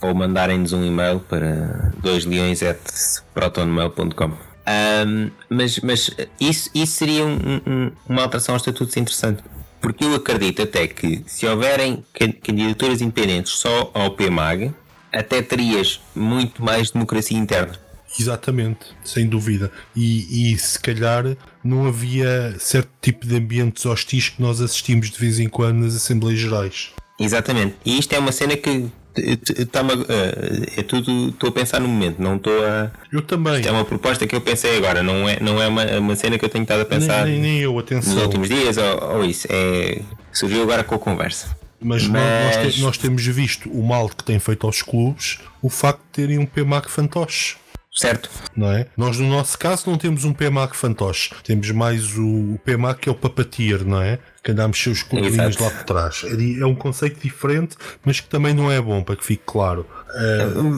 Ou 0.00 0.14
mandarem-nos 0.14 0.72
um 0.72 0.84
e-mail 0.84 1.18
para 1.20 1.92
doisleões.protonmail.com. 2.02 4.32
Ahm, 4.66 5.30
mas 5.50 5.78
mas 5.80 6.10
isso, 6.40 6.70
isso 6.74 6.92
seria 6.92 7.22
um- 7.24 7.60
um- 7.66 7.92
uma 8.08 8.22
alteração 8.22 8.54
aos 8.54 8.62
estatutos 8.62 8.96
interessante. 8.96 9.42
Porque 9.84 10.04
eu 10.04 10.14
acredito 10.14 10.62
até 10.62 10.88
que 10.88 11.22
se 11.26 11.46
houverem 11.46 12.02
can- 12.12 12.32
candidaturas 12.32 13.02
independentes 13.02 13.52
só 13.52 13.90
ao 13.92 14.12
PMAG, 14.12 14.72
até 15.12 15.42
terias 15.42 16.00
muito 16.16 16.64
mais 16.64 16.90
democracia 16.90 17.36
interna. 17.36 17.78
Exatamente, 18.18 18.78
sem 19.04 19.26
dúvida. 19.26 19.70
E, 19.94 20.52
e 20.52 20.58
se 20.58 20.78
calhar 20.80 21.36
não 21.62 21.86
havia 21.86 22.56
certo 22.58 22.88
tipo 23.02 23.26
de 23.26 23.36
ambientes 23.36 23.84
hostis 23.84 24.28
que 24.30 24.40
nós 24.40 24.60
assistimos 24.60 25.10
de 25.10 25.18
vez 25.18 25.38
em 25.38 25.48
quando 25.48 25.78
nas 25.80 25.94
Assembleias 25.96 26.40
Gerais. 26.40 26.90
Exatamente. 27.20 27.74
E 27.84 27.98
isto 27.98 28.12
é 28.14 28.18
uma 28.18 28.32
cena 28.32 28.56
que 28.56 28.86
t- 29.14 29.36
t- 29.36 29.64
tá-me 29.66 29.92
a- 29.92 29.96
eh, 30.08 30.80
é 30.80 30.82
tudo 30.82 31.28
estou 31.30 31.48
a 31.48 31.52
pensar 31.52 31.80
no 31.80 31.88
momento, 31.88 32.20
não 32.20 32.36
estou 32.36 32.52
a. 32.66 32.90
Eu 33.12 33.22
também. 33.22 33.64
É 33.66 33.70
uma 33.70 33.84
proposta 33.84 34.26
que 34.26 34.34
eu 34.34 34.40
pensei 34.40 34.76
agora, 34.76 35.02
não 35.02 35.28
é, 35.28 35.38
não 35.40 35.62
é 35.62 35.68
uma, 35.68 35.84
uma 35.98 36.16
cena 36.16 36.38
que 36.38 36.44
eu 36.44 36.48
tenho 36.48 36.62
estado 36.62 36.80
a 36.80 36.84
Nem, 36.88 36.98
pensar 37.00 37.24
nem, 37.26 37.40
nem 37.40 37.58
eu, 37.60 37.72
nos 37.72 37.82
atenção. 37.84 38.22
últimos 38.22 38.48
dias 38.48 38.76
ou, 38.76 39.16
ou 39.16 39.24
isso. 39.24 39.46
É, 39.50 40.00
surgiu 40.32 40.62
agora 40.62 40.82
com 40.84 40.94
a 40.94 40.98
conversa. 40.98 41.56
Mas, 41.80 42.08
nó- 42.08 42.14
Nós, 42.18 42.56
Mas- 42.56 42.74
te- 42.74 42.80
nós 42.80 42.98
temos 42.98 43.24
visto 43.26 43.68
o 43.70 43.82
mal 43.86 44.08
que 44.08 44.24
tem 44.24 44.38
feito 44.38 44.66
aos 44.66 44.80
clubes 44.82 45.38
o 45.62 45.68
facto 45.68 46.00
de 46.00 46.10
terem 46.12 46.38
um 46.38 46.46
PMAC 46.46 46.90
fantoche. 46.90 47.56
Certo? 47.96 48.28
Não 48.56 48.72
é? 48.72 48.86
Nós, 48.96 49.18
no 49.20 49.28
nosso 49.28 49.56
caso, 49.56 49.88
não 49.88 49.96
temos 49.96 50.24
um 50.24 50.32
PMAC 50.32 50.74
fantoche. 50.74 51.30
Temos 51.44 51.70
mais 51.70 52.16
o, 52.18 52.54
o 52.54 52.60
PMAC 52.64 53.02
que 53.02 53.08
é 53.08 53.12
o 53.12 53.14
papatier, 53.14 53.84
não 53.84 54.02
é? 54.02 54.18
Que 54.44 54.50
anda 54.52 54.64
a 54.64 54.68
mexer 54.68 54.90
os 54.90 55.04
Exato. 55.10 55.62
lá 55.64 55.70
por 55.70 55.84
trás. 55.84 56.22
É 56.24 56.60
É 56.60 56.66
um 56.66 56.74
conceito 56.74 57.18
diferente, 57.20 57.76
mas 58.04 58.20
que 58.20 58.28
também 58.28 58.52
não 58.52 58.70
é 58.70 58.80
bom, 58.80 59.02
para 59.02 59.16
que 59.16 59.24
fique 59.24 59.42
claro. 59.46 59.86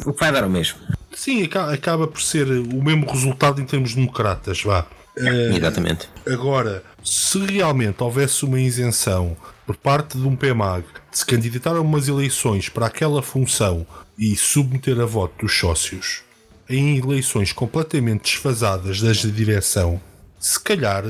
O 0.06 0.12
que 0.12 0.20
vai 0.20 0.30
dar 0.32 0.44
o 0.44 0.50
mesmo. 0.50 0.78
Sim, 1.14 1.42
aca- 1.44 1.72
acaba 1.72 2.06
por 2.06 2.20
ser 2.22 2.46
o 2.46 2.82
mesmo 2.82 3.06
resultado 3.10 3.60
em 3.60 3.64
termos 3.64 3.94
democratas, 3.94 4.62
vá. 4.62 4.86
Eh, 5.18 5.56
Exatamente. 5.56 6.08
Agora, 6.26 6.82
se 7.02 7.38
realmente 7.38 8.02
houvesse 8.02 8.44
uma 8.44 8.60
isenção 8.60 9.36
por 9.66 9.74
parte 9.76 10.16
de 10.18 10.26
um 10.26 10.36
PMAG 10.36 10.84
de 11.10 11.18
se 11.18 11.24
candidatar 11.26 11.74
a 11.74 11.80
umas 11.80 12.06
eleições 12.06 12.68
para 12.68 12.86
aquela 12.86 13.22
função 13.22 13.86
e 14.18 14.36
submeter 14.36 15.00
a 15.00 15.06
voto 15.06 15.44
dos 15.44 15.58
sócios 15.58 16.20
em 16.68 16.98
eleições 16.98 17.50
completamente 17.52 18.24
desfasadas 18.24 19.00
das 19.00 19.24
da 19.24 19.30
direção, 19.30 20.00
se 20.38 20.60
calhar, 20.60 21.04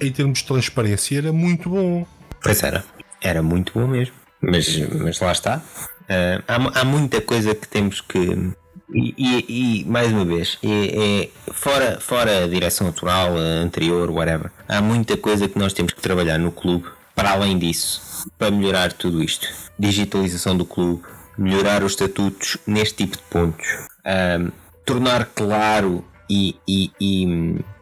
em 0.00 0.10
termos 0.12 0.38
de 0.40 0.44
transparência, 0.46 1.18
era 1.18 1.32
muito 1.32 1.68
bom. 1.70 2.06
Pois 2.42 2.62
era. 2.62 2.84
Era 3.20 3.42
muito 3.42 3.72
bom 3.74 3.86
mesmo. 3.86 4.14
Mas, 4.40 4.76
mas 5.00 5.18
lá 5.20 5.32
está. 5.32 5.62
Ah, 6.08 6.42
há, 6.46 6.80
há 6.80 6.84
muita 6.84 7.20
coisa 7.20 7.54
que 7.54 7.66
temos 7.66 8.00
que. 8.00 8.18
E, 8.94 9.14
e- 9.18 9.80
e, 9.82 9.84
mais 9.84 10.10
uma 10.12 10.24
vez, 10.24 10.56
é, 10.62 11.24
é 11.24 11.52
fora, 11.52 11.98
fora 12.00 12.44
a 12.44 12.48
direção 12.48 12.88
atual, 12.88 13.36
anterior, 13.36 14.10
whatever, 14.10 14.50
há 14.66 14.80
muita 14.80 15.14
coisa 15.16 15.46
que 15.46 15.58
nós 15.58 15.74
temos 15.74 15.92
que 15.92 16.00
trabalhar 16.00 16.38
no 16.38 16.50
clube 16.50 16.86
para 17.14 17.32
além 17.32 17.58
disso, 17.58 18.30
para 18.38 18.50
melhorar 18.50 18.92
tudo 18.94 19.22
isto. 19.22 19.46
Digitalização 19.78 20.56
do 20.56 20.64
clube, 20.64 21.02
melhorar 21.36 21.82
os 21.84 21.92
estatutos 21.92 22.56
neste 22.66 23.04
tipo 23.04 23.18
de 23.18 23.22
pontos, 23.24 23.66
ah, 24.06 24.50
tornar 24.86 25.26
claro 25.34 26.02
e, 26.30 26.56
e- 26.66 26.90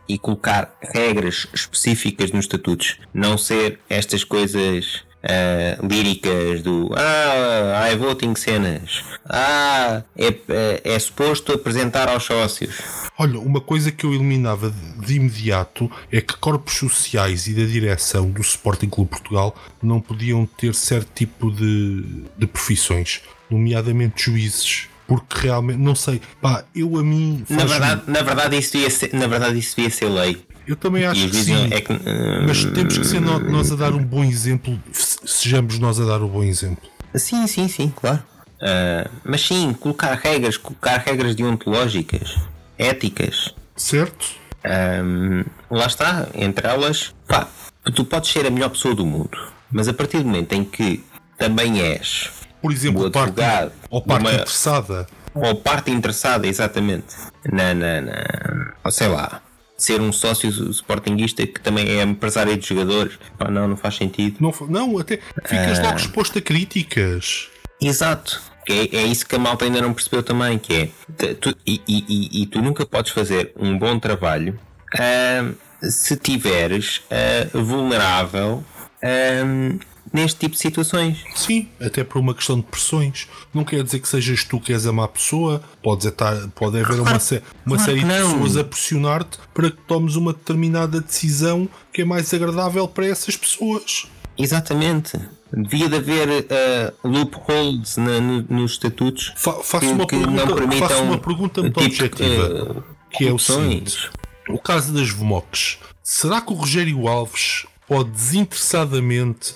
e- 0.09 0.19
colocar 0.19 0.77
regras 0.81 1.47
específicas 1.55 2.31
nos 2.33 2.45
estatutos, 2.45 2.99
não 3.13 3.37
ser 3.39 3.79
estas 3.89 4.25
coisas 4.25 5.05
ah, 5.29 5.79
líricas 5.83 6.63
do 6.63 6.91
ah, 6.95 7.85
há 7.85 7.97
voting 7.97 8.35
cenas, 8.37 9.03
ah, 9.29 10.03
é, 10.17 10.29
é, 10.49 10.81
é 10.85 10.99
suposto 10.99 11.53
apresentar 11.53 12.09
aos 12.09 12.25
sócios. 12.25 12.77
Olha, 13.19 13.39
uma 13.41 13.61
coisa 13.61 13.91
que 13.91 14.05
eu 14.05 14.15
eliminava 14.15 14.71
de, 14.71 15.07
de 15.07 15.15
imediato 15.17 15.91
é 16.13 16.21
que 16.21 16.37
corpos 16.37 16.75
sociais 16.75 17.47
e 17.49 17.55
da 17.55 17.65
direção 17.65 18.31
do 18.31 18.41
Sporting 18.41 18.89
Clube 18.89 19.11
Portugal 19.11 19.57
não 19.83 20.01
podiam 20.01 20.47
ter 20.47 20.75
certo 20.75 21.09
tipo 21.15 21.51
de, 21.51 22.05
de 22.37 22.47
profissões, 22.47 23.23
nomeadamente 23.51 24.25
juízes. 24.25 24.89
Porque 25.07 25.39
realmente, 25.47 25.79
não 25.79 25.95
sei, 25.95 26.21
pá, 26.41 26.65
eu 26.75 26.97
a 26.99 27.03
mim. 27.03 27.45
Na 27.49 27.65
verdade, 27.65 28.03
na 28.09 28.23
verdade 28.23 28.59
isso 28.59 28.73
devia 28.73 28.91
ser, 28.91 29.15
na 29.15 29.27
verdade 29.27 29.59
isso 29.59 29.77
devia 29.77 29.91
ser 29.91 30.09
lei. 30.09 30.45
eu 30.67 30.75
também 30.75 31.07
acho 31.07 31.29
que 31.29 31.37
sim. 31.37 31.69
é 31.73 31.81
que, 31.81 31.93
ah, 31.93 32.45
Mas 32.47 32.65
temos 32.65 32.99
que 32.99 33.07
ser 33.07 33.21
no- 33.21 33.39
nós 33.39 33.71
a 33.71 33.77
dar 33.77 33.93
um 33.95 34.03
bom 34.03 34.25
exemplo, 34.25 34.77
se- 34.93 35.19
sejamos 35.25 35.79
nós 35.79 36.01
a 36.01 36.05
dar 36.05 36.23
o 36.23 36.29
bom 36.29 36.43
exemplo. 36.43 36.89
Sim, 37.15 37.47
sim, 37.47 37.69
sim, 37.69 37.93
claro. 37.95 38.21
Ah, 38.61 39.09
mas 39.25 39.43
sim, 39.43 39.73
colocar 39.75 40.13
regras, 40.15 40.57
colocar 40.57 40.97
regras 40.99 41.35
deontológicas, 41.37 42.37
éticas. 42.77 43.55
Certo? 43.77 44.27
Ahm, 44.65 45.45
lá 45.71 45.87
está, 45.87 46.27
entre 46.35 46.67
elas, 46.67 47.15
pá, 47.29 47.47
tu 47.95 48.05
podes 48.05 48.31
ser 48.31 48.45
a 48.47 48.51
melhor 48.51 48.71
pessoa 48.71 48.95
do 48.95 49.07
mundo, 49.07 49.39
mas 49.71 49.87
a 49.87 49.95
partir 49.95 50.19
do 50.19 50.25
momento 50.25 50.53
em 50.55 50.65
que 50.65 51.05
também 51.39 51.81
és 51.81 52.31
Por 52.67 52.73
exemplo, 52.73 53.07
O 53.07 53.11
parte, 53.13 53.29
advogado 53.41 53.73
ou 53.91 54.03
parte 54.03 54.27
interessada. 54.35 55.07
ou 55.35 55.55
parte 55.55 55.91
interessada, 55.93 56.47
exatamente, 56.49 57.15
na, 57.53 57.73
na, 57.73 58.01
na- 58.01 58.73
ou 58.83 58.91
sei 58.91 59.07
lá, 59.07 59.41
ser 59.79 60.01
um 60.01 60.11
sócio 60.13 60.51
sportinguista 60.73 61.47
que 61.47 61.61
também 61.61 61.89
é 61.89 62.03
empresário 62.03 62.57
de 62.57 62.67
jogadores, 62.67 63.17
pá, 63.39 63.49
não, 63.49 63.69
não 63.69 63.77
faz 63.77 63.95
sentido. 63.97 64.39
Não, 64.41 64.53
não 64.69 64.99
até 64.99 65.21
ficas 65.45 65.79
Ah. 65.79 65.83
logo 65.83 65.99
exposto 65.99 66.39
a 66.39 66.43
críticas. 66.43 67.49
Exato. 67.81 68.41
É, 68.69 68.97
é 68.97 69.03
isso 69.05 69.25
que 69.25 69.37
a 69.37 69.39
malta 69.39 69.65
ainda 69.65 69.81
não 69.81 69.95
percebeu 69.95 70.25
também, 70.25 70.59
que 70.59 70.91
é 71.21 71.35
tu- 71.35 71.55
e, 71.65 71.81
e- 71.87 72.43
e- 72.43 72.47
tu 72.47 72.61
nunca 72.61 72.85
podes 72.85 73.13
fazer 73.13 73.53
um 73.57 73.79
bom 73.79 73.97
trabalho 74.01 74.59
ahm, 74.99 75.53
se 75.89 76.17
tiveres 76.17 77.01
ah, 77.13 77.47
vulnerável 77.57 78.65
ahm, 79.05 79.79
neste 80.17 80.41
tipo 80.41 80.55
de 80.55 80.61
situações. 80.61 81.19
Sim, 81.35 81.69
até 81.81 82.03
por 82.03 82.19
uma 82.19 82.35
questão 82.35 82.57
de 82.57 82.63
pressões. 82.65 83.29
Não 83.55 83.63
quer 83.65 83.83
dizer 83.85 84.01
que 84.01 84.09
sejas 84.09 84.43
tu 84.45 84.59
que 84.59 84.73
és 84.73 84.87
a 84.87 84.93
má 84.93 85.07
pessoa. 85.07 85.63
Pode, 85.83 86.09
estar, 86.09 86.49
pode 86.49 86.81
haver 86.81 86.99
uma, 87.01 87.19
sé- 87.21 87.43
uma 87.65 87.77
claro 87.77 87.91
série 87.93 88.01
de 88.01 88.07
não. 88.07 88.33
pessoas 88.33 88.57
a 88.57 88.65
pressionar-te 88.65 89.39
para 89.55 89.71
que 89.71 89.77
tomes 89.87 90.17
uma 90.17 90.33
determinada 90.33 91.01
decisão 91.01 91.69
que 91.93 92.03
é 92.03 92.05
mais 92.05 92.33
agradável 92.35 92.89
para 92.89 93.07
essas 93.07 93.37
pessoas. 93.37 94.07
Exatamente. 94.39 95.19
Devia 95.53 95.89
de 95.89 95.97
haver 95.97 96.47
ah, 96.51 96.93
loopholes 97.05 97.97
na- 97.97 98.21
no- 98.21 98.43
nos 98.49 98.73
estatutos 98.73 99.33
Fa- 99.37 99.63
faço, 99.63 99.87
que, 99.87 99.93
uma 99.93 100.07
que 100.07 100.17
não 100.17 100.25
pergunta, 100.35 100.55
permitam 100.57 100.89
faço 100.89 101.03
uma 101.03 101.19
pergunta 101.19 101.63
muito 101.63 101.81
tipo, 101.81 102.05
objetiva. 102.05 102.85
ah, 102.89 102.95
que 103.17 103.27
é 103.29 103.33
o 103.33 103.39
seguinte: 103.39 104.11
o 104.51 104.59
caso 104.59 104.93
das 104.93 105.09
VMOCs. 105.11 105.79
Será 106.03 106.41
que 106.41 106.53
o 106.53 106.57
Rogério 106.57 107.09
Alves 107.09 107.67
pode 107.89 108.11
desinteressadamente 108.11 109.55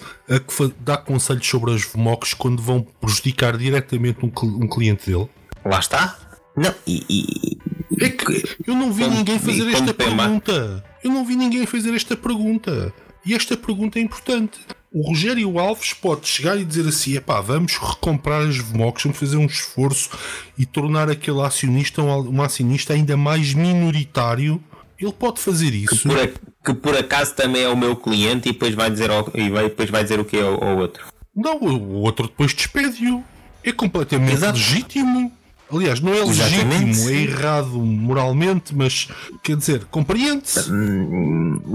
dar 0.81 0.99
conselhos 0.99 1.47
sobre 1.47 1.74
as 1.74 1.83
VMOCs 1.83 2.35
quando 2.35 2.62
vão 2.62 2.83
prejudicar 3.01 3.57
diretamente 3.57 4.18
um, 4.24 4.31
um 4.45 4.68
cliente 4.68 5.11
dele? 5.11 5.28
Lá 5.64 5.78
está. 5.78 6.16
Não, 6.57 6.74
e, 6.87 7.05
e- 7.09 7.59
É 8.05 8.09
que 8.09 8.45
eu 8.66 8.74
não 8.74 8.93
vi 8.93 9.05
Como- 9.05 9.16
ninguém 9.16 9.39
fazer 9.39 9.68
esta 9.72 9.93
pergunta. 9.95 10.85
Eu 11.03 11.11
não 11.11 11.24
vi 11.24 11.37
ninguém 11.37 11.66
fazer 11.66 11.95
esta 11.95 12.16
pergunta. 12.16 12.93
E 13.24 13.35
esta 13.35 13.57
pergunta 13.57 13.99
é 13.99 14.03
importante. 14.03 14.59
O 14.93 15.07
Rogério 15.09 15.59
Alves 15.59 15.93
pode 15.93 16.26
chegar 16.26 16.59
e 16.59 16.64
dizer 16.64 16.89
assim: 16.89 17.14
epá, 17.14 17.41
vamos 17.41 17.76
recomprar 17.76 18.43
as 18.49 18.57
VMOCs, 18.57 19.05
vamos 19.05 19.18
fazer 19.18 19.37
um 19.37 19.47
esforço 19.47 20.11
e 20.59 20.64
tornar 20.66 21.09
aquele 21.11 21.41
acionista 21.43 22.03
um, 22.03 22.37
um 22.37 22.43
acionista 22.43 22.95
ainda 22.95 23.16
mais 23.16 23.53
minoritário. 23.55 24.61
Ele 25.01 25.12
pode 25.12 25.40
fazer 25.40 25.72
isso. 25.74 26.09
por, 26.09 26.18
a- 26.18 26.28
que 26.64 26.74
por 26.74 26.96
acaso 26.96 27.34
também 27.34 27.62
é 27.62 27.68
o 27.68 27.76
meu 27.76 27.96
cliente 27.96 28.48
e 28.48 28.53
depois 28.53 28.74
vai 28.74 28.90
dizer, 28.90 29.11
ao- 29.11 29.30
e 29.34 29.48
vai, 29.48 29.64
depois 29.64 29.88
vai 29.90 30.03
dizer 30.03 30.20
o 30.20 30.24
que 30.24 30.36
é 30.36 30.42
ao, 30.42 30.62
ao 30.62 30.76
outro. 30.78 31.07
Não, 31.34 31.57
o 31.59 31.92
outro 32.03 32.26
depois 32.26 32.53
despede-o. 32.53 33.24
É 33.64 33.72
completamente 33.72 34.32
Exato. 34.34 34.53
legítimo. 34.59 35.32
Aliás, 35.72 36.01
não 36.01 36.12
é 36.12 36.18
Exatamente, 36.22 36.84
legítimo, 36.86 36.94
sim. 36.94 37.14
é 37.14 37.20
errado 37.22 37.68
moralmente, 37.78 38.74
mas 38.74 39.07
quer 39.40 39.57
dizer, 39.57 39.84
compreende-se. 39.84 40.64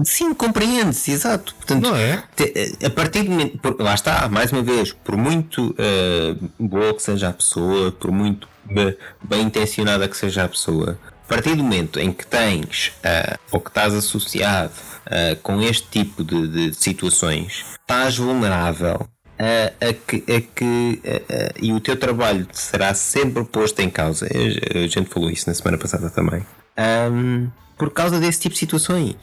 Sim, 0.03 0.33
compreende-se, 0.33 1.11
exato. 1.11 1.55
Portanto, 1.55 1.81
Não 1.83 1.95
é? 1.95 2.21
a 2.85 2.89
partir 2.89 3.23
do 3.23 3.31
momento. 3.31 3.57
por- 3.59 3.79
lá 3.79 3.93
está, 3.93 4.27
mais 4.27 4.51
uma 4.51 4.61
vez, 4.61 4.91
por 4.91 5.15
muito 5.15 5.73
eh, 5.77 6.35
boa 6.59 6.93
que 6.93 7.01
seja 7.01 7.29
a 7.29 7.33
pessoa, 7.33 7.91
por 7.91 8.11
muito 8.11 8.47
be- 8.65 8.97
bem 9.23 9.43
intencionada 9.43 10.07
que 10.09 10.17
seja 10.17 10.43
a 10.43 10.49
pessoa, 10.49 10.99
a 11.25 11.27
partir 11.27 11.55
do 11.55 11.63
momento 11.63 11.99
em 11.99 12.11
que 12.13 12.25
tens 12.25 12.91
ah, 13.03 13.37
ou 13.51 13.59
que 13.59 13.69
estás 13.69 13.93
associado 13.93 14.71
ah, 15.05 15.35
com 15.41 15.61
este 15.61 15.87
tipo 15.89 16.23
de, 16.23 16.47
de 16.47 16.73
situações, 16.73 17.65
estás 17.81 18.17
vulnerável. 18.17 19.07
A, 19.37 19.89
a 19.89 19.93
que, 19.93 20.23
a 20.33 20.39
que 20.39 21.01
a- 21.05 21.59
e 21.61 21.73
o 21.73 21.79
teu 21.81 21.97
trabalho 21.97 22.47
será 22.53 22.93
sempre 22.93 23.43
posto 23.43 23.81
em 23.81 23.89
causa. 23.89 24.25
A, 24.27 24.87
gente 24.87 25.09
falou 25.09 25.29
isso 25.29 25.49
na 25.49 25.53
semana 25.53 25.77
passada 25.77 26.09
também. 26.09 26.41
Ahm, 26.77 27.47
por 27.77 27.91
causa 27.91 28.17
desse 28.17 28.39
tipo 28.39 28.53
de 28.53 28.59
situações. 28.59 29.15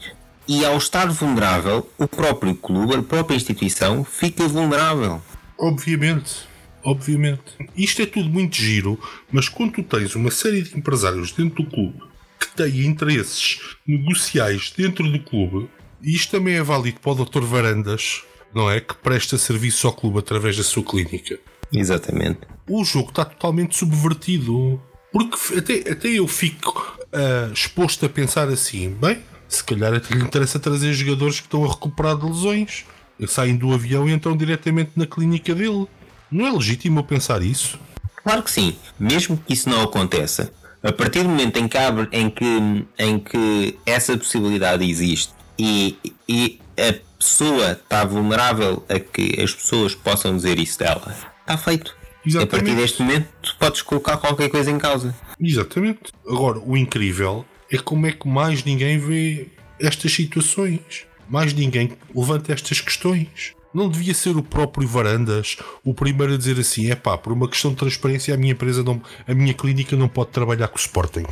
E 0.47 0.63
ao 0.63 0.77
estar 0.77 1.07
vulnerável, 1.07 1.89
o 1.97 2.07
próprio 2.07 2.53
clube, 2.53 2.95
a 2.95 3.01
própria 3.01 3.35
instituição, 3.35 4.03
fica 4.03 4.47
vulnerável. 4.47 5.19
Obviamente, 5.57 6.47
obviamente. 6.83 7.41
Isto 7.75 8.01
é 8.01 8.05
tudo 8.05 8.29
muito 8.29 8.55
giro, 8.55 8.99
mas 9.31 9.49
quando 9.49 9.73
tu 9.73 9.83
tens 9.83 10.15
uma 10.15 10.31
série 10.31 10.61
de 10.61 10.77
empresários 10.77 11.31
dentro 11.31 11.63
do 11.63 11.69
clube 11.69 11.99
que 12.39 12.49
têm 12.55 12.85
interesses 12.85 13.59
negociais 13.87 14.73
dentro 14.75 15.09
do 15.09 15.19
clube, 15.19 15.69
e 16.01 16.13
isto 16.13 16.31
também 16.31 16.55
é 16.55 16.63
válido 16.63 16.99
para 16.99 17.11
o 17.13 17.25
Dr. 17.25 17.41
Varandas, 17.43 18.23
não 18.53 18.69
é? 18.69 18.79
Que 18.79 18.95
presta 18.95 19.37
serviço 19.37 19.87
ao 19.87 19.93
clube 19.93 20.19
através 20.19 20.57
da 20.57 20.63
sua 20.63 20.83
clínica. 20.83 21.39
Exatamente. 21.71 22.41
O 22.67 22.83
jogo 22.83 23.09
está 23.09 23.25
totalmente 23.25 23.75
subvertido. 23.75 24.81
Porque 25.11 25.57
até, 25.57 25.91
até 25.91 26.07
eu 26.09 26.27
fico 26.27 26.97
ah, 27.11 27.49
exposto 27.53 28.05
a 28.05 28.09
pensar 28.09 28.49
assim: 28.49 28.89
bem, 28.89 29.19
se 29.47 29.63
calhar 29.63 29.93
até 29.93 30.13
lhe 30.13 30.23
interessa 30.23 30.59
trazer 30.59 30.93
jogadores 30.93 31.39
que 31.39 31.45
estão 31.45 31.63
a 31.63 31.69
recuperar 31.69 32.17
de 32.17 32.25
lesões. 32.25 32.85
Saem 33.27 33.55
do 33.55 33.71
avião 33.71 34.09
e 34.09 34.11
entram 34.11 34.35
diretamente 34.35 34.91
na 34.95 35.05
clínica 35.05 35.55
dele. 35.55 35.87
Não 36.33 36.47
é 36.47 36.51
legítimo 36.51 36.99
eu 36.99 37.03
pensar 37.03 37.43
isso? 37.43 37.79
Claro 38.23 38.41
que 38.41 38.49
sim, 38.49 38.75
mesmo 38.99 39.37
que 39.37 39.53
isso 39.53 39.69
não 39.69 39.83
aconteça, 39.83 40.51
a 40.81 40.91
partir 40.91 41.21
do 41.21 41.29
momento 41.29 41.57
em 41.57 41.67
que, 41.67 41.77
abre, 41.77 42.09
em 42.11 42.27
que, 42.27 42.85
em 42.97 43.19
que 43.19 43.77
essa 43.85 44.17
possibilidade 44.17 44.83
existe 44.83 45.31
e, 45.59 45.95
e 46.27 46.59
a 46.75 46.95
pessoa 47.19 47.73
está 47.73 48.03
vulnerável 48.03 48.83
a 48.89 48.99
que 48.99 49.39
as 49.39 49.53
pessoas 49.53 49.93
possam 49.93 50.35
dizer 50.35 50.57
isso 50.57 50.79
dela, 50.79 51.15
está 51.41 51.55
feito. 51.55 51.95
E 52.25 52.29
a 52.29 52.41
Exatamente. 52.41 52.49
partir 52.49 52.75
deste 52.75 53.03
momento, 53.03 53.27
tu 53.39 53.55
podes 53.59 53.81
colocar 53.83 54.17
qualquer 54.17 54.49
coisa 54.49 54.71
em 54.71 54.79
causa. 54.79 55.15
Exatamente. 55.39 56.11
Agora, 56.27 56.57
o 56.57 56.75
incrível 56.75 57.45
é 57.71 57.77
como 57.77 58.07
é 58.07 58.11
que 58.11 58.27
mais 58.27 58.63
ninguém 58.63 58.97
vê 58.97 59.49
estas 59.79 60.11
situações. 60.11 61.05
Mais 61.29 61.53
ninguém 61.53 61.91
levanta 62.15 62.53
estas 62.53 62.81
questões. 62.81 63.53
Não 63.73 63.89
devia 63.89 64.13
ser 64.13 64.35
o 64.37 64.43
próprio 64.43 64.87
Varandas 64.87 65.57
o 65.83 65.93
primeiro 65.93 66.33
a 66.33 66.37
dizer 66.37 66.59
assim: 66.59 66.91
é 66.91 66.95
pá, 66.95 67.17
por 67.17 67.33
uma 67.33 67.47
questão 67.49 67.71
de 67.71 67.77
transparência, 67.77 68.33
a 68.33 68.37
minha 68.37 68.53
empresa, 68.53 68.83
não, 68.83 69.01
a 69.27 69.33
minha 69.33 69.53
clínica 69.53 69.95
não 69.95 70.07
pode 70.07 70.29
trabalhar 70.31 70.67
com 70.67 70.77
o 70.77 70.79
Sporting. 70.79 71.25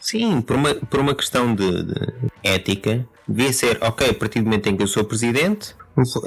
Sim, 0.00 0.40
por 0.40 0.56
uma, 0.56 0.74
por 0.74 1.00
uma 1.00 1.14
questão 1.14 1.54
de, 1.54 1.84
de 1.84 1.94
ética, 2.42 3.06
devia 3.28 3.52
ser, 3.52 3.78
ok, 3.80 4.10
a 4.10 4.14
partir 4.14 4.40
do 4.40 4.46
momento 4.46 4.68
em 4.68 4.76
que 4.76 4.82
eu 4.82 4.88
sou 4.88 5.04
presidente, 5.04 5.76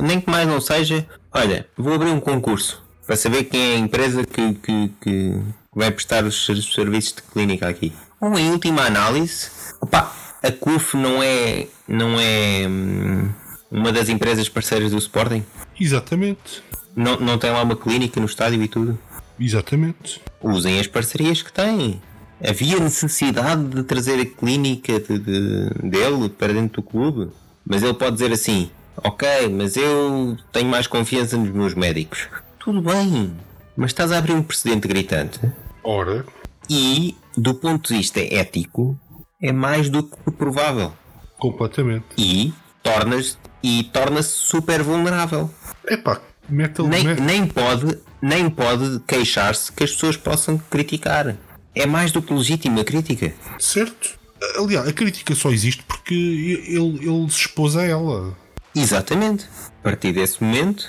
nem 0.01 0.21
que 0.21 0.29
mais 0.29 0.47
não 0.47 0.61
seja, 0.61 1.05
olha, 1.33 1.67
vou 1.77 1.93
abrir 1.93 2.11
um 2.11 2.21
concurso 2.21 2.81
para 3.05 3.17
saber 3.17 3.43
quem 3.45 3.73
é 3.73 3.75
a 3.75 3.79
empresa 3.79 4.23
que, 4.25 4.53
que, 4.55 4.91
que 5.01 5.41
vai 5.73 5.91
prestar 5.91 6.23
os 6.23 6.45
ser- 6.45 6.61
serviços 6.61 7.15
de 7.15 7.21
clínica 7.23 7.67
aqui. 7.67 7.91
Ou 8.21 8.37
em 8.39 8.49
última 8.49 8.83
análise, 8.83 9.49
opá, 9.81 10.09
a 10.41 10.51
CUF 10.51 10.95
não 10.95 11.21
é, 11.21 11.67
não 11.87 12.17
é 12.19 12.65
hum, 12.67 13.29
uma 13.75 13.91
das 13.91 14.09
empresas 14.09 14.47
parceiras 14.49 14.91
do 14.91 14.97
Sporting? 14.97 15.43
Exatamente. 15.79 16.63
Não, 16.95 17.19
não 17.19 17.37
tem 17.37 17.51
lá 17.51 17.61
uma 17.61 17.75
clínica 17.75 18.19
no 18.19 18.25
estádio 18.25 18.61
e 18.63 18.67
tudo? 18.67 18.97
Exatamente. 19.39 20.21
usem 20.41 20.79
as 20.79 20.87
parcerias 20.87 21.41
que 21.41 21.51
têm. 21.51 22.01
Havia 22.47 22.79
necessidade 22.79 23.63
de 23.65 23.83
trazer 23.83 24.19
a 24.19 24.25
clínica 24.25 24.99
de- 24.99 25.19
de- 25.19 25.69
dele 25.89 26.29
para 26.29 26.53
dentro 26.53 26.81
do 26.81 26.87
clube, 26.87 27.31
mas 27.65 27.81
ele 27.83 27.93
pode 27.93 28.13
dizer 28.13 28.31
assim: 28.31 28.69
Ok, 29.03 29.27
mas 29.49 29.75
eu 29.75 30.37
tenho 30.51 30.67
mais 30.69 30.87
confiança 30.87 31.35
nos 31.37 31.49
meus 31.49 31.73
médicos. 31.73 32.27
Tudo 32.59 32.81
bem, 32.81 33.31
mas 33.75 33.91
estás 33.91 34.11
a 34.11 34.17
abrir 34.17 34.33
um 34.33 34.43
precedente 34.43 34.87
gritante. 34.87 35.39
Ora, 35.83 36.25
E, 36.69 37.15
do 37.37 37.53
ponto 37.53 37.89
de 37.91 37.97
vista 37.99 38.19
ético, 38.19 38.97
é 39.41 39.51
mais 39.51 39.89
do 39.89 40.03
que 40.03 40.31
provável. 40.31 40.93
completamente. 41.37 42.05
E 42.17 42.53
tornas 42.83 43.37
e 43.65 43.83
torna-se 43.85 44.29
super 44.29 44.81
vulnerável. 44.83 45.49
É 45.87 45.97
pá, 45.97 46.21
mete 46.47 46.81
Nem, 46.83 47.03
mete- 47.03 47.21
nem 47.21 47.45
pode, 47.47 47.97
nem 48.21 48.49
pode 48.49 48.99
queixar-se 49.07 49.71
que 49.71 49.83
as 49.83 49.91
pessoas 49.91 50.17
possam 50.17 50.57
criticar. 50.69 51.35
É 51.73 51.85
mais 51.85 52.11
do 52.11 52.21
que 52.21 52.33
legítima 52.33 52.81
a 52.81 52.85
crítica. 52.85 53.33
Certo? 53.59 54.17
Aliás, 54.57 54.87
a 54.87 54.93
crítica 54.93 55.33
só 55.35 55.49
existe 55.51 55.83
porque 55.83 56.13
ele, 56.13 56.99
ele 57.09 57.29
se 57.29 57.41
expôs 57.41 57.75
a 57.75 57.83
ela. 57.83 58.37
Exatamente. 58.75 59.45
A 59.79 59.83
partir 59.83 60.13
desse 60.13 60.43
momento, 60.43 60.87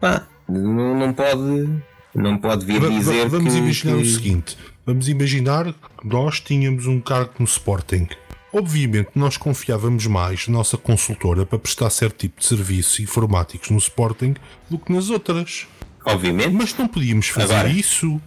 pá, 0.00 0.26
não, 0.48 0.98
não 0.98 1.12
pode, 1.12 1.68
não 2.14 2.38
pode 2.38 2.64
vir 2.64 2.80
dizer 2.90 3.28
vamos 3.28 3.52
que, 3.52 3.58
imaginar 3.58 3.96
o 3.96 4.02
que- 4.02 4.08
seguinte: 4.10 4.56
vamos 4.86 5.08
imaginar 5.08 5.64
que 5.72 6.06
nós 6.06 6.40
tínhamos 6.40 6.86
um 6.86 7.00
cargo 7.00 7.32
no 7.38 7.44
Sporting. 7.46 8.08
Obviamente, 8.52 9.10
nós 9.14 9.36
confiávamos 9.36 10.06
mais 10.06 10.46
na 10.46 10.58
nossa 10.58 10.76
consultora 10.76 11.46
para 11.46 11.58
prestar 11.58 11.88
certo 11.90 12.16
tipo 12.18 12.40
de 12.40 12.46
serviços 12.46 13.00
informáticos 13.00 13.70
no 13.70 13.78
Sporting 13.78 14.34
do 14.68 14.78
que 14.78 14.92
nas 14.92 15.08
outras. 15.10 15.66
Obviamente, 16.04 16.50
Mas 16.50 16.76
não 16.76 16.86
podíamos 16.88 17.28
fazer 17.28 17.54
Agora. 17.54 17.68
isso. 17.68 18.20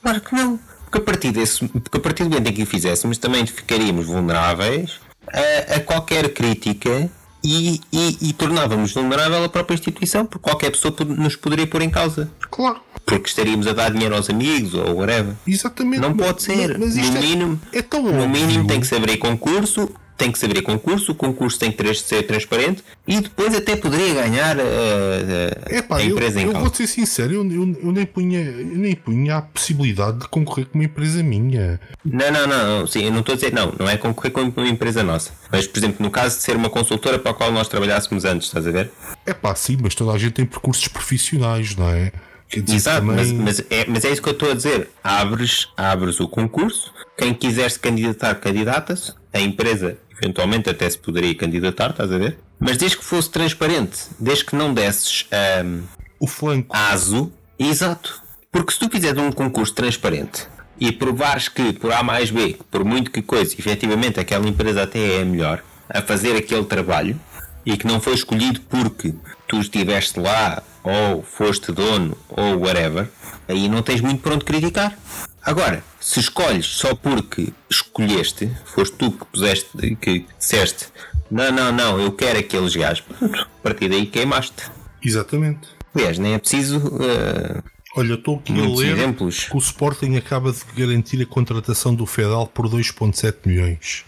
claro 0.00 0.20
que 0.20 0.34
não. 0.34 0.58
Porque 0.84 0.98
a 0.98 1.00
partir, 1.00 1.32
desse, 1.32 1.66
porque 1.66 1.96
a 1.96 2.00
partir 2.00 2.24
do 2.24 2.30
momento 2.30 2.48
em 2.50 2.52
que 2.52 2.62
o 2.62 2.66
fizéssemos, 2.66 3.16
também 3.18 3.46
ficaríamos 3.46 4.06
vulneráveis 4.06 5.00
a, 5.32 5.76
a 5.76 5.80
qualquer 5.80 6.32
crítica 6.34 7.10
e, 7.42 7.80
e, 7.90 8.18
e 8.28 8.32
tornávamos 8.34 8.92
vulnerável 8.92 9.42
a 9.42 9.48
própria 9.48 9.74
instituição, 9.74 10.26
porque 10.26 10.48
qualquer 10.48 10.70
pessoa 10.70 10.94
nos 11.06 11.34
poderia 11.34 11.66
pôr 11.66 11.80
em 11.82 11.90
causa. 11.90 12.30
Claro, 12.50 12.80
Porque 13.04 13.28
estaríamos 13.28 13.66
a 13.66 13.72
dar 13.72 13.90
dinheiro 13.92 14.14
aos 14.14 14.30
amigos 14.30 14.74
ou 14.74 14.96
whatever. 14.96 15.34
exatamente. 15.46 16.00
Não 16.00 16.14
Mas- 16.14 16.26
pode 16.26 16.42
ser. 16.42 16.78
Mas 16.78 16.94
no 16.96 17.16
é- 17.16 17.20
mínimo, 17.20 17.60
é 17.72 17.82
tão 17.82 18.02
no 18.02 18.28
mínimo 18.28 18.66
tem 18.66 18.80
que 18.80 18.86
se 18.86 18.94
abrir 18.94 19.16
concurso, 19.18 19.90
tem 20.16 20.30
que 20.30 20.38
se 20.38 20.44
abrir 20.44 20.62
concurso, 20.62 21.10
o 21.12 21.14
concurso 21.14 21.58
tem 21.58 21.72
que 21.72 21.94
ser 21.94 22.22
transparente 22.22 22.84
e 23.08 23.20
depois 23.20 23.52
até 23.56 23.74
poderia 23.74 24.14
ganhar 24.14 24.56
uh, 24.56 24.60
uh, 24.60 25.74
Epá, 25.74 25.96
a 25.96 26.02
eu, 26.04 26.10
empresa 26.10 26.40
em 26.40 26.44
eu 26.44 26.52
causa. 26.52 26.66
vou 26.68 26.74
ser 26.76 26.86
sincero, 26.86 27.32
eu, 27.34 27.50
eu- 27.50 27.76
eu 27.82 27.92
nem, 27.92 28.06
punha, 28.06 28.40
eu 28.40 28.64
nem 28.78 28.94
punha 28.94 29.38
a 29.38 29.42
possibilidade 29.42 30.20
de 30.20 30.28
concorrer 30.28 30.66
com 30.66 30.78
uma 30.78 30.84
empresa 30.84 31.22
minha. 31.24 31.80
Não, 32.04 32.30
não, 32.30 32.46
não, 32.46 32.78
não, 32.80 32.86
sim, 32.86 33.04
eu 33.04 33.10
não 33.10 33.18
estou 33.20 33.32
a 33.32 33.36
dizer, 33.36 33.52
não, 33.52 33.74
não 33.78 33.88
é 33.88 33.96
concorrer 33.96 34.30
com 34.32 34.42
uma 34.42 34.68
empresa 34.68 35.02
nossa. 35.02 35.32
Mas, 35.50 35.66
por 35.66 35.78
exemplo, 35.78 35.96
no 36.04 36.10
caso 36.10 36.36
de 36.36 36.42
ser 36.42 36.54
uma 36.56 36.70
consultora 36.70 37.18
para 37.18 37.32
a 37.32 37.34
qual 37.34 37.50
nós 37.50 37.66
trabalhássemos 37.66 38.24
antes, 38.24 38.46
estás 38.46 38.66
a 38.66 38.70
ver? 38.70 38.92
É 39.26 39.34
pá, 39.34 39.54
sim, 39.56 39.76
mas 39.82 39.94
toda 39.94 40.12
a 40.12 40.18
gente 40.18 40.34
tem 40.34 40.46
percursos 40.46 40.86
profissionais, 40.86 41.74
não 41.74 41.88
é? 41.88 42.12
Dizer, 42.60 42.74
Exato, 42.76 43.06
também... 43.06 43.16
mas, 43.16 43.32
mas, 43.32 43.66
é, 43.70 43.86
mas 43.86 44.04
é 44.04 44.10
isso 44.10 44.22
que 44.22 44.28
eu 44.28 44.34
estou 44.34 44.50
a 44.50 44.54
dizer. 44.54 44.90
Abres, 45.02 45.68
abres 45.76 46.20
o 46.20 46.28
concurso, 46.28 46.92
quem 47.16 47.32
quiser 47.32 47.70
se 47.70 47.78
candidatar, 47.78 48.34
candidata-se, 48.34 49.14
a 49.32 49.40
empresa 49.40 49.98
eventualmente 50.22 50.70
até 50.70 50.88
se 50.88 50.98
poderia 50.98 51.34
candidatar, 51.34 51.90
estás 51.90 52.12
a 52.12 52.18
ver? 52.18 52.38
Mas 52.60 52.76
desde 52.76 52.96
que 52.96 53.04
fosse 53.04 53.28
transparente, 53.28 53.98
desde 54.18 54.44
que 54.44 54.54
não 54.54 54.72
desses 54.72 55.26
ahm, 55.32 55.80
o 56.20 56.28
flanco. 56.28 56.74
aso, 56.76 57.32
exato. 57.58 58.22
Porque 58.50 58.72
se 58.72 58.78
tu 58.78 58.88
fizeres 58.88 59.20
um 59.20 59.32
concurso 59.32 59.74
transparente 59.74 60.46
e 60.78 60.92
provares 60.92 61.48
que 61.48 61.72
por 61.72 61.92
A 61.92 62.02
mais 62.02 62.30
B, 62.30 62.56
por 62.70 62.84
muito 62.84 63.10
que 63.10 63.20
coisa, 63.20 63.54
efetivamente 63.58 64.20
aquela 64.20 64.46
empresa 64.46 64.82
até 64.82 65.18
é 65.18 65.22
a 65.22 65.24
melhor 65.24 65.62
a 65.88 66.00
fazer 66.00 66.36
aquele 66.36 66.64
trabalho 66.64 67.18
e 67.66 67.76
que 67.76 67.86
não 67.86 68.00
foi 68.00 68.14
escolhido 68.14 68.60
porque 68.62 69.14
tu 69.52 69.60
estiveste 69.60 70.18
lá 70.18 70.62
ou 70.82 71.22
foste 71.22 71.70
dono 71.72 72.16
ou 72.30 72.60
whatever, 72.60 73.06
aí 73.46 73.68
não 73.68 73.82
tens 73.82 74.00
muito 74.00 74.22
para 74.22 74.34
onde 74.34 74.46
criticar. 74.46 74.98
Agora, 75.42 75.84
se 76.00 76.20
escolhes 76.20 76.64
só 76.64 76.94
porque 76.94 77.52
escolheste, 77.68 78.50
foste 78.64 78.96
tu 78.96 79.12
que 79.12 79.26
puseste, 79.26 79.96
que 79.96 80.24
disseste, 80.38 80.86
não, 81.30 81.52
não, 81.52 81.70
não, 81.70 82.00
eu 82.00 82.12
quero 82.12 82.38
aqueles 82.38 82.74
gajos, 82.74 83.04
a 83.20 83.46
partir 83.62 83.90
daí 83.90 84.06
queimaste. 84.06 84.70
Exatamente. 85.04 85.68
Aliás, 85.94 86.18
nem 86.18 86.32
é 86.32 86.38
preciso 86.38 86.80
eh, 87.02 87.62
Olha, 87.94 88.14
estou 88.14 88.36
aqui 88.36 88.58
a 88.58 88.66
ler 88.66 88.92
exemplos. 88.92 89.44
que 89.50 89.54
o 89.54 89.58
Sporting 89.58 90.16
acaba 90.16 90.50
de 90.50 90.60
garantir 90.74 91.20
a 91.20 91.26
contratação 91.26 91.94
do 91.94 92.06
Fedal 92.06 92.46
por 92.46 92.70
2.7 92.70 93.34
milhões. 93.44 94.06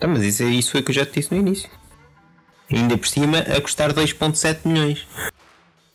Tá, 0.00 0.08
mas 0.08 0.24
isso, 0.24 0.42
isso 0.42 0.72
foi 0.72 0.80
o 0.80 0.84
que 0.84 0.90
eu 0.90 0.94
já 0.96 1.06
te 1.06 1.20
disse 1.20 1.32
no 1.32 1.38
início. 1.38 1.70
Ainda 2.70 2.96
por 2.98 3.06
cima 3.06 3.38
a 3.38 3.60
custar 3.60 3.92
2,7 3.92 4.60
milhões. 4.66 5.06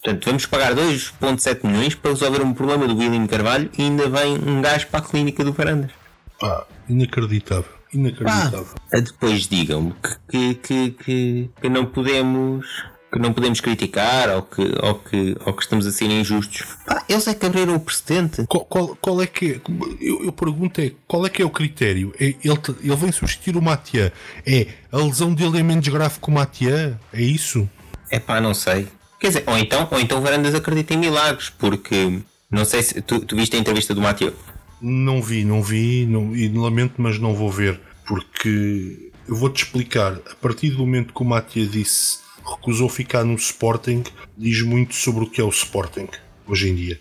Portanto, 0.02 0.26
vamos 0.26 0.45
pagar 0.45 0.76
2,7 0.76 1.66
milhões 1.66 1.95
para 1.95 2.12
resolver 2.12 2.41
um 2.41 2.54
problema 2.54 2.88
do 2.88 2.98
William 2.98 3.26
Carvalho 3.26 3.70
e 3.78 3.84
ainda 3.84 4.10
vem 4.10 4.38
um 4.38 4.62
gajo 4.62 4.88
para 4.88 5.00
a 5.00 5.04
clínica 5.08 5.44
do 5.44 5.54
Varandas. 5.54 5.91
Pá, 6.40 6.66
inacreditável. 6.90 7.72
Inacreditável. 7.94 8.68
Ah, 8.94 9.00
depois 9.00 9.48
digam-me 9.48 9.94
que, 10.30 10.56
que, 10.56 10.91
que, 10.91 11.50
que 11.62 11.70
não 11.70 11.86
podemos 11.86 12.66
que 13.14 13.19
não 13.19 13.31
podemos 13.31 13.61
criticar 13.61 14.27
ou 14.31 14.41
que, 14.41 14.61
ou 14.81 14.95
que, 14.95 15.38
ou 15.45 15.53
que 15.53 15.61
estamos 15.61 15.85
a 15.85 15.91
ser 15.91 16.06
injustos. 16.06 16.64
Pá, 16.84 17.06
eles 17.07 17.27
é 17.27 17.35
que 17.35 17.45
abriram 17.45 17.76
o 17.76 17.80
precedente. 17.80 18.44
Qual, 18.48 18.65
qual, 18.65 18.98
qual 18.99 19.22
é 19.22 19.27
que 19.27 19.52
é? 19.52 19.61
Eu, 20.02 20.26
eu, 20.26 20.31
pergunto 20.31 20.81
é 20.81 20.91
qual 21.07 21.23
é 21.23 21.30
que 21.30 21.40
é 21.40 21.45
o 21.45 21.49
critério? 21.52 22.11
É, 22.19 22.26
ele, 22.26 22.60
ele 22.84 22.95
vem 22.95 23.11
substituir 23.11 23.56
o 23.56 23.61
Matia. 23.61 24.11
É 24.44 24.65
a 24.91 24.98
lesão 24.98 25.31
dele 25.31 25.60
é 25.60 25.64
menos 25.64 25.88
grave 25.88 26.19
que 26.19 26.27
o 26.27 26.31
Matia? 26.31 26.99
É 27.14 27.22
isso? 27.22 27.69
É 28.10 28.19
pá, 28.19 28.41
não 28.41 28.56
sei. 28.56 28.88
Quer 29.19 29.27
dizer, 29.27 29.44
ou 29.45 29.57
então, 29.60 29.88
ou 29.91 29.99
então 29.99 30.19
Varandas 30.19 30.56
acredita 30.56 30.95
em 30.95 30.98
milagres, 30.98 31.52
porque 31.52 32.19
não 32.49 32.65
sei 32.65 32.81
se 32.81 32.99
tu, 32.99 33.19
tu 33.19 33.35
viste 33.35 33.56
a 33.56 33.60
entrevista 33.60 33.94
do 33.94 34.02
Matia. 34.02 34.34
Não 34.81 35.22
vi, 35.22 35.45
não 35.45 35.61
vi, 35.61 36.07
não, 36.07 36.35
e 36.35 36.49
lamento, 36.49 36.95
mas 36.98 37.19
não 37.19 37.35
vou 37.35 37.49
ver, 37.49 37.80
porque 38.07 39.11
eu 39.27 39.35
vou-te 39.35 39.64
explicar. 39.64 40.14
A 40.31 40.35
partir 40.41 40.72
do 40.72 40.80
momento 40.80 41.14
que 41.14 41.22
o 41.22 41.26
Matia 41.26 41.65
disse 41.68 42.23
recusou 42.45 42.90
ficar 42.90 43.24
no 43.24 43.36
Sporting, 43.36 44.03
diz 44.38 44.61
muito 44.61 44.95
sobre 44.95 45.24
o 45.24 45.30
que 45.30 45.41
é 45.41 45.44
o 45.44 45.49
Sporting 45.49 46.07
hoje 46.48 46.70
em 46.70 46.76
dia. 46.76 46.99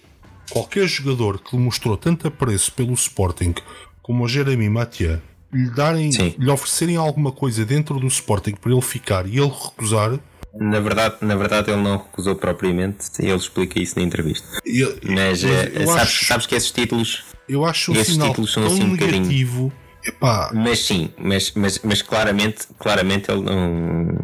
Qualquer 0.51 0.87
jogador 0.87 1.39
que 1.39 1.57
lhe 1.57 1.63
mostrou 1.63 1.97
tanto 1.97 2.29
apreço 2.29 2.73
pelo 2.73 2.93
Sporting 2.93 3.55
como 4.03 4.25
o 4.25 4.29
Jeremy 4.29 4.69
Matia 4.69 5.23
lhe, 5.53 5.71
darem, 5.71 6.11
lhe 6.11 6.51
oferecerem 6.51 6.97
alguma 6.97 7.33
coisa 7.33 7.65
dentro 7.65 7.99
do 7.99 8.07
Sporting 8.07 8.53
para 8.53 8.73
ele 8.73 8.81
ficar 8.81 9.27
e 9.27 9.39
ele 9.39 9.51
recusar. 9.51 10.19
Na 10.55 10.81
verdade, 10.81 11.17
na 11.23 11.35
verdade, 11.35 11.71
ele 11.71 11.81
não 11.81 11.97
recusou 11.97 12.37
propriamente, 12.37 13.07
ele 13.19 13.35
explica 13.35 13.81
isso 13.81 13.99
na 13.99 14.05
entrevista. 14.05 14.47
Eu, 14.67 14.99
mas, 15.03 15.43
mas 15.43 15.73
sabes, 15.73 15.89
acho, 15.89 16.25
sabes, 16.27 16.47
que 16.47 16.55
esses 16.55 16.71
títulos. 16.71 17.25
Eu 17.49 17.65
acho 17.65 17.93
esses 17.93 18.17
títulos 18.17 18.53
são 18.53 18.67
assim 18.67 18.83
um 18.83 18.93
negativo. 18.93 19.73
Epá. 20.05 20.51
Mas 20.53 20.81
sim, 20.81 21.11
mas, 21.17 21.53
mas, 21.55 21.79
mas 21.83 22.03
claramente, 22.03 22.67
claramente 22.79 23.31
ele 23.31 23.43
não 23.43 24.19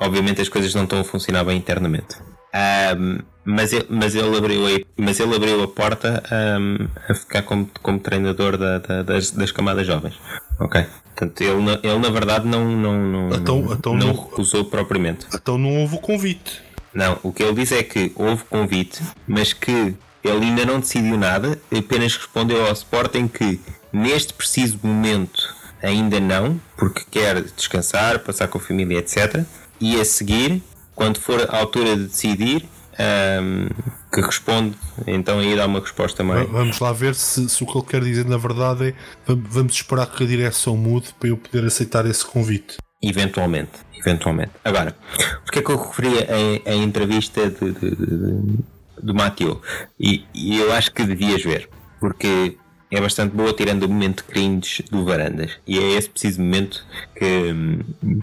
obviamente 0.00 0.40
as 0.40 0.48
coisas 0.48 0.74
não 0.74 0.84
estão 0.84 1.00
a 1.00 1.04
funcionar 1.04 1.44
bem 1.44 1.56
internamente. 1.56 2.16
Um, 2.56 3.18
mas, 3.44 3.72
ele, 3.72 3.86
mas, 3.90 4.14
ele 4.14 4.36
abriu 4.36 4.66
a, 4.66 4.80
mas 4.96 5.20
ele 5.20 5.36
abriu 5.36 5.62
a 5.62 5.68
porta 5.68 6.22
um, 6.58 6.88
a 7.08 7.14
ficar 7.14 7.42
como, 7.42 7.68
como 7.82 7.98
treinador 7.98 8.56
da, 8.56 8.78
da, 8.78 9.02
das, 9.02 9.30
das 9.30 9.52
camadas 9.52 9.86
jovens. 9.86 10.14
Ok. 10.58 10.84
Portanto, 11.14 11.40
ele, 11.40 11.80
ele 11.82 11.98
na 11.98 12.10
verdade 12.10 12.46
não, 12.46 12.64
não, 12.64 12.98
não, 12.98 13.28
então, 13.36 13.72
então 13.72 13.94
não, 13.94 14.08
não 14.08 14.14
recusou 14.14 14.64
propriamente. 14.64 15.26
Então 15.34 15.56
não 15.58 15.80
houve 15.80 15.96
o 15.96 15.98
convite. 15.98 16.62
Não, 16.94 17.18
o 17.22 17.32
que 17.32 17.42
ele 17.42 17.54
diz 17.54 17.72
é 17.72 17.82
que 17.82 18.12
houve 18.16 18.42
convite, 18.44 19.02
mas 19.26 19.52
que 19.52 19.94
ele 20.24 20.46
ainda 20.46 20.64
não 20.64 20.80
decidiu 20.80 21.16
nada, 21.18 21.58
apenas 21.76 22.16
respondeu 22.16 22.66
ao 22.66 22.72
Sporting 22.72 23.28
que 23.28 23.60
neste 23.92 24.32
preciso 24.32 24.78
momento 24.82 25.54
ainda 25.82 26.18
não, 26.18 26.58
porque 26.76 27.04
quer 27.10 27.42
descansar, 27.42 28.18
passar 28.20 28.48
com 28.48 28.58
a 28.58 28.60
família, 28.60 28.98
etc 28.98 29.44
e 29.80 30.00
a 30.00 30.04
seguir, 30.04 30.62
quando 30.94 31.20
for 31.20 31.48
a 31.50 31.58
altura 31.58 31.96
de 31.96 32.04
decidir, 32.04 32.68
um, 32.98 33.68
que 34.12 34.20
responde, 34.20 34.76
então 35.06 35.38
aí 35.38 35.54
dá 35.54 35.66
uma 35.66 35.80
resposta 35.80 36.24
mais. 36.24 36.48
Vamos 36.48 36.78
lá 36.80 36.92
ver 36.92 37.14
se, 37.14 37.48
se 37.48 37.62
o 37.62 37.66
que 37.66 37.76
ele 37.76 37.86
quer 37.86 38.00
dizer 38.02 38.24
na 38.24 38.38
verdade 38.38 38.88
é 38.88 38.94
vamos 39.26 39.74
esperar 39.74 40.06
que 40.06 40.24
a 40.24 40.26
direção 40.26 40.76
mude 40.76 41.14
para 41.18 41.28
eu 41.28 41.36
poder 41.36 41.66
aceitar 41.66 42.06
esse 42.06 42.24
convite. 42.24 42.78
Eventualmente, 43.02 43.72
eventualmente. 43.94 44.52
Agora, 44.64 44.96
porque 45.44 45.58
é 45.58 45.62
que 45.62 45.70
eu 45.70 45.76
referi 45.76 46.08
a, 46.66 46.70
a 46.70 46.74
entrevista 46.74 47.50
de, 47.50 47.72
de, 47.72 47.90
de, 47.90 48.58
do 49.02 49.14
Mateo? 49.14 49.60
E, 50.00 50.24
e 50.34 50.58
eu 50.58 50.72
acho 50.72 50.90
que 50.92 51.04
devias 51.04 51.42
ver, 51.42 51.68
porque 52.00 52.56
é 52.90 53.00
bastante 53.00 53.34
boa, 53.34 53.52
tirando 53.52 53.82
o 53.82 53.88
momento 53.88 54.24
cringe 54.24 54.82
do 54.90 55.04
Varandas. 55.04 55.58
E 55.66 55.78
é 55.78 55.92
esse 55.92 56.08
preciso 56.08 56.40
momento 56.40 56.84
que, 57.14 57.54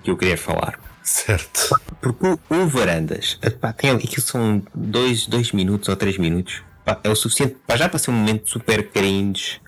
que 0.04 0.10
eu 0.10 0.18
queria 0.18 0.38
falar. 0.38 0.80
Certo. 1.04 1.76
Porque 2.02 2.26
o, 2.50 2.68
Varandas, 2.68 3.40
pá, 3.60 3.74
tem 3.74 3.90
ali 3.90 4.08
que 4.08 4.22
são 4.22 4.64
dois, 4.74 5.28
dois 5.28 5.52
minutos 5.52 5.90
ou 5.90 5.96
três 5.96 6.18
minutos. 6.18 6.62
Pá, 6.86 7.00
é 7.04 7.10
o 7.10 7.16
suficiente 7.16 7.58
para 7.68 7.78
já 7.78 7.90
para 7.90 8.00
ser 8.00 8.12
um 8.12 8.14
momento 8.14 8.50
super 8.50 8.90
cringe. 8.90 9.62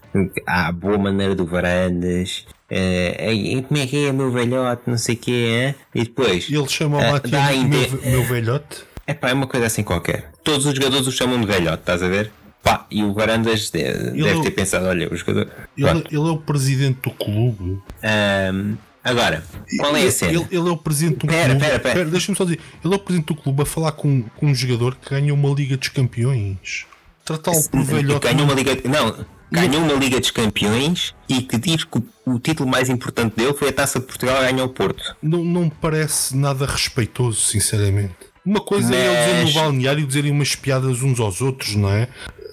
A 0.48 0.72
boa 0.72 0.98
maneira 0.98 1.36
do 1.36 1.46
Varandas. 1.46 2.46
Uh, 2.72 3.62
como 3.64 3.80
é 3.80 3.86
que 3.86 4.08
é, 4.08 4.12
meu 4.14 4.32
velhote? 4.32 4.84
Não 4.88 4.98
sei 4.98 5.16
o 5.16 5.18
que 5.18 5.50
é. 5.50 5.76
E 5.94 6.04
depois. 6.04 6.50
Ele 6.50 6.68
chama 6.70 6.98
o 6.98 7.02
uh, 7.02 7.68
meu, 7.68 8.12
meu 8.12 8.24
velhote? 8.24 8.84
É 9.06 9.14
pá, 9.14 9.30
é 9.30 9.34
uma 9.34 9.46
coisa 9.46 9.68
assim 9.68 9.84
qualquer. 9.84 10.32
Todos 10.44 10.66
os 10.66 10.74
jogadores 10.74 11.06
o 11.06 11.12
chamam 11.12 11.40
de 11.40 11.46
velhote, 11.46 11.82
estás 11.82 12.02
a 12.02 12.08
ver? 12.08 12.32
Pá, 12.64 12.88
e 12.90 13.04
o 13.04 13.14
Varandas 13.14 13.70
deve, 13.70 14.12
deve 14.12 14.40
é 14.40 14.42
ter 14.42 14.52
pensado: 14.52 14.88
olha, 14.88 15.08
o 15.12 15.16
jogador. 15.16 15.48
Ele, 15.78 15.88
ele, 15.90 16.16
é 16.16 16.32
o 16.32 16.38
presidente 16.38 17.00
do 17.04 17.12
clube. 17.12 17.80
Um, 18.04 18.78
Agora, 19.06 19.44
qual 19.78 19.96
é 19.96 20.08
a 20.08 20.12
cena? 20.12 20.32
Ele, 20.32 20.48
ele 20.50 20.68
é 20.68 20.72
o 20.72 20.78
presidente 20.78 21.20
do 21.20 21.28
pera, 21.28 21.50
clube. 21.50 21.60
Pera, 21.60 21.80
pera, 21.80 21.94
pera. 21.94 22.10
Deixa-me 22.10 22.36
só 22.36 22.44
dizer. 22.44 22.60
Ele 22.84 22.92
é 22.92 22.98
o 22.98 23.00
presidente 23.00 23.28
do 23.28 23.36
clube 23.36 23.62
a 23.62 23.66
falar 23.66 23.92
com, 23.92 24.24
com 24.24 24.48
um 24.48 24.56
jogador 24.56 24.96
que 24.96 25.12
ganha 25.12 25.32
uma 25.32 25.50
Liga 25.50 25.78
dos 25.78 25.90
Campeões. 25.90 26.88
Tratá-lo 27.24 27.70
por 27.70 27.84
velhote. 27.84 28.28
Ganhou 28.28 28.46
uma 28.46 28.56
Liga. 28.56 28.76
Não, 28.90 29.26
ganhou 29.52 29.84
uma 29.84 29.94
Liga 29.94 30.20
dos 30.20 30.32
Campeões 30.32 31.14
e 31.30 31.44
que 31.44 31.56
diz 31.60 31.84
que 31.84 32.02
o, 32.26 32.40
título 32.40 32.68
mais 32.68 32.90
importante 32.90 33.36
dele 33.36 33.54
foi 33.54 33.70
a 33.70 33.74
Taça 33.74 34.00
de 34.00 34.08
Portugal 34.08 34.38
a 34.38 34.52
ganhar 34.52 34.64
o 34.64 34.70
Porto. 34.70 35.16
Não, 35.22 35.44
não 35.44 35.66
me 35.66 35.72
parece 35.80 36.36
nada 36.36 36.66
respeitoso, 36.66 37.40
sinceramente. 37.42 38.16
Uma 38.44 38.60
coisa 38.60 38.90
Mas... 38.90 38.98
é 38.98 39.06
ele 39.06 39.46
dizer 39.46 39.46
no 39.46 39.62
balneário 39.62 40.08
dizerem 40.08 40.32
umas 40.32 40.56
piadas 40.56 41.04
uns 41.04 41.20
aos 41.20 41.42
outros, 41.42 41.76
não 41.76 41.92
é? 41.92 42.08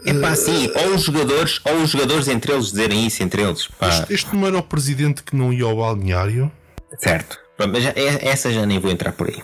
É 0.04 0.14
pá, 0.14 0.34
sim, 0.34 0.70
ou 0.74 0.94
os 0.94 1.02
jogadores, 1.02 1.60
ou 1.64 1.82
os 1.82 1.90
jogadores 1.90 2.28
entre 2.28 2.52
eles 2.52 2.66
dizerem 2.66 3.06
isso 3.06 3.22
entre 3.22 3.42
eles. 3.42 3.68
Pá. 3.68 3.88
Este, 3.88 4.14
este 4.14 4.36
não 4.36 4.46
era 4.46 4.58
o 4.58 4.62
presidente 4.62 5.22
que 5.22 5.36
não 5.36 5.52
ia 5.52 5.64
ao 5.64 5.76
balneário? 5.76 6.50
Certo. 6.98 7.38
Mas 7.58 7.84
já, 7.84 7.90
é, 7.90 8.28
essa 8.28 8.50
já 8.50 8.66
nem 8.66 8.80
vou 8.80 8.90
entrar 8.90 9.12
por 9.12 9.28
aí. 9.28 9.42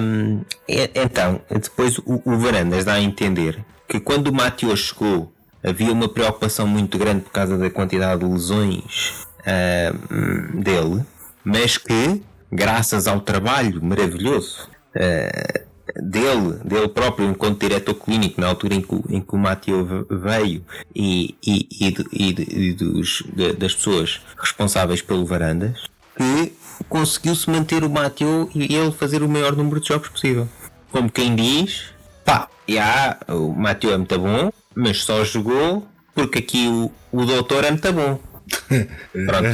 Um, 0.00 0.40
então, 0.68 1.40
depois 1.48 1.98
o, 1.98 2.20
o 2.24 2.38
Varandas 2.38 2.84
dá 2.84 2.94
a 2.94 3.00
entender 3.00 3.64
que 3.88 4.00
quando 4.00 4.28
o 4.28 4.34
Mateus 4.34 4.80
chegou 4.80 5.32
havia 5.62 5.92
uma 5.92 6.08
preocupação 6.08 6.66
muito 6.66 6.98
grande 6.98 7.22
por 7.22 7.32
causa 7.32 7.56
da 7.56 7.70
quantidade 7.70 8.20
de 8.20 8.26
lesões 8.26 9.26
uh, 9.40 10.62
dele, 10.62 11.04
mas 11.44 11.76
que, 11.76 12.22
graças 12.50 13.06
ao 13.06 13.20
trabalho 13.20 13.82
maravilhoso 13.82 14.68
uh, 14.96 15.65
dele, 15.94 16.58
dele 16.64 16.88
próprio 16.88 17.28
enquanto 17.28 17.60
diretor 17.60 17.94
clínico 17.94 18.40
na 18.40 18.48
altura 18.48 18.74
em 18.74 18.80
que, 18.80 18.94
em 19.08 19.20
que 19.20 19.34
o 19.34 19.38
Mateo 19.38 20.06
veio 20.10 20.64
e, 20.94 21.34
e, 21.46 21.68
e, 21.80 22.34
e 22.50 22.72
dos, 22.72 23.22
de, 23.34 23.52
das 23.52 23.74
pessoas 23.74 24.20
responsáveis 24.38 25.02
pelo 25.02 25.24
Varandas 25.24 25.88
que 26.16 26.52
conseguiu-se 26.88 27.48
manter 27.50 27.84
o 27.84 27.90
Mateo 27.90 28.50
e 28.54 28.74
ele 28.74 28.90
fazer 28.90 29.22
o 29.22 29.28
maior 29.28 29.54
número 29.54 29.80
de 29.80 29.88
jogos 29.88 30.08
possível. 30.08 30.48
Como 30.90 31.10
quem 31.10 31.36
diz, 31.36 31.90
pá, 32.24 32.48
já, 32.66 33.18
o 33.28 33.52
Mateo 33.52 33.92
é 33.92 33.96
muito 33.96 34.18
bom, 34.18 34.50
mas 34.74 35.02
só 35.04 35.24
jogou 35.24 35.86
porque 36.14 36.38
aqui 36.38 36.66
o, 36.66 36.90
o 37.12 37.26
doutor 37.26 37.64
é 37.64 37.70
muito 37.70 37.92
bom. 37.92 38.18
Pronto. 39.12 39.48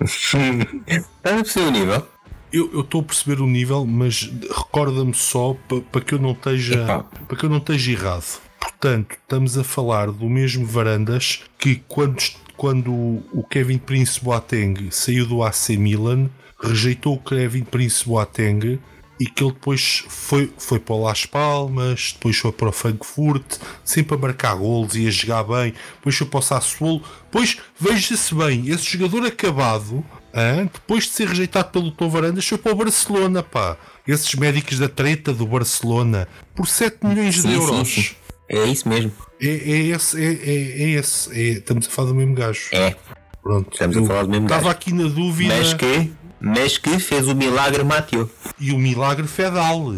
Estás 0.00 1.04
a 1.24 1.30
perceber 1.34 1.66
o 1.66 1.70
nível? 1.70 2.06
Eu 2.52 2.80
estou 2.80 3.00
a 3.00 3.04
perceber 3.04 3.40
o 3.40 3.46
nível, 3.46 3.86
mas 3.86 4.30
recorda-me 4.48 5.14
só 5.14 5.56
para 5.68 5.80
pa 5.80 6.00
que 6.00 6.14
eu 6.14 6.18
não 6.18 6.32
esteja 6.32 7.04
para 7.28 7.36
que 7.36 7.44
eu 7.44 7.50
não 7.50 7.58
esteja 7.58 7.92
errado. 7.92 8.40
Portanto, 8.58 9.16
estamos 9.20 9.56
a 9.56 9.62
falar 9.62 10.10
do 10.10 10.28
mesmo 10.28 10.66
Varandas 10.66 11.42
que 11.58 11.76
quando, 11.86 12.20
quando 12.56 12.92
o 12.92 13.44
Kevin 13.48 13.78
Prince 13.78 14.22
Boateng 14.22 14.90
saiu 14.90 15.26
do 15.26 15.42
AC 15.42 15.70
Milan, 15.70 16.28
rejeitou 16.60 17.14
o 17.14 17.18
Kevin 17.18 17.64
Prince 17.64 18.04
Boateng 18.04 18.80
e 19.20 19.26
que 19.26 19.44
ele 19.44 19.52
depois 19.52 20.04
foi, 20.08 20.50
foi 20.56 20.78
para 20.78 20.94
o 20.94 21.02
Las 21.02 21.26
Palmas, 21.26 22.12
depois 22.14 22.38
foi 22.38 22.52
para 22.52 22.70
o 22.70 22.72
Frankfurt, 22.72 23.58
sempre 23.84 24.14
a 24.14 24.18
marcar 24.18 24.56
golos 24.56 24.96
e 24.96 25.06
a 25.06 25.10
jogar 25.10 25.44
bem, 25.44 25.74
depois 25.96 26.16
foi 26.16 26.26
para 26.26 26.38
o 26.38 26.42
Sassuolo, 26.42 27.02
depois 27.24 27.58
veja-se 27.78 28.34
bem, 28.34 28.68
esse 28.68 28.96
jogador 28.96 29.26
acabado 29.26 30.02
depois 30.72 31.04
de 31.04 31.10
ser 31.10 31.28
rejeitado 31.28 31.70
pelo 31.70 31.90
Tom 31.90 32.08
Varandas, 32.08 32.46
foi 32.46 32.58
para 32.58 32.72
o 32.72 32.74
Barcelona, 32.74 33.42
pá. 33.42 33.76
Esses 34.06 34.34
médicos 34.34 34.78
da 34.78 34.88
treta 34.88 35.32
do 35.32 35.46
Barcelona 35.46 36.26
por 36.54 36.66
7 36.66 37.06
milhões 37.06 37.36
sim, 37.36 37.48
de 37.48 37.54
euros. 37.54 37.88
Sim, 37.88 38.02
sim. 38.02 38.14
É 38.48 38.64
isso 38.64 38.88
mesmo. 38.88 39.12
É, 39.40 39.46
é 39.46 39.78
esse, 39.86 40.20
é, 40.20 40.26
é, 40.26 40.82
é 40.82 40.88
esse. 40.98 41.30
É, 41.32 41.42
estamos 41.58 41.86
a 41.86 41.90
falar 41.90 42.08
do 42.08 42.14
mesmo 42.16 42.34
gajo. 42.34 42.62
É. 42.72 42.96
Pronto. 43.42 43.72
Estamos 43.72 43.96
a 43.96 44.04
falar 44.04 44.22
do 44.24 44.30
mesmo 44.30 44.48
gajo. 44.48 44.60
Estava 44.60 44.72
aqui 44.72 44.92
na 44.92 45.04
dúvida. 45.04 45.54
Mas 45.56 45.74
que, 45.74 46.12
mas 46.40 46.78
que 46.78 46.98
fez 46.98 47.28
o 47.28 47.34
milagre 47.34 47.84
Mateo. 47.84 48.28
E 48.58 48.72
o 48.72 48.78
milagre 48.78 49.28
Fedal. 49.28 49.94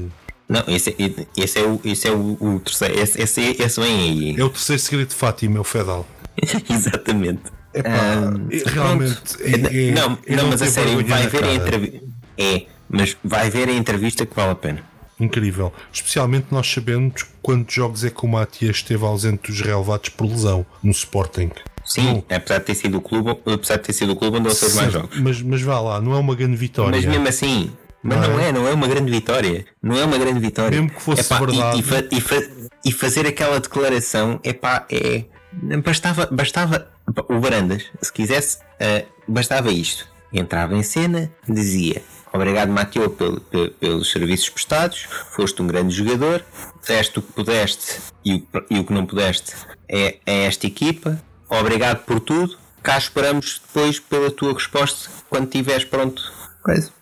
Não, 0.49 0.63
esse, 0.69 0.91
é, 0.91 1.27
esse 1.35 1.59
é 1.59 1.63
o, 1.63 1.81
esse 1.83 2.09
é 2.09 2.13
o, 2.13 2.37
o 2.39 2.61
terceiro. 2.61 3.01
Esse, 3.01 3.23
esse, 3.23 3.41
esse 3.59 3.81
vem 3.81 4.01
aí. 4.01 4.37
É 4.39 4.45
o 4.45 4.51
terceiro 4.51 4.83
segredo 4.83 5.09
de 5.09 5.15
Fátima, 5.15 5.57
é 5.57 5.61
o 5.61 5.65
Fedal. 5.65 6.07
Exatamente. 6.69 7.61
Epá, 7.74 8.35
realmente. 8.66 9.36
É, 9.40 9.89
é, 9.89 9.93
não, 9.93 10.19
não, 10.28 10.49
mas 10.49 10.62
a 10.62 10.66
sério, 10.66 11.05
vai 11.07 11.27
ver 11.27 11.44
a 11.44 11.55
entrevista. 11.55 12.01
É, 12.39 12.62
mas 12.89 13.16
vai 13.24 13.51
ver 13.51 13.69
a 13.69 13.73
entrevista 13.73 14.27
que 14.27 14.35
vale 14.35 14.53
a 14.53 14.55
pena. 14.55 14.82
incrível. 15.19 15.73
Especialmente 15.93 16.47
nós 16.51 16.70
sabemos 16.70 17.24
quantos 17.40 17.74
jogos 17.74 18.05
é 18.05 18.11
que 18.11 18.24
o 18.24 18.28
Matias 18.28 18.77
esteve 18.77 19.05
ausente 19.05 19.51
dos 19.51 19.61
relevados 19.61 20.11
por 20.11 20.27
lesão 20.27 20.66
no 20.82 20.90
Sporting. 20.90 21.51
Sim, 21.85 22.24
não. 22.28 22.36
apesar 22.36 22.59
de 22.59 22.65
ter 22.65 22.74
sido 22.74 22.99
o 22.99 23.01
clube, 23.01 23.31
apesar 23.31 23.77
de 23.77 23.82
ter 23.82 23.93
sido 23.93 24.12
o 24.12 24.16
clube 24.16 24.39
onde 24.39 24.49
ele 24.49 24.55
fez 24.55 24.74
mais 24.74 24.93
jogos. 24.93 25.19
Mas, 25.20 25.43
mas 25.43 25.62
vá 25.62 25.81
lá, 25.81 26.01
não 26.01 26.15
é 26.15 26.19
uma 26.19 26.35
grande 26.35 26.57
vitória. 26.57 26.93
Mas 26.93 27.05
mesmo 27.05 27.27
assim, 27.28 27.73
mas 28.03 28.20
não, 28.20 28.28
não 28.31 28.40
é? 28.40 28.49
é? 28.49 28.53
não 28.53 28.69
é 28.69 28.73
uma 28.73 28.89
grande 28.89 29.11
vitória. 29.11 29.65
Não 29.81 29.97
é 29.97 30.05
uma 30.05 30.19
grande 30.19 30.40
vitória. 30.40 30.81
Mesmo 30.81 30.94
que 30.94 31.03
fosse 31.03 31.23
Epá, 31.23 31.39
verdade. 31.39 31.77
E, 31.77 31.81
e, 31.81 31.82
fa, 31.82 32.05
e, 32.11 32.20
fa, 32.20 32.43
e, 32.85 32.93
fazer 32.93 33.27
aquela 33.27 33.61
declaração, 33.61 34.40
epá, 34.43 34.86
é. 34.90 35.24
Bastava, 35.85 36.27
bastava 36.27 36.89
o 37.29 37.41
Barandas, 37.41 37.85
se 38.01 38.12
quisesse, 38.12 38.59
uh, 38.59 39.07
bastava 39.27 39.70
isto. 39.70 40.11
Entrava 40.33 40.74
em 40.74 40.83
cena, 40.83 41.31
dizia 41.47 42.03
Obrigado, 42.33 42.73
Mateo, 42.73 43.11
pelo, 43.11 43.41
pelos 43.41 44.11
serviços 44.11 44.49
prestados. 44.49 45.07
Foste 45.33 45.61
um 45.61 45.66
grande 45.66 45.95
jogador. 45.95 46.43
Fizeste 46.81 47.19
o 47.19 47.23
que 47.23 47.33
pudeste 47.33 48.01
e 48.24 48.35
o, 48.35 48.43
e 48.70 48.79
o 48.79 48.85
que 48.85 48.93
não 48.93 49.05
pudeste 49.05 49.53
é, 49.89 50.19
é 50.24 50.47
esta 50.47 50.66
equipa. 50.66 51.20
Obrigado 51.49 52.05
por 52.05 52.19
tudo. 52.20 52.57
Cá 52.83 52.97
esperamos 52.97 53.61
depois 53.65 54.01
pela 54.01 54.31
tua 54.31 54.55
resposta 54.55 55.11
quando 55.29 55.45
estiveres 55.45 55.85
pronto. 55.85 56.23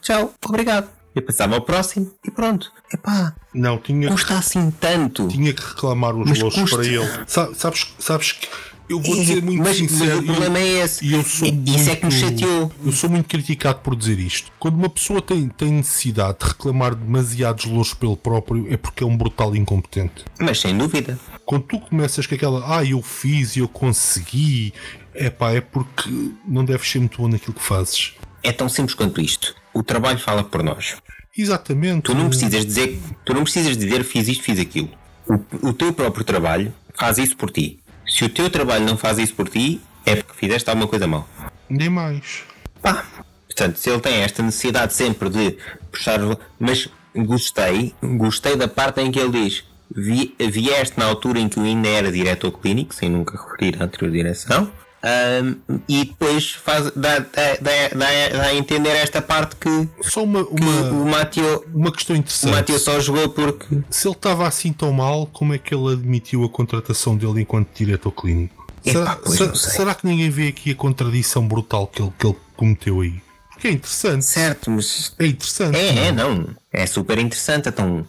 Tchau, 0.02 0.34
obrigado. 0.44 0.88
Eu 1.14 1.22
passava 1.22 1.54
ao 1.54 1.62
próximo 1.62 2.12
e 2.24 2.30
pronto. 2.30 2.70
Epá, 2.92 3.34
não, 3.54 3.78
tinha 3.78 4.08
custa 4.08 4.28
que, 4.28 4.32
assim 4.34 4.70
tanto. 4.72 5.28
Tinha 5.28 5.52
que 5.52 5.62
reclamar 5.62 6.14
os 6.14 6.38
louços 6.38 6.70
para 6.70 6.86
ele. 6.86 7.08
Sabes, 7.26 7.94
sabes 7.98 8.32
que 8.32 8.48
eu 8.90 9.00
vou 9.00 9.14
dizer 9.14 9.40
muito 9.40 9.62
mas, 9.62 9.76
sincero. 9.76 10.16
Mas 10.16 10.18
o 10.18 10.24
problema 10.24 10.58
é 10.58 10.82
esse. 10.82 11.06
E 11.06 11.12
eu 11.12 11.22
sou 11.22 11.46
Isso 11.46 11.54
muito, 11.54 11.90
é 11.90 11.96
que 11.96 12.06
me 12.06 12.12
chateou. 12.12 12.72
Eu 12.84 12.92
sou 12.92 13.08
muito 13.08 13.28
criticado 13.28 13.78
por 13.78 13.94
dizer 13.94 14.18
isto. 14.18 14.50
Quando 14.58 14.74
uma 14.74 14.90
pessoa 14.90 15.22
tem, 15.22 15.48
tem 15.48 15.70
necessidade 15.70 16.38
de 16.40 16.46
reclamar 16.46 16.96
demasiados 16.96 17.66
louros 17.66 17.94
pelo 17.94 18.16
próprio, 18.16 18.66
é 18.68 18.76
porque 18.76 19.04
é 19.04 19.06
um 19.06 19.16
brutal 19.16 19.54
incompetente. 19.54 20.24
Mas 20.40 20.60
sem 20.60 20.76
dúvida. 20.76 21.16
Quando 21.46 21.62
tu 21.62 21.78
começas 21.78 22.26
com 22.26 22.34
aquela, 22.34 22.78
ah, 22.78 22.84
eu 22.84 23.00
fiz 23.00 23.54
e 23.54 23.60
eu 23.60 23.68
consegui, 23.68 24.74
é 25.14 25.30
pá, 25.30 25.52
é 25.52 25.60
porque 25.60 26.10
não 26.46 26.64
deves 26.64 26.90
ser 26.90 26.98
muito 26.98 27.22
bom 27.22 27.28
naquilo 27.28 27.54
que 27.54 27.62
fazes. 27.62 28.14
É 28.42 28.50
tão 28.50 28.68
simples 28.68 28.94
quanto 28.94 29.20
isto. 29.20 29.54
O 29.72 29.84
trabalho 29.84 30.18
fala 30.18 30.42
por 30.42 30.64
nós. 30.64 30.96
Exatamente. 31.36 32.02
Tu 32.02 32.14
não 32.14 32.28
precisas 32.28 32.66
dizer, 32.66 33.00
tu 33.24 33.34
não 33.34 33.44
precisas 33.44 33.76
dizer 33.76 34.02
fiz 34.02 34.26
isto, 34.26 34.42
fiz 34.42 34.58
aquilo. 34.58 34.90
O, 35.28 35.68
o 35.68 35.72
teu 35.72 35.92
próprio 35.92 36.24
trabalho 36.24 36.74
faz 36.98 37.18
isso 37.18 37.36
por 37.36 37.50
ti. 37.50 37.79
Se 38.10 38.24
o 38.24 38.28
teu 38.28 38.50
trabalho 38.50 38.84
não 38.84 38.96
faz 38.96 39.18
isso 39.18 39.34
por 39.34 39.48
ti, 39.48 39.80
é 40.04 40.16
porque 40.16 40.34
fizeste 40.34 40.68
alguma 40.68 40.88
coisa 40.88 41.06
mal. 41.06 41.26
Nem 41.68 41.88
mais. 41.88 42.42
Pá. 42.82 43.06
Portanto, 43.46 43.76
se 43.76 43.90
ele 43.90 44.00
tem 44.00 44.16
esta 44.22 44.42
necessidade 44.42 44.92
sempre 44.92 45.30
de 45.30 45.56
puxar. 45.90 46.18
Mas 46.58 46.88
gostei, 47.14 47.94
gostei 48.02 48.56
da 48.56 48.66
parte 48.66 49.00
em 49.00 49.10
que 49.10 49.18
ele 49.18 49.44
diz: 49.44 49.64
vi, 49.94 50.34
vieste 50.38 50.98
na 50.98 51.06
altura 51.06 51.38
em 51.38 51.48
que 51.48 51.58
eu 51.58 51.62
ainda 51.62 51.88
era 51.88 52.12
diretor 52.12 52.50
clínico, 52.52 52.94
sem 52.94 53.08
nunca 53.08 53.40
referir 53.40 53.80
à 53.80 53.84
anterior 53.84 54.10
direção. 54.10 54.72
Um, 55.02 55.80
e 55.88 56.04
depois 56.04 56.52
faz, 56.52 56.90
dá, 56.94 57.20
dá, 57.20 57.56
dá, 57.60 57.88
dá, 57.96 58.42
a 58.42 58.54
entender 58.54 58.90
esta 58.90 59.22
parte 59.22 59.56
que, 59.56 59.88
só 60.02 60.22
uma, 60.22 60.40
uma, 60.40 60.58
que 60.58 60.64
o 60.64 61.06
Mateo, 61.06 61.64
uma 61.72 61.90
questão 61.90 62.14
interessante. 62.14 62.52
O 62.52 62.54
Mateo 62.54 62.78
só 62.78 63.00
jogou 63.00 63.30
porque. 63.30 63.66
Se 63.88 64.06
ele 64.06 64.14
estava 64.14 64.46
assim 64.46 64.72
tão 64.72 64.92
mal, 64.92 65.26
como 65.26 65.54
é 65.54 65.58
que 65.58 65.74
ele 65.74 65.94
admitiu 65.94 66.44
a 66.44 66.50
contratação 66.50 67.16
dele 67.16 67.40
enquanto 67.40 67.68
diretor 67.74 68.12
clínico? 68.12 68.60
Será, 68.84 69.18
será, 69.26 69.54
será, 69.54 69.94
que 69.94 70.06
ninguém 70.06 70.28
vê 70.28 70.48
aqui 70.48 70.70
a 70.72 70.74
contradição 70.74 71.46
brutal 71.46 71.86
que 71.86 72.02
ele, 72.02 72.12
que 72.18 72.26
ele 72.26 72.36
cometeu 72.56 73.00
aí? 73.00 73.22
Porque 73.52 73.68
é 73.68 73.72
interessante. 73.72 74.24
Certo, 74.24 74.70
mas. 74.70 75.14
É 75.18 75.26
interessante. 75.26 75.78
É, 75.78 75.92
não 75.92 76.02
é, 76.02 76.12
não. 76.12 76.48
É 76.70 76.86
super 76.86 77.18
interessante. 77.18 77.70
Então, 77.70 78.06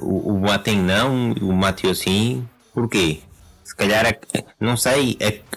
o, 0.00 0.32
o 0.32 0.38
Boateng 0.38 0.80
não, 0.80 1.32
o 1.32 1.52
Mateo 1.52 1.94
sim. 1.94 2.46
Porquê? 2.72 3.20
Se 3.72 3.76
calhar, 3.76 4.18
não 4.60 4.76
sei, 4.76 5.16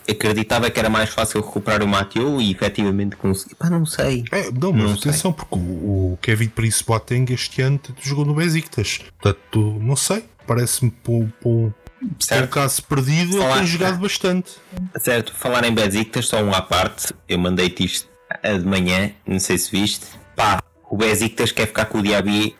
acreditava 0.10 0.70
que 0.70 0.80
era 0.80 0.90
mais 0.90 1.10
fácil 1.10 1.42
recuperar 1.42 1.84
o 1.84 1.88
Mateo 1.88 2.40
e 2.40 2.50
efetivamente 2.50 3.18
consegui. 3.18 3.56
Pá, 3.56 3.70
não 3.70 3.86
sei. 3.86 4.24
É, 4.32 4.50
não, 4.52 4.72
mas 4.72 4.84
não 4.84 4.94
atenção, 4.94 5.32
sei. 5.32 5.34
porque 5.34 5.56
o, 5.56 6.18
Kevin 6.22 6.48
Prince 6.48 6.82
Boateng 6.82 7.26
este 7.34 7.62
ano 7.62 7.78
jogou 8.02 8.24
no 8.24 8.34
Besiktas. 8.34 9.02
Portanto, 9.20 9.78
não 9.82 9.98
sei, 9.98 10.24
parece-me 10.48 10.92
para 10.92 11.12
um, 11.12 11.30
um 11.46 12.48
caso 12.50 12.84
perdido, 12.84 13.38
Falar, 13.38 13.58
tem 13.58 13.68
jogado 13.68 14.00
bastante. 14.00 14.52
Certo, 14.98 15.34
falar 15.34 15.66
em 15.66 15.74
Besiktas, 15.74 16.28
só 16.28 16.42
um 16.42 16.54
à 16.54 16.62
parte, 16.62 17.14
eu 17.28 17.38
mandei-te 17.38 17.84
isto 17.84 18.08
de 18.42 18.66
manhã, 18.66 19.12
não 19.28 19.40
sei 19.40 19.58
se 19.58 19.70
viste. 19.70 20.06
Pá, 20.38 20.64
o 20.90 20.96
Besiktas 20.96 21.52
quer 21.52 21.68
ficar 21.68 21.86
com 21.88 21.98
o 21.98 22.02
Diaby 22.02 22.56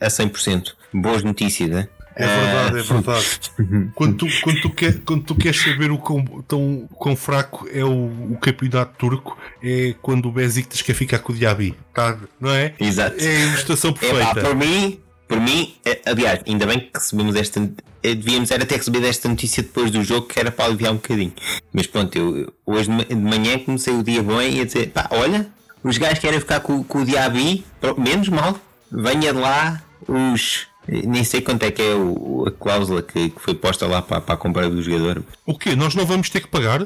a, 0.00 0.06
a 0.06 0.08
100%. 0.08 0.72
Boas 0.94 1.22
notícias, 1.22 1.68
né? 1.68 1.88
É 2.16 2.26
verdade, 2.26 2.78
é 2.78 2.82
verdade. 2.82 3.40
quando, 3.94 4.16
tu, 4.16 4.26
quando, 4.42 4.60
tu 4.60 4.70
quer, 4.70 5.00
quando 5.00 5.22
tu 5.24 5.34
queres 5.34 5.60
saber 5.60 5.90
o 5.90 5.98
quão, 5.98 6.24
tão, 6.46 6.88
quão 6.94 7.16
fraco 7.16 7.68
é 7.72 7.84
o, 7.84 8.32
o 8.32 8.38
campeonato 8.40 8.94
turco, 8.98 9.38
é 9.62 9.94
quando 10.02 10.26
o 10.26 10.32
Besiktas 10.32 10.82
quer 10.82 10.94
ficar 10.94 11.20
com 11.20 11.32
o 11.32 11.36
Diaby, 11.36 11.74
tá? 11.94 12.18
não 12.40 12.50
é? 12.50 12.74
Exato. 12.80 13.16
É 13.18 13.36
a 13.36 13.46
ilustração 13.46 13.92
perfeita. 13.92 14.22
É, 14.22 14.34
pá, 14.34 14.40
por 14.40 14.56
mim, 14.56 15.00
por 15.30 15.40
mim, 15.40 15.74
é, 15.84 16.00
aliás, 16.06 16.40
ainda 16.46 16.66
bem 16.66 16.80
que 16.80 16.90
recebemos 16.92 17.36
esta. 17.36 17.60
Eh, 18.02 18.14
devíamos 18.14 18.50
era 18.50 18.66
ter 18.66 18.76
recebido 18.76 19.06
esta 19.06 19.28
notícia 19.28 19.62
depois 19.62 19.90
do 19.90 20.02
jogo, 20.02 20.26
que 20.26 20.40
era 20.40 20.50
para 20.50 20.64
aliviar 20.64 20.92
um 20.92 20.96
bocadinho. 20.96 21.32
Mas 21.72 21.86
pronto, 21.86 22.16
eu 22.18 22.52
hoje 22.66 22.90
de 22.90 23.14
manhã 23.14 23.58
comecei 23.58 23.94
o 23.94 24.02
dia 24.02 24.22
bom 24.22 24.42
e 24.42 24.60
a 24.60 24.64
dizer: 24.64 24.90
pá, 24.90 25.06
olha, 25.12 25.46
os 25.84 25.96
gajos 25.98 26.18
querem 26.18 26.40
ficar 26.40 26.60
com, 26.60 26.82
com 26.82 27.02
o 27.02 27.04
Diaby, 27.04 27.64
menos 27.96 28.28
mal, 28.28 28.58
venha 28.90 29.32
de 29.32 29.38
lá 29.38 29.80
os 30.08 30.66
nem 30.88 31.24
sei 31.24 31.40
quanto 31.40 31.62
é 31.64 31.70
que 31.70 31.82
é 31.82 31.94
o, 31.94 32.44
a 32.46 32.50
cláusula 32.50 33.02
que, 33.02 33.30
que, 33.30 33.40
foi 33.40 33.54
posta 33.54 33.86
lá 33.86 34.02
para, 34.02 34.20
para 34.20 34.34
a 34.34 34.38
compra 34.38 34.68
do 34.68 34.82
jogador. 34.82 35.22
O 35.46 35.56
quê? 35.56 35.76
Nós 35.76 35.94
não 35.94 36.06
vamos 36.06 36.30
ter 36.30 36.40
que 36.40 36.48
pagar? 36.48 36.80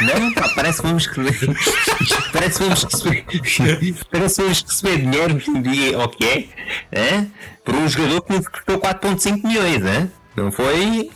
Não, 0.00 0.32
pá, 0.34 0.48
parece 0.54 0.80
que 0.80 0.88
vamos 0.88 1.06
receber. 1.06 1.56
parece 2.32 2.58
que 2.58 2.64
vamos 2.64 2.84
receber. 2.84 3.24
parece 4.10 4.36
que 4.36 4.42
vamos 4.42 4.62
receber 4.62 4.96
dinheiro 4.98 5.62
dia, 5.62 5.98
ok? 5.98 6.50
É? 6.90 7.26
Por 7.64 7.74
um 7.74 7.88
jogador 7.88 8.22
que 8.22 8.32
nos 8.32 8.48
custou 8.48 8.78
4,5 8.78 9.46
milhões, 9.46 9.84
é? 9.84 10.08
não 10.36 10.50
foi? 10.50 11.10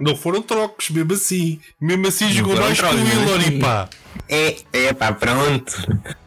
Não 0.00 0.16
foram 0.16 0.40
trocos, 0.40 0.88
mesmo 0.90 1.12
assim. 1.12 1.60
Mesmo 1.78 2.08
assim 2.08 2.32
jogou 2.32 2.56
mais 2.56 2.80
que 2.80 2.86
o 2.86 3.06
Hillary, 3.06 3.58
pá. 3.58 3.88
É, 4.28 4.56
é 4.72 4.92
pá, 4.92 5.12
pronto. 5.12 5.72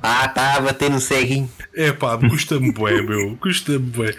Ah, 0.01 0.27
tá 0.27 0.55
a 0.57 0.61
bater 0.61 0.89
no 0.89 0.99
ceguinho. 0.99 1.49
É 1.75 1.91
pá, 1.91 2.17
custa-me 2.17 2.71
bué, 2.71 3.01
meu. 3.01 3.35
Custa-me 3.37 3.79
bué. 3.79 4.13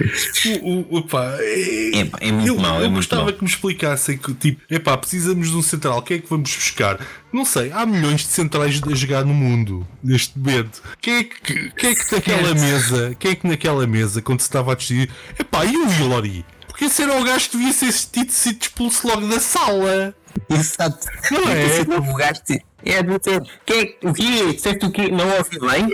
O, 0.62 0.98
o, 0.98 1.02
pá, 1.02 1.36
é, 1.39 1.98
é, 1.98 2.05
pá, 2.05 2.18
é 2.20 2.32
muito 2.32 2.48
eu, 2.48 2.59
mal. 2.59 2.81
Eu 2.81 2.86
é 2.86 2.89
gostava 2.89 3.32
que 3.32 3.43
me 3.43 3.48
explicassem 3.48 4.18
que, 4.18 4.35
tipo, 4.35 4.60
é 4.68 4.78
pá, 4.78 4.97
precisamos 4.97 5.51
de 5.51 5.56
um 5.56 5.62
central. 5.62 5.98
O 5.98 6.02
que 6.02 6.14
é 6.14 6.18
que 6.18 6.28
vamos 6.28 6.55
buscar? 6.55 6.98
Não 7.32 7.44
sei, 7.44 7.70
há 7.72 7.85
milhões 7.85 8.22
de 8.22 8.28
centrais 8.28 8.81
a 8.82 8.94
jogar 8.94 9.24
no 9.24 9.35
mundo 9.35 9.86
neste 10.02 10.39
momento. 10.39 10.82
Quem 11.01 11.16
é 11.16 11.24
que, 11.24 11.70
quem 11.70 11.90
é 11.90 11.94
que 11.94 12.14
naquela 12.14 12.55
mesa, 12.55 13.16
quem 13.18 13.31
é 13.32 13.35
que 13.35 13.47
naquela 13.47 13.86
mesa, 13.86 14.22
quando 14.22 14.40
se 14.40 14.47
estava 14.47 14.72
a 14.72 14.74
decidir, 14.74 15.10
é 15.39 15.44
pá, 15.44 15.64
e 15.64 15.76
o 15.76 15.90
Hillary? 15.93 16.44
Porque 16.74 16.86
esse 16.86 17.02
era 17.05 17.16
o 17.16 17.22
gajo 17.22 17.51
que 17.51 17.56
devia 17.56 17.72
ser 17.72 17.92
tido 17.92 18.32
sido 18.32 18.60
expulso 18.60 19.06
logo 19.06 19.28
da 19.28 19.38
sala. 19.38 20.12
Exato. 20.51 21.06
Não 21.30 21.48
é? 21.48 22.10
O 22.10 22.14
gajo 22.16 22.40
é 22.84 23.01
do 23.01 23.16
ter. 23.20 23.40
Que, 23.64 23.96
o 24.02 24.12
quê? 24.12 24.52
Disseste 24.52 24.84
o 24.84 24.90
quê? 24.90 25.09
Não 25.09 25.24
ouvi 25.36 25.60
bem? 25.60 25.88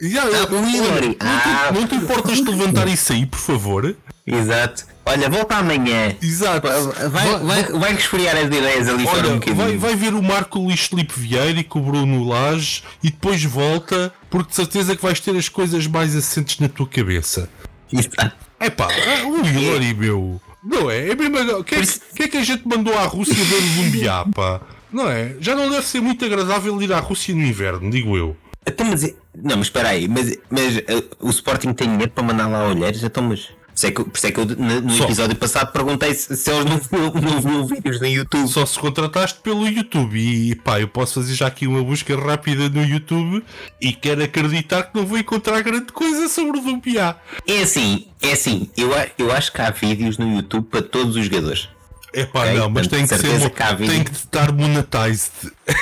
Já, 0.00 0.24
ah, 0.24 0.52
o 0.52 0.68
Hillary. 0.68 1.16
Ah, 1.20 1.70
não, 1.72 1.86
te, 1.86 1.94
importas 1.94 2.38
de 2.38 2.50
levantar 2.50 2.88
isso 2.88 3.12
aí, 3.12 3.24
por 3.26 3.38
favor? 3.38 3.96
Exato. 4.26 4.86
Olha, 5.06 5.30
volta 5.30 5.54
amanhã. 5.54 6.16
Exato. 6.20 6.66
Vai, 7.10 7.38
vai, 7.38 7.62
vai, 7.62 7.92
resfriar 7.94 8.36
as 8.36 8.46
ideias 8.46 8.88
ali 8.88 9.06
Olha, 9.06 9.28
um 9.28 9.34
bocadinho. 9.34 9.56
Vai, 9.56 9.76
vai 9.76 9.94
ver 9.94 10.14
o 10.14 10.22
Marco 10.22 10.58
Luís 10.58 10.80
Felipe 10.80 11.14
Vieira 11.16 11.60
e 11.60 11.64
com 11.64 11.78
o 11.78 11.82
Bruno 11.82 12.24
Lage 12.24 12.82
e 13.04 13.08
depois 13.08 13.44
volta, 13.44 14.12
porque 14.28 14.50
de 14.50 14.56
certeza 14.56 14.96
que 14.96 15.02
vais 15.02 15.20
ter 15.20 15.36
as 15.36 15.48
coisas 15.48 15.86
mais 15.86 16.16
assentes 16.16 16.58
na 16.58 16.68
tua 16.68 16.88
cabeça. 16.88 17.48
Exato. 17.92 18.44
É 18.64 18.70
pá, 18.70 18.88
o 19.26 19.46
Hillary, 19.46 19.92
meu. 19.92 20.40
Não 20.62 20.90
é? 20.90 21.10
É 21.10 21.14
mesmo. 21.14 21.58
O 21.58 21.62
que, 21.62 21.74
é, 21.74 21.82
que 21.82 22.22
é 22.22 22.28
que 22.28 22.36
a 22.38 22.42
gente 22.42 22.66
mandou 22.66 22.96
à 22.96 23.04
Rússia 23.04 23.34
ver 23.34 23.56
o 23.56 23.82
Lumbiá, 23.82 24.24
pá? 24.34 24.62
Não 24.90 25.10
é? 25.10 25.36
Já 25.38 25.54
não 25.54 25.68
deve 25.68 25.86
ser 25.86 26.00
muito 26.00 26.24
agradável 26.24 26.80
ir 26.80 26.90
à 26.90 26.98
Rússia 26.98 27.34
no 27.34 27.42
inverno, 27.42 27.90
digo 27.90 28.16
eu. 28.16 28.34
Então, 28.66 28.86
mas, 28.86 29.02
não, 29.34 29.58
mas 29.58 29.66
espera 29.66 29.90
aí, 29.90 30.08
mas, 30.08 30.38
mas 30.48 30.78
uh, 30.78 31.04
o 31.20 31.28
Sporting 31.28 31.74
tem 31.74 31.90
dinheiro 31.90 32.10
para 32.12 32.24
mandar 32.24 32.46
lá 32.46 32.66
olhares, 32.66 33.02
então, 33.02 33.24
mas 33.24 33.50
isso 33.84 33.86
é 33.86 33.90
que, 33.90 34.04
por 34.04 34.16
isso 34.16 34.26
é 34.26 34.32
que 34.32 34.40
eu 34.40 34.46
no, 34.46 34.80
no 34.80 35.04
episódio 35.04 35.36
passado 35.36 35.72
perguntei 35.72 36.14
se, 36.14 36.36
se 36.36 36.50
eles 36.50 36.64
não 36.64 37.10
não 37.20 37.40
viam 37.40 37.66
vídeos 37.66 38.00
no 38.00 38.06
YouTube. 38.06 38.48
Só 38.48 38.64
se 38.64 38.78
contrataste 38.78 39.40
pelo 39.40 39.68
YouTube. 39.68 40.18
E 40.18 40.54
pá, 40.54 40.80
eu 40.80 40.88
posso 40.88 41.14
fazer 41.14 41.34
já 41.34 41.46
aqui 41.46 41.66
uma 41.66 41.82
busca 41.82 42.16
rápida 42.16 42.68
no 42.68 42.84
YouTube 42.84 43.44
e 43.80 43.92
quero 43.92 44.22
acreditar 44.22 44.84
que 44.84 44.98
não 44.98 45.06
vou 45.06 45.18
encontrar 45.18 45.60
grande 45.62 45.92
coisa 45.92 46.28
sobre 46.28 46.58
o 46.58 46.62
Dumpiá. 46.62 47.16
É 47.46 47.62
assim, 47.62 48.06
é 48.22 48.32
assim, 48.32 48.70
eu, 48.76 48.90
eu 49.18 49.32
acho 49.32 49.52
que 49.52 49.60
há 49.60 49.70
vídeos 49.70 50.18
no 50.18 50.36
YouTube 50.36 50.66
para 50.70 50.82
todos 50.82 51.16
os 51.16 51.24
jogadores. 51.24 51.68
É 52.12 52.24
pá, 52.24 52.42
okay? 52.42 52.54
não, 52.54 52.70
mas 52.70 52.86
tem 52.86 53.06
que 53.06 53.16
ser 53.16 53.50
que 53.50 53.86
tem 53.86 54.04
que 54.04 54.12
estar 54.12 54.52
monetized. 54.52 55.32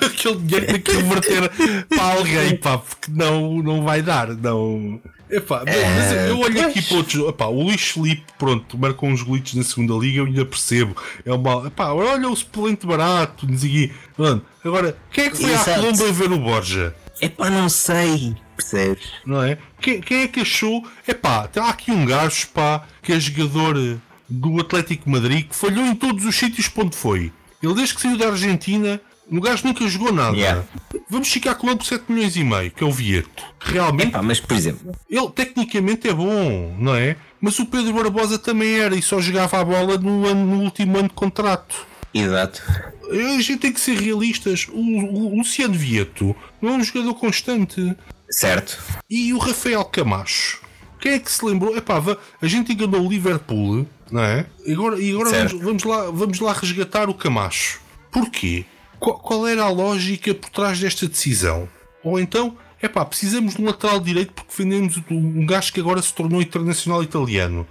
Aquele 0.00 0.36
dinheiro 0.36 0.66
tem 0.66 0.80
que 0.80 0.92
reverter 0.92 1.50
para 1.88 2.02
alguém, 2.02 2.56
pá, 2.56 2.78
porque 2.78 3.10
não, 3.10 3.60
não 3.60 3.82
vai 3.82 4.00
dar, 4.00 4.28
não. 4.28 5.00
Epá, 5.28 5.64
mas, 5.66 6.28
eu 6.28 6.38
olho 6.38 6.66
aqui 6.66 6.80
para 6.82 6.96
outros. 6.98 7.28
Epá, 7.28 7.46
o 7.46 7.62
Luís 7.62 7.80
Felipe, 7.80 8.24
pronto, 8.38 8.78
marcou 8.78 9.08
uns 9.08 9.22
glitches 9.22 9.54
na 9.54 9.64
segunda 9.64 9.94
liga, 9.94 10.20
eu 10.20 10.26
ainda 10.26 10.44
percebo. 10.44 10.96
É 11.24 11.32
uma. 11.32 11.66
Epá, 11.66 11.92
olha 11.92 12.28
o 12.28 12.36
suplente 12.36 12.86
barato, 12.86 13.46
não 13.46 13.58
sei 13.58 13.92
Agora, 14.64 14.96
quem 15.10 15.24
é 15.24 15.30
que 15.30 15.36
foi 15.36 15.52
à 15.52 15.60
Exato. 15.60 15.80
Colombo 15.80 16.06
a 16.06 16.12
ver 16.12 16.32
o 16.32 16.38
Borja? 16.38 16.94
Epá, 17.20 17.50
não 17.50 17.68
sei. 17.68 18.36
Percebes? 18.56 19.06
Não 19.24 19.42
é? 19.42 19.58
Quem, 19.80 20.00
quem 20.00 20.22
é 20.22 20.28
que 20.28 20.40
achou? 20.40 20.86
Epá, 21.06 21.46
tem 21.48 21.62
aqui 21.62 21.90
um 21.90 22.06
gajo, 22.06 22.48
pá, 22.48 22.86
que 23.02 23.12
é 23.12 23.20
jogador 23.20 23.76
eh, 23.76 23.96
do 24.28 24.60
Atlético 24.60 25.04
de 25.04 25.10
Madrid, 25.10 25.48
que 25.48 25.54
falhou 25.54 25.84
em 25.84 25.94
todos 25.94 26.24
os 26.24 26.34
sítios 26.34 26.68
para 26.68 26.84
onde 26.84 26.96
foi. 26.96 27.32
Ele 27.62 27.74
desde 27.74 27.94
que 27.94 28.00
saiu 28.00 28.16
da 28.16 28.28
Argentina, 28.28 29.00
o 29.30 29.40
gajo 29.40 29.66
nunca 29.66 29.86
jogou 29.88 30.12
nada. 30.12 30.36
Yeah. 30.36 30.64
Vamos 31.08 31.28
ficar 31.28 31.54
com 31.54 31.68
ele 31.68 31.76
por 31.76 31.84
7 31.86 32.04
milhões 32.10 32.36
e 32.36 32.44
meio, 32.44 32.70
que 32.70 32.82
é 32.82 32.86
o 32.86 32.90
Vieto. 32.92 33.44
Realmente, 33.60 34.08
Epá, 34.08 34.22
mas 34.22 34.40
por 34.40 34.56
exemplo, 34.56 34.92
ele 35.08 35.30
tecnicamente 35.30 36.08
é 36.08 36.12
bom, 36.14 36.74
não 36.78 36.94
é? 36.94 37.16
Mas 37.40 37.58
o 37.58 37.66
Pedro 37.66 37.92
Barbosa 37.92 38.38
também 38.38 38.78
era 38.78 38.94
e 38.96 39.02
só 39.02 39.20
jogava 39.20 39.60
a 39.60 39.64
bola 39.64 39.98
no, 39.98 40.26
ano- 40.26 40.46
no 40.56 40.62
último 40.64 40.98
ano 40.98 41.08
de 41.08 41.14
contrato. 41.14 41.86
exato. 42.12 42.62
A 43.08 43.40
gente 43.40 43.58
tem 43.58 43.72
que 43.72 43.80
ser 43.80 43.96
realistas. 44.00 44.66
O, 44.72 44.80
o 44.80 45.36
Luciano 45.38 45.74
Vieto 45.74 46.34
não 46.60 46.70
é 46.70 46.76
um 46.78 46.82
jogador 46.82 47.14
constante. 47.14 47.94
Certo. 48.28 48.82
E 49.08 49.32
o 49.32 49.38
Rafael 49.38 49.84
Camacho? 49.84 50.60
Quem 51.00 51.12
é 51.12 51.18
que 51.20 51.30
se 51.30 51.44
lembrou? 51.44 51.76
Epá, 51.76 52.02
a 52.42 52.46
gente 52.48 52.72
enganou 52.72 53.06
o 53.06 53.08
Liverpool, 53.08 53.86
não 54.10 54.22
é? 54.24 54.46
E 54.66 54.72
agora, 54.72 55.00
e 55.00 55.12
agora 55.12 55.30
Certo. 55.30 55.58
vamos, 55.58 55.64
vamos 55.64 55.84
lá, 55.84 56.10
vamos 56.10 56.40
lá 56.40 56.52
resgatar 56.52 57.08
o 57.08 57.14
Camacho. 57.14 57.78
Porquê? 58.10 58.64
Qual, 58.98 59.18
qual 59.18 59.46
era 59.46 59.64
a 59.64 59.68
lógica 59.68 60.34
por 60.34 60.50
trás 60.50 60.78
desta 60.80 61.06
decisão? 61.06 61.68
Ou 62.02 62.18
então, 62.20 62.56
epá, 62.82 63.04
precisamos 63.04 63.54
de 63.54 63.62
um 63.62 63.66
lateral 63.66 64.00
direito 64.00 64.32
porque 64.32 64.62
vendemos 64.62 65.00
um 65.10 65.44
gajo 65.46 65.72
que 65.72 65.80
agora 65.80 66.00
se 66.00 66.12
tornou 66.14 66.40
internacional 66.40 67.02
italiano. 67.02 67.66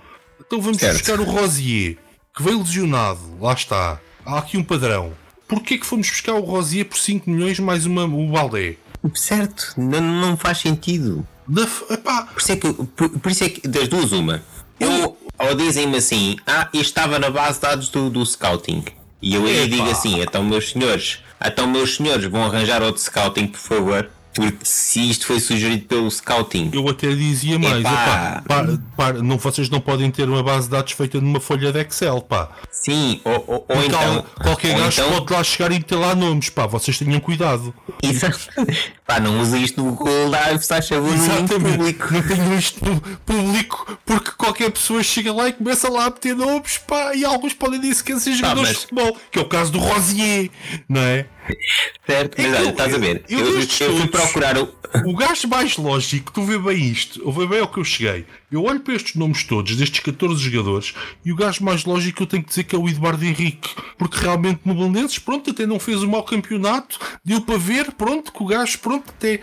Então 0.46 0.62
vamos 0.62 0.80
Certo. 0.80 0.94
buscar 0.94 1.20
o 1.20 1.24
Rosier, 1.24 1.98
que 2.36 2.44
veio 2.44 2.60
lesionado, 2.60 3.20
lá 3.40 3.54
está. 3.54 4.00
Há 4.26 4.40
aqui 4.40 4.58
um 4.58 4.64
padrão. 4.64 5.14
Porquê 5.48 5.78
que 5.78 5.86
fomos 5.86 6.10
buscar 6.10 6.34
o 6.34 6.42
Rosier 6.42 6.86
por 6.86 6.98
5 6.98 7.30
milhões 7.30 7.60
mais 7.60 7.86
uma, 7.86 8.06
o 8.06 8.28
Baldé? 8.32 8.76
Certo. 9.14 9.74
Não, 9.78 10.02
não 10.02 10.36
faz 10.38 10.58
sentido. 10.60 11.26
Da, 11.48 11.68
Por 11.68 12.40
isso 12.40 12.52
é 12.52 12.56
que, 12.56 12.74
por, 12.74 13.10
por 13.10 13.32
isso 13.32 13.44
é 13.44 13.50
que 13.50 13.68
das 13.68 13.88
duas, 13.88 14.12
uma. 14.12 14.44
Eu, 14.80 15.16
ou 15.38 15.56
dizem-me 15.56 15.98
assim, 15.98 16.38
ah, 16.48 16.68
isto 16.74 16.86
estava 16.86 17.20
na 17.20 17.30
base 17.30 17.56
de 17.56 17.62
dados 17.62 17.90
do, 17.90 18.10
do 18.10 18.26
scouting. 18.26 18.84
E 19.22 19.34
eu 19.34 19.46
aí 19.46 19.68
digo 19.68 19.90
assim, 19.90 20.22
então 20.22 20.44
meus 20.44 20.70
senhores, 20.70 21.20
então 21.44 21.68
meus 21.68 21.96
senhores 21.96 22.26
vão 22.26 22.44
arranjar 22.44 22.84
outro 22.84 23.02
scouting, 23.02 23.48
por 23.48 23.60
favor. 23.60 24.10
Porque 24.36 24.58
se 24.64 25.10
isto 25.10 25.26
foi 25.28 25.40
sugerido 25.40 25.86
pelo 25.86 26.10
scouting, 26.12 26.70
Eu 26.74 26.88
até 26.90 27.14
dizia 27.14 27.58
mais, 27.58 27.80
Epá. 27.80 28.42
epá, 28.44 28.44
pá, 28.48 28.78
pá, 28.98 29.14
não, 29.14 29.38
vocês 29.38 29.70
não 29.70 29.80
podem 29.80 30.12
ter 30.12 30.28
uma 30.28 30.44
base 30.44 30.66
de 30.68 30.72
dados 30.72 30.92
feita 30.94 31.20
numa 31.22 31.40
folha 31.40 31.72
de 31.72 31.80
Excel, 31.82 32.22
pá. 32.22 32.50
sim, 32.70 33.22
ou, 33.24 33.44
ou, 33.48 33.66
ou 33.70 33.84
então. 33.84 34.26
há- 34.38 34.44
qualquer 34.44 34.76
ou 34.76 34.84
gajo 34.84 35.02
então, 35.02 35.20
pode 35.20 35.34
lá 35.34 35.44
chegar 35.44 35.72
e 35.72 35.76
meter 35.76 35.96
lá 35.96 36.14
nomes, 36.16 36.50
pá, 36.50 36.66
vocês 36.68 36.98
tenham 36.98 37.20
cuidado. 37.20 37.74
Exato. 38.04 38.40
Pá, 39.06 39.20
não 39.20 39.40
usa 39.40 39.56
isto 39.60 39.84
no 39.84 39.92
Google 39.92 40.32
Drive, 40.32 40.64
se 40.64 40.68
favor, 40.82 41.16
no 41.16 41.48
público. 41.48 42.12
Não 42.12 42.24
tenho 42.24 42.58
isto 42.58 42.80
pu- 42.80 43.18
público 43.24 44.00
porque 44.04 44.32
qualquer 44.32 44.72
pessoa 44.72 45.04
chega 45.04 45.32
lá 45.32 45.48
e 45.48 45.54
começa 45.54 45.88
lá 45.92 46.06
a 46.06 46.10
meter 46.10 46.36
nomes, 46.36 46.80
pá, 46.80 47.14
e 47.14 47.24
alguns 47.24 47.54
podem 47.54 47.80
dizer 47.80 48.04
que 48.04 48.20
ser 48.20 48.34
jogadores 48.34 48.70
mas- 48.70 48.78
de 48.80 48.82
futebol, 48.88 49.16
que 49.32 49.38
é 49.38 49.42
o 49.44 49.46
caso 49.46 49.72
do 49.72 49.78
Rosier, 49.78 50.50
não 50.90 51.02
é? 51.02 51.28
Certo, 52.06 52.40
É 52.40 52.44
mas 52.48 52.56
que 52.56 52.62
olha, 52.62 52.70
estás 52.70 52.94
a 52.94 52.98
ver? 52.98 53.24
eu- 53.30 53.40
Eu, 53.40 53.46
eu 53.56 53.60
eu, 53.62 53.98
fui 53.98 54.08
procurar 54.08 54.58
o. 54.58 54.74
O 55.06 55.16
gajo 55.16 55.48
mais 55.50 55.76
lógico, 55.76 56.32
tu 56.32 56.44
vê 56.44 56.58
bem 56.58 56.86
isto, 56.86 57.22
eu 57.22 57.32
vê 57.32 57.46
bem 57.46 57.60
ao 57.60 57.68
que 57.68 57.80
eu 57.80 57.84
cheguei. 57.84 58.26
Eu 58.52 58.64
olho 58.64 58.80
para 58.80 58.94
estes 58.94 59.16
nomes 59.16 59.44
todos, 59.44 59.76
destes 59.76 60.00
14 60.00 60.42
jogadores, 60.42 60.94
e 61.26 61.32
o 61.34 61.36
gajo 61.36 61.64
mais 61.66 61.84
lógico 61.84 62.24
eu 62.24 62.28
tenho 62.28 62.44
que 62.44 62.50
dizer 62.50 62.64
que 62.64 62.76
é 62.76 62.80
o 62.80 62.88
Eduardo 62.88 63.26
Henrique. 63.26 63.70
Porque 63.98 64.18
realmente 64.20 64.62
no 64.64 64.74
Belenenses, 64.74 65.20
pronto, 65.20 65.50
até 65.52 65.66
não 65.66 65.80
fez 65.80 66.02
um 66.04 66.10
mau 66.10 66.24
campeonato, 66.24 66.98
deu 67.26 67.42
para 67.42 67.58
ver, 67.58 67.92
pronto, 67.94 68.32
que 68.32 68.42
o 68.42 68.46
gajo, 68.46 68.80
pronto, 68.80 69.10
até. 69.10 69.42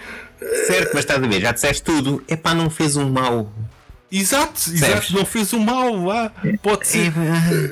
Certo, 0.67 0.91
mas 0.95 1.01
estás 1.05 1.23
a 1.23 1.27
ver, 1.27 1.41
já 1.41 1.53
disseste 1.53 1.83
tudo. 1.83 2.23
É 2.29 2.35
pá, 2.37 2.55
não 2.55 2.71
fez 2.71 2.97
um 2.97 3.11
mal. 3.11 3.53
Exato, 4.11 4.71
exato, 4.71 5.13
não 5.15 5.25
fez 5.27 5.53
um 5.55 5.59
mal, 5.59 6.11
ah, 6.11 6.33
pode 6.63 6.87
ser. 6.87 7.13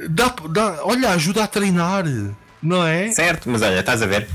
Dá, 0.08 0.34
dá, 0.50 0.80
olha, 0.84 1.10
ajuda 1.10 1.44
a 1.44 1.46
treinar, 1.46 2.04
não 2.62 2.86
é? 2.86 3.10
Certo, 3.12 3.48
mas 3.48 3.62
olha, 3.62 3.80
estás 3.80 4.02
a 4.02 4.06
ver? 4.06 4.28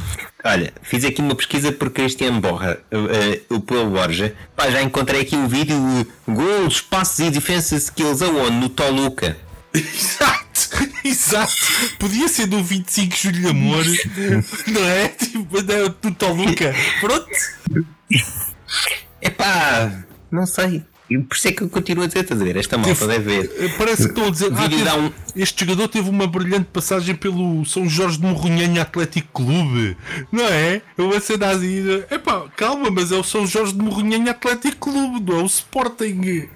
Olha, 0.43 0.73
fiz 0.83 1.03
aqui 1.03 1.21
uma 1.21 1.35
pesquisa 1.35 1.71
por 1.71 1.89
Cristiano 1.89 2.39
Borra, 2.39 2.77
eh, 2.91 3.41
o 3.49 3.59
Paulo 3.59 3.91
Borja. 3.91 4.35
Pá, 4.55 4.69
já 4.69 4.81
encontrei 4.81 5.21
aqui 5.21 5.35
um 5.35 5.47
vídeo 5.47 5.75
de 5.77 6.33
gols, 6.33 6.81
passos 6.81 7.19
e 7.19 7.31
defensa 7.31 7.75
skills 7.75 8.21
aonde? 8.21 8.57
No 8.57 8.69
Toluca. 8.69 9.37
Exato, 9.73 10.85
exato. 11.03 11.53
Podia 11.99 12.29
ser 12.29 12.47
do 12.47 12.63
25 12.63 13.13
de 13.13 13.21
Julho 13.21 13.41
de 13.41 13.47
Amor, 13.47 13.83
não 14.67 14.83
é? 14.85 15.09
Tipo, 15.09 15.61
do 16.01 16.11
Toluca. 16.11 16.73
Pronto. 17.01 17.27
É 19.21 19.29
pá, 19.29 19.91
não 20.31 20.45
sei. 20.45 20.81
E 21.09 21.17
por 21.19 21.35
isso 21.37 21.47
é 21.47 21.51
que 21.51 21.61
eu 21.61 21.69
continuo 21.69 22.03
a 22.03 22.07
dizer, 22.07 22.21
estás 22.21 22.41
a 22.41 22.43
ver? 22.43 22.55
Esta 22.57 22.77
malta 22.77 23.07
deve 23.07 23.41
ver. 23.47 23.75
Parece 23.77 24.03
que 24.03 24.09
estão 24.09 24.25
a 24.25 24.29
dizer. 24.31 24.51
Ah, 24.55 24.67
teve- 24.69 24.89
um- 24.97 25.11
Este 25.35 25.63
jogador 25.65 25.87
teve 25.87 26.09
uma 26.09 26.25
brilhante 26.25 26.65
passagem 26.73 27.13
pelo 27.15 27.63
São 27.65 27.87
Jorge 27.87 28.17
de 28.17 28.25
Morronhanha 28.25 28.81
Atlético 28.81 29.43
Clube, 29.43 29.95
não 30.31 30.45
é? 30.45 30.81
Eu 30.97 31.09
vou 31.11 31.19
ser 31.21 31.43
assim. 31.43 32.03
Epá, 32.09 32.45
calma, 32.55 32.89
mas 32.89 33.11
é 33.11 33.15
o 33.17 33.23
São 33.23 33.45
Jorge 33.45 33.73
de 33.73 33.79
Morronhanha 33.79 34.31
Atlético 34.31 34.89
Clube, 34.91 35.31
não 35.31 35.39
é 35.39 35.43
o 35.43 35.45
Sporting. 35.45 36.49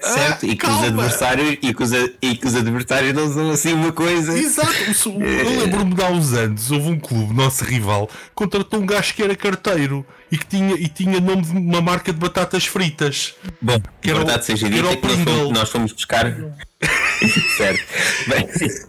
Certo? 0.00 0.46
E 0.46 0.56
que, 0.56 0.66
os 0.66 0.84
adversários, 0.84 1.58
e, 1.62 1.74
que 1.74 1.82
os, 1.82 1.90
e 1.92 2.36
que 2.36 2.46
os 2.46 2.54
adversários 2.54 3.12
não 3.12 3.32
são 3.32 3.50
assim 3.50 3.72
uma 3.72 3.92
coisa. 3.92 4.38
Exato, 4.38 4.94
São- 4.94 5.20
eu 5.22 5.60
lembro-me 5.60 5.94
de 5.94 6.02
há 6.02 6.08
uns 6.08 6.32
anos, 6.32 6.70
houve 6.70 6.88
um 6.90 6.98
clube, 6.98 7.34
nosso 7.34 7.64
rival, 7.64 8.08
contratou 8.34 8.80
um 8.80 8.86
gajo 8.86 9.14
que 9.14 9.22
era 9.22 9.34
carteiro 9.34 10.06
e 10.30 10.38
que 10.38 10.46
tinha, 10.46 10.74
e 10.74 10.88
tinha 10.88 11.20
nome 11.20 11.42
de 11.42 11.50
uma 11.52 11.80
marca 11.80 12.12
de 12.12 12.18
batatas 12.18 12.66
fritas. 12.66 13.34
Bom, 13.60 13.80
Que 14.00 14.10
era 14.10 14.18
verdade 14.20 14.44
seja 14.46 14.68
dita 14.68 14.96
que 14.96 15.06
nós 15.06 15.18
fomos, 15.24 15.52
nós 15.58 15.70
fomos 15.70 15.92
buscar. 15.92 16.34
certo. 17.56 17.82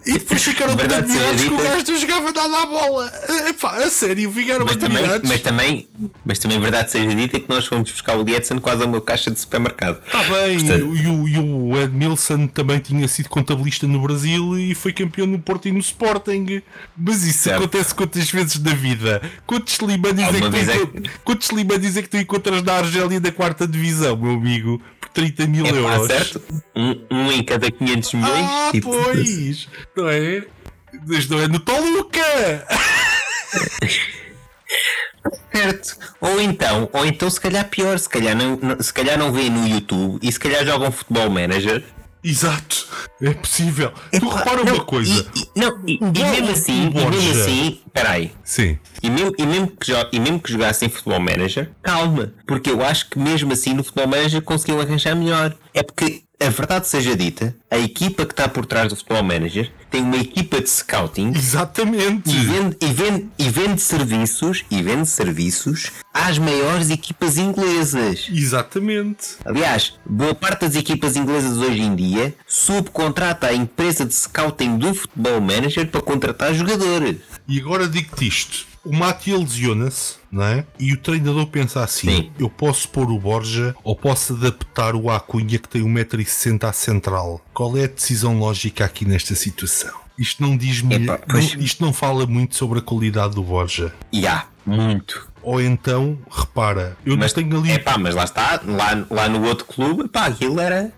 E 0.06 0.14
depois 0.14 0.44
ficaram 0.44 0.74
admirados 0.74 1.42
que 1.42 1.48
o 1.54 1.58
gajo 1.58 1.92
não 1.92 2.00
jogava 2.00 2.32
nada 2.32 2.58
à 2.64 2.66
bola. 2.66 3.12
Epá, 3.50 3.76
a 3.78 3.90
sério, 3.90 4.32
ficaram 4.32 4.66
mas 4.66 4.76
também, 4.78 5.04
mas 5.24 5.42
também, 5.42 5.88
mas 6.26 6.40
também 6.40 6.60
verdade 6.60 6.92
seja 6.92 7.14
dita 7.16 7.40
que 7.40 7.48
nós 7.50 7.66
fomos 7.66 7.92
buscar 7.92 8.18
o 8.18 8.28
Edson 8.28 8.60
quase 8.60 8.84
a 8.84 8.86
uma 8.86 9.00
caixa 9.00 9.30
de 9.30 9.40
supermercado. 9.40 10.02
Está 10.06 10.24
bem, 10.24 10.58
Portanto- 10.60 10.96
e, 10.96 11.08
o, 11.08 11.28
e 11.28 11.40
o 11.40 11.78
Edmilson 11.82 12.48
também 12.48 12.80
tinha 12.80 13.08
sido 13.08 13.30
contabilista 13.30 13.86
no 13.88 14.02
Brasil 14.02 14.58
e 14.58 14.74
foi 14.74 14.92
campeão 14.94 15.28
no 15.28 15.40
Porto 15.40 15.68
e 15.68 15.72
no 15.72 15.80
Sporting. 15.80 16.62
Mas 16.98 17.24
isso 17.24 17.44
Certo. 17.44 17.58
acontece 17.64 17.94
quantas 17.94 18.30
vezes 18.32 18.60
na 18.60 18.74
vida? 18.74 19.22
Quantos 19.46 19.78
libanes 19.80 20.24
é 20.24 20.32
que 20.32 20.40
tu, 20.50 20.98
é 20.98 21.10
quantos 21.24 21.98
é 21.98 22.02
que 22.02 22.10
tu 22.10 22.18
encontras 22.18 22.64
na 22.64 22.74
Argélia 22.74 23.20
da 23.20 23.32
quarta 23.32 23.68
divisão, 23.68 24.16
meu 24.18 24.32
amigo? 24.34 24.82
Por 25.00 25.10
30 25.10 25.48
mil 25.48 25.66
É 25.66 25.72
pá, 25.72 25.78
euros. 25.78 26.08
certo? 26.08 26.42
Um, 26.76 26.96
um 27.12 27.32
em 27.32 27.44
cada 27.44 27.70
500 27.86 28.14
milhões. 28.14 28.46
Ah, 28.50 28.70
tipo, 28.72 28.90
pois! 28.92 29.68
Não 29.96 30.10
é? 30.10 30.44
Mas 31.08 31.28
não 31.28 31.40
é 31.40 31.48
no 31.48 31.60
Toluca! 31.60 32.68
Certo. 35.54 35.98
Ou 36.20 36.42
então, 36.42 36.90
ou 36.92 37.06
então 37.06 37.30
se 37.30 37.40
calhar 37.40 37.68
pior, 37.70 37.98
se 37.98 38.10
calhar 38.10 38.36
não, 38.36 38.60
se 38.82 38.92
calhar 38.94 39.18
não 39.18 39.32
vêem 39.32 39.50
no 39.50 39.68
YouTube 39.68 40.20
e 40.22 40.32
se 40.32 40.40
calhar 40.40 40.66
jogam 40.66 40.92
futebol 40.92 41.30
manager. 41.30 41.84
Exato, 42.26 42.88
é 43.22 43.34
possível. 43.34 43.92
tu 44.18 44.30
repara 44.30 44.64
Não, 44.64 44.76
uma 44.76 44.86
coisa. 44.86 45.30
E, 45.36 45.42
e- 45.42 45.60
não, 45.60 45.78
e, 45.86 46.00
e 46.02 46.24
mesmo 46.24 46.52
assim, 46.52 46.88
e 46.90 46.94
mesmo 47.10 47.32
assim, 47.32 47.82
peraí. 47.94 48.32
Sim. 48.46 48.80
E 49.02 49.10
mesmo, 49.10 49.34
e, 49.38 49.46
mesmo 49.46 49.68
que 49.68 49.92
e 50.14 50.20
mesmo 50.22 50.40
que 50.40 50.52
jogassem 50.54 50.88
futebol 50.88 51.20
manager, 51.20 51.70
calma, 51.82 52.34
porque 52.48 52.70
eu 52.70 52.82
acho 52.84 53.10
que 53.10 53.20
mesmo 53.20 53.52
assim 53.52 53.74
no 53.74 53.84
futebol 53.84 54.08
manager 54.08 54.42
conseguiam 54.42 54.80
arranjar 54.80 55.16
melhor. 55.16 55.54
É 55.74 55.84
porque 55.84 56.24
a 56.46 56.50
verdade 56.50 56.88
seja 56.88 57.16
dita, 57.16 57.56
a 57.72 57.78
equipa 57.78 58.26
que 58.26 58.34
está 58.34 58.50
por 58.50 58.66
trás 58.66 58.90
do 58.90 58.96
futebol 58.96 59.24
manager 59.24 59.72
tem 59.90 60.02
uma 60.02 60.18
equipa 60.18 60.60
de 60.60 60.70
scouting 60.70 61.32
Exatamente. 61.36 62.30
e 62.30 62.34
vende, 62.34 62.78
e 62.82 62.86
vende, 62.88 63.30
e 63.40 63.50
vende 63.50 63.82
serviços 63.82 64.66
e 64.70 64.82
vende 64.82 65.08
serviços 65.08 65.92
às 66.14 66.38
maiores 66.38 66.90
equipas 66.90 67.38
inglesas. 67.38 68.28
Exatamente. 68.30 69.38
Aliás, 69.46 69.94
boa 70.06 70.36
parte 70.36 70.62
das 70.62 70.76
equipas 70.76 71.16
inglesas 71.16 71.58
hoje 71.58 71.82
em 71.82 71.96
dia 71.96 72.36
subcontrata 72.46 73.48
a 73.48 73.54
empresa 73.54 74.06
de 74.06 74.14
scouting 74.14 74.78
do 74.78 74.94
futebol 74.94 75.40
manager 75.40 75.88
para 75.88 76.02
contratar 76.02 76.54
jogadores. 76.54 77.18
E 77.48 77.60
agora 77.60 77.88
digo-te 77.88 78.28
isto. 78.28 78.73
O 78.86 78.94
Mati 78.94 79.34
lesiona-se, 79.34 80.16
não 80.30 80.44
é? 80.44 80.66
E 80.78 80.92
o 80.92 80.98
treinador 80.98 81.48
pensa 81.48 81.84
assim: 81.84 82.10
Sim. 82.10 82.32
eu 82.38 82.50
posso 82.50 82.90
pôr 82.90 83.10
o 83.10 83.18
Borja 83.18 83.74
ou 83.84 83.96
posso 83.96 84.34
adaptar 84.34 84.94
o 84.96 85.10
Acunha 85.10 85.58
que 85.58 85.70
tem 85.70 85.82
1,60m 85.84 86.64
à 86.68 86.74
central. 86.74 87.42
Qual 87.54 87.78
é 87.78 87.86
a 87.86 87.88
decisão 87.88 88.38
lógica 88.40 88.84
aqui 88.84 89.06
nesta 89.06 89.36
situação? 89.36 89.92
Isto 90.20 90.44
não 90.44 90.56
diz 90.58 90.84
Epá, 90.90 91.18
pois. 91.28 91.56
não- 91.56 91.62
isto 91.64 91.84
não 91.84 91.94
fala 91.94 92.26
muito 92.28 92.56
sobre 92.56 92.80
a 92.80 92.82
qualidade 92.82 93.34
do 93.36 93.42
Borja. 93.42 93.94
E 94.12 94.28
há, 94.28 94.46
muito. 94.66 95.28
Ou 95.42 95.62
então, 95.62 96.18
repara, 96.30 96.96
eu 97.06 97.18
Mas 97.18 97.34
não 97.34 97.42
tenho 97.44 97.58
ali. 97.60 97.72
É 97.72 97.80
pá, 97.80 97.98
mas 97.98 98.14
lá 98.14 98.24
está, 98.26 98.62
lá, 98.66 99.06
lá 99.10 99.30
no 99.30 99.44
outro 99.46 99.66
clube, 99.66 100.08
pá, 100.10 100.26
aquilo 100.28 100.60
era. 100.60 100.92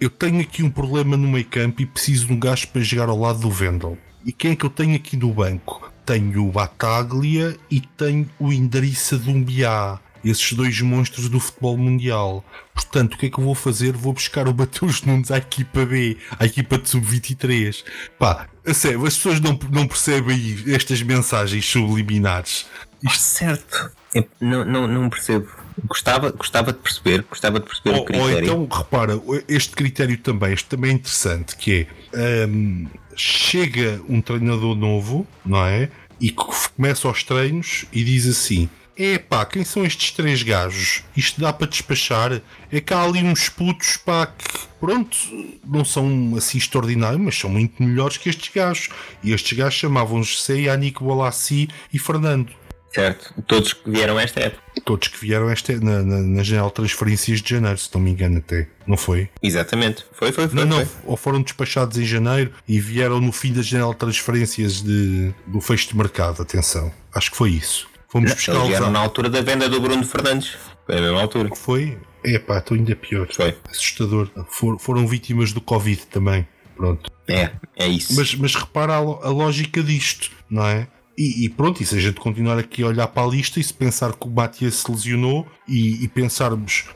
Eu 0.00 0.08
tenho 0.10 0.40
aqui 0.40 0.62
um 0.62 0.70
problema 0.70 1.16
no 1.16 1.26
meio 1.26 1.44
campo 1.46 1.82
e 1.82 1.86
preciso 1.86 2.26
de 2.26 2.32
um 2.34 2.38
gajo 2.38 2.68
para 2.68 2.80
jogar 2.82 3.08
ao 3.08 3.18
lado 3.18 3.40
do 3.40 3.50
Vendel. 3.50 3.98
E 4.24 4.30
quem 4.32 4.52
é 4.52 4.56
que 4.56 4.64
eu 4.64 4.70
tenho 4.70 4.94
aqui 4.94 5.16
no 5.16 5.32
banco? 5.32 5.89
Tenho 6.10 6.48
o 6.48 6.50
Bataglia 6.50 7.56
e 7.70 7.80
tenho 7.80 8.28
o 8.40 8.52
Indariça 8.52 9.16
Dumbiá. 9.16 10.00
Esses 10.24 10.54
dois 10.54 10.80
monstros 10.80 11.28
do 11.28 11.38
futebol 11.38 11.78
mundial. 11.78 12.44
Portanto, 12.74 13.14
o 13.14 13.16
que 13.16 13.26
é 13.26 13.30
que 13.30 13.38
eu 13.38 13.44
vou 13.44 13.54
fazer? 13.54 13.92
Vou 13.92 14.12
buscar 14.12 14.48
o 14.48 14.52
Mateus 14.52 15.02
Nunes 15.02 15.30
à 15.30 15.38
equipa 15.38 15.86
B, 15.86 16.18
à 16.36 16.46
equipa 16.46 16.78
de 16.78 16.88
sub-23. 16.88 17.84
Pá, 18.18 18.48
a 18.66 18.74
sério, 18.74 19.06
as 19.06 19.14
pessoas 19.14 19.38
não, 19.38 19.56
não 19.70 19.86
percebem 19.86 20.64
estas 20.66 21.00
mensagens 21.00 21.64
subliminares. 21.64 22.66
Isto... 23.04 23.20
Certo. 23.20 23.92
Eu 24.12 24.28
não, 24.40 24.64
não, 24.64 24.88
não 24.88 25.08
percebo. 25.08 25.48
Gostava, 25.86 26.32
gostava 26.32 26.72
de 26.72 26.80
perceber, 26.80 27.24
gostava 27.30 27.60
de 27.60 27.66
perceber 27.66 27.94
ou, 27.94 28.02
o 28.02 28.04
critério. 28.04 28.34
Ou 28.34 28.64
então, 28.64 28.78
repara, 28.78 29.20
este 29.46 29.76
critério 29.76 30.18
também, 30.18 30.52
este 30.52 30.68
também 30.68 30.90
é 30.90 30.94
interessante, 30.94 31.56
que 31.56 31.86
é 32.12 32.46
um, 32.46 32.88
chega 33.16 34.00
um 34.08 34.20
treinador 34.20 34.74
novo, 34.74 35.26
não 35.46 35.64
é? 35.64 35.88
E 36.20 36.30
começa 36.30 37.08
os 37.08 37.24
treinos 37.24 37.86
e 37.92 38.04
diz 38.04 38.26
assim: 38.26 38.68
é 39.02 39.16
pá, 39.16 39.46
quem 39.46 39.64
são 39.64 39.82
estes 39.82 40.10
três 40.10 40.42
gajos? 40.42 41.02
Isto 41.16 41.40
dá 41.40 41.52
para 41.52 41.66
despachar? 41.66 42.42
É 42.70 42.80
que 42.82 42.92
há 42.92 43.02
ali 43.02 43.22
uns 43.22 43.48
putos, 43.48 43.96
pá, 43.96 44.26
que 44.26 44.44
pronto, 44.78 45.16
não 45.64 45.86
são 45.86 46.34
assim 46.36 46.58
extraordinários, 46.58 47.22
mas 47.22 47.38
são 47.38 47.48
muito 47.48 47.82
melhores 47.82 48.18
que 48.18 48.28
estes 48.28 48.52
gajos. 48.52 48.90
E 49.22 49.32
estes 49.32 49.56
gajos 49.56 49.78
chamavam-se 49.78 50.52
Yannick 50.52 51.02
Bolassi 51.02 51.70
e 51.90 51.98
Fernando. 51.98 52.52
Certo, 52.92 53.32
todos 53.46 53.72
que 53.72 53.88
vieram 53.88 54.18
esta 54.18 54.40
época. 54.40 54.62
Todos 54.84 55.08
que 55.08 55.18
vieram 55.18 55.48
esta 55.48 55.72
na, 55.78 56.02
na, 56.02 56.18
na 56.18 56.42
janela 56.42 56.68
de 56.68 56.74
transferências 56.74 57.40
de 57.40 57.50
janeiro, 57.50 57.78
se 57.78 57.88
não 57.94 58.00
me 58.00 58.10
engano, 58.10 58.38
até. 58.38 58.66
Não 58.86 58.96
foi? 58.96 59.28
Exatamente. 59.40 60.04
Foi, 60.12 60.32
foi, 60.32 60.48
foi. 60.48 60.58
Não, 60.58 60.66
não. 60.66 60.84
Foi. 60.84 61.00
Ou 61.04 61.16
foram 61.16 61.40
despachados 61.40 61.96
em 61.98 62.04
janeiro 62.04 62.52
e 62.66 62.80
vieram 62.80 63.20
no 63.20 63.30
fim 63.30 63.52
da 63.52 63.62
janela 63.62 63.92
de 63.92 63.98
transferências 63.98 64.82
de, 64.82 65.32
do 65.46 65.60
fecho 65.60 65.88
de 65.88 65.96
mercado. 65.96 66.42
Atenção. 66.42 66.92
Acho 67.14 67.30
que 67.30 67.36
foi 67.36 67.50
isso. 67.50 67.88
Fomos 68.08 68.34
buscar 68.34 68.58
vieram 68.66 68.90
na 68.90 68.98
altura 68.98 69.30
da 69.30 69.40
venda 69.40 69.68
do 69.68 69.80
Bruno 69.80 70.04
Fernandes. 70.04 70.56
Foi 70.84 70.98
a 70.98 71.00
mesma 71.00 71.20
altura. 71.20 71.54
Foi? 71.54 71.96
É 72.24 72.38
pá, 72.40 72.58
estou 72.58 72.76
ainda 72.76 72.96
pior. 72.96 73.28
Foi. 73.32 73.56
Assustador. 73.70 74.28
For, 74.48 74.80
foram 74.80 75.06
vítimas 75.06 75.52
do 75.52 75.60
Covid 75.60 76.06
também. 76.06 76.46
Pronto. 76.76 77.08
É, 77.28 77.50
é 77.76 77.86
isso. 77.86 78.16
Mas, 78.16 78.34
mas 78.34 78.54
repara 78.56 78.94
a, 78.94 78.98
a 78.98 79.30
lógica 79.30 79.82
disto, 79.82 80.32
não 80.50 80.66
é? 80.66 80.88
E, 81.20 81.44
e, 81.44 81.48
pronto, 81.50 81.82
e 81.82 81.84
se 81.84 81.94
a 81.94 82.00
gente 82.00 82.18
continuar 82.18 82.58
aqui 82.58 82.82
a 82.82 82.86
olhar 82.86 83.06
para 83.06 83.22
a 83.22 83.26
lista 83.26 83.60
e 83.60 83.62
se 83.62 83.74
pensar 83.74 84.14
que 84.14 84.26
o 84.26 84.30
Matias 84.30 84.76
se 84.76 84.90
lesionou 84.90 85.46
e, 85.68 86.02
e 86.02 86.08
pensarmos, 86.08 86.86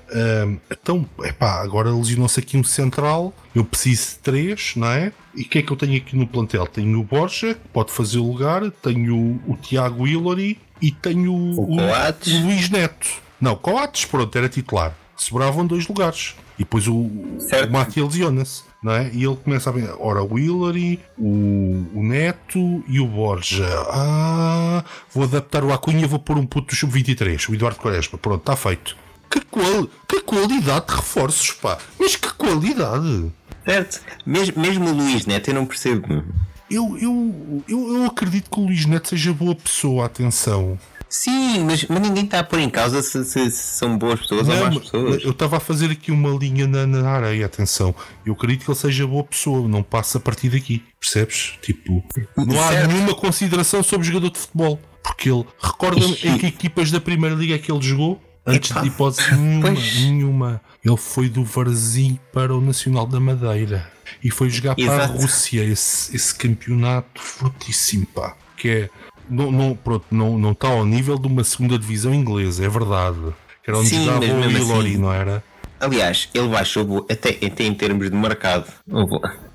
hum, 0.47 0.59
então, 0.71 1.07
epá, 1.23 1.61
agora 1.63 1.95
lesionou-se 1.95 2.41
aqui 2.41 2.57
um 2.57 2.65
central, 2.65 3.35
eu 3.55 3.63
preciso 3.67 4.13
de 4.13 4.19
três, 4.21 4.73
não 4.77 4.89
é? 4.89 5.13
E 5.35 5.43
o 5.43 5.45
que 5.45 5.59
é 5.59 5.63
que 5.63 5.71
eu 5.71 5.77
tenho 5.77 5.99
aqui 5.99 6.17
no 6.17 6.27
plantel? 6.27 6.67
Tenho 6.67 6.99
o 6.99 7.05
Borja, 7.05 7.53
que 7.53 7.69
pode 7.69 7.93
fazer 7.93 8.17
o 8.17 8.27
lugar, 8.27 8.63
tenho 8.71 9.15
o, 9.15 9.53
o 9.53 9.57
Tiago 9.59 10.07
Hillary 10.07 10.59
e 10.81 10.91
tenho 10.91 11.31
o, 11.31 11.61
o, 11.61 11.77
o 11.77 12.47
Luís 12.47 12.71
Neto. 12.71 13.07
Não, 13.39 13.55
Coates, 13.55 14.07
pronto, 14.07 14.35
era 14.39 14.49
titular. 14.49 14.97
Sobravam 15.19 15.67
dois 15.67 15.87
lugares. 15.87 16.35
E 16.59 16.63
depois 16.63 16.89
o, 16.89 16.95
o 16.95 17.71
Matias 17.71 18.07
lesiona-se 18.07 18.63
não 18.85 18.93
é? 18.93 19.11
E 19.15 19.25
ele 19.25 19.37
começa 19.37 19.71
a 19.71 19.73
ver, 19.73 19.91
ora, 19.99 20.23
o 20.23 20.39
Hillary, 20.39 21.01
o, 21.17 21.87
o 21.95 22.03
Neto 22.05 22.85
e 22.87 23.01
o 23.01 23.07
Borja. 23.07 23.67
Ah, 23.89 24.85
vou 25.11 25.25
adaptar 25.25 25.65
o 25.65 25.73
Acunha, 25.73 26.07
vou 26.07 26.19
pôr 26.19 26.37
um 26.37 26.45
puto 26.45 26.69
do 26.69 26.77
sub-23, 26.77 27.49
o 27.49 27.55
Eduardo 27.55 27.81
Quaresma. 27.81 28.19
Pronto, 28.19 28.41
está 28.41 28.55
feito. 28.55 28.95
Que, 29.31 29.41
qual, 29.41 29.89
que 30.07 30.21
qualidade 30.21 30.89
de 30.89 30.97
reforços, 30.97 31.53
pá! 31.53 31.79
Mas 31.99 32.15
que 32.15 32.31
qualidade! 32.35 33.33
Certo, 33.65 34.03
mesmo, 34.27 34.61
mesmo 34.61 34.91
o 34.91 34.93
Luís 34.93 35.25
Neto, 35.25 35.49
eu 35.49 35.55
não 35.55 35.65
percebo. 35.65 36.23
Eu, 36.71 36.99
eu, 36.99 37.65
eu, 37.67 37.97
eu 37.97 38.05
acredito 38.05 38.51
que 38.51 38.61
o 38.61 38.65
Luís 38.65 38.85
Neto 38.85 39.09
seja 39.09 39.33
boa 39.33 39.55
pessoa, 39.55 40.05
atenção. 40.05 40.79
Sim, 41.15 41.61
mas, 41.61 41.85
mas 41.85 42.03
ninguém 42.03 42.25
está 42.25 42.41
a 42.41 42.45
pôr 42.45 42.59
em 42.59 42.69
causa 42.69 43.01
se, 43.01 43.25
se, 43.25 43.49
se 43.49 43.63
são 43.79 43.97
boas 43.97 44.19
pessoas 44.19 44.49
não, 44.49 44.57
ou 44.57 44.65
más 44.65 44.79
pessoas. 44.79 45.23
Eu 45.23 45.31
estava 45.31 45.59
a 45.59 45.61
fazer 45.61 45.89
aqui 45.89 46.11
uma 46.11 46.31
linha 46.31 46.67
na, 46.67 46.89
na, 46.89 47.09
areia, 47.09 47.47
atenção. 47.47 47.95
Eu 48.27 48.33
acredito 48.33 48.65
que 48.65 48.71
ele 48.73 48.77
seja 48.77 49.07
boa 49.07 49.23
pessoa, 49.23 49.69
não 49.69 49.81
passa 49.81 50.19
a 50.19 50.21
partir 50.21 50.49
daqui, 50.49 50.83
percebes? 50.99 51.57
Tipo, 51.63 52.03
não 52.37 52.61
há 52.61 52.69
certo. 52.69 52.89
nenhuma 52.89 53.15
consideração 53.15 53.81
sobre 53.81 54.09
jogador 54.09 54.29
de 54.29 54.41
futebol. 54.41 54.81
Porque 55.05 55.31
ele 55.31 55.47
recorda-me 55.63 56.19
em 56.25 56.37
que 56.37 56.47
equipas 56.47 56.91
da 56.91 57.01
Primeira 57.01 57.37
Liga 57.37 57.55
é 57.55 57.59
que 57.59 57.71
ele 57.71 57.81
jogou. 57.81 58.21
Antes 58.45 58.73
Epa. 58.73 58.81
de 58.81 58.89
hipótese 58.89 59.35
nenhuma, 59.37 59.71
nenhuma. 59.71 60.61
Ele 60.85 60.97
foi 60.97 61.29
do 61.29 61.45
Varzim 61.45 62.19
para 62.33 62.53
o 62.53 62.61
Nacional 62.61 63.07
da 63.07 63.21
Madeira 63.21 63.89
e 64.23 64.33
foi 64.33 64.51
jogar 64.51 64.75
Exato. 64.77 64.97
para 64.97 65.05
a 65.05 65.07
Rússia 65.07 65.63
esse, 65.63 66.15
esse 66.15 66.35
campeonato 66.35 67.23
fortíssimo, 67.23 68.05
pá. 68.07 68.37
Que 68.57 68.69
é 68.69 68.91
não, 69.29 69.51
não, 69.51 69.77
pronto, 69.77 70.07
não, 70.11 70.39
não 70.39 70.53
está 70.53 70.69
ao 70.69 70.85
nível 70.85 71.19
de 71.19 71.27
uma 71.27 71.45
segunda 71.45 71.79
divisão 71.79 72.15
inglesa, 72.15 72.65
é 72.65 72.69
verdade. 72.69 73.19
Que 73.63 73.71
era 73.71 73.79
onde 73.79 73.89
Sim, 73.89 74.05
jogava 74.05 74.25
o 74.25 74.51
Ilori, 74.51 74.89
assim, 74.91 74.99
não 74.99 75.13
era? 75.13 75.43
Aliás, 75.81 76.29
ele 76.33 76.49
baixou 76.49 77.07
até, 77.11 77.31
até 77.31 77.65
em 77.65 77.75
termos 77.75 78.11
de 78.11 78.17
mercado. 78.17 78.67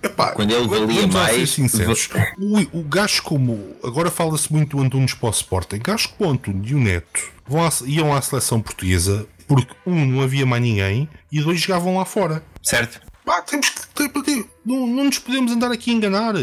Epá, 0.04 0.32
Quando 0.32 0.52
ele 0.52 0.68
valia 0.68 1.08
mais. 1.08 1.50
Sinceros, 1.52 2.10
o, 2.38 2.80
o 2.80 2.84
gajo 2.84 3.24
como. 3.24 3.76
Agora 3.84 4.12
fala-se 4.12 4.52
muito 4.52 4.78
do 4.78 4.84
Antunes 4.84 5.14
para 5.14 5.30
o 5.30 5.32
Sporting. 5.32 5.80
Gajo 5.80 6.10
como 6.18 6.30
o 6.30 6.34
Antunes 6.34 6.70
e 6.70 6.76
o 6.76 6.80
Neto 6.80 7.32
vão 7.48 7.66
à, 7.66 7.70
iam 7.86 8.14
à 8.14 8.22
seleção 8.22 8.62
portuguesa 8.62 9.28
porque, 9.48 9.74
um, 9.86 10.06
não 10.06 10.22
havia 10.22 10.46
mais 10.46 10.62
ninguém 10.62 11.10
e 11.32 11.42
dois 11.42 11.60
jogavam 11.60 11.98
lá 11.98 12.06
fora. 12.06 12.44
Certo. 12.62 13.02
Pá, 13.26 13.42
temos 13.42 13.70
que. 13.70 14.46
Não, 14.64 14.86
não 14.86 15.06
nos 15.06 15.18
podemos 15.18 15.52
andar 15.52 15.72
aqui 15.72 15.90
a 15.90 15.94
enganar. 15.94 16.36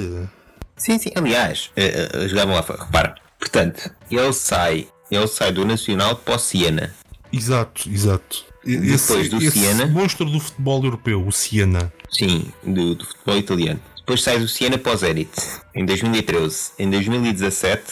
Sim, 0.77 0.99
sim. 0.99 1.11
Aliás, 1.15 1.71
uh, 1.77 2.25
uh, 2.25 2.29
jogavam 2.29 2.55
lá 2.55 2.63
fora. 2.63 2.85
Repara, 2.85 3.15
portanto, 3.39 3.91
ele 4.11 4.33
sai, 4.33 4.89
ele 5.11 5.27
sai 5.27 5.53
do 5.53 5.65
Nacional 5.65 6.17
para 6.17 6.35
o 6.35 6.39
Siena. 6.39 6.95
Exato, 7.33 7.89
exato. 7.89 8.45
Depois 8.65 8.91
esse, 8.91 9.29
do 9.29 9.37
esse 9.39 9.59
Siena. 9.59 9.87
monstro 9.87 10.27
do 10.27 10.41
futebol 10.41 10.85
europeu, 10.85 11.25
o 11.25 11.33
Siena. 11.33 11.93
Sim, 12.11 12.53
do, 12.65 12.95
do 12.95 13.05
futebol 13.05 13.37
italiano. 13.37 13.81
Depois 13.99 14.23
sai 14.23 14.39
do 14.39 14.47
Siena 14.47 14.79
para 14.79 14.93
o 14.93 14.97
Zenit 14.97 15.31
em 15.75 15.85
2013. 15.85 16.73
Em 16.79 16.89
2017 16.91 17.83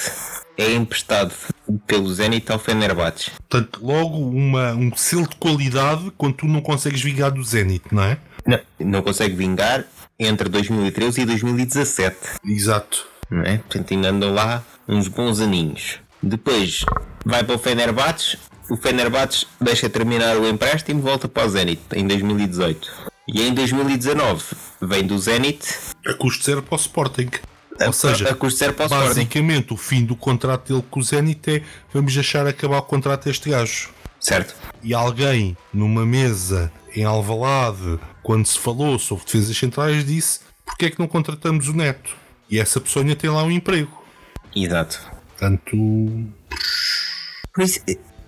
é 0.57 0.73
emprestado 0.73 1.35
pelo 1.87 2.13
Zenit 2.13 2.51
ao 2.53 2.59
Fenerbahçe. 2.59 3.33
Portanto, 3.49 3.81
logo 3.83 4.19
uma, 4.19 4.73
um 4.75 4.95
selo 4.97 5.29
de 5.29 5.35
qualidade 5.37 6.13
quando 6.17 6.35
tu 6.35 6.47
não 6.47 6.61
consegues 6.61 7.03
vingar 7.03 7.33
do 7.33 7.43
Zenit, 7.43 7.85
não 7.91 8.05
é? 8.05 8.19
Não, 8.47 8.61
não 8.79 9.03
consegue 9.03 9.35
vingar 9.35 9.85
entre 10.27 10.49
2013 10.49 11.23
e 11.23 11.27
2017. 11.27 12.17
Exato. 12.45 13.07
Não 13.31 13.43
é? 13.43 13.59
Portanto, 13.59 13.93
ainda 13.95 14.11
andam 14.11 14.33
lá 14.33 14.63
uns 14.89 15.09
bons 15.09 15.41
aninhos. 15.41 15.99
Depois 16.23 16.85
vai 17.25 17.43
para 17.45 17.55
o 17.55 17.59
Fenerbahçe. 17.59 18.39
O 18.71 18.77
Fenerbahçe 18.77 19.47
deixa 19.61 19.91
terminar 19.91 20.37
o 20.39 20.49
empréstimo 20.49 21.01
e 21.01 21.03
volta 21.03 21.29
para 21.29 21.47
o 21.47 21.51
Zenit 21.51 21.83
em 21.95 22.07
2018. 22.07 22.91
E 23.29 23.43
em 23.43 23.53
2019 23.55 24.43
vem 24.81 25.07
do 25.07 25.19
Zenit 25.19 25.67
a 26.07 26.15
custo 26.15 26.45
zero 26.45 26.63
para 26.63 26.75
o 26.75 26.79
Sporting. 26.79 27.31
A, 27.81 27.87
Ou 27.87 27.93
seja, 27.93 28.31
a 28.31 28.35
custo 28.35 28.59
zero 28.59 28.73
para 28.75 28.87
o 28.87 28.89
basicamente 28.89 29.65
Sporting. 29.65 29.75
o 29.75 29.77
fim 29.77 30.05
do 30.05 30.15
contrato 30.17 30.73
dele 30.73 30.85
com 30.91 31.01
o 31.01 31.03
Zenit 31.03 31.51
é 31.51 31.63
vamos 31.93 32.15
deixar 32.15 32.47
acabar 32.47 32.79
o 32.79 32.83
contrato 32.83 33.25
deste 33.25 33.51
gajo. 33.51 33.91
Certo. 34.25 34.55
E 34.83 34.95
alguém 34.95 35.55
numa 35.73 36.07
mesa 36.07 36.73
em 36.97 37.05
Alvalade, 37.05 38.01
quando 38.23 38.47
se 38.47 38.59
falou 38.59 38.99
sobre 38.99 39.23
defesas 39.27 39.55
centrais, 39.55 40.03
disse 40.07 40.41
porque 40.65 40.87
é 40.87 40.91
que 40.91 40.99
não 40.99 41.07
contratamos 41.07 41.69
o 41.69 41.75
Neto? 41.75 42.17
E 42.49 42.59
essa 42.59 42.81
pessoa 42.81 43.03
ainda 43.05 43.15
tem 43.15 43.29
lá 43.29 43.43
um 43.45 43.51
emprego. 43.51 44.03
Exato. 44.57 44.99
Portanto. 45.29 45.77
Por 47.53 47.65
isso, 47.65 47.81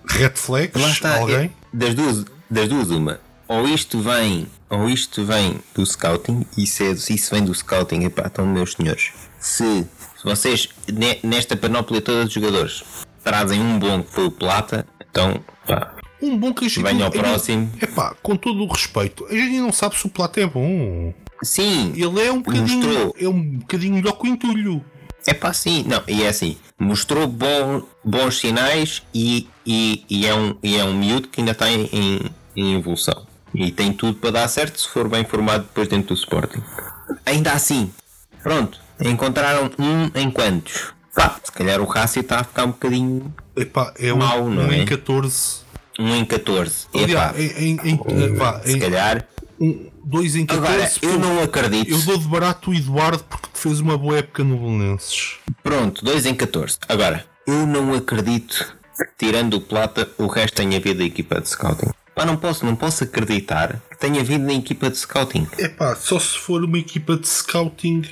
Red 0.07 0.33
flags? 0.35 0.79
lá 0.79 0.89
está. 0.89 1.17
alguém? 1.17 1.45
é- 1.45 1.51
das, 1.73 1.95
duas, 1.95 2.25
das 2.47 2.69
duas, 2.69 2.91
uma. 2.91 3.19
Ou 3.47 3.67
isto 3.67 3.99
vem, 3.99 4.45
ou 4.69 4.87
isto 4.87 5.25
vem 5.25 5.59
do 5.73 5.83
scouting, 5.83 6.45
e 6.55 6.67
se, 6.67 6.91
é- 6.91 6.95
se 6.95 7.15
isso 7.15 7.33
vem 7.33 7.43
do 7.43 7.55
scouting, 7.55 8.03
epá, 8.03 8.23
então, 8.27 8.45
meus 8.45 8.73
senhores, 8.73 9.13
se, 9.39 9.63
se 10.15 10.23
vocês, 10.23 10.69
ne- 10.93 11.19
nesta 11.23 11.57
panóplia 11.57 12.01
toda 12.01 12.25
de 12.25 12.35
jogadores, 12.35 12.83
trazem 13.23 13.59
um 13.59 13.79
bom 13.79 14.03
que 14.03 14.11
foi 14.13 14.25
o 14.25 14.31
Plata, 14.31 14.85
então, 15.17 15.43
pá, 15.65 15.95
Um 16.21 16.37
bom 16.37 16.53
que 16.53 16.67
venha 16.67 17.05
ao 17.05 17.11
próximo. 17.11 17.71
Epá, 17.81 18.15
com 18.21 18.35
todo 18.35 18.63
o 18.63 18.67
respeito, 18.67 19.25
a 19.25 19.33
gente 19.33 19.57
não 19.59 19.71
sabe 19.71 19.97
se 19.97 20.05
o 20.05 20.09
Plata 20.09 20.39
é 20.39 20.45
bom. 20.45 21.11
Sim, 21.41 21.93
Ele 21.95 22.21
é 22.21 22.31
um 22.31 22.41
bocadinho, 22.41 22.85
Mostrou. 22.85 23.15
é 23.19 23.27
um 23.27 23.43
bocadinho 23.57 23.95
melhor 23.95 24.13
que 24.13 24.27
o 24.27 24.27
entulho. 24.27 24.85
É 25.25 25.33
pá, 25.33 25.51
sim, 25.53 25.83
não, 25.87 26.01
e 26.07 26.23
é 26.23 26.29
assim, 26.29 26.57
mostrou 26.79 27.27
bom, 27.27 27.83
bons 28.03 28.39
sinais 28.39 29.03
e, 29.13 29.47
e, 29.65 30.05
e, 30.09 30.25
é 30.25 30.33
um, 30.33 30.55
e 30.63 30.77
é 30.77 30.85
um 30.85 30.93
miúdo 30.93 31.27
que 31.27 31.41
ainda 31.41 31.51
está 31.51 31.69
em, 31.69 31.89
em, 31.91 32.21
em 32.55 32.75
evolução. 32.75 33.27
E 33.53 33.71
tem 33.71 33.91
tudo 33.91 34.19
para 34.19 34.31
dar 34.31 34.47
certo 34.47 34.79
se 34.79 34.87
for 34.87 35.09
bem 35.09 35.25
formado 35.25 35.63
depois 35.63 35.87
dentro 35.87 36.09
do 36.09 36.13
Sporting. 36.13 36.61
Ainda 37.25 37.51
assim, 37.51 37.91
pronto, 38.41 38.79
encontraram 39.03 39.69
um 39.77 40.11
em 40.17 40.31
quantos? 40.31 40.93
Pá, 41.13 41.39
se 41.43 41.51
calhar 41.51 41.81
o 41.81 41.85
Rassi 41.85 42.19
está 42.19 42.39
a 42.39 42.43
ficar 42.43 42.63
um 42.65 42.71
bocadinho 42.71 43.33
Epá, 43.57 43.93
é 43.97 44.13
Mau, 44.13 44.43
um, 44.45 44.49
não 44.53 44.63
um 44.67 44.71
é? 44.71 44.77
em 44.77 44.85
14. 44.85 45.67
1 45.99 46.15
em 46.15 46.25
14. 46.25 46.87
Aliás, 46.93 47.39
Epá, 47.39 47.59
em, 47.59 47.77
em, 47.83 47.91
em, 47.91 48.33
vá, 48.35 48.61
se 48.61 48.79
calhar. 48.79 49.27
um, 49.59 49.89
2 50.05 50.35
em 50.35 50.45
14. 50.45 50.67
Agora, 50.73 50.91
eu 51.01 51.19
não 51.19 51.41
acredito. 51.43 51.91
eu 51.91 51.99
dou 52.01 52.17
de 52.17 52.27
barato 52.27 52.71
o 52.71 52.73
Eduardo 52.73 53.23
porque 53.23 53.47
fez 53.53 53.79
uma 53.79 53.97
boa 53.97 54.17
época 54.19 54.43
no 54.43 54.57
Belenenses. 54.57 55.35
Pronto, 55.63 56.05
2 56.05 56.27
em 56.27 56.35
14. 56.35 56.77
Agora, 56.87 57.25
eu 57.45 57.65
não 57.65 57.93
acredito 57.93 58.77
que, 58.95 59.25
tirando 59.25 59.55
o 59.55 59.61
Plata, 59.61 60.07
o 60.17 60.27
resto 60.27 60.55
tenha 60.55 60.77
havido 60.77 60.99
da 60.99 61.05
equipa 61.05 61.41
de 61.41 61.49
scouting. 61.49 61.91
Pá, 62.15 62.25
não 62.25 62.37
posso, 62.37 62.65
não 62.65 62.75
posso 62.75 63.03
acreditar 63.03 63.81
que 63.89 63.97
tenha 63.99 64.21
havido 64.21 64.43
na 64.45 64.53
equipa 64.53 64.89
de 64.89 64.97
scouting. 64.97 65.47
Epá, 65.57 65.95
só 65.95 66.19
se 66.19 66.37
for 66.37 66.63
uma 66.63 66.77
equipa 66.77 67.15
de 67.17 67.27
scouting 67.27 68.03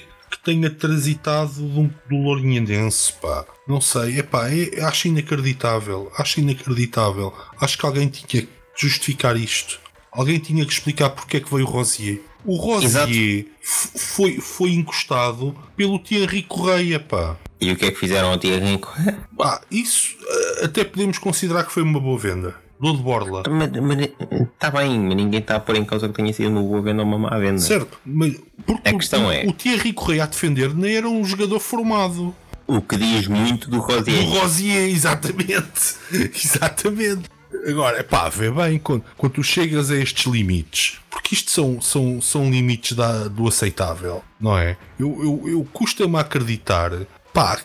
tenha 0.45 0.69
transitado 0.69 1.53
do, 1.53 1.93
do 2.07 2.15
Lourinhendense, 2.15 3.11
pá. 3.13 3.43
Não 3.67 3.81
sei, 3.81 4.19
epá, 4.19 4.47
é, 4.47 4.81
acho 4.83 5.07
inacreditável. 5.07 6.11
Acho 6.15 6.39
inacreditável. 6.39 7.33
Acho 7.59 7.77
que 7.77 7.85
alguém 7.85 8.07
tinha 8.07 8.27
que 8.27 8.47
justificar 8.77 9.35
isto. 9.35 9.79
Alguém 10.11 10.39
tinha 10.39 10.63
que 10.63 10.71
explicar 10.71 11.09
porque 11.09 11.37
é 11.37 11.39
que 11.39 11.51
veio 11.51 11.65
o 11.65 11.69
Rosier. 11.69 12.21
O 12.45 12.55
Rosier 12.57 13.47
foi, 13.61 14.39
foi 14.39 14.69
encostado 14.69 15.55
pelo 15.75 15.97
Thierry 15.97 16.43
Correia, 16.43 16.99
pá. 16.99 17.35
E 17.59 17.71
o 17.71 17.75
que 17.75 17.85
é 17.85 17.91
que 17.91 17.99
fizeram 17.99 18.29
ao 18.29 18.37
Thierry 18.37 18.77
Correia? 18.77 19.27
Pá, 19.35 19.61
isso 19.71 20.15
eh, 20.21 20.65
até 20.65 20.83
podemos 20.83 21.17
considerar 21.17 21.63
que 21.63 21.71
foi 21.71 21.81
uma 21.81 21.99
boa 21.99 22.19
venda. 22.19 22.64
Dou 22.79 22.95
de 22.95 23.01
borla. 23.03 23.41
Está 23.41 24.69
bem, 24.71 24.99
mas 24.99 25.15
ninguém 25.15 25.39
está 25.39 25.55
a 25.55 25.59
pôr 25.59 25.75
em 25.77 25.85
causa 25.85 26.07
que 26.09 26.13
tenha 26.13 26.33
sido 26.33 26.49
uma 26.49 26.61
boa 26.61 26.81
venda 26.81 27.01
ou 27.03 27.07
uma 27.07 27.17
má 27.17 27.37
venda. 27.39 27.59
Certo, 27.59 27.97
mas 28.05 28.35
porque 28.65 28.89
A 28.89 28.93
questão 28.93 29.27
o, 29.27 29.31
é- 29.31 29.45
o 29.45 29.53
Thierry 29.53 29.93
Correia 29.93 30.23
a 30.23 30.27
defender 30.27 30.73
nem 30.75 30.95
era 30.95 31.07
um 31.07 31.23
jogador 31.23 31.59
formado. 31.59 32.35
O 32.67 32.81
que 32.81 32.97
diz 32.97 33.27
muito 33.27 33.69
do 33.69 33.77
O 33.77 33.81
Rosier. 33.81 34.27
Rosier, 34.27 34.89
exatamente. 34.89 35.95
exatamente. 36.35 37.29
Agora, 37.67 38.03
pá, 38.03 38.27
vê 38.27 38.51
bem, 38.51 38.77
quando, 38.79 39.03
quando 39.15 39.33
tu 39.33 39.43
chegas 39.43 39.89
a 39.89 39.95
estes 39.95 40.25
limites, 40.31 40.99
porque 41.09 41.33
isto 41.35 41.51
são, 41.51 41.79
são, 41.79 42.21
são 42.21 42.49
limites 42.49 42.91
da, 42.97 43.27
do 43.27 43.47
aceitável, 43.47 44.21
não 44.39 44.57
é? 44.57 44.75
Eu, 44.99 45.17
eu, 45.23 45.49
eu 45.49 45.67
custa-me 45.71 46.17
acreditar, 46.17 46.91
pá, 47.33 47.59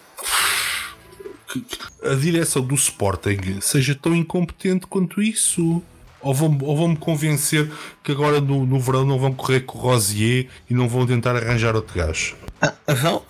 que 1.51 1.65
a 2.05 2.15
direção 2.15 2.63
do 2.63 2.75
Sporting 2.75 3.61
seja 3.61 3.95
tão 3.95 4.15
incompetente 4.15 4.87
quanto 4.87 5.21
isso. 5.23 5.83
Ou 6.23 6.35
vão, 6.35 6.59
ou 6.61 6.77
vão 6.77 6.95
convencer 6.95 7.71
que 8.05 8.13
agora 8.13 8.43
no, 8.43 8.67
no 8.67 8.79
verão 8.79 9.07
não 9.07 9.19
vão 9.19 9.33
correr 9.33 9.61
com 9.61 9.79
o 9.79 9.81
Rosier 9.81 10.49
e 10.69 10.75
não 10.75 10.87
vão 10.87 11.07
tentar 11.07 11.35
arranjar 11.35 11.75
outro 11.75 11.97
gajo. 11.97 12.37
Ah, 12.61 12.75
vão, 12.89 13.23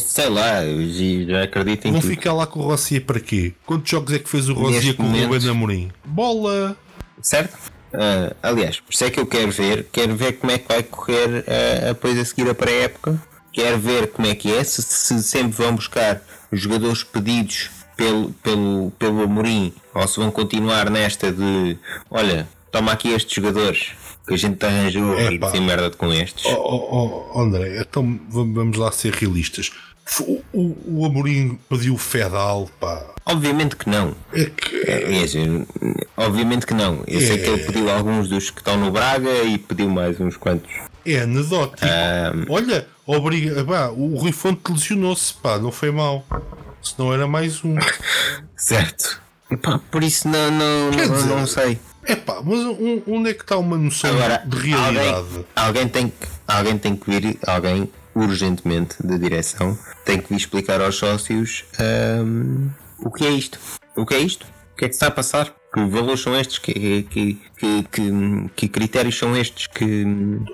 sei 0.00 0.28
lá, 0.28 0.64
eu 0.64 1.40
acredito 1.40 1.86
em 1.86 1.92
Vão 1.92 2.00
tudo. 2.00 2.10
ficar 2.10 2.32
lá 2.32 2.44
com 2.44 2.58
o 2.58 2.62
Rosier 2.64 3.04
para 3.04 3.20
quê? 3.20 3.52
Quantos 3.64 3.88
jogos 3.88 4.12
é 4.12 4.18
que 4.18 4.28
fez 4.28 4.48
o 4.48 4.54
Rosier 4.54 4.96
com 4.96 5.04
o 5.04 5.06
momento- 5.06 5.28
Ruben 5.32 5.48
Amorim? 5.50 5.92
Bola! 6.04 6.76
Certo? 7.22 7.56
Ah, 7.94 8.34
aliás, 8.42 8.80
por 8.80 8.92
isso 8.92 9.04
é 9.04 9.10
que 9.10 9.20
eu 9.20 9.26
quero 9.26 9.52
ver, 9.52 9.86
quero 9.92 10.16
ver 10.16 10.32
como 10.32 10.50
é 10.50 10.58
que 10.58 10.66
vai 10.66 10.82
correr 10.82 11.44
ah, 11.46 11.88
depois 11.92 12.18
a 12.18 12.24
seguir 12.24 12.50
a 12.50 12.54
pré-época. 12.56 13.22
Quero 13.52 13.78
ver 13.78 14.08
como 14.10 14.26
é 14.26 14.34
que 14.34 14.50
é, 14.52 14.64
se, 14.64 14.82
se 14.82 15.22
sempre 15.22 15.52
vão 15.52 15.76
buscar 15.76 16.20
jogadores 16.52 17.02
pedidos 17.02 17.70
pelo, 17.96 18.30
pelo, 18.42 18.90
pelo 18.98 19.22
Amorim 19.22 19.72
ou 19.94 20.06
se 20.06 20.18
vão 20.18 20.30
continuar 20.30 20.90
nesta 20.90 21.32
de 21.32 21.76
olha, 22.10 22.48
toma 22.70 22.92
aqui 22.92 23.10
estes 23.10 23.34
jogadores 23.34 23.92
que 24.26 24.34
a 24.34 24.36
gente 24.36 24.56
te 24.56 24.66
arranjou 24.66 25.18
e 25.18 25.34
Epá. 25.34 25.46
dizer 25.46 25.60
merda 25.60 25.90
com 25.90 26.12
estes. 26.12 26.44
Oh, 26.46 26.56
oh, 26.56 27.30
oh, 27.34 27.40
André, 27.40 27.80
então 27.80 28.20
vamos 28.28 28.76
lá 28.76 28.90
ser 28.92 29.12
realistas. 29.14 29.72
O, 30.20 30.42
o, 30.52 31.00
o 31.00 31.06
Amorim 31.06 31.58
pediu 31.68 31.94
o 31.94 31.98
Fedal, 31.98 32.68
pá. 32.80 33.12
Obviamente 33.24 33.76
que 33.76 33.88
não. 33.88 34.14
É 34.32 34.46
que. 34.46 34.76
É, 34.90 35.20
é 35.20 35.22
assim, 35.22 35.64
obviamente 36.16 36.66
que 36.66 36.74
não. 36.74 37.04
Eu 37.06 37.20
sei 37.20 37.38
que 37.38 37.48
ele 37.48 37.64
pediu 37.64 37.90
alguns 37.90 38.28
dos 38.28 38.50
que 38.50 38.58
estão 38.58 38.76
no 38.76 38.90
Braga 38.90 39.42
e 39.44 39.58
pediu 39.58 39.88
mais 39.88 40.20
uns 40.20 40.36
quantos. 40.36 40.72
É 41.04 41.20
anedótico. 41.20 41.86
Olha, 42.48 42.86
obriga. 43.06 43.64
Pá, 43.64 43.88
o 43.88 44.16
Rui 44.16 44.32
Fonte 44.32 44.70
lesionou-se, 44.72 45.34
pá, 45.34 45.58
não 45.58 45.72
foi 45.72 45.90
mal. 45.90 46.24
Se 46.82 46.94
não 46.98 47.12
era 47.12 47.26
mais 47.26 47.64
um. 47.64 47.76
Certo. 48.56 49.20
Pá, 49.62 49.78
por 49.90 50.02
isso 50.02 50.28
não, 50.28 50.50
não, 50.50 50.90
Quer 50.92 51.08
não, 51.08 51.14
dizer- 51.16 51.28
não 51.28 51.46
sei. 51.46 51.78
É 52.04 52.16
pá, 52.16 52.40
mas 52.42 52.58
um- 52.60 53.02
onde 53.06 53.30
é 53.30 53.34
que 53.34 53.42
está 53.42 53.56
uma 53.56 53.76
noção 53.76 54.10
Agora, 54.10 54.42
de 54.44 54.56
realidade? 54.56 55.08
alguém, 55.08 55.44
alguém, 55.54 55.88
tem 55.88 56.08
que, 56.08 56.26
alguém 56.48 56.78
tem 56.78 56.96
que 56.96 57.08
vir, 57.10 57.38
alguém 57.46 57.88
urgentemente 58.14 58.96
da 59.06 59.16
direção 59.16 59.78
tem 60.04 60.20
que 60.20 60.28
vir 60.30 60.36
explicar 60.36 60.80
aos 60.82 60.96
sócios 60.96 61.64
hum, 62.24 62.70
o 62.98 63.10
que 63.10 63.24
é 63.24 63.30
isto. 63.30 63.58
O 63.96 64.04
que 64.04 64.14
é 64.14 64.18
isto? 64.18 64.46
O 64.72 64.76
que 64.78 64.84
é 64.86 64.88
que 64.88 64.94
está 64.94 65.06
a 65.06 65.10
passar? 65.12 65.54
Que 65.74 65.84
valores 65.86 66.20
são 66.20 66.36
estes? 66.38 66.58
Que, 66.58 67.02
que, 67.04 67.38
que, 67.58 67.82
que, 67.90 68.50
que 68.56 68.68
critérios 68.68 69.16
são 69.16 69.34
estes? 69.36 69.66
Que. 69.66 70.04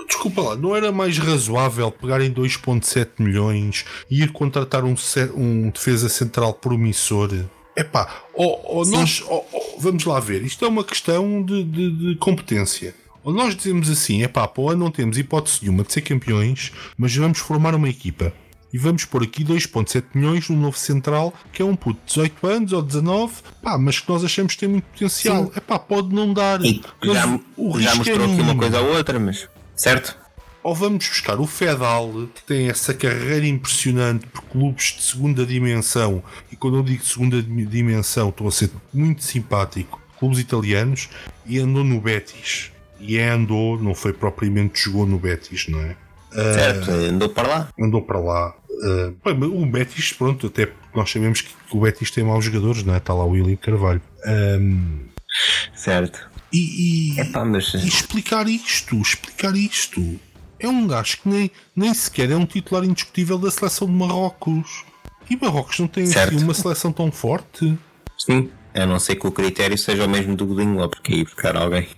Desculpa 0.06 0.40
lá, 0.42 0.56
não 0.56 0.76
era 0.76 0.92
mais 0.92 1.18
razoável 1.18 1.90
pegarem 1.90 2.32
2,7 2.32 3.08
milhões 3.18 3.84
e 4.10 4.22
ir 4.22 4.30
contratar 4.32 4.84
um, 4.84 4.94
um 5.34 5.70
defesa 5.70 6.08
central 6.08 6.54
promissor? 6.54 7.30
Epá, 7.76 8.22
ou, 8.34 8.60
ou 8.64 8.86
nós, 8.86 9.22
ou- 9.26 9.46
ou- 9.52 9.76
vamos 9.80 10.04
lá 10.04 10.18
ver, 10.20 10.42
isto 10.42 10.64
é 10.64 10.68
uma 10.68 10.82
questão 10.84 11.42
de, 11.42 11.62
de- 11.64 11.90
de 12.10 12.16
competência. 12.16 12.94
Ou 13.24 13.32
nós 13.32 13.54
dizemos 13.56 13.90
assim, 13.90 14.22
o 14.56 14.68
ano 14.70 14.84
não 14.84 14.90
temos 14.90 15.18
hipótese 15.18 15.58
nenhuma 15.62 15.84
de 15.84 15.92
ser 15.92 16.00
campeões, 16.02 16.72
mas 16.96 17.14
vamos 17.14 17.38
formar 17.38 17.74
uma 17.74 17.88
equipa. 17.88 18.32
E 18.72 18.76
vamos 18.78 19.04
pôr 19.06 19.22
aqui 19.22 19.42
2,7 19.44 20.04
milhões 20.14 20.48
no 20.48 20.56
novo 20.56 20.76
central, 20.76 21.32
que 21.52 21.62
é 21.62 21.64
um 21.64 21.74
puto 21.74 21.98
de 22.00 22.06
18 22.06 22.46
anos 22.46 22.72
ou 22.72 22.82
19, 22.82 23.34
pá, 23.62 23.78
mas 23.78 23.98
que 24.00 24.08
nós 24.08 24.22
achamos 24.24 24.54
que 24.54 24.60
tem 24.60 24.68
muito 24.68 24.84
potencial. 24.84 25.50
Epá, 25.56 25.78
pode 25.78 26.14
não 26.14 26.34
dar. 26.34 26.62
E 26.64 26.82
Mas 27.00 27.14
já, 27.14 27.40
o 27.56 27.80
já 27.80 27.90
risco 27.94 28.10
é 28.10 28.12
mostrou 28.18 28.32
aqui 28.32 28.40
uma 28.42 28.54
coisa 28.56 28.80
ou 28.80 28.94
outra, 28.96 29.18
mas. 29.18 29.48
Certo? 29.74 30.16
Ou 30.62 30.74
vamos 30.74 31.08
buscar 31.08 31.40
o 31.40 31.46
Fedal, 31.46 32.10
que 32.34 32.42
tem 32.42 32.68
essa 32.68 32.92
carreira 32.92 33.46
impressionante 33.46 34.26
por 34.26 34.42
clubes 34.42 34.96
de 34.96 35.02
segunda 35.02 35.46
dimensão, 35.46 36.22
e 36.52 36.56
quando 36.56 36.76
eu 36.76 36.82
digo 36.82 37.02
segunda 37.04 37.40
dim- 37.42 37.64
dimensão, 37.64 38.28
estou 38.28 38.48
a 38.48 38.50
ser 38.52 38.70
muito 38.92 39.22
simpático, 39.22 39.98
clubes 40.18 40.38
italianos, 40.40 41.08
e 41.46 41.58
andou 41.58 41.84
no 41.84 42.00
Betis. 42.00 42.70
E 43.00 43.16
é 43.16 43.30
andou, 43.30 43.80
não 43.80 43.94
foi 43.94 44.12
propriamente 44.12 44.80
jogou 44.82 45.06
no 45.06 45.18
Betis, 45.18 45.68
não 45.68 45.80
é? 45.80 45.96
Certo, 46.32 46.90
andou 46.90 47.28
para 47.28 47.48
lá. 47.48 47.68
Andou 47.80 48.02
para 48.02 48.18
lá. 48.20 48.54
Ah, 49.24 49.32
bem, 49.34 49.48
o 49.48 49.66
Betis, 49.66 50.12
pronto, 50.12 50.46
até 50.46 50.66
porque 50.66 50.96
nós 50.98 51.10
sabemos 51.10 51.40
que 51.40 51.50
o 51.72 51.80
Betis 51.80 52.10
tem 52.10 52.22
maus 52.24 52.44
jogadores, 52.44 52.82
não 52.84 52.94
é? 52.94 52.98
Está 52.98 53.12
lá 53.14 53.24
o 53.24 53.30
William 53.30 53.56
Carvalho. 53.56 54.00
Ahm, 54.24 55.06
Certo. 55.74 56.28
e, 56.52 57.12
e- 57.16 57.20
Epá, 57.20 57.44
mas. 57.44 57.74
e 57.74 57.86
explicar 57.88 58.48
isto, 58.48 58.96
explicar 59.00 59.54
isto. 59.56 60.18
É 60.60 60.68
um 60.68 60.86
gajo 60.86 61.18
que 61.22 61.28
nem, 61.28 61.50
nem 61.74 61.94
sequer 61.94 62.30
é 62.30 62.36
um 62.36 62.44
titular 62.46 62.84
indiscutível 62.84 63.38
da 63.38 63.50
seleção 63.50 63.86
de 63.86 63.92
Marrocos. 63.94 64.84
E 65.30 65.36
Marrocos 65.36 65.78
não 65.78 65.86
tem 65.86 66.04
assim 66.04 66.42
uma 66.42 66.54
seleção 66.54 66.92
tão 66.92 67.12
forte. 67.12 67.76
Sim. 68.18 68.50
A 68.74 68.84
não 68.86 68.98
ser 68.98 69.16
que 69.16 69.26
o 69.26 69.32
critério 69.32 69.76
seja 69.78 70.04
o 70.04 70.08
mesmo 70.08 70.34
do 70.36 70.46
Godinho 70.46 70.74
Lopes, 70.76 71.00
que 71.00 71.12
é 71.14 71.16
ir 71.18 71.24
buscar 71.24 71.56
alguém. 71.56 71.88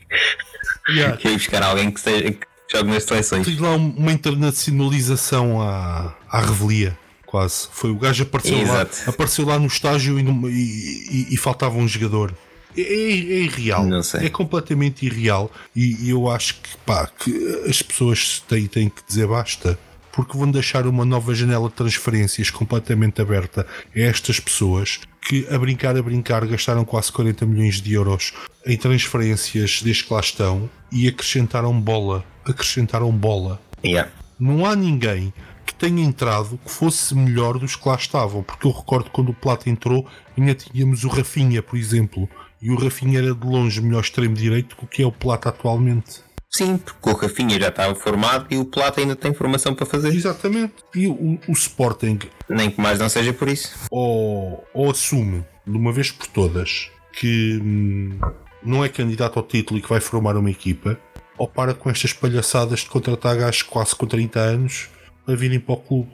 Yeah. 0.88 1.16
que 1.16 1.28
é 1.28 1.32
ir 1.32 1.36
buscar 1.36 1.62
alguém 1.62 1.90
que, 1.90 2.00
seja, 2.00 2.32
que 2.32 2.46
jogue 2.72 2.90
nas 2.90 3.04
seleções. 3.04 3.46
Tens 3.46 3.58
lá 3.58 3.74
um- 3.76 3.90
uma 3.96 4.12
internacionalização 4.12 5.60
à, 5.60 6.14
à 6.28 6.40
revelia, 6.40 6.96
quase. 7.26 7.68
Foi 7.72 7.90
o 7.90 7.96
gajo 7.98 8.22
apareceu 8.22 8.58
lá, 8.66 8.86
apareceu 9.06 9.46
lá 9.46 9.58
no 9.58 9.66
estágio 9.66 10.18
e, 10.18 10.22
não- 10.22 10.48
e- 10.48 11.06
e- 11.10 11.26
e 11.34 11.36
faltava 11.36 11.76
um 11.76 11.86
jogador. 11.88 12.34
É, 12.76 12.80
é- 12.82 12.84
é 12.84 13.40
irreal. 13.42 13.84
É 14.24 14.28
completamente 14.30 15.04
irreal. 15.04 15.50
E, 15.74 16.06
e 16.06 16.10
eu 16.10 16.28
acho 16.30 16.54
que, 16.56 16.68
pá, 16.86 17.06
que 17.08 17.64
as 17.68 17.82
pessoas 17.82 18.42
têm, 18.48 18.66
têm 18.66 18.88
que 18.88 19.02
dizer 19.06 19.26
basta. 19.26 19.78
Porque 20.12 20.36
vão 20.36 20.50
deixar 20.50 20.86
uma 20.88 21.04
nova 21.04 21.32
janela 21.34 21.68
de 21.68 21.74
transferências 21.74 22.50
completamente 22.50 23.20
aberta 23.22 23.64
a 23.94 24.00
estas 24.00 24.40
pessoas 24.40 24.98
que, 25.22 25.46
a 25.48 25.56
brincar, 25.56 25.96
a 25.96 26.02
brincar, 26.02 26.44
gastaram 26.46 26.84
quase 26.84 27.12
40 27.12 27.46
milhões 27.46 27.80
de 27.80 27.92
euros 27.94 28.32
em 28.66 28.76
transferências 28.76 29.80
desde 29.82 30.04
que 30.04 30.12
lá 30.12 30.18
estão 30.20 30.68
e 30.92 31.08
acrescentaram 31.08 31.78
bola. 31.80 32.24
Acrescentaram 32.44 33.10
bola 33.12 33.60
Yeah. 33.84 34.10
não 34.38 34.66
há 34.66 34.76
ninguém 34.76 35.32
que 35.64 35.72
tenha 35.74 36.02
entrado 36.02 36.58
que 36.64 36.70
fosse 36.70 37.14
melhor 37.14 37.58
dos 37.58 37.76
que 37.76 37.88
lá 37.88 37.94
estavam. 37.94 38.42
Porque 38.42 38.66
eu 38.66 38.70
recordo 38.72 39.10
quando 39.10 39.30
o 39.30 39.34
Plata 39.34 39.70
entrou, 39.70 40.06
ainda 40.36 40.54
tínhamos 40.54 41.04
o 41.04 41.08
Rafinha, 41.08 41.62
por 41.62 41.78
exemplo. 41.78 42.28
E 42.60 42.70
o 42.70 42.76
Rafinha 42.76 43.18
era 43.20 43.34
de 43.34 43.46
longe 43.46 43.80
o 43.80 43.82
melhor 43.82 44.00
extremo 44.02 44.34
direito 44.34 44.76
do 44.76 44.86
que 44.86 45.02
é 45.02 45.06
o 45.06 45.12
Plata 45.12 45.48
atualmente. 45.48 46.20
Sim, 46.50 46.76
porque 46.78 47.08
o 47.08 47.14
Rafinha 47.14 47.58
já 47.60 47.68
estava 47.68 47.94
formado 47.94 48.46
e 48.50 48.58
o 48.58 48.64
Plata 48.64 49.00
ainda 49.00 49.14
tem 49.14 49.32
formação 49.32 49.74
para 49.74 49.86
fazer. 49.86 50.08
Exatamente. 50.08 50.74
E 50.94 51.06
o, 51.06 51.38
o 51.48 51.52
Sporting 51.52 52.18
Nem 52.48 52.70
que 52.70 52.80
mais 52.80 52.98
não 52.98 53.08
seja 53.08 53.32
por 53.32 53.48
isso. 53.48 53.72
ou, 53.90 54.62
ou 54.74 54.90
assume 54.90 55.44
de 55.66 55.76
uma 55.76 55.92
vez 55.92 56.10
por 56.10 56.26
todas 56.26 56.90
que 57.12 57.58
hum, 57.62 58.18
não 58.62 58.84
é 58.84 58.88
candidato 58.88 59.38
ao 59.38 59.44
título 59.44 59.78
e 59.78 59.82
que 59.82 59.88
vai 59.88 60.00
formar 60.00 60.36
uma 60.36 60.50
equipa, 60.50 60.98
ou 61.38 61.48
para 61.48 61.72
com 61.74 61.88
estas 61.90 62.12
palhaçadas 62.12 62.80
de 62.80 62.86
contratar 62.86 63.36
gajos 63.36 63.62
quase 63.62 63.94
com 63.94 64.06
30 64.06 64.38
anos 64.40 64.88
a 65.26 65.34
virem 65.34 65.58
para 65.60 65.74
o 65.74 65.78
clube. 65.78 66.10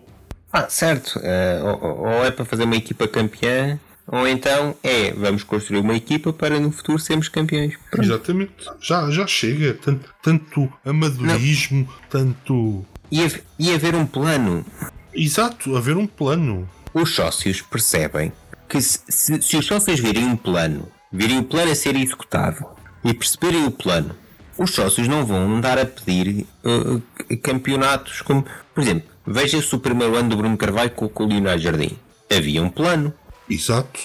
Ah, 0.52 0.68
certo. 0.68 1.18
Eh, 1.22 1.60
ou, 1.62 2.06
ou 2.06 2.24
é 2.24 2.30
para 2.30 2.44
fazer 2.44 2.64
uma 2.64 2.76
equipa 2.76 3.08
campeã, 3.08 3.78
ou 4.06 4.26
então 4.28 4.76
é 4.82 5.10
vamos 5.12 5.42
construir 5.42 5.80
uma 5.80 5.96
equipa 5.96 6.32
para 6.32 6.60
no 6.60 6.70
futuro 6.70 6.98
sermos 6.98 7.28
campeões. 7.28 7.74
Pronto. 7.90 8.06
Exatamente. 8.06 8.52
Já, 8.80 9.10
já 9.10 9.26
chega. 9.26 9.74
Tanto, 9.74 10.08
tanto 10.22 10.72
amadorismo, 10.84 11.88
tanto. 12.08 12.84
E, 13.10 13.20
e 13.58 13.72
haver 13.74 13.94
um 13.94 14.06
plano. 14.06 14.64
Exato, 15.12 15.76
haver 15.76 15.96
um 15.96 16.06
plano. 16.06 16.68
Os 16.94 17.14
sócios 17.14 17.60
percebem 17.62 18.32
que 18.68 18.80
se, 18.80 19.00
se- 19.08 19.42
se 19.42 19.56
os 19.56 19.66
sócios 19.66 19.98
virem 20.00 20.24
um 20.26 20.36
plano, 20.36 20.88
virem 21.16 21.38
o 21.38 21.44
plano 21.44 21.72
a 21.72 21.74
ser 21.74 21.96
executado 21.96 22.64
e 23.02 23.14
perceberem 23.14 23.64
o 23.66 23.70
plano, 23.70 24.14
os 24.58 24.70
sócios 24.70 25.08
não 25.08 25.24
vão 25.24 25.56
andar 25.56 25.78
a 25.78 25.86
pedir 25.86 26.46
uh, 26.64 27.02
campeonatos 27.42 28.22
como, 28.22 28.44
por 28.74 28.82
exemplo, 28.82 29.08
veja-se 29.26 29.74
o 29.74 29.78
primeiro 29.78 30.16
ano 30.16 30.28
do 30.30 30.36
Bruno 30.36 30.56
Carvalho 30.56 30.90
com, 30.90 31.08
com 31.08 31.24
o 31.24 31.28
Leonardo 31.28 31.62
Jardim. 31.62 31.96
Havia 32.34 32.62
um 32.62 32.68
plano 32.68 33.12
Exato. 33.48 34.00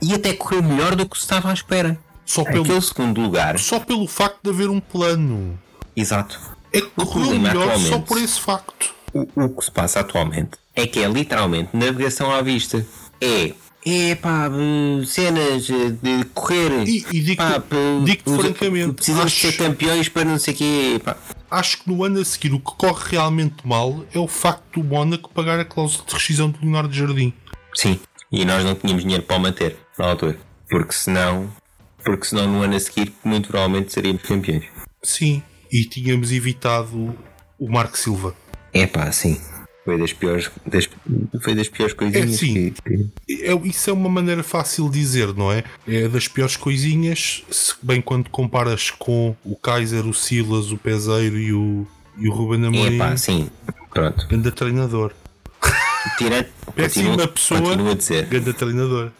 e 0.00 0.14
até 0.14 0.32
correu 0.34 0.62
melhor 0.62 0.94
do 0.94 1.08
que 1.08 1.16
se 1.16 1.22
estava 1.22 1.50
à 1.50 1.54
espera. 1.54 1.98
Só 2.24 2.42
pelo, 2.42 2.62
Aquele 2.64 2.80
segundo 2.80 3.20
lugar, 3.20 3.58
só 3.58 3.78
pelo 3.78 4.06
facto 4.06 4.38
de 4.42 4.50
haver 4.50 4.70
um 4.70 4.80
plano. 4.80 5.58
exato. 5.94 6.40
É 6.72 6.80
que 6.80 6.88
correu 6.88 7.38
melhor 7.38 7.78
só 7.78 7.98
por 8.00 8.18
esse 8.18 8.40
facto. 8.40 8.94
O, 9.12 9.44
o 9.44 9.48
que 9.50 9.64
se 9.64 9.70
passa 9.70 10.00
atualmente 10.00 10.52
é 10.74 10.86
que 10.86 11.00
é 11.00 11.08
literalmente 11.08 11.70
navegação 11.76 12.32
à 12.32 12.42
vista. 12.42 12.84
É. 13.20 13.52
É 13.86 14.14
pá, 14.14 14.48
eh, 14.50 15.04
cenas 15.06 15.66
de 15.66 16.24
correr. 16.32 16.88
E- 16.88 17.04
e 17.12 17.20
digo-te- 17.20 17.36
pá, 17.36 17.62
digo-te 18.04 18.30
os- 18.30 18.36
francamente, 18.40 18.94
Precisamos 18.94 19.26
acho- 19.26 19.40
ser 19.40 19.52
campeões 19.56 20.08
para 20.08 20.24
não 20.24 20.38
sei 20.38 20.54
o 20.54 20.56
quê. 20.56 21.00
Pá. 21.04 21.16
Acho 21.50 21.78
que 21.82 21.90
no 21.90 22.02
ano 22.02 22.18
a 22.20 22.24
seguir 22.24 22.52
o 22.54 22.58
que 22.58 22.72
corre 22.76 23.10
realmente 23.10 23.56
mal 23.64 24.04
é 24.12 24.18
o 24.18 24.26
facto 24.26 24.80
do 24.80 24.84
Mónaco 24.88 25.30
pagar 25.32 25.60
a 25.60 25.64
cláusula 25.64 26.04
de 26.06 26.14
rescisão 26.14 26.50
do 26.50 26.58
Leonardo 26.62 26.92
Jardim. 26.94 27.32
Sim. 27.74 28.00
E 28.32 28.44
nós 28.44 28.64
não 28.64 28.74
tínhamos 28.74 29.02
dinheiro 29.02 29.22
para 29.22 29.36
o 29.36 29.40
manter 29.40 29.76
na 29.98 30.06
altura. 30.06 30.38
Porque 30.68 30.92
senão. 30.92 31.50
Porque 32.02 32.24
senão 32.26 32.46
no 32.48 32.62
ano 32.62 32.74
a 32.76 32.80
seguir, 32.80 33.12
muito 33.22 33.48
provavelmente 33.48 33.92
seríamos 33.92 34.22
campeões. 34.22 34.64
Sim. 35.02 35.42
E 35.70 35.84
tínhamos 35.84 36.32
evitado 36.32 37.14
o 37.58 37.70
Marco 37.70 37.96
Silva. 37.98 38.34
É 38.72 38.86
pá, 38.86 39.12
sim. 39.12 39.38
Foi 39.84 39.98
das 39.98 40.12
piores. 40.14 40.50
Das, 40.66 40.88
foi 41.42 41.54
das 41.54 41.68
piores 41.68 41.92
coisinhas. 41.92 42.32
É, 42.32 42.36
sim. 42.36 42.54
que- 42.70 43.10
que- 43.26 43.44
É- 43.44 43.54
isso 43.66 43.90
é 43.90 43.92
uma 43.92 44.08
maneira 44.08 44.42
fácil 44.42 44.88
de 44.88 44.98
dizer, 44.98 45.34
não 45.34 45.52
é? 45.52 45.62
É 45.86 46.08
das 46.08 46.26
piores 46.26 46.56
coisinhas, 46.56 47.44
se 47.50 47.74
bem 47.82 48.00
quando 48.00 48.30
comparas 48.30 48.90
com 48.90 49.36
o 49.44 49.54
Kaiser, 49.56 50.06
o 50.06 50.14
Silas, 50.14 50.70
o 50.72 50.78
Peseiro 50.78 51.38
e 51.38 51.52
o, 51.52 51.86
e 52.16 52.28
o 52.28 52.32
Ruben 52.32 52.64
É 52.64 52.66
Amorim. 52.68 52.98
pá, 52.98 53.14
sim. 53.16 53.50
Pronto. 53.92 54.26
Ganda 54.28 54.50
treinador. 54.50 55.12
Tirando. 56.18 56.46
Péssima 56.74 57.10
Continua, 57.10 57.28
pessoa. 57.28 57.60
continua 57.60 57.92
a 57.92 57.94
dizer. 57.94 58.26
Ganda 58.26 58.52
treinador. 58.54 59.10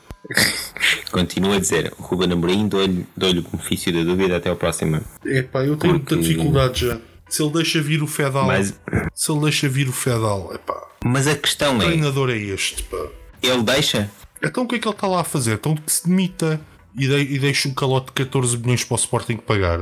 Continua 1.13 1.57
a 1.57 1.61
dizer, 1.61 1.93
o 1.99 2.03
Ruben 2.03 2.33
Amorim 2.33 2.67
dou-lhe 2.69 3.07
dou-lhe 3.17 3.39
o 3.41 3.43
benefício 3.43 3.93
da 3.93 4.03
dúvida 4.03 4.37
até 4.39 4.49
ao 4.49 4.57
próximo 4.57 4.97
ano. 4.97 5.05
É 5.27 5.43
pá, 5.43 5.61
eu 5.61 5.77
tenho 5.77 5.99
Porque- 6.01 6.15
muita 6.15 6.17
dificuldade 6.17 6.87
já. 6.87 6.99
Se 7.35 7.43
ele 7.43 7.53
deixa 7.53 7.81
vir 7.83 8.03
o 8.03 8.07
Fedal. 8.07 8.47
Mas, 8.47 8.75
Se 9.15 9.31
ele 9.33 9.41
deixa 9.41 9.69
vir 9.69 9.89
o 9.89 9.93
Fedal, 9.93 10.51
é 10.55 10.59
pá. 10.59 10.75
mas 11.05 11.27
a 11.27 11.35
questão 11.37 11.79
Que 11.79 11.85
é, 11.85 11.89
treinador 11.89 12.31
é 12.31 12.37
este, 12.37 12.83
pá? 12.85 12.97
ele 13.43 13.63
deixa? 13.63 14.11
Então 14.43 14.65
o 14.65 14.69
que 14.69 14.77
é 14.77 14.79
que 14.79 14.87
ele 14.87 14.95
está 14.95 15.07
lá 15.07 15.21
a 15.21 15.25
fazer? 15.25 15.55
Então 15.55 15.75
que 15.75 15.91
se 15.93 16.07
demita 16.07 16.61
e, 16.97 17.07
de, 17.09 17.15
e 17.35 17.39
deixa 17.39 17.69
um 17.69 17.75
calote 17.75 18.07
de 18.07 18.13
14 18.13 18.57
milhões 18.59 18.85
para 18.85 18.95
o 18.95 18.99
Sporting 18.99 19.37
pagar. 19.37 19.81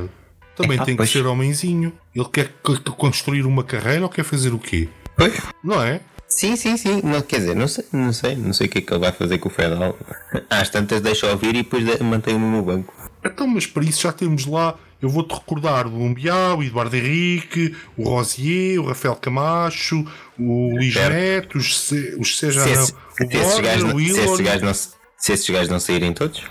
Também 0.56 0.76
Epá, 0.76 0.84
tem 0.84 0.96
pois. 0.96 1.10
que 1.10 1.18
ser 1.18 1.26
homenzinho. 1.26 1.92
Ele 2.14 2.28
quer 2.32 2.52
construir 2.96 3.44
uma 3.46 3.64
carreira 3.64 4.02
ou 4.02 4.08
quer 4.08 4.24
fazer 4.24 4.52
o 4.52 4.58
quê? 4.58 4.88
Pois. 5.16 5.34
Não 5.64 5.82
é? 5.82 6.00
Sim, 6.28 6.56
sim, 6.56 6.76
sim. 6.78 7.00
Não, 7.04 7.20
quer 7.20 7.38
dizer, 7.40 7.54
não 7.56 7.68
sei, 7.68 7.84
não 7.92 8.12
sei, 8.12 8.34
não 8.36 8.52
sei 8.54 8.66
o 8.66 8.70
que 8.70 8.78
é 8.78 8.80
que 8.80 8.92
ele 8.92 9.00
vai 9.00 9.12
fazer 9.12 9.36
com 9.38 9.48
o 9.48 9.52
Fedal. 9.52 9.98
Às 10.48 10.68
tantas 10.70 11.00
deixa 11.02 11.30
ouvir 11.30 11.50
e 11.50 11.62
depois 11.62 11.84
de- 11.84 12.02
mantém-o 12.02 12.38
no 12.38 12.62
banco. 12.62 12.94
Então, 13.24 13.46
mas 13.46 13.66
para 13.66 13.84
isso 13.84 14.00
já 14.02 14.12
temos 14.12 14.46
lá. 14.46 14.74
Eu 15.02 15.08
vou-te 15.08 15.34
recordar 15.34 15.86
o 15.86 15.90
Lumbiá, 15.90 16.54
o 16.54 16.62
Eduardo 16.62 16.96
Henrique, 16.96 17.74
o 17.96 18.04
Rosier, 18.08 18.80
o 18.80 18.86
Rafael 18.86 19.16
Camacho, 19.16 20.06
o 20.38 20.76
Luís. 20.76 20.94
Neto, 20.94 21.58
os 21.58 21.90
os 22.18 22.38
já 22.38 22.50
Se, 22.52 22.56
não. 22.56 22.82
esse- 22.82 22.92
O 22.92 22.96
se 23.18 23.24
Borja, 23.26 23.62
gajos 23.62 23.82
o 23.82 23.86
não, 23.86 23.98
se 23.98 25.32
esses 25.32 25.50
gajos 25.50 25.68
não, 25.68 25.74
não 25.74 25.80
saírem 25.80 26.12
todos, 26.12 26.42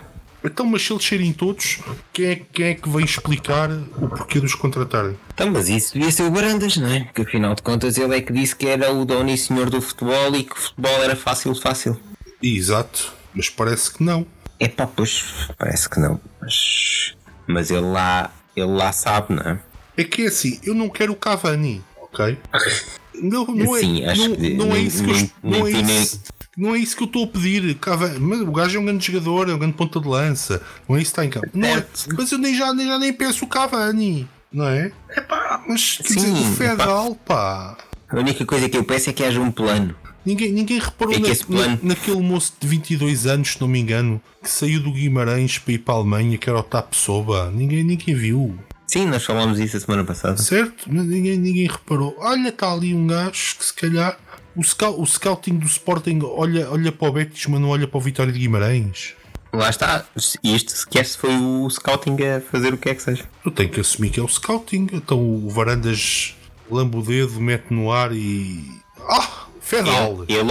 Então, 0.44 0.65
mas 0.65 0.82
se 0.86 0.91
eles 0.91 1.06
serem 1.06 1.32
todos, 1.34 1.80
quem 2.11 2.26
é, 2.26 2.36
quem 2.52 2.65
é 2.68 2.73
que 2.76 2.90
vem 2.90 3.06
explicar 3.06 3.69
o 3.72 4.10
porquê 4.10 4.40
dos 4.40 4.53
contratarem? 4.56 5.15
então, 5.34 5.49
mas 5.52 5.69
isso 5.69 5.94
devia 5.94 6.11
ser 6.11 6.23
o 6.23 6.32
Barandas, 6.32 6.76
não 6.78 6.88
é? 6.91 7.03
Porque 7.06 7.22
afinal 7.22 7.56
de 7.56 7.61
contas 7.61 7.98
ele 7.98 8.15
é 8.18 8.22
que 8.22 8.34
disse 8.34 8.56
que 8.56 8.65
era 8.68 8.91
o 8.91 9.06
dono 9.06 9.30
e 9.30 9.38
senhor 9.38 9.69
do 9.69 9.80
futebol 9.82 10.36
e 10.36 10.44
que 10.44 10.53
o 10.53 10.60
futebol 10.60 11.03
era 11.03 11.15
fácil, 11.15 11.53
fácil. 11.56 11.98
Exato, 12.41 13.14
mas 13.34 13.49
parece 13.49 13.94
que 13.94 14.03
não. 14.03 14.26
É 14.60 14.68
pá, 14.68 14.88
pois 14.88 15.23
parece 15.57 15.90
que 15.90 15.99
não. 15.99 16.19
Mas, 16.41 17.14
mas 17.48 17.69
ele 17.72 17.82
lá 17.82 18.32
ele 18.56 18.68
lá 18.72 18.91
sabe, 18.91 19.34
não 19.34 19.41
é? 19.44 19.60
É 19.98 20.03
que 20.03 20.23
é 20.23 20.28
assim, 20.28 20.60
eu 20.64 20.73
não 20.73 20.90
quero 20.90 21.14
o 21.14 21.15
Cavani, 21.15 21.84
ok? 22.02 22.38
Não, 23.14 23.45
não 23.45 23.76
é, 23.78 23.82
Sim, 23.82 24.03
acho 24.06 24.30
não, 24.30 24.36
que 24.36 24.53
não 24.56 24.76
é 24.76 24.80
isso 24.80 25.03
que 25.03 25.10
eu, 25.11 25.14
nem- 25.15 25.32
não, 25.44 25.68
é 25.68 25.72
isso, 25.72 26.22
não 26.57 26.73
é 26.76 26.80
isso 26.80 26.95
que 26.98 27.03
eu 27.03 27.07
estou 27.07 27.26
a 27.26 27.28
pedir. 27.28 27.76
Cavani, 27.76 28.18
mas 28.19 28.40
o 28.41 28.52
gajo 28.52 28.78
é 28.78 28.82
um 28.82 28.86
grande 28.86 29.06
jogador, 29.06 29.48
é 29.49 29.53
um 29.53 29.60
grande 29.60 29.76
ponta 29.76 29.99
de 29.99 30.07
lança, 30.07 30.60
não 30.90 30.95
é 30.95 31.02
isso 31.02 31.14
que 31.14 31.22
está 31.22 31.26
em 31.26 31.30
campo. 31.30 31.48
Não 31.53 31.68
é, 31.68 31.86
mas 32.18 32.32
eu 32.32 32.40
nem 32.40 32.56
já, 32.56 32.73
nem 32.73 32.88
já 32.88 32.98
nem 32.98 33.14
penso 33.14 33.45
o 33.45 33.48
Cavani, 33.48 34.28
não 34.52 34.68
é? 34.68 34.91
É 35.10 35.22
pá, 35.22 35.61
mas 35.68 35.98
quer 35.98 36.03
dizer, 36.15 36.19
Sim, 36.22 36.32
o 36.52 36.56
Fedal, 36.56 37.14
pá. 37.14 37.78
A 38.10 38.15
única 38.18 38.44
coisa 38.44 38.68
que 38.68 38.78
eu 38.78 38.84
peço 38.84 39.11
é 39.11 39.14
que 39.14 39.23
haja 39.23 39.40
um 39.40 39.52
plano. 39.52 39.95
Ninguém, 40.26 40.52
ninguém 40.52 40.80
reparou 40.80 41.14
É 41.15 41.19
que 41.19 41.52
na- 41.52 41.68
na- 41.68 41.80
naquele 41.81 42.22
moço 42.22 42.53
de 42.60 42.68
22 42.68 43.26
anos, 43.26 43.53
se 43.53 43.61
não 43.61 43.68
me 43.68 43.80
engano, 43.80 44.22
que 44.41 44.49
saiu 44.49 44.80
do 44.80 44.91
Guimarães 44.91 45.57
para 45.57 45.73
ir 45.73 45.80
para 45.80 45.95
a 45.95 45.98
Alemanha, 45.98 46.38
que 46.38 46.49
era 46.49 46.60
o 46.60 46.64
Tap 46.64 46.93
Soba. 46.93 47.49
Ninguém, 47.52 47.84
ninguém 47.84 48.14
viu. 48.14 48.57
Sim, 48.88 49.06
nós 49.07 49.23
falámos 49.23 49.57
isso 49.60 49.77
a 49.77 49.80
semana 49.80 50.03
passada. 50.03 50.38
Certo? 50.38 50.84
Mas 50.91 51.06
Ninguém, 51.06 51.38
ninguém 51.38 51.68
reparou. 51.68 52.15
Olha, 52.19 52.49
está 52.49 52.72
ali 52.72 52.93
um 52.93 53.07
gajo 53.07 53.56
que 53.57 53.65
se 53.65 53.73
calhar 53.73 54.19
o, 54.56 54.61
scou- 54.64 55.02
o 55.02 55.06
scouting 55.07 55.57
do 55.57 55.65
Sporting 55.65 56.19
olha, 56.23 56.69
olha 56.69 56.91
para 56.91 57.07
o 57.07 57.11
Betis, 57.14 57.45
mas 57.48 57.61
não 57.61 57.69
olha 57.69 57.88
para 57.88 57.98
o 57.98 58.02
Vitória 58.02 58.34
de 58.34 58.38
Guimarães. 58.39 59.14
Lá 59.53 59.69
está. 59.69 60.06
Isto 60.43 60.72
sequer 60.72 61.06
se 61.06 61.18
foi 61.18 61.35
o 61.35 61.69
scouting 61.69 62.15
a 62.23 62.41
fazer 62.41 62.73
o 62.73 62.77
que 62.77 62.89
é 62.89 62.95
que 62.95 63.02
seja. 63.02 63.23
Eu 63.45 63.52
tenho 63.52 63.69
que 63.69 63.80
assumir 63.80 64.10
que 64.10 64.19
é 64.19 64.23
o 64.23 64.27
scouting. 64.27 64.88
Então 64.93 65.19
o 65.19 65.49
Varandas 65.49 66.35
lamba 66.69 66.98
o 66.99 67.02
dedo, 67.02 67.39
mete 67.39 67.72
no 67.73 67.91
ar 67.91 68.11
e. 68.14 68.64
Ah! 69.10 69.45
Fedal! 69.72 70.26
Ele, 70.27 70.34
ele, 70.39 70.41
ou 70.41 70.49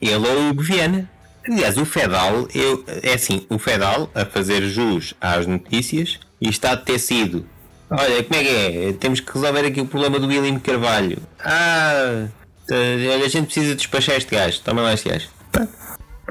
ele 0.00 0.28
ou 0.28 0.36
o 0.38 0.50
Hugo 0.50 0.62
Viana. 0.62 1.10
Aliás, 1.48 1.76
o 1.78 1.84
Fedal, 1.84 2.46
eu, 2.54 2.84
é 3.02 3.14
assim, 3.14 3.44
o 3.50 3.58
Fedal, 3.58 4.10
a 4.14 4.24
fazer 4.24 4.62
jus 4.68 5.14
às 5.20 5.46
notícias, 5.46 6.20
e 6.40 6.48
está 6.48 6.72
a 6.72 6.76
ter 6.76 6.98
sido. 6.98 7.44
Olha, 7.90 8.22
como 8.22 8.40
é 8.40 8.44
que 8.44 8.48
é? 8.88 8.92
Temos 8.92 9.20
que 9.20 9.32
resolver 9.32 9.66
aqui 9.66 9.80
o 9.80 9.86
problema 9.86 10.18
do 10.20 10.26
William 10.28 10.58
Carvalho. 10.60 11.18
Ah, 11.44 12.26
eh, 12.70 13.08
olha, 13.12 13.24
a 13.24 13.28
gente 13.28 13.46
precisa 13.46 13.74
despachar 13.74 14.16
este 14.16 14.30
gajo. 14.34 14.60
Toma 14.60 14.82
lá 14.82 14.94
este 14.94 15.08
gajo. 15.08 15.28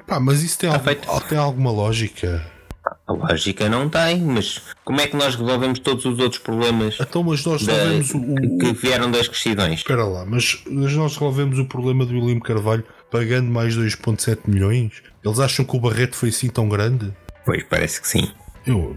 Pá, 0.07 0.19
mas 0.19 0.41
isso 0.41 0.57
tem, 0.57 0.69
algo- 0.69 0.83
feito. 0.85 1.07
tem 1.27 1.37
alguma 1.37 1.71
lógica. 1.71 2.45
A 3.09 3.13
lógica 3.13 3.67
não 3.67 3.89
tem, 3.89 4.21
mas 4.21 4.61
como 4.85 5.01
é 5.01 5.07
que 5.07 5.15
nós 5.17 5.33
resolvemos 5.35 5.79
todos 5.79 6.05
os 6.05 6.19
outros 6.19 6.39
problemas 6.39 6.95
Então, 6.99 7.23
mas 7.23 7.43
nós 7.43 7.65
da- 7.65 7.73
resolvemos 7.73 8.13
o. 8.13 8.17
o- 8.19 8.57
que 8.59 8.73
vieram 8.73 9.09
das 9.09 9.27
questões? 9.27 9.79
Espera 9.79 10.05
lá, 10.05 10.23
mas, 10.27 10.61
nós 10.67 10.91
resolvemos 10.95 11.57
o 11.57 11.65
problema 11.65 12.05
do 12.05 12.13
William 12.13 12.39
Carvalho 12.39 12.83
pagando 13.09 13.49
mais 13.49 13.75
2,7 13.75 14.41
milhões? 14.47 14.91
Eles 15.25 15.39
acham 15.39 15.65
que 15.65 15.75
o 15.75 15.79
Barreto 15.79 16.15
foi 16.15 16.29
assim 16.29 16.49
tão 16.49 16.69
grande? 16.69 17.11
Pois, 17.43 17.63
parece 17.63 17.99
que 17.99 18.07
sim. 18.07 18.29
Eu 18.67 18.95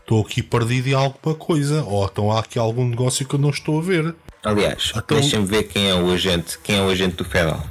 estou 0.00 0.20
aqui 0.22 0.40
perdido 0.40 0.86
em 0.88 0.94
alguma 0.94 1.34
coisa. 1.34 1.82
Ou 1.82 2.04
então 2.04 2.30
há 2.30 2.38
aqui 2.38 2.56
algum 2.58 2.88
negócio 2.88 3.26
que 3.26 3.34
eu 3.34 3.38
não 3.40 3.50
estou 3.50 3.80
a 3.80 3.82
ver. 3.82 4.14
Aliás, 4.44 4.92
Então- 4.96 5.18
deixa-me 5.18 5.44
ver 5.44 5.64
quem 5.64 5.90
é 5.90 5.94
o 5.94 6.12
agente, 6.12 6.56
quem 6.62 6.76
é 6.76 6.82
o 6.82 6.88
agente 6.88 7.16
do 7.16 7.24
Fedal. 7.24 7.66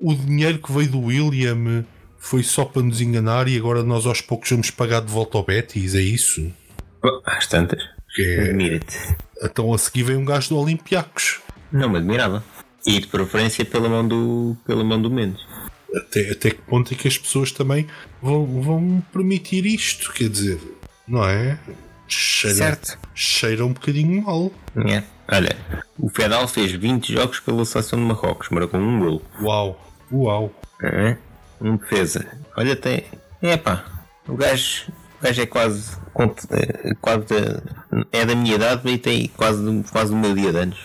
O 0.00 0.14
dinheiro 0.14 0.58
que 0.58 0.70
veio 0.72 0.88
do 0.88 1.00
William 1.00 1.84
foi 2.22 2.42
só 2.42 2.64
para 2.64 2.82
nos 2.82 3.00
enganar 3.00 3.48
e 3.48 3.56
agora 3.58 3.82
nós 3.82 4.06
aos 4.06 4.20
poucos 4.20 4.48
vamos 4.48 4.70
pagar 4.70 5.00
de 5.02 5.10
volta 5.12 5.36
ao 5.36 5.44
Betis, 5.44 5.94
é 5.94 6.00
isso? 6.00 6.50
Oh, 7.04 7.20
Às 7.26 7.46
tantas. 7.48 7.82
É- 8.18 8.44
Admira-te. 8.50 8.96
Então 9.42 9.72
a 9.74 9.78
seguir 9.78 10.04
vem 10.04 10.16
um 10.16 10.24
gajo 10.24 10.50
do 10.50 10.58
Olympiacos. 10.58 11.40
Não 11.72 11.88
me 11.90 11.98
admirava. 11.98 12.44
E 12.86 13.00
de 13.00 13.06
preferência 13.08 13.64
pela 13.64 13.88
mão 13.88 14.06
do, 14.06 14.56
pela 14.66 14.84
mão 14.84 15.00
do 15.02 15.10
Mendes. 15.10 15.40
Até, 15.94 16.30
até 16.30 16.50
que 16.50 16.62
ponto 16.62 16.92
é 16.94 16.96
que 16.96 17.08
as 17.08 17.18
pessoas 17.18 17.50
também 17.52 17.86
vão, 18.22 18.46
vão 18.62 19.02
permitir 19.12 19.66
isto? 19.66 20.12
Quer 20.12 20.28
dizer, 20.28 20.60
não 21.06 21.24
é? 21.24 21.58
Cheira, 22.08 22.56
Certo. 22.56 22.98
cheira 23.14 23.64
um 23.66 23.72
bocadinho 23.72 24.22
mal. 24.22 24.52
É. 24.88 25.02
Olha, 25.30 25.56
o 25.98 26.08
Fedal 26.08 26.46
fez 26.46 26.72
20 26.72 27.12
jogos 27.14 27.40
pela 27.40 27.64
seleção 27.64 27.98
de 27.98 28.04
Marrocos, 28.04 28.48
marcou 28.50 28.78
um 28.80 28.98
gol. 29.00 29.22
Uau, 29.40 29.92
uau. 30.12 30.52
É? 30.82 31.16
Um 31.62 31.76
defesa. 31.76 32.26
Olha, 32.56 32.74
tem. 32.76 33.04
É 33.40 33.56
pá, 33.56 33.84
o 34.28 34.36
gajo, 34.36 34.84
o 35.20 35.24
gajo 35.24 35.40
é 35.42 35.46
quase. 35.46 35.92
é, 36.50 36.94
quase 37.00 37.24
da- 37.26 37.62
é 38.12 38.24
da 38.26 38.34
minha 38.34 38.54
idade 38.56 38.88
e 38.88 38.98
tem 38.98 39.28
quase, 39.36 39.62
quase 39.90 40.14
meu 40.14 40.34
dia 40.34 40.52
de 40.52 40.58
anos. 40.58 40.78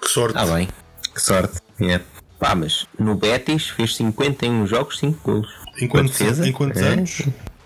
Que 0.00 0.08
sorte. 0.08 0.36
Ah, 0.38 0.46
bem, 0.46 0.68
que 1.14 1.20
sorte. 1.22 1.60
É. 1.80 2.00
Pá, 2.38 2.54
mas 2.54 2.86
no 2.98 3.14
Betis 3.14 3.68
fez 3.70 3.96
51 3.96 4.66
jogos, 4.66 4.98
5 4.98 5.18
golos. 5.24 5.48
Em 5.80 5.88
quantos, 5.88 6.20
em 6.20 6.52
quantos 6.52 6.82
é? 6.82 6.88
anos? 6.88 7.22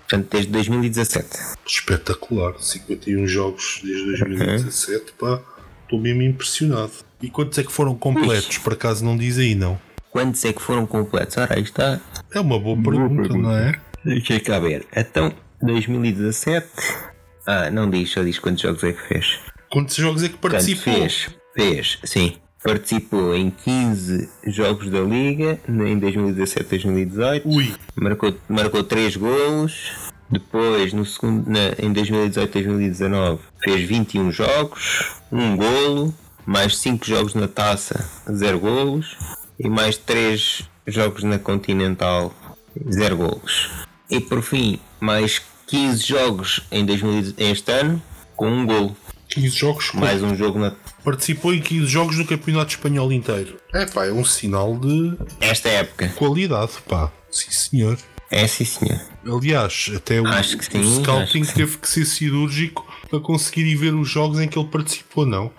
Portanto, 0.09 0.29
desde 0.31 0.51
2017. 0.53 1.29
Espetacular. 1.67 2.55
51 2.61 3.27
jogos 3.27 3.81
desde 3.83 4.05
2017. 4.07 4.95
Uhum. 5.21 5.37
Pá, 5.37 5.43
estou 5.83 6.01
mesmo 6.01 6.23
impressionado. 6.23 6.93
E 7.21 7.29
quantos 7.29 7.59
é 7.59 7.65
que 7.65 7.73
foram 7.73 7.95
completos? 7.95 8.47
Ux. 8.47 8.59
Por 8.59 8.73
acaso 8.75 9.05
não 9.05 9.17
diz 9.17 9.37
aí, 9.39 9.55
não? 9.55 9.79
Quantos 10.19 10.45
é 10.45 10.53
que 10.53 10.61
foram 10.61 10.85
completos? 10.85 11.37
Ora, 11.37 11.55
aí 11.55 11.63
está. 11.63 12.01
É 12.35 12.41
uma 12.41 12.59
boa 12.59 12.75
pergunta, 12.75 13.09
boa 13.09 13.29
pergunta. 13.29 13.39
não 13.39 13.53
é? 13.53 13.73
Deixa 14.05 14.41
cá 14.41 14.59
ver. 14.59 14.85
Então, 14.97 15.33
2017. 15.63 16.67
Ah, 17.47 17.71
não 17.71 17.89
diz, 17.89 18.11
só 18.11 18.25
diz 18.25 18.37
quantos 18.41 18.63
jogos 18.63 18.83
é 18.83 18.93
que 18.93 19.01
fez. 19.01 19.39
Quantos 19.71 19.95
jogos 19.95 20.25
é 20.25 20.29
que 20.29 20.37
participou? 20.37 20.93
fez, 20.93 21.29
fez, 21.55 21.99
sim. 22.03 22.35
Participou 22.65 23.33
em 23.33 23.49
15 23.49 24.29
jogos 24.49 24.91
da 24.91 25.03
Liga 25.03 25.61
em 25.69 26.01
2017-2018. 26.01 27.43
Ui. 27.45 27.73
Marcou, 27.95 28.35
marcou 28.49 28.83
3 28.83 29.15
golos. 29.15 29.93
Depois, 30.29 30.93
no 30.93 31.07
segundo, 31.07 31.49
na, 31.49 31.69
em 31.79 31.95
2018-2019, 31.95 33.39
fez 33.63 33.89
21 33.89 34.33
jogos, 34.33 35.13
1 35.31 35.57
golo, 35.57 36.13
mais 36.45 36.77
5 36.79 37.07
jogos 37.07 37.35
na 37.35 37.47
taça, 37.47 38.05
0 38.29 38.59
golos, 38.59 39.17
e 39.59 39.69
mais 39.69 39.97
3 39.97 40.63
jogos 40.87 41.23
na 41.23 41.39
Continental, 41.39 42.35
0 42.91 43.17
golos. 43.17 43.71
E 44.11 44.21
por 44.21 44.43
fim, 44.43 44.79
mais 45.01 45.43
15 45.67 46.03
jogos 46.03 46.63
em 46.71 46.85
2000, 46.85 47.35
este 47.37 47.73
ano, 47.73 48.03
com 48.37 48.49
1 48.49 48.67
golo. 48.67 48.97
15 49.29 49.49
jogos 49.49 49.93
Mais 49.93 50.23
um 50.23 50.35
jogo 50.35 50.59
na. 50.59 50.73
Participou 51.05 51.53
em 51.53 51.61
15 51.61 51.87
jogos 51.87 52.17
do 52.17 52.25
Campeonato 52.25 52.71
Espanhol 52.71 53.13
inteiro. 53.13 53.59
É 53.75 53.85
pá, 53.85 54.07
é 54.07 54.13
um 54.13 54.25
sinal 54.25 54.79
de. 54.79 55.13
Esta 55.41 55.69
época. 55.69 56.09
Qualidade, 56.17 56.73
pá. 56.89 57.13
Sim, 57.31 57.51
senhor. 57.51 57.99
É 58.31 58.47
sim, 58.47 58.65
senhor. 58.65 59.01
Aliás, 59.27 59.91
até 59.97 60.21
o, 60.21 60.25
sim, 60.43 60.81
o 60.81 61.03
scouting 61.03 61.45
que 61.45 61.55
teve 61.55 61.79
que 61.79 61.89
ser 61.89 62.05
cirúrgico 62.05 62.87
para 63.09 63.21
conseguir 63.21 63.67
ir 63.67 63.77
ver 63.77 63.95
os 63.95 64.09
jogos 64.09 64.39
em 64.39 64.49
que 64.49 64.59
ele 64.59 64.69
participou, 64.69 65.25
não? 65.25 65.51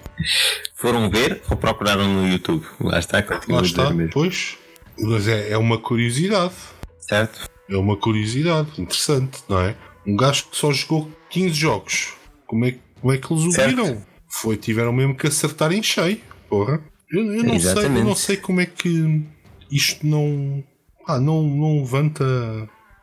Foram 0.75 1.09
ver 1.09 1.41
ou 1.49 1.57
procuraram 1.57 2.07
no 2.07 2.27
YouTube? 2.27 2.65
Lá 2.79 2.99
está, 2.99 3.23
Lá 3.47 3.61
está, 3.61 3.91
pois. 4.11 4.57
Mas 4.99 5.27
é, 5.27 5.51
é 5.51 5.57
uma 5.57 5.79
curiosidade. 5.79 6.53
Certo. 6.99 7.49
É 7.67 7.77
uma 7.77 7.97
curiosidade 7.97 8.69
interessante, 8.79 9.39
não 9.47 9.59
é? 9.59 9.75
Um 10.05 10.15
gajo 10.15 10.45
que 10.45 10.57
só 10.57 10.71
jogou 10.71 11.11
15 11.29 11.53
jogos. 11.53 12.13
Como 12.45 12.65
é 12.65 12.71
que 12.71 12.79
como 13.01 13.13
é 13.13 13.17
que 13.17 13.31
eles 13.31 13.43
o 13.43 13.51
certo. 13.51 13.69
viram? 13.69 14.05
Foi, 14.27 14.57
tiveram 14.57 14.93
mesmo 14.93 15.15
que 15.15 15.27
acertar 15.27 15.71
em 15.71 15.81
cheio, 15.81 16.19
porra. 16.47 16.81
Eu, 17.11 17.33
eu 17.33 17.43
não 17.43 17.59
sei, 17.59 17.85
eu 17.85 18.03
não 18.03 18.15
sei 18.15 18.37
como 18.37 18.61
é 18.61 18.65
que 18.65 19.25
isto 19.71 20.05
não. 20.05 20.63
Ah, 21.09 21.19
não, 21.19 21.41
não 21.41 21.79
levanta 21.79 22.23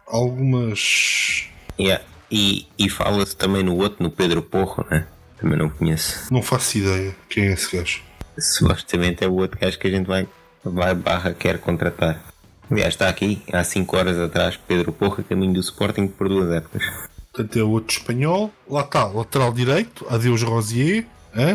algumas. 0.07 1.49
Yeah. 1.77 2.05
E, 2.31 2.69
e 2.79 2.89
fala-se 2.89 3.37
também 3.37 3.65
no 3.65 3.77
outro, 3.77 4.01
no 4.01 4.13
Pedro 4.13 4.43
Porro, 4.43 4.87
né? 4.89 5.09
Também 5.41 5.59
não 5.59 5.69
conheço. 5.69 6.33
Não 6.33 6.41
faço 6.41 6.79
ideia 6.79 7.17
quem 7.29 7.49
é 7.49 7.53
esse 7.55 7.77
gajo. 7.77 8.03
Supostamente 8.39 9.25
é 9.25 9.27
o 9.27 9.35
outro 9.35 9.59
gajo 9.59 9.77
que 9.77 9.89
a 9.89 9.91
gente 9.91 10.07
vai, 10.07 10.29
vai 10.63 10.95
barra 10.95 11.35
quer 11.35 11.59
contratar. 11.59 12.23
Aliás, 12.71 12.95
está 12.95 13.09
aqui 13.09 13.43
há 13.53 13.65
5 13.65 13.97
horas 13.97 14.19
atrás, 14.21 14.57
Pedro 14.57 14.93
Porro, 14.93 15.25
caminho 15.25 15.55
do 15.55 15.61
Sporting 15.61 16.07
por 16.07 16.29
duas 16.29 16.49
épocas. 16.53 16.85
Portanto, 17.33 17.59
é 17.59 17.65
outro 17.65 17.99
espanhol. 17.99 18.53
Lá 18.71 18.83
está, 18.83 19.05
lateral 19.07 19.53
direito, 19.53 20.07
adeus 20.09 20.45
Rosier, 20.45 21.07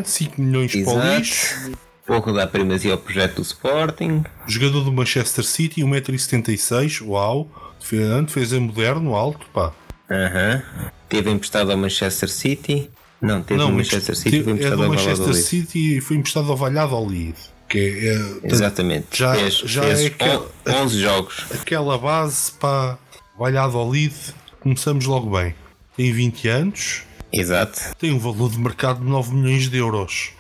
5 0.03 0.41
milhões 0.41 0.76
Exato. 0.76 0.99
para 0.99 1.11
o 1.11 1.15
lixo. 1.15 1.72
Pouco 2.11 2.33
dá 2.33 2.45
primazia 2.45 2.91
ao 2.91 2.97
projeto 2.97 3.35
do 3.35 3.41
Sporting. 3.41 4.23
Jogador 4.45 4.83
do 4.83 4.91
Manchester 4.91 5.45
City, 5.45 5.81
1,76m, 5.81 7.07
uau. 7.07 7.49
Defesa 7.79 8.59
moderno, 8.59 9.15
alto, 9.15 9.47
pá. 9.53 9.71
Aham. 10.09 10.55
Uh 10.55 10.81
-huh. 10.81 10.91
Teve 11.07 11.31
emprestado 11.31 11.71
ao 11.71 11.77
Manchester 11.77 12.29
City. 12.29 12.89
Não, 13.21 13.41
teve 13.41 13.59
no 13.59 13.71
Manchester 13.71 14.15
City, 14.15 14.29
teve, 14.31 14.43
foi 14.43 14.53
emprestado 14.53 14.83
é 14.83 14.85
do 14.85 14.93
Manchester 14.93 15.33
City 15.33 15.97
e 15.97 16.01
foi 16.01 16.17
emprestado 16.17 16.51
ao 16.51 16.57
Valladolid. 16.57 17.35
Que 17.69 17.79
é, 17.79 18.47
é, 18.47 18.51
Exatamente. 18.51 19.07
Já, 19.13 19.33
fez, 19.33 19.53
já 19.53 19.81
fez 19.83 20.01
é 20.01 20.05
aquel, 20.07 20.51
11 20.67 20.99
jogos. 20.99 21.45
Aquela 21.53 21.97
base 21.97 22.51
para 22.59 22.97
Valladolid, 23.39 24.13
começamos 24.59 25.05
logo 25.05 25.29
bem 25.29 25.55
tem 25.95 26.11
20 26.11 26.47
anos. 26.47 27.03
Exato. 27.31 27.79
Tem 27.97 28.11
um 28.11 28.19
valor 28.19 28.49
de 28.49 28.59
mercado 28.59 29.01
de 29.01 29.05
9 29.05 29.33
milhões 29.35 29.69
de 29.69 29.77
euros. 29.77 30.31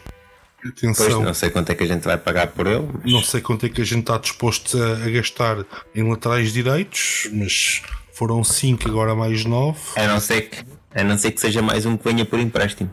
Atenção. 0.65 1.07
Pois, 1.07 1.25
não 1.25 1.33
sei 1.33 1.49
quanto 1.49 1.71
é 1.71 1.75
que 1.75 1.83
a 1.83 1.87
gente 1.87 2.03
vai 2.03 2.17
pagar 2.17 2.47
por 2.47 2.67
ele. 2.67 2.87
Mas... 3.03 3.11
Não 3.11 3.23
sei 3.23 3.41
quanto 3.41 3.65
é 3.65 3.69
que 3.69 3.81
a 3.81 3.85
gente 3.85 4.01
está 4.01 4.17
disposto 4.17 4.81
a, 4.81 5.05
a 5.05 5.09
gastar 5.09 5.65
em 5.95 6.07
laterais 6.07 6.53
direitos, 6.53 7.29
mas 7.33 7.81
foram 8.13 8.43
5, 8.43 8.87
agora 8.87 9.15
mais 9.15 9.43
9. 9.43 9.79
A 9.95 10.07
não, 10.07 10.19
ser 10.19 10.41
que, 10.41 10.63
a 10.93 11.03
não 11.03 11.17
ser 11.17 11.31
que 11.31 11.41
seja 11.41 11.61
mais 11.61 11.85
um 11.85 11.97
que 11.97 12.03
venha 12.03 12.25
por 12.25 12.39
empréstimo. 12.39 12.91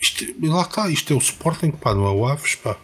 Isto, 0.00 0.24
lá 0.42 0.62
está, 0.62 0.88
isto 0.88 1.12
é 1.12 1.16
o 1.16 1.18
Sporting, 1.18 1.72
pá, 1.72 1.94
não 1.94 2.06
é 2.06 2.10
o 2.10 2.24
Aves, 2.26 2.54
pá. 2.54 2.76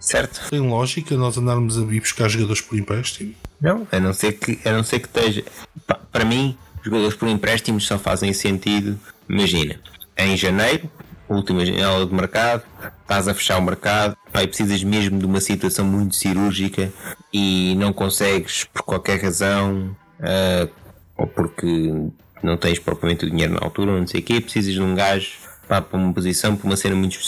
Certo. 0.00 0.48
Tem 0.48 0.60
lógica 0.60 1.14
nós 1.16 1.36
andarmos 1.36 1.78
a 1.78 1.82
buscar 1.82 2.28
jogadores 2.28 2.62
por 2.62 2.78
empréstimo? 2.78 3.34
Não, 3.60 3.86
a 3.92 4.00
não 4.00 4.14
ser 4.14 4.32
que, 4.32 4.58
a 4.66 4.72
não 4.72 4.82
ser 4.82 5.00
que 5.00 5.06
esteja. 5.06 5.44
Pá, 5.86 6.00
para 6.10 6.24
mim, 6.24 6.56
jogadores 6.82 7.14
por 7.14 7.28
empréstimos 7.28 7.86
só 7.86 7.98
fazem 7.98 8.32
sentido. 8.32 8.98
Imagina, 9.28 9.78
em 10.16 10.36
janeiro, 10.36 10.90
última 11.34 11.64
janela 11.64 12.04
de 12.06 12.14
mercado, 12.14 12.62
estás 13.02 13.28
a 13.28 13.34
fechar 13.34 13.58
o 13.58 13.62
mercado, 13.62 14.16
pá, 14.32 14.42
e 14.42 14.46
precisas 14.46 14.82
mesmo 14.82 15.18
de 15.18 15.26
uma 15.26 15.40
situação 15.40 15.84
muito 15.84 16.14
cirúrgica 16.14 16.92
e 17.32 17.74
não 17.76 17.92
consegues 17.92 18.64
por 18.64 18.82
qualquer 18.82 19.20
razão, 19.20 19.96
uh, 20.20 20.70
ou 21.16 21.26
porque 21.26 21.92
não 22.42 22.56
tens 22.56 22.78
propriamente 22.78 23.24
o 23.24 23.30
dinheiro 23.30 23.54
na 23.54 23.60
altura, 23.62 23.92
ou 23.92 23.98
não 23.98 24.06
sei 24.06 24.20
o 24.20 24.22
quê, 24.24 24.40
precisas 24.40 24.74
de 24.74 24.82
um 24.82 24.94
gajo 24.94 25.32
pá, 25.68 25.80
para 25.80 25.98
uma 25.98 26.12
posição, 26.12 26.56
para 26.56 26.66
uma 26.66 26.76
cena 26.76 26.96
muito 26.96 27.18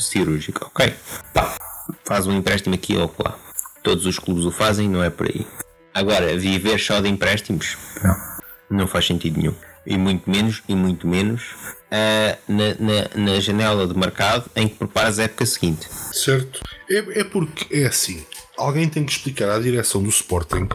cirúrgica. 0.00 0.66
Ok, 0.66 0.94
pá, 1.32 1.56
faz 2.04 2.26
um 2.26 2.32
empréstimo 2.32 2.74
aqui 2.74 2.96
ou 2.96 3.12
lá. 3.24 3.36
Todos 3.82 4.06
os 4.06 4.18
clubes 4.18 4.44
o 4.44 4.50
fazem, 4.50 4.88
não 4.88 5.02
é 5.02 5.10
por 5.10 5.26
aí. 5.26 5.46
Agora, 5.92 6.36
viver 6.36 6.80
só 6.80 7.00
de 7.00 7.08
empréstimos? 7.08 7.76
Não 8.02 8.34
não 8.70 8.86
faz 8.86 9.06
sentido 9.06 9.38
nenhum. 9.38 9.54
E 9.86 9.96
muito 9.96 10.28
menos, 10.28 10.62
e 10.68 10.74
muito 10.74 11.06
menos 11.06 11.54
uh, 11.94 12.38
na, 12.48 12.74
na, 12.78 13.32
na, 13.32 13.40
janela 13.40 13.86
de 13.86 13.96
mercado 13.96 14.50
em 14.56 14.66
que 14.66 14.74
preparas 14.74 15.18
a 15.18 15.24
época 15.24 15.46
seguinte. 15.46 15.86
Certo. 16.12 16.60
É, 16.90 17.20
é 17.20 17.24
porque 17.24 17.66
é 17.74 17.86
assim. 17.86 18.24
Alguém 18.56 18.88
tem 18.88 19.04
que 19.04 19.12
explicar 19.12 19.50
à 19.50 19.58
direção 19.58 20.02
do 20.02 20.08
Sporting 20.08 20.68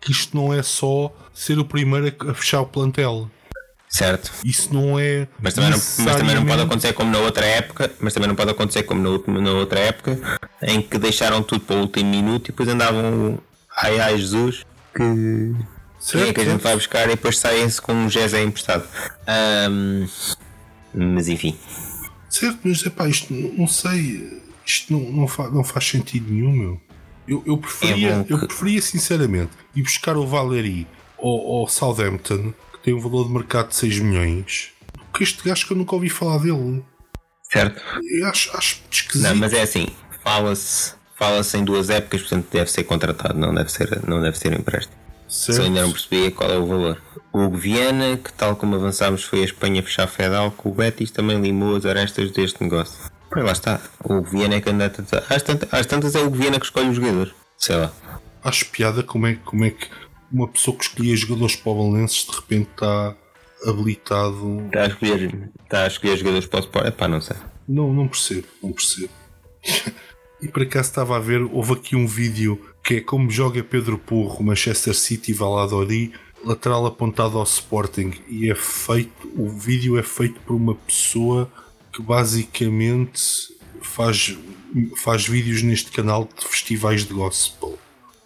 que 0.00 0.12
isto 0.12 0.36
não 0.36 0.54
é 0.54 0.62
só 0.62 1.14
ser 1.34 1.58
o 1.58 1.64
primeiro 1.64 2.14
a 2.30 2.34
fechar 2.34 2.60
o 2.60 2.66
plantel. 2.66 3.30
Certo. 3.88 4.30
Isso 4.44 4.72
não 4.72 4.98
é. 4.98 5.26
Mas 5.40 5.54
também, 5.54 5.70
não, 5.70 5.78
mas 5.78 6.16
também 6.16 6.34
não 6.36 6.46
pode 6.46 6.62
acontecer 6.62 6.92
como 6.92 7.10
na 7.10 7.18
outra 7.18 7.44
época. 7.44 7.90
Mas 7.98 8.14
também 8.14 8.28
não 8.28 8.36
pode 8.36 8.50
acontecer 8.50 8.84
como 8.84 9.02
na, 9.02 9.10
última, 9.10 9.40
na 9.40 9.50
outra 9.50 9.80
época 9.80 10.18
em 10.62 10.80
que 10.80 10.96
deixaram 10.96 11.42
tudo 11.42 11.62
para 11.62 11.76
o 11.76 11.80
último 11.80 12.08
minuto 12.08 12.48
e 12.48 12.52
depois 12.52 12.68
andavam. 12.68 13.38
Ai 13.76 13.98
ai 13.98 14.18
Jesus 14.18 14.64
que 14.94 15.54
Certo, 16.00 16.30
é 16.30 16.32
que 16.32 16.40
a 16.40 16.44
gente 16.44 16.62
vai 16.62 16.74
buscar 16.74 17.04
e 17.04 17.08
depois 17.08 17.38
saem-se 17.38 17.80
com 17.80 17.92
um 17.92 18.08
Jezé 18.08 18.42
emprestado. 18.42 18.84
Um, 19.68 20.06
mas 20.94 21.28
enfim. 21.28 21.56
Certo, 22.28 22.60
mas 22.64 22.84
epá, 22.84 23.08
isto 23.08 23.32
não 23.32 23.66
sei. 23.66 24.40
Isto 24.64 24.92
não, 24.92 25.00
não, 25.12 25.28
fa, 25.28 25.50
não 25.50 25.64
faz 25.64 25.86
sentido 25.86 26.32
nenhum, 26.32 26.52
meu. 26.52 26.80
Eu, 27.26 27.42
eu, 27.46 27.58
preferia, 27.58 28.16
é 28.16 28.24
que... 28.24 28.32
eu 28.32 28.38
preferia 28.38 28.82
sinceramente 28.82 29.50
ir 29.74 29.82
buscar 29.82 30.16
o 30.16 30.26
Valeri 30.26 30.86
ao, 31.18 31.60
ao 31.60 31.68
Southampton, 31.68 32.52
que 32.72 32.78
tem 32.82 32.94
um 32.94 33.00
valor 33.00 33.26
de 33.26 33.32
mercado 33.32 33.68
de 33.68 33.76
6 33.76 33.98
milhões, 34.00 34.70
do 34.94 35.04
que 35.16 35.22
este 35.22 35.42
gajo 35.44 35.66
que 35.66 35.72
eu 35.72 35.76
nunca 35.76 35.94
ouvi 35.94 36.08
falar 36.08 36.38
dele. 36.38 36.82
Certo. 37.50 37.80
Eu 38.02 38.26
acho, 38.26 38.56
acho 38.56 38.82
esquisito. 38.90 39.28
Não, 39.28 39.36
mas 39.36 39.52
é 39.52 39.62
assim, 39.62 39.88
fala-se 40.22 40.94
fala-se 41.20 41.58
em 41.58 41.64
duas 41.64 41.90
épocas, 41.90 42.22
portanto 42.22 42.46
deve 42.50 42.70
ser 42.70 42.84
contratado, 42.84 43.38
não 43.38 43.52
deve 43.54 43.70
ser, 43.70 44.00
não 44.08 44.22
deve 44.22 44.38
ser 44.38 44.58
empréstimo. 44.58 44.96
Certo. 45.28 45.58
Só 45.58 45.62
ainda 45.64 45.82
não 45.82 45.92
percebi 45.92 46.30
qual 46.30 46.50
é 46.50 46.56
o 46.56 46.66
valor. 46.66 47.02
O 47.32 47.44
Hugo 47.44 47.56
Viana, 47.56 48.16
que 48.16 48.32
tal 48.32 48.56
como 48.56 48.74
avançámos 48.74 49.22
foi 49.24 49.42
a 49.42 49.44
Espanha 49.44 49.82
fechar 49.82 50.06
Fedal, 50.08 50.50
que 50.50 50.66
o 50.66 50.72
Betis 50.72 51.10
também 51.10 51.40
limou 51.40 51.76
as 51.76 51.86
arestas 51.86 52.30
deste 52.32 52.62
negócio. 52.62 53.10
Pois 53.30 53.44
lá 53.44 53.52
está. 53.52 53.80
O 54.02 54.14
Hugo 54.14 54.30
Viana 54.30 54.56
é 54.56 54.60
candidato 54.60 55.04
a... 55.14 55.34
às, 55.34 55.42
tantas, 55.42 55.72
às 55.72 55.86
tantas 55.86 56.14
é 56.14 56.20
o 56.20 56.26
Hugo 56.26 56.36
Viana 56.36 56.58
que 56.58 56.66
escolhe 56.66 56.88
os 56.88 56.96
jogadores. 56.96 57.32
Sei 57.56 57.76
lá. 57.76 57.92
Acho 58.42 58.66
piada 58.70 59.02
como 59.02 59.26
é, 59.26 59.34
como 59.44 59.64
é 59.64 59.70
que 59.70 59.86
uma 60.32 60.48
pessoa 60.48 60.76
que 60.76 60.84
escolhia 60.84 61.16
jogadores 61.16 61.56
para 61.56 61.72
o 61.72 61.76
Valenenses 61.76 62.26
de 62.26 62.36
repente 62.36 62.70
está 62.70 63.16
habilitado. 63.66 64.62
Está 64.66 64.82
a 64.82 64.86
escolher, 64.86 65.50
está 65.64 65.84
a 65.84 65.86
escolher 65.86 66.16
jogadores 66.16 66.46
para 66.46 66.60
o 66.60 66.62
Sport? 66.62 66.86
É 66.86 66.90
pá, 66.90 67.08
não 67.08 67.20
sei. 67.20 67.36
Não, 67.68 67.92
não 67.92 68.08
percebo, 68.08 68.46
não 68.62 68.72
percebo. 68.72 69.10
e 70.42 70.48
por 70.48 70.62
acaso 70.62 70.88
estava 70.88 71.16
a 71.16 71.20
ver, 71.20 71.42
houve 71.42 71.74
aqui 71.74 71.94
um 71.94 72.06
vídeo 72.06 72.60
que 72.82 72.96
é 72.96 73.00
como 73.00 73.30
joga 73.30 73.62
Pedro 73.62 73.98
Porro, 73.98 74.42
Manchester 74.42 74.94
City, 74.94 75.32
Valladolid, 75.32 76.12
lateral 76.44 76.86
apontado 76.86 77.36
ao 77.38 77.44
Sporting 77.44 78.12
e 78.28 78.50
é 78.50 78.54
feito, 78.54 79.30
o 79.36 79.48
vídeo 79.48 79.98
é 79.98 80.02
feito 80.02 80.40
por 80.40 80.54
uma 80.54 80.74
pessoa 80.74 81.50
que 81.92 82.02
basicamente 82.02 83.20
faz, 83.82 84.36
faz 84.96 85.26
vídeos 85.26 85.62
neste 85.62 85.90
canal 85.90 86.28
de 86.38 86.46
festivais 86.46 87.04
de 87.04 87.12
gospel 87.12 87.78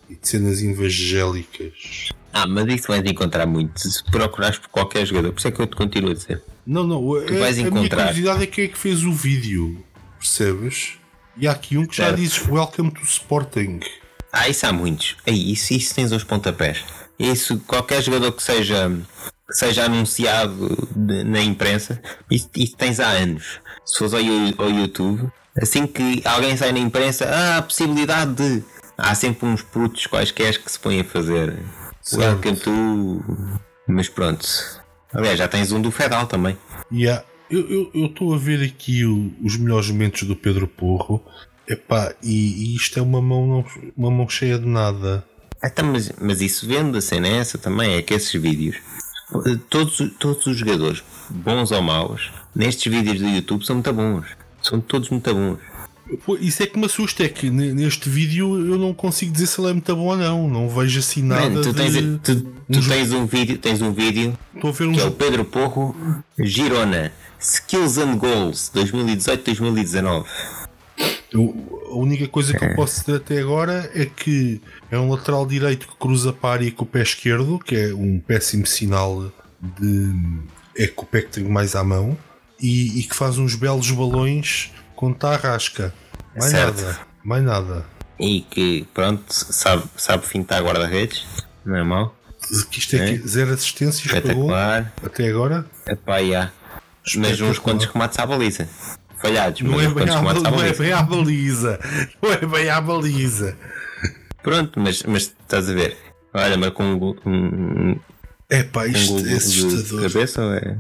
e 0.09 0.15
de 0.15 0.29
cenas 0.29 0.63
evangélicas. 0.63 2.09
Ah, 2.33 2.47
mas 2.47 2.67
isso 2.67 2.89
vais 2.89 3.03
encontrar 3.05 3.47
muito. 3.47 3.79
Se 3.81 4.03
procurares 4.11 4.59
por 4.59 4.69
qualquer 4.69 5.07
jogador, 5.07 5.33
por 5.33 5.39
isso 5.39 5.49
é 5.49 5.53
que 5.53 5.61
eu 5.61 5.67
te 5.67 5.77
continuo 5.77 6.11
a 6.11 6.15
dizer. 6.15 6.43
Não, 6.67 6.85
não. 6.87 7.01
Tu 7.27 7.39
vais 7.39 7.59
a, 7.59 7.61
a 7.63 7.65
minha 7.65 7.69
encontrar. 7.69 8.07
curiosidade 8.09 8.43
é 8.43 8.47
quem 8.47 8.65
é 8.65 8.69
que 8.69 8.79
fez 8.79 9.05
o 9.05 9.13
vídeo. 9.13 9.85
Percebes? 10.19 10.95
E 11.37 11.47
há 11.47 11.53
aqui 11.53 11.77
um 11.77 11.87
que 11.87 11.97
já 11.97 12.07
Certo. 12.07 12.17
diz 12.21 12.49
Welcome 12.49 12.91
to 12.93 13.03
Sporting. 13.03 13.81
Ah, 14.33 14.49
isso 14.49 14.67
há 14.67 14.73
muitos. 14.73 15.17
Aí, 15.27 15.53
isso, 15.53 15.73
isso 15.73 15.95
tens 15.95 16.11
uns 16.11 16.25
pontapés. 16.25 16.85
Isso, 17.19 17.59
qualquer 17.61 18.03
jogador 18.03 18.33
que 18.33 18.43
seja, 18.43 18.91
que 19.49 19.55
seja 19.55 19.85
anunciado 19.85 20.89
de- 20.95 21.25
na 21.25 21.41
imprensa, 21.41 22.01
isso, 22.31 22.51
isso 22.57 22.77
tens 22.77 22.99
há 23.01 23.09
anos. 23.09 23.61
Se 23.85 23.99
fores 23.99 24.15
ao, 24.15 24.21
ao 24.65 24.71
YouTube, 24.71 25.31
assim 25.61 25.87
que 25.87 26.23
alguém 26.25 26.57
sai 26.57 26.73
na 26.73 26.79
imprensa, 26.79 27.27
ah, 27.27 27.59
a 27.59 27.63
possibilidade 27.63 28.35
de. 28.35 28.65
Há 28.97 29.15
sempre 29.15 29.47
uns 29.47 29.61
putos 29.63 30.07
quaisquer 30.07 30.57
que 30.63 30.71
se 30.71 30.79
põem 30.79 31.01
a 31.01 31.05
fazer. 31.05 31.59
Welcome 32.13 32.57
to. 32.57 33.25
Mas 33.89 34.09
pronto. 34.09 34.47
Aliás, 35.13 35.39
já 35.39 35.49
tens 35.49 35.73
um 35.73 35.81
do 35.83 35.91
Fedal 35.91 36.27
também. 36.27 36.57
E 36.91 37.09
há- 37.09 37.25
eu 37.51 37.61
eu- 37.71 37.91
eu 37.95 38.07
estou 38.07 38.35
a 38.35 38.39
ver 38.39 38.63
aqui 38.65 39.05
o- 39.05 39.33
os 39.43 39.57
melhores 39.57 39.89
momentos 39.91 40.23
do 40.25 40.35
Pedro 40.37 40.67
Porro. 40.69 41.25
Epá, 41.69 42.15
e, 42.23 42.73
e 42.73 42.77
isto 42.77 42.99
é 42.99 43.03
uma 43.03 43.21
mão, 43.23 43.47
não- 43.47 43.65
uma 43.97 44.11
mão 44.11 44.29
cheia 44.29 44.59
de 44.59 44.67
nada. 44.67 45.25
Ah, 45.65 45.71
tá, 45.71 45.83
mas, 45.83 46.13
mas 46.21 46.41
isso 46.43 46.67
vende 46.67 46.99
a 46.99 47.01
cena 47.01 47.27
é 47.29 47.37
essa 47.39 47.57
também, 47.57 47.95
é 47.95 48.03
que 48.03 48.13
esses 48.13 48.33
vídeos, 48.41 48.77
todos, 49.71 49.99
todos 50.19 50.47
os 50.47 50.57
jogadores, 50.59 51.03
bons 51.31 51.71
ou 51.71 51.81
maus, 51.81 52.31
nestes 52.55 52.93
vídeos 52.93 53.19
do 53.19 53.27
YouTube 53.29 53.65
são 53.65 53.77
muito 53.77 53.93
bons. 53.93 54.27
São 54.63 54.81
todos 54.81 55.09
muito 55.11 55.33
bons. 55.35 55.59
Isso 56.39 56.63
é 56.63 56.67
que 56.67 56.79
me 56.79 56.85
assusta, 56.85 57.25
é 57.25 57.29
que 57.31 57.49
ne- 57.49 57.73
neste 57.73 58.11
vídeo 58.11 58.55
eu 58.59 58.77
não 58.79 58.93
consigo 58.93 59.33
dizer 59.33 59.47
se 59.47 59.59
ele 59.59 59.71
é 59.71 59.73
muito 59.73 59.97
bom 59.97 60.03
ou 60.09 60.17
não. 60.19 60.49
Não 60.49 60.69
vejo 60.69 60.99
assim 60.99 61.23
nada. 61.23 61.49
Mano, 61.49 61.63
tu 61.63 61.73
de- 61.73 61.79
tens, 61.79 61.95
tu, 62.23 62.41
tu 62.43 62.79
uns- 62.79 62.87
tens 62.89 63.13
um 63.13 63.25
vídeo, 63.27 63.57
tens 63.59 63.81
um 63.81 63.91
vídeo 63.93 64.37
Estou 64.55 64.69
a 64.69 64.73
ver 64.75 64.87
um 64.89 64.93
que 64.93 64.99
é 65.01 65.03
o 65.03 65.07
jogo. 65.07 65.17
Pedro 65.17 65.45
Porro 65.47 65.97
Girona 66.39 67.11
Skills 67.41 67.97
and 67.99 68.19
Goals 68.19 68.71
2018-2019. 68.75 70.25
Eu- 71.35 71.81
a 71.91 71.97
única 71.97 72.27
coisa 72.29 72.57
que 72.57 72.65
eu 72.65 72.75
posso 72.77 73.01
dizer 73.01 73.17
até 73.17 73.39
agora 73.41 73.91
é 73.95 74.07
que 74.07 74.61
é 74.91 74.99
um 74.99 75.11
lateral 75.11 75.45
direito 75.47 75.89
que 75.89 75.97
cruza 75.97 76.33
para 76.33 76.51
a 76.51 76.53
área 76.55 76.71
com 76.73 76.85
o 76.85 76.87
pé 76.87 77.03
esquerdo, 77.03 77.59
que 77.59 77.75
é 77.77 77.93
um 77.95 78.21
péssimo 78.21 78.67
sinal 78.67 79.31
de. 79.61 80.13
é 80.77 80.87
com 80.87 81.03
o 81.03 81.07
pé 81.07 81.23
que 81.23 81.29
tenho 81.31 81.51
mais 81.51 81.75
à 81.77 81.83
mão, 81.85 82.17
e, 82.61 83.01
e 83.01 83.03
que 83.05 83.15
faz 83.15 83.37
uns 83.39 83.55
belos 83.55 83.91
balões 83.91 84.73
com 84.97 85.13
tarrasca. 85.13 85.93
Mais 86.37 86.51
Certo. 86.51 86.81
nada. 86.83 86.99
Mais 87.25 87.43
nada. 87.45 87.87
E 88.19 88.41
que, 88.43 88.87
pronto, 88.95 89.25
sabe, 89.29 89.85
sabe 89.97 90.25
fintar 90.27 90.63
guarda-redes, 90.63 91.25
não 91.65 91.77
é 91.77 91.83
mau? 91.83 92.15
Que 92.71 92.79
isto 92.79 92.95
é, 92.97 92.99
É. 93.15 93.19
que 93.19 93.27
zero 93.29 93.53
assistências 93.55 94.21
pagou 94.21 94.51
até 95.05 95.29
agora. 95.29 95.67
Epá, 95.87 96.23
já. 96.23 96.53
Mas 97.17 97.41
uns 97.41 97.59
quantos 97.59 97.87
remates 97.87 98.19
à 98.19 98.27
baliza. 98.27 98.69
Falhados, 99.25 99.61
Não 99.63 99.73
mas 99.73 99.85
é, 99.87 99.89
bem 99.95 100.09
à 100.11 100.23
não 100.23 100.31
é 100.31 100.35
baliza. 100.35 100.83
bem 100.83 100.93
à 100.93 101.03
baliza. 101.03 101.81
Não 102.23 102.33
é 102.33 102.47
bem 102.47 102.69
à 102.69 102.81
baliza. 102.81 103.57
Pronto, 104.43 104.79
mas, 104.79 105.03
mas 105.05 105.23
estás 105.23 105.71
a 105.71 105.73
ver. 105.73 105.97
Olha, 106.35 106.59
mas 106.59 106.71
com 106.71 106.85
um, 106.85 107.15
um, 107.31 108.01
É 108.51 108.63
pá, 108.65 108.87
isto 108.87 109.27
é 109.27 109.33
assustador. 109.33 110.03
cabeça 110.13 110.43
ou 110.45 110.53
é? 110.53 110.79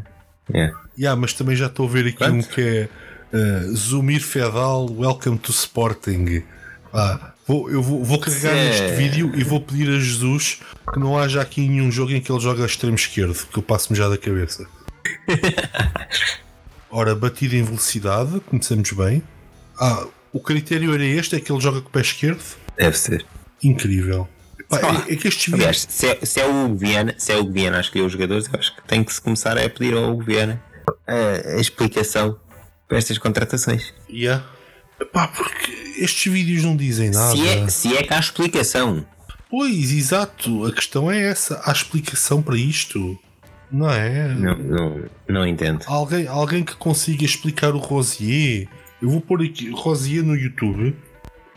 É. 0.52 0.72
Yeah, 0.98 1.18
mas 1.18 1.32
também 1.32 1.56
já 1.56 1.66
estou 1.66 1.86
a 1.88 1.90
ver 1.90 2.06
aqui 2.08 2.22
um 2.24 2.42
que 2.42 2.60
é 2.60 2.88
uh, 3.34 3.74
Zumir 3.74 4.20
Fedal, 4.22 4.88
Welcome 4.94 5.38
to 5.38 5.50
Sporting. 5.50 6.42
Ah, 6.92 7.32
vou, 7.48 7.70
eu 7.70 7.82
vou, 7.82 8.04
vou 8.04 8.18
carregar 8.20 8.54
é- 8.54 8.64
neste 8.68 8.96
vídeo 8.96 9.32
e 9.34 9.42
vou 9.42 9.58
pedir 9.60 9.88
a 9.88 9.92
Jesus 9.98 10.60
que 10.92 11.00
não 11.00 11.18
haja 11.18 11.40
aqui 11.40 11.66
nenhum 11.66 11.90
jogo 11.90 12.12
em 12.12 12.20
que 12.20 12.30
ele 12.30 12.40
joga 12.40 12.62
a 12.62 12.66
extremo 12.66 12.94
esquerdo, 12.94 13.46
que 13.50 13.58
eu 13.58 13.62
passo-me 13.62 13.96
já 13.98 14.06
da 14.08 14.18
cabeça. 14.18 14.66
Ora, 16.96 17.12
batida 17.12 17.56
em 17.56 17.64
velocidade, 17.64 18.38
conhecemos 18.46 18.92
bem. 18.92 19.20
Ah, 19.80 20.06
o 20.32 20.38
critério 20.38 20.94
era 20.94 21.04
este, 21.04 21.34
é 21.34 21.40
que 21.40 21.50
ele 21.50 21.60
joga 21.60 21.80
com 21.80 21.88
o 21.88 21.90
pé 21.90 22.00
esquerdo. 22.00 22.40
Deve 22.78 22.96
ser. 22.96 23.26
Incrível. 23.64 24.28
Pá, 24.68 25.04
é, 25.08 25.12
é 25.12 25.16
que 25.16 25.26
estes 25.26 25.46
vídeos. 25.46 25.54
Aliás, 25.54 25.86
se 25.88 26.06
é, 26.06 26.24
se 26.24 26.40
é 26.40 26.46
o 26.46 26.72
Viana, 26.76 27.12
se 27.18 27.32
é 27.32 27.36
o 27.36 27.40
Hugo 27.40 27.52
Viana 27.52 27.78
a 27.78 27.80
escolher 27.80 28.04
os 28.04 28.12
jogadores, 28.12 28.48
acho 28.52 28.76
que 28.76 28.82
tem 28.86 29.02
que 29.02 29.12
se 29.12 29.20
começar 29.20 29.58
a 29.58 29.68
pedir 29.68 29.96
ao 29.96 30.16
Viana 30.20 30.62
a, 31.04 31.56
a 31.56 31.60
explicação 31.60 32.38
para 32.86 32.96
estas 32.96 33.18
contratações. 33.18 33.92
Yeah. 34.08 34.44
Pá, 35.12 35.26
porque 35.26 35.72
estes 35.98 36.32
vídeos 36.32 36.62
não 36.62 36.76
dizem 36.76 37.10
nada. 37.10 37.36
Se 37.36 37.48
é, 37.48 37.68
se 37.68 37.96
é 37.96 38.04
que 38.04 38.14
há 38.14 38.20
explicação. 38.20 39.04
Pois, 39.50 39.90
exato. 39.90 40.64
A 40.64 40.70
questão 40.70 41.10
é 41.10 41.26
essa. 41.26 41.60
Há 41.64 41.72
explicação 41.72 42.40
para 42.40 42.56
isto? 42.56 43.18
Não 43.74 43.90
é? 43.90 44.28
Não, 44.34 44.56
não, 44.56 45.04
não 45.28 45.46
entendo. 45.46 45.82
Alguém, 45.88 46.28
alguém 46.28 46.62
que 46.62 46.76
consiga 46.76 47.24
explicar 47.24 47.74
o 47.74 47.78
Rosier. 47.78 48.68
Eu 49.02 49.10
vou 49.10 49.20
pôr 49.20 49.42
aqui 49.42 49.68
Rosier 49.70 50.22
no 50.22 50.36
YouTube 50.36 50.96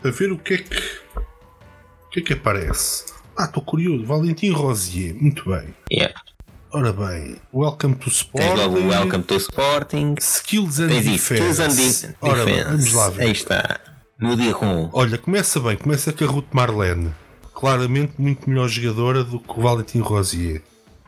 para 0.02 0.10
ver 0.10 0.32
o 0.32 0.36
que 0.38 0.54
é 0.54 0.58
que. 0.58 0.76
O 1.16 2.10
que 2.10 2.18
é 2.18 2.22
que 2.22 2.32
aparece. 2.32 3.04
Ah, 3.36 3.44
estou 3.44 3.62
curioso. 3.62 4.04
Valentim 4.04 4.50
Rosier. 4.50 5.14
Muito 5.14 5.48
bem. 5.48 5.72
Yeah. 5.92 6.12
Ora 6.72 6.92
bem. 6.92 7.36
Welcome 7.54 7.94
to 7.94 8.10
Tens 8.10 8.24
logo 8.34 8.78
Sporting. 8.78 8.84
o 8.84 8.88
Welcome 8.88 9.22
to 9.24 9.36
Sporting. 9.36 10.14
Skills 10.20 10.80
and 10.80 10.88
Tens 10.88 11.06
isso. 11.06 11.34
Skills 11.34 11.60
and 11.60 11.68
Defense. 11.68 12.06
de- 12.08 12.14
Ora 12.20 12.44
bem, 12.44 12.54
Defense. 12.56 12.70
vamos 12.72 12.92
lá 12.94 13.10
ver. 13.10 13.22
Aí 13.22 13.30
está. 13.30 13.80
No 14.18 14.36
Diron. 14.36 14.90
Olha, 14.92 15.16
começa 15.18 15.60
bem, 15.60 15.76
começa 15.76 16.12
com 16.12 16.24
a 16.24 16.26
Ruth 16.26 16.48
Marlene. 16.52 17.14
Claramente 17.54 18.14
muito 18.18 18.50
melhor 18.50 18.68
jogadora 18.68 19.22
do 19.22 19.38
que 19.38 19.50
o 19.56 19.62
Valentim 19.62 20.00
Rosier. 20.00 20.62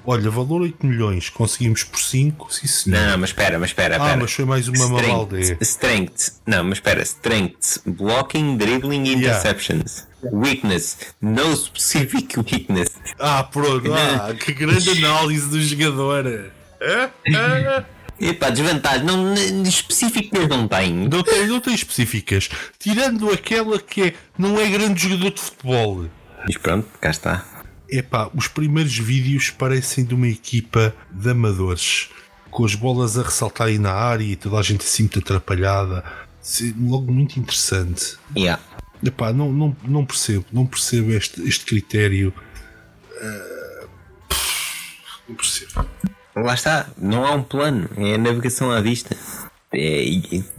Olha, 0.04 0.30
valor 0.30 0.62
8 0.62 0.86
milhões, 0.86 1.28
conseguimos 1.28 1.84
por 1.84 2.00
5, 2.00 2.52
sim 2.52 2.66
senhor. 2.66 3.00
Não, 3.00 3.18
mas 3.18 3.30
espera, 3.30 3.58
mas 3.58 3.70
espera, 3.70 3.94
ah, 3.96 3.98
espera. 3.98 4.16
mas 4.20 4.32
foi 4.32 4.44
mais 4.44 4.68
uma 4.68 4.88
mamaldé. 4.88 5.56
Strength, 5.60 6.32
não, 6.46 6.64
mas 6.64 6.78
espera, 6.78 7.02
strength, 7.02 7.80
blocking, 7.86 8.56
dribbling, 8.56 9.04
Yeah. 9.06 9.18
interceptions. 9.18 10.08
Weakness, 10.32 10.98
no 11.20 11.56
specific 11.56 12.36
weakness. 12.38 12.96
Ah, 13.18 13.42
pronto, 13.44 13.92
ah, 13.94 14.34
que 14.34 14.52
grande 14.52 14.90
análise 14.90 15.48
do 15.48 15.60
jogador. 15.62 16.50
Epá, 18.20 18.50
desvantagem, 18.50 19.06
não, 19.06 19.32
específicas 19.64 20.46
não 20.48 20.68
tem. 20.68 20.92
Não, 20.92 21.22
tem, 21.22 21.46
não 21.46 21.60
tem 21.60 21.74
específicas. 21.74 22.50
Tirando 22.78 23.30
aquela 23.30 23.78
que 23.78 24.02
é, 24.02 24.14
não 24.36 24.60
é 24.60 24.68
grande 24.68 25.02
jogador 25.08 25.30
de 25.30 25.40
futebol. 25.40 26.04
Mas 26.46 26.56
pronto, 26.58 26.86
cá 27.00 27.10
está. 27.10 27.44
Epá, 27.90 28.30
os 28.34 28.46
primeiros 28.46 28.96
vídeos 28.96 29.50
parecem 29.50 30.04
de 30.04 30.14
uma 30.14 30.28
equipa 30.28 30.94
de 31.10 31.30
amadores, 31.30 32.08
com 32.50 32.64
as 32.64 32.74
bolas 32.74 33.18
a 33.18 33.22
ressaltarem 33.22 33.78
na 33.78 33.92
área 33.92 34.24
e 34.24 34.36
toda 34.36 34.56
a 34.58 34.62
gente 34.62 34.82
assim 34.84 35.04
muito 35.04 35.18
atrapalhada. 35.18 36.04
Logo 36.80 37.12
muito 37.12 37.38
interessante. 37.38 38.16
Yeah. 38.36 38.62
Epá, 39.04 39.32
não, 39.32 39.52
não, 39.52 39.76
não 39.82 40.06
percebo, 40.06 40.44
não 40.52 40.66
percebo 40.66 41.10
este, 41.12 41.42
este 41.46 41.64
critério. 41.64 42.32
Ah, 43.20 43.86
não 45.28 45.34
percebo. 45.34 45.86
Lá 46.36 46.54
está, 46.54 46.88
não 46.96 47.26
há 47.26 47.32
um 47.32 47.42
plano, 47.42 47.88
é 47.96 48.14
a 48.14 48.18
navegação 48.18 48.70
à 48.70 48.80
vista. 48.80 49.16
É, 49.72 50.04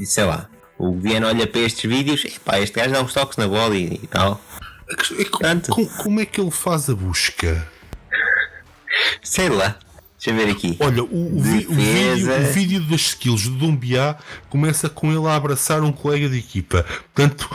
sei 0.04 0.24
lá, 0.24 0.50
o 0.78 0.98
Viana 1.00 1.28
olha 1.28 1.48
para 1.48 1.62
estes 1.62 1.90
vídeos, 1.90 2.26
epá, 2.26 2.60
este 2.60 2.76
gajo 2.78 2.94
dá 2.94 3.02
uns 3.02 3.14
toques 3.14 3.38
na 3.38 3.48
bola 3.48 3.76
e, 3.76 4.00
e 4.04 4.08
tal. 4.08 4.42
É 5.20 5.26
co- 5.26 5.40
Pronto. 5.40 5.72
co- 5.72 5.86
como 6.04 6.20
é 6.20 6.26
que 6.26 6.40
ele 6.42 6.52
faz 6.52 6.90
a 6.90 6.96
busca? 6.96 7.68
Sei 9.24 9.50
lá, 9.50 9.78
deixa 10.18 10.30
eu 10.32 10.36
ver 10.46 10.52
aqui. 10.52 10.76
Olha, 10.80 11.04
o, 11.04 11.38
o 11.38 11.42
vi- 11.42 11.66
o 11.68 11.74
vídeo, 11.74 12.32
o 12.34 12.52
vídeo 12.54 12.82
das 12.82 13.02
skills 13.02 13.44
do 13.48 13.56
Dumbiá 13.56 14.18
começa 14.50 14.90
com 14.90 15.12
ele 15.12 15.26
a 15.28 15.36
abraçar 15.36 15.82
um 15.82 15.92
colega 15.92 16.28
de 16.30 16.38
equipa. 16.38 16.86
Portanto, 17.14 17.50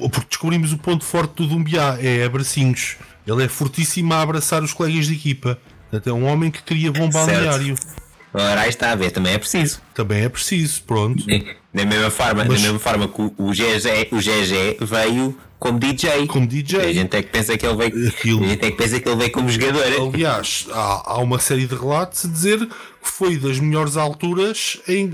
o- 0.00 0.08
porque 0.10 0.28
descobrimos 0.28 0.72
o 0.72 0.78
ponto 0.78 1.04
forte 1.04 1.34
do 1.42 1.46
Dumbiá 1.48 1.98
é 2.00 2.24
abracinhos. 2.24 2.96
Ele 3.26 3.44
é 3.44 3.48
fortíssimo 3.48 4.12
a 4.14 4.20
abraçar 4.22 4.62
os 4.62 4.72
colegas 4.72 5.06
de 5.06 5.14
equipa. 5.14 5.58
Portanto, 5.90 6.08
é 6.10 6.12
um 6.12 6.24
homem 6.26 6.50
que 6.50 6.62
cria 6.62 6.92
bom 6.92 7.08
balneário. 7.08 7.74
Ora, 8.32 8.62
aí 8.62 8.68
está 8.68 8.90
a 8.90 8.94
ver, 8.96 9.10
também 9.12 9.32
é 9.32 9.38
preciso. 9.38 9.80
Também 9.94 10.22
é 10.24 10.28
preciso, 10.28 10.82
pronto. 10.82 11.24
Da 11.72 11.84
mesma 11.84 12.10
forma, 12.10 12.44
Mas- 12.44 12.56
da 12.60 12.62
mesma 12.62 12.78
forma 12.80 13.08
que 13.08 13.20
o, 13.22 13.32
o 13.38 13.50
GG, 13.52 14.08
o 14.12 14.18
GG 14.18 14.76
veio 14.80 15.38
como 15.64 15.78
DJ. 15.78 16.26
Como 16.26 16.46
DJ. 16.46 16.78
A 16.80 16.92
gente 16.92 17.16
é 17.16 17.22
que 17.22 17.30
pensa 17.30 17.56
que 17.56 17.66
ele 17.66 17.74
veio. 17.76 18.08
Aquilo. 18.08 18.44
A 18.44 18.48
gente 18.48 18.64
é 18.66 18.70
que 18.70 18.76
pensa 18.76 19.00
que 19.00 19.08
ele 19.08 19.16
veio 19.16 19.32
como 19.32 19.48
jogador. 19.48 19.82
Aliás, 20.14 20.66
há, 20.70 21.02
há 21.12 21.18
uma 21.20 21.38
série 21.38 21.66
de 21.66 21.74
relatos 21.74 22.26
a 22.26 22.28
dizer 22.28 22.58
que 22.66 23.10
foi 23.10 23.38
das 23.38 23.58
melhores 23.58 23.96
alturas 23.96 24.78
em, 24.86 25.04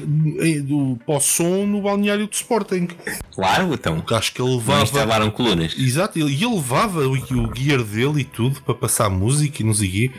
em- 0.41 0.61
do 0.63 0.99
pós-som 1.07 1.67
no 1.67 1.83
balneário 1.83 2.27
de 2.27 2.35
Sporting. 2.35 2.89
Claro, 3.33 3.73
então. 3.75 3.97
Porque 4.01 4.15
acho 4.15 4.33
que 4.35 4.43
ele 4.43 4.51
Não 4.51 4.59
levava. 4.59 4.83
instalaram 4.83 5.31
colunas. 5.31 5.75
Exato, 5.79 6.19
e 6.19 6.23
ele 6.23 6.55
levava 6.55 7.07
o, 7.07 7.13
o 7.13 7.55
gear 7.55 7.83
dele 7.85 8.23
e 8.23 8.25
tudo 8.25 8.61
para 8.63 8.75
passar 8.75 9.09
música 9.09 9.63
e 9.63 9.65
não 9.65 9.73
sei 9.75 9.89
o 9.89 9.93
quê. 9.93 10.11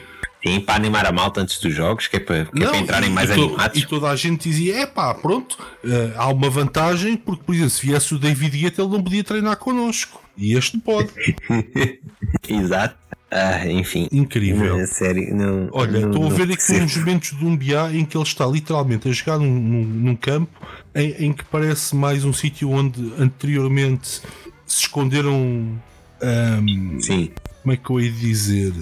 Sim, 0.43 0.59
para 0.59 0.73
animar 0.75 1.05
a 1.05 1.11
malta 1.11 1.39
antes 1.41 1.59
dos 1.59 1.71
jogos, 1.75 2.07
que 2.07 2.15
é 2.15 2.19
para, 2.19 2.45
que 2.45 2.57
é 2.57 2.65
Não, 2.65 2.71
para 2.71 2.79
entrarem 2.79 3.09
mais 3.11 3.29
e 3.29 3.33
animados. 3.33 3.79
E 3.79 3.85
toda 3.85 4.09
a 4.09 4.15
gente 4.15 4.49
dizia: 4.49 4.75
é 4.77 4.85
pá, 4.87 5.13
pronto, 5.13 5.55
eh, 5.85 6.13
há 6.15 6.27
uma 6.29 6.49
vantagem, 6.49 7.15
porque, 7.15 7.43
por 7.45 7.53
exemplo, 7.53 7.69
se 7.69 7.85
viesse 7.85 8.15
o 8.15 8.17
David 8.17 8.57
Guetta, 8.57 8.81
ele 8.81 8.89
não 8.91 9.03
podia 9.03 9.23
treinar 9.23 9.55
connosco. 9.57 10.19
E 10.37 10.53
este 10.57 10.77
pode. 10.79 11.09
Exato. 12.47 12.95
Ah, 13.29 13.65
enfim. 13.65 14.07
Incrível. 14.11 14.77
É 14.77 14.85
sério, 14.85 15.33
não. 15.33 15.69
Olha, 15.71 16.01
não- 16.01 16.09
estou 16.11 16.25
a 16.25 16.29
ver 16.29 16.51
aqui 16.51 16.73
uns 16.81 16.97
momentos 16.97 17.37
de 17.37 17.45
um 17.45 17.55
BA 17.55 17.91
em 17.93 18.03
que 18.03 18.17
ele 18.17 18.23
está 18.25 18.45
literalmente 18.45 19.07
a 19.07 19.11
jogar 19.11 19.37
num, 19.39 19.45
num- 19.53 19.83
num 19.85 20.15
campo 20.15 20.51
em, 20.93 21.27
em 21.27 21.33
que 21.33 21.45
parece 21.45 21.95
mais 21.95 22.25
um 22.25 22.33
sítio 22.33 22.69
onde 22.69 23.13
anteriormente 23.17 24.21
se 24.65 24.81
esconderam. 24.81 25.79
ahm, 26.21 26.99
Sim. 26.99 27.31
como 27.61 27.73
é 27.73 27.77
que 27.77 27.89
eu 27.89 27.99
de 27.99 28.11
dizer? 28.11 28.73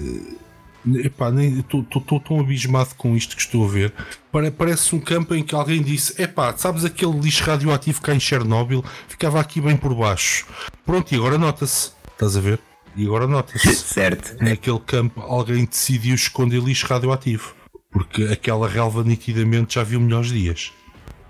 Epá, 1.04 1.30
nem 1.30 1.58
estou 1.60 1.82
tão 2.20 2.40
abismado 2.40 2.94
com 2.96 3.14
isto 3.16 3.36
que 3.36 3.42
estou 3.42 3.64
a 3.66 3.68
ver. 3.68 3.92
Pare- 4.32 4.50
Parece 4.50 4.94
um 4.94 5.00
campo 5.00 5.34
em 5.34 5.42
que 5.42 5.54
alguém 5.54 5.82
disse: 5.82 6.20
Epá, 6.20 6.56
sabes 6.56 6.84
aquele 6.84 7.18
lixo 7.20 7.44
radioativo 7.44 8.00
cá 8.00 8.14
em 8.14 8.20
Chernobyl? 8.20 8.82
Ficava 9.08 9.38
aqui 9.40 9.60
bem 9.60 9.76
por 9.76 9.94
baixo. 9.94 10.46
Pronto, 10.86 11.12
e 11.12 11.16
agora 11.16 11.36
nota-se. 11.36 11.92
Estás 12.12 12.36
a 12.36 12.40
ver? 12.40 12.58
E 12.96 13.04
agora 13.06 13.26
nota-se. 13.26 13.74
Certo. 13.76 14.36
Naquele 14.42 14.80
campo 14.80 15.20
alguém 15.20 15.64
decidiu 15.66 16.14
esconder 16.14 16.60
lixo 16.62 16.86
radioativo. 16.86 17.54
Porque 17.90 18.24
aquela 18.24 18.68
relva 18.68 19.02
nitidamente 19.04 19.74
já 19.74 19.82
viu 19.82 20.00
melhores 20.00 20.30
dias. 20.30 20.72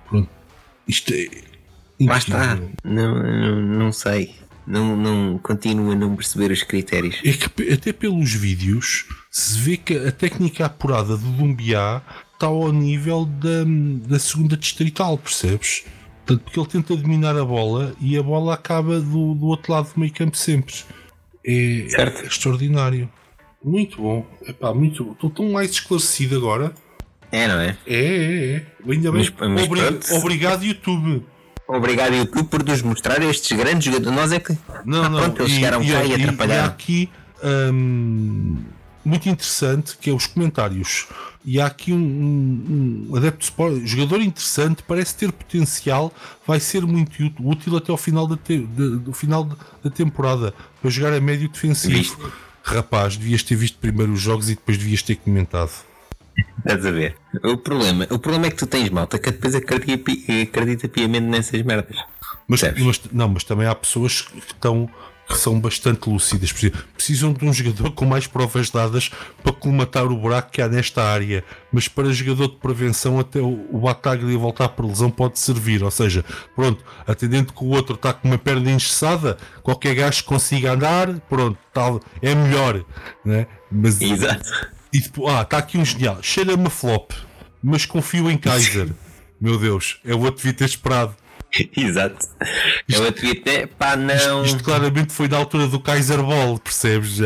Pronto. 0.08 0.28
Isto 0.86 1.12
é. 1.14 1.28
Lá 2.04 2.18
está. 2.18 2.52
incrível. 2.54 2.70
Não, 2.84 3.14
não, 3.22 3.60
não 3.78 3.92
sei. 3.92 4.34
Não, 4.66 4.94
não 4.96 5.38
continuo 5.38 5.90
a 5.90 5.94
não 5.96 6.14
perceber 6.14 6.50
os 6.52 6.62
critérios. 6.62 7.20
É 7.24 7.32
que 7.32 7.72
até 7.72 7.92
pelos 7.92 8.32
vídeos 8.32 9.06
se 9.30 9.58
vê 9.58 9.76
que 9.76 9.96
a 9.96 10.12
técnica 10.12 10.66
apurada 10.66 11.16
do 11.16 11.30
Dumbiá 11.32 12.02
está 12.34 12.46
ao 12.48 12.72
nível 12.72 13.24
da, 13.26 13.64
da 14.08 14.18
segunda 14.18 14.56
distrital, 14.56 15.16
percebes? 15.18 15.84
Portanto, 16.26 16.44
porque 16.44 16.60
ele 16.60 16.68
tenta 16.68 16.96
dominar 16.96 17.36
a 17.36 17.44
bola 17.44 17.94
e 18.00 18.16
a 18.16 18.22
bola 18.22 18.54
acaba 18.54 19.00
do, 19.00 19.34
do 19.34 19.46
outro 19.46 19.72
lado 19.72 19.92
do 19.92 20.00
meio 20.00 20.12
campo 20.12 20.36
sempre. 20.36 20.74
É, 21.46 21.86
Certo. 21.90 22.24
extraordinário. 22.26 23.08
Muito 23.64 24.00
bom. 24.00 24.26
Epá, 24.46 24.72
muito 24.74 25.04
bom. 25.04 25.12
Estou 25.12 25.30
tão 25.30 25.50
mais 25.52 25.70
esclarecido 25.70 26.36
agora. 26.36 26.72
É, 27.32 27.46
não 27.46 27.60
é? 27.60 27.76
É, 27.86 27.96
é, 27.96 28.54
é. 28.56 28.66
Ainda 28.90 29.12
bem. 29.12 29.28
Mas- 29.38 29.64
Obri- 29.64 29.80
pronto. 29.80 30.14
Obrigado, 30.16 30.64
YouTube. 30.64 31.24
Obrigado, 31.68 32.14
YouTube, 32.14 32.48
por 32.48 32.64
nos 32.64 32.82
mostrar 32.82 33.22
estes 33.22 33.56
grandes 33.56 33.84
jogadores. 33.84 34.16
Nós 34.16 34.32
é 34.32 34.40
que. 34.40 34.56
Não, 34.84 35.04
Ah, 35.04 35.08
não. 35.08 35.20
Pronto, 35.20 35.42
eles 35.42 35.52
chegaram 35.52 35.78
cá 35.80 36.04
e 36.04 36.12
há 36.12 36.16
atrapalharam. 36.16 36.68
aqui 36.68 37.08
hum, 37.72 38.56
muito 39.04 39.28
interessante 39.28 39.96
que 39.98 40.10
é 40.10 40.12
os 40.12 40.26
comentários. 40.26 41.06
E 41.44 41.58
há 41.60 41.66
aqui 41.66 41.92
um, 41.92 41.96
um, 41.98 43.06
um 43.10 43.16
adepto 43.16 43.38
de 43.38 43.44
sport, 43.44 43.80
jogador 43.86 44.20
interessante, 44.20 44.82
parece 44.86 45.14
ter 45.14 45.32
potencial, 45.32 46.12
vai 46.46 46.60
ser 46.60 46.82
muito 46.84 47.32
útil, 47.40 47.76
até 47.76 47.90
ao 47.90 47.96
final 47.96 48.26
da, 48.26 48.36
te- 48.36 48.58
de- 48.58 48.98
do 48.98 49.12
final 49.12 49.48
da 49.82 49.90
temporada 49.90 50.52
para 50.82 50.90
jogar 50.90 51.14
a 51.14 51.20
médio 51.20 51.48
defensivo. 51.48 51.94
Viste? 51.94 52.16
Rapaz, 52.62 53.16
devias 53.16 53.42
ter 53.42 53.54
visto 53.56 53.78
primeiro 53.78 54.12
os 54.12 54.20
jogos 54.20 54.50
e 54.50 54.54
depois 54.54 54.76
devias 54.76 55.02
ter 55.02 55.16
comentado. 55.16 55.70
Estás 56.58 56.84
a 56.86 56.90
ver? 56.90 57.16
O 57.42 57.56
problema, 57.56 58.06
o 58.10 58.18
problema 58.18 58.46
é 58.46 58.50
que 58.50 58.56
tu 58.56 58.66
tens 58.66 58.88
malta 58.90 59.18
que 59.18 59.30
depois 59.30 59.54
acredita, 59.54 60.12
acredita 60.42 60.88
piamente 60.88 61.26
nessas 61.26 61.62
merdas. 61.62 61.96
Mas, 62.46 62.60
mas- 62.78 63.00
não, 63.12 63.28
mas 63.30 63.44
também 63.44 63.66
há 63.66 63.74
pessoas 63.74 64.20
que 64.22 64.38
estão 64.38 64.88
que 65.30 65.38
são 65.38 65.60
bastante 65.60 66.10
lúcidas. 66.10 66.52
Precisam- 66.52 67.32
de 67.32 67.44
um 67.44 67.52
jogador 67.52 67.92
com 67.92 68.04
mais 68.04 68.26
provas 68.26 68.68
dadas 68.68 69.10
para 69.42 69.52
colmatar 69.52 70.04
o 70.06 70.16
buraco 70.16 70.50
que 70.50 70.60
há 70.60 70.68
nesta 70.68 71.02
área. 71.02 71.44
Mas 71.72 71.86
para 71.86 72.12
jogador 72.12 72.48
de 72.48 72.56
prevenção, 72.56 73.20
até 73.20 73.40
o, 73.40 73.80
Bataglia 73.80 74.36
voltar 74.36 74.68
por 74.70 74.84
lesão 74.84 75.10
pode 75.10 75.38
servir. 75.38 75.82
Ou 75.84 75.90
seja, 75.90 76.24
pronto, 76.56 76.84
atendendo 77.06 77.52
que 77.52 77.62
o 77.64 77.68
outro 77.68 77.94
está 77.94 78.12
com 78.12 78.26
uma 78.28 78.38
perna 78.38 78.70
engessada, 78.72 79.38
qualquer 79.62 79.94
gajo 79.94 80.22
que 80.22 80.28
consiga 80.28 80.72
andar, 80.72 81.08
pronto, 81.28 81.58
tal, 81.72 82.00
é 82.20 82.34
melhor. 82.34 82.84
Né? 83.24 83.46
Mas, 83.70 84.00
Exato. 84.00 84.50
e 84.92 85.00
depois, 85.00 85.32
ah, 85.34 85.42
está 85.42 85.58
aqui 85.58 85.78
um 85.78 85.84
genial. 85.84 86.18
Cheira-me 86.22 86.66
a 86.66 86.70
flop, 86.70 87.12
mas 87.62 87.86
confio 87.86 88.28
em 88.30 88.36
Kaiser. 88.36 88.88
Meu 89.40 89.58
Deus, 89.58 90.00
é 90.04 90.12
o 90.14 90.18
outro 90.20 90.36
devia 90.42 90.52
ter 90.52 90.64
esperado. 90.66 91.14
Exato. 91.76 92.26
Eu 92.88 93.06
a 93.08 93.12
tweet 93.12 93.42
é 93.48 93.66
pá, 93.66 93.96
não. 93.96 94.44
Isto 94.44 94.62
claramente 94.62 95.12
foi 95.12 95.28
da 95.28 95.36
altura 95.36 95.66
do 95.66 95.80
Kaiser 95.80 96.22
Ball, 96.22 96.58
percebes? 96.58 97.18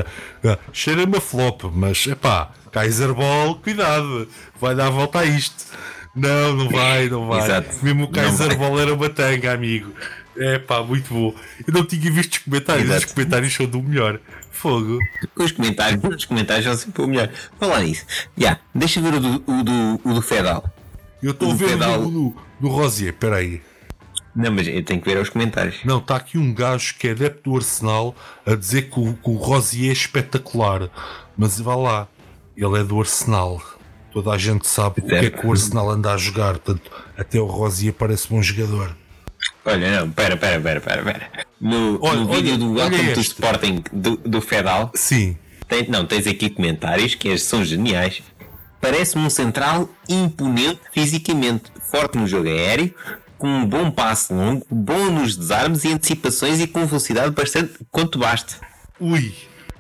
Cheira-me 0.73 1.17
a 1.19 1.21
flop, 1.21 1.65
mas 1.73 2.07
epá, 2.07 2.51
Kaiser 2.73 3.13
Ball, 3.15 3.57
cuidado, 3.57 4.29
vai 4.61 4.75
dar 4.75 4.87
a 4.87 4.91
volta 4.91 5.21
a 5.21 5.25
isto. 5.25 5.65
Não, 6.17 6.55
não 6.55 6.69
vai, 6.71 7.09
não 7.09 7.27
vai. 7.27 7.45
Exato. 7.45 7.75
Mesmo 7.83 8.05
o 8.05 8.09
Kaiser. 8.09 8.57
Ball 8.57 8.81
era 8.81 8.95
uma 8.95 9.09
tanga, 9.11 9.53
amigo. 9.53 9.93
É 10.37 10.59
pá, 10.59 10.83
muito 10.83 11.13
bom. 11.13 11.35
Eu 11.67 11.73
não 11.75 11.85
tinha 11.85 12.11
visto 12.11 12.33
os 12.35 12.39
comentários, 12.39 12.87
Exato. 12.89 13.07
os 13.07 13.13
comentários 13.13 13.53
são 13.55 13.67
do 13.67 13.83
melhor. 13.83 14.19
Fogo. 14.51 14.99
Os 15.37 15.53
comentários, 15.53 16.03
os 16.03 16.25
comentários 16.25 16.65
são 16.65 16.77
sempre 16.77 17.03
o 17.03 17.07
melhor. 17.07 17.29
Falar 17.59 17.81
nisso. 17.81 18.05
Já, 18.37 18.59
deixa 18.75 19.01
ver 19.01 19.15
o 19.15 19.21
do, 19.21 19.45
o 19.47 19.63
do, 19.63 20.01
o 20.05 20.15
do 20.15 20.23
Fedal. 20.23 20.65
Eu 21.23 21.33
estou 21.33 21.51
a 21.51 21.53
O 21.53 21.57
ver 21.57 21.69
pedal- 21.71 22.03
do, 22.03 22.11
do, 22.11 22.37
do 22.61 22.69
Rosier, 22.69 23.13
peraí. 23.15 23.61
Não, 24.35 24.51
mas 24.51 24.67
eu 24.67 24.85
tenho 24.85 25.01
que 25.01 25.09
ver 25.09 25.21
os 25.21 25.29
comentários. 25.29 25.77
Não, 25.85 25.99
está 25.99 26.17
aqui 26.17 26.37
um 26.39 26.53
gajo 26.53 26.95
que 26.99 27.09
é 27.09 27.11
adepto 27.13 27.51
do 27.51 27.57
Arsenal 27.57 28.15
a 28.45 28.55
dizer 28.55 28.91
que 28.91 28.99
o, 28.99 29.15
que 29.15 29.31
o 29.31 29.35
Rosier 29.35 29.91
é 29.91 29.93
espetacular. 29.93 30.91
Mas 31.37 31.61
vá 31.61 31.77
lá, 31.77 32.09
ele 32.57 32.81
é 32.81 32.83
do 32.85 32.99
Arsenal. 32.99 33.63
Toda 34.13 34.33
a 34.33 34.39
gente 34.39 34.67
sabe 34.67 35.01
o 35.01 35.07
que 35.07 35.15
é 35.15 35.31
que 35.31 35.47
o 35.47 35.51
Arsenal 35.53 35.91
anda 35.91 36.13
a 36.13 36.17
jogar. 36.17 36.59
Portanto, 36.59 36.91
até 37.17 37.39
o 37.41 37.47
Rosier 37.47 37.93
parece 37.93 38.29
bom 38.29 38.43
jogador. 38.43 38.97
Olha, 39.65 40.01
não, 40.01 40.11
pera, 40.11 40.37
pera, 40.37 40.61
pera, 40.61 40.81
pera, 40.81 41.03
pera. 41.03 41.31
No, 41.61 41.99
Olha, 42.03 42.21
no 42.21 42.33
vídeo 42.33 42.51
olha, 42.51 42.59
do 42.59 42.73
Welcome 42.75 43.15
to. 43.15 43.21
Sporting 43.21 43.83
do, 43.93 44.17
do 44.17 44.41
Fedal, 44.41 44.91
Sim, 44.95 45.37
tem- 45.69 45.89
não, 45.89 46.05
tens 46.07 46.27
aqui 46.27 46.51
comentários 46.51 47.15
que 47.15 47.37
são 47.39 47.65
geniais. 47.65 48.23
Parece-me 48.81 49.25
um 49.25 49.31
central 49.31 49.89
imponente 50.09 50.81
fisicamente, 50.93 51.65
forte 51.91 52.19
no 52.19 52.27
jogo 52.27 52.49
aéreo, 52.49 52.95
com 53.39 53.49
um 53.49 53.67
bom 53.67 53.91
passe 53.91 54.33
longo, 54.33 54.67
bom 54.71 55.11
nos 55.11 55.37
desarmes 55.37 55.85
e 55.85 55.93
antecipações 55.93 56.61
e 56.61 56.67
com 56.67 56.87
velocidade 56.87 57.31
bastante 57.33 57.73
quanto 57.91 58.19
basta. 58.19 58.55
ui. 59.01 59.35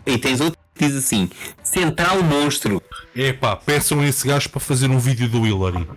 E 0.06 0.18
tens 0.18 0.40
outro 0.40 0.58
que 0.74 0.86
diz 0.86 0.96
assim: 0.96 1.30
Central 1.62 2.22
monstro. 2.22 2.82
Epá, 3.16 3.56
peçam 3.56 4.00
a 4.00 4.06
esse 4.06 4.26
gajo 4.26 4.48
para 4.50 4.60
fazer 4.60 4.90
um 4.90 4.98
vídeo 4.98 5.28
do 5.28 5.46
Hillary. 5.46 5.88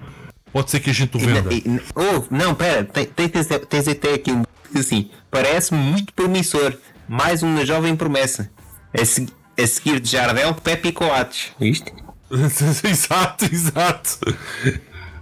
Pode 0.53 0.71
ser 0.71 0.79
que 0.79 0.89
a 0.89 0.93
gente 0.93 1.17
o 1.17 1.19
E 1.19 1.25
venda. 1.25 1.41
na- 1.41 1.53
e- 1.53 1.81
oh, 1.93 2.23
não, 2.31 2.55
pera, 2.55 2.83
tens, 2.85 3.47
tens 3.67 3.87
até 3.87 4.13
aqui 4.13 4.31
um 4.31 4.43
que 4.43 4.49
diz 4.73 4.85
assim: 4.85 5.09
Parece-me 5.29 5.79
muito 5.79 6.13
promissor. 6.13 6.73
Mais 7.07 7.41
uma 7.43 7.65
jovem 7.65 7.95
promessa. 7.95 8.49
A, 8.97 9.03
se- 9.03 9.27
a 9.61 9.67
seguir 9.67 9.99
de 9.99 10.09
Jardel, 10.09 10.53
Pepe 10.55 10.89
e 10.89 10.91
Coates. 10.91 11.51
Viste? 11.59 11.91
exato, 12.83 13.45
exato. 13.45 14.19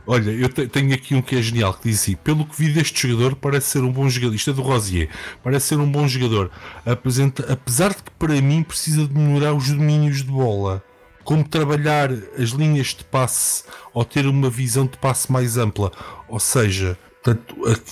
Olha, 0.07 0.29
eu 0.31 0.47
te- 0.49 0.67
tenho 0.67 0.93
aqui 0.93 1.15
um 1.15 1.21
que 1.21 1.35
é 1.35 1.41
genial 1.41 1.73
que 1.73 1.89
diz 1.89 2.01
assim: 2.01 2.15
pelo 2.15 2.45
que 2.45 2.55
vi 2.55 2.71
deste 2.71 3.07
jogador, 3.07 3.35
parece 3.35 3.67
ser 3.69 3.83
um 3.83 3.91
bom 3.91 4.07
jogador. 4.07 4.35
Isto 4.35 4.51
é 4.51 4.53
do 4.53 4.61
Rosier, 4.61 5.09
parece 5.43 5.67
ser 5.67 5.79
um 5.79 5.91
bom 5.91 6.07
jogador. 6.07 6.51
Apresenta, 6.85 7.51
apesar 7.51 7.89
de 7.89 8.03
que 8.03 8.11
para 8.11 8.39
mim 8.41 8.61
precisa 8.63 9.07
de 9.07 9.13
melhorar 9.13 9.53
os 9.53 9.67
domínios 9.69 10.17
de 10.17 10.31
bola, 10.31 10.83
como 11.23 11.43
trabalhar 11.43 12.11
as 12.37 12.49
linhas 12.49 12.87
de 12.87 13.03
passe 13.03 13.63
ou 13.93 14.05
ter 14.05 14.27
uma 14.27 14.49
visão 14.49 14.85
de 14.85 14.97
passe 14.97 15.31
mais 15.31 15.57
ampla. 15.57 15.91
Ou 16.27 16.39
seja, 16.39 16.95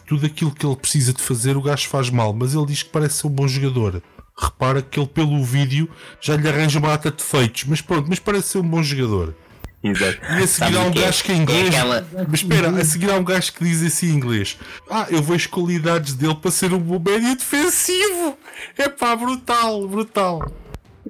tudo 0.05 0.27
aquilo 0.27 0.51
que 0.51 0.65
ele 0.65 0.75
precisa 0.75 1.11
de 1.13 1.21
fazer, 1.21 1.57
o 1.57 1.61
gajo 1.61 1.87
faz 1.89 2.11
mal, 2.11 2.31
mas 2.31 2.53
ele 2.53 2.67
diz 2.67 2.83
que 2.83 2.89
parece 2.89 3.17
ser 3.17 3.27
um 3.27 3.31
bom 3.31 3.47
jogador. 3.47 4.03
Repara 4.37 4.81
que 4.83 4.99
ele, 4.99 5.07
pelo 5.07 5.43
vídeo, 5.43 5.89
já 6.21 6.35
lhe 6.35 6.47
arranja 6.47 6.77
uma 6.77 6.93
ata 6.93 7.09
de 7.11 7.23
feitos, 7.23 7.63
mas 7.65 7.81
pronto, 7.81 8.07
mas 8.07 8.19
parece 8.19 8.49
ser 8.49 8.57
um 8.59 8.67
bom 8.67 8.83
jogador. 8.83 9.33
Exato. 9.83 10.17
E 10.39 10.43
a 10.43 10.47
seguir 10.47 10.77
há 10.77 10.81
um 10.81 10.89
é? 10.89 10.93
gajo 10.93 11.23
que 11.23 11.31
é 11.31 11.35
inglês. 11.35 11.67
Aquela. 11.67 12.07
Mas 12.29 12.39
espera, 12.39 12.69
a 12.69 12.85
seguir 12.85 13.11
há 13.11 13.15
um 13.15 13.23
gajo 13.23 13.51
que 13.51 13.63
diz 13.65 13.83
assim 13.83 14.07
em 14.07 14.15
inglês: 14.15 14.57
Ah, 14.89 15.07
eu 15.09 15.21
vejo 15.21 15.49
qualidades 15.49 16.13
dele 16.13 16.35
para 16.35 16.51
ser 16.51 16.73
um 16.73 16.79
bom 16.79 16.99
médio 16.99 17.35
defensivo. 17.35 18.37
É 18.77 18.87
pá, 18.87 19.15
brutal, 19.15 19.85
brutal. 19.87 20.51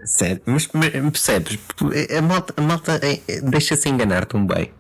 Sério, 0.04 0.42
mas, 0.46 0.66
percebes? 0.68 1.60
A 2.18 2.22
malta, 2.22 2.54
a 2.58 2.62
malta 2.62 3.00
é- 3.04 3.22
é- 3.28 3.42
deixa-se 3.42 3.88
enganar 3.88 4.26
também. 4.26 4.72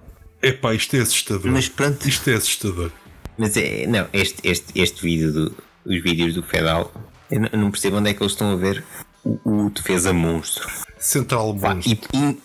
É 0.41 0.51
pá, 0.51 0.73
isto 0.73 0.95
é 0.95 0.99
assustador. 0.99 1.51
Mas 1.51 1.69
pronto. 1.69 2.07
Isto 2.07 2.29
é 2.31 2.33
assustador. 2.33 2.91
Mas 3.37 3.55
é, 3.55 3.85
não, 3.87 4.07
este, 4.11 4.37
este, 4.43 4.79
este 4.79 5.01
vídeo, 5.01 5.31
do, 5.31 5.55
os 5.85 6.01
vídeos 6.03 6.33
do 6.33 6.43
Fedal, 6.43 6.91
eu 7.31 7.39
não 7.57 7.71
percebo 7.71 7.97
onde 7.97 8.09
é 8.09 8.13
que 8.13 8.21
eles 8.21 8.33
estão 8.33 8.51
a 8.51 8.55
ver 8.55 8.83
o, 9.23 9.65
o 9.65 9.69
defesa 9.69 10.13
monstro. 10.13 10.67
Central 10.99 11.53
Pá, 11.55 11.75
e, 11.85 11.99
e- 12.13 12.37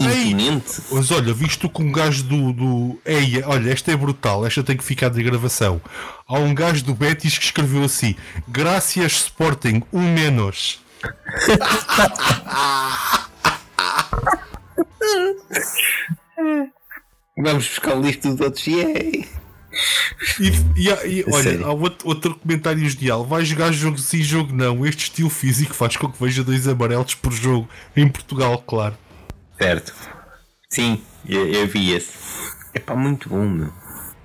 imponente. 0.00 0.80
Mas 0.90 1.10
olha, 1.10 1.34
visto 1.34 1.68
com 1.68 1.82
um 1.82 1.92
gajo 1.92 2.22
do. 2.24 2.52
do... 2.52 2.98
Ei, 3.04 3.42
olha, 3.44 3.70
esta 3.70 3.92
é 3.92 3.96
brutal, 3.96 4.46
esta 4.46 4.62
tem 4.62 4.76
que 4.76 4.84
ficar 4.84 5.10
de 5.10 5.22
gravação. 5.22 5.80
Há 6.26 6.38
um 6.38 6.54
gajo 6.54 6.82
do 6.82 6.94
Betis 6.94 7.36
que 7.36 7.44
escreveu 7.44 7.84
assim: 7.84 8.14
Graças 8.48 9.12
Sporting, 9.12 9.82
um 9.92 10.00
menos. 10.00 10.80
Vamos 17.38 17.68
buscar 17.68 17.96
o 17.96 18.00
lixo 18.00 18.20
dos 18.22 18.40
outros. 18.40 18.66
Yay! 18.66 19.28
E, 20.40 20.48
e, 20.76 21.18
e, 21.20 21.24
olha, 21.30 21.42
sério? 21.42 21.66
há 21.66 21.72
outro, 21.72 22.08
outro 22.08 22.34
comentário 22.34 22.82
ideal. 22.82 23.24
Vai 23.24 23.44
jogar 23.44 23.72
jogo 23.72 23.98
sim, 23.98 24.22
jogo 24.22 24.52
não. 24.52 24.86
Este 24.86 25.04
estilo 25.04 25.30
físico 25.30 25.74
faz 25.74 25.96
com 25.96 26.10
que 26.10 26.22
veja 26.22 26.42
dois 26.42 26.66
amarelos 26.66 27.14
por 27.14 27.32
jogo. 27.32 27.68
Em 27.96 28.08
Portugal, 28.08 28.62
claro. 28.66 28.96
Certo. 29.58 29.94
Sim, 30.68 31.00
eu, 31.28 31.46
eu 31.46 31.66
vi 31.66 31.92
esse. 31.92 32.12
É 32.74 32.78
pá, 32.78 32.94
muito 32.94 33.28
bom, 33.28 33.46
meu. 33.48 33.72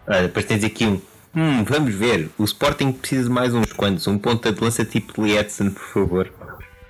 Olha, 0.08 0.24
depois 0.24 0.46
tens 0.46 0.64
aqui 0.64 0.86
um. 0.86 1.02
Hum, 1.34 1.64
vamos 1.64 1.96
ver. 1.96 2.30
O 2.38 2.44
Sporting 2.44 2.92
precisa 2.92 3.24
de 3.24 3.30
mais 3.30 3.54
uns 3.54 3.72
quantos. 3.72 4.06
Um 4.08 4.18
ponta 4.18 4.52
de 4.52 4.62
lança 4.62 4.84
tipo 4.84 5.24
Lietzen, 5.24 5.72
por 5.72 5.88
favor. 5.88 6.34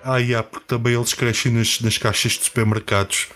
Ah, 0.04 0.18
yeah, 0.18 0.48
porque 0.48 0.66
também 0.66 0.96
eles 0.96 1.14
crescem 1.14 1.52
nas, 1.52 1.80
nas 1.82 1.98
caixas 1.98 2.34
de 2.34 2.46
supermercados. 2.46 3.28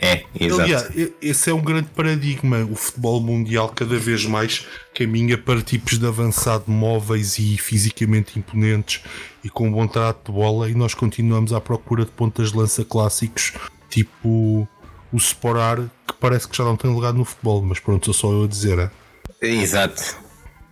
É, 0.00 0.24
exato. 0.38 0.62
Aliás, 0.62 0.90
esse 1.20 1.50
é 1.50 1.54
um 1.54 1.60
grande 1.60 1.88
paradigma. 1.88 2.58
O 2.70 2.76
futebol 2.76 3.20
mundial 3.20 3.68
cada 3.70 3.98
vez 3.98 4.24
mais 4.24 4.64
caminha 4.94 5.36
para 5.36 5.60
tipos 5.60 5.98
de 5.98 6.06
avançado 6.06 6.70
móveis 6.70 7.38
e 7.38 7.58
fisicamente 7.58 8.38
imponentes 8.38 9.02
e 9.42 9.50
com 9.50 9.66
um 9.66 9.72
bom 9.72 9.88
trato 9.88 10.30
de 10.30 10.38
bola 10.38 10.70
e 10.70 10.74
nós 10.74 10.94
continuamos 10.94 11.52
à 11.52 11.60
procura 11.60 12.04
de 12.04 12.12
pontas 12.12 12.52
de 12.52 12.58
lança 12.58 12.84
clássicos 12.84 13.52
tipo 13.88 14.68
o 15.12 15.16
Sporar 15.16 15.78
que 16.06 16.14
parece 16.20 16.46
que 16.46 16.56
já 16.56 16.64
não 16.64 16.76
tem 16.76 16.92
lugar 16.92 17.12
no 17.12 17.24
futebol, 17.24 17.62
mas 17.62 17.80
pronto, 17.80 18.04
sou 18.06 18.14
só 18.14 18.32
eu 18.32 18.44
a 18.44 18.48
dizer. 18.48 18.78
é? 18.78 18.90
Exato. 19.40 20.16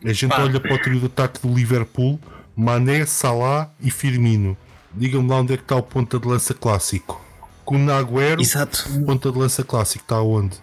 A 0.04 0.12
gente 0.12 0.30
Pá. 0.30 0.42
olha 0.42 0.60
para 0.60 0.74
o 0.74 0.78
trio 0.78 1.00
de 1.00 1.06
ataque 1.06 1.40
do 1.46 1.52
Liverpool, 1.52 2.20
Mané, 2.54 3.04
Salah 3.06 3.72
e 3.80 3.90
Firmino. 3.90 4.56
Digam-me 4.94 5.28
lá 5.28 5.40
onde 5.40 5.54
é 5.54 5.56
que 5.56 5.62
está 5.62 5.76
o 5.76 5.82
ponta 5.82 6.18
de 6.18 6.26
lança 6.28 6.54
clássico. 6.54 7.25
Com 7.66 7.90
Agüero, 7.90 8.40
Exato. 8.40 8.86
o 8.96 9.04
ponta 9.04 9.30
de 9.30 9.38
lança 9.38 9.62
clássico 9.62 10.04
está 10.04 10.22
onde? 10.22 10.56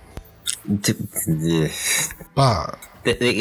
Pá, 2.34 2.78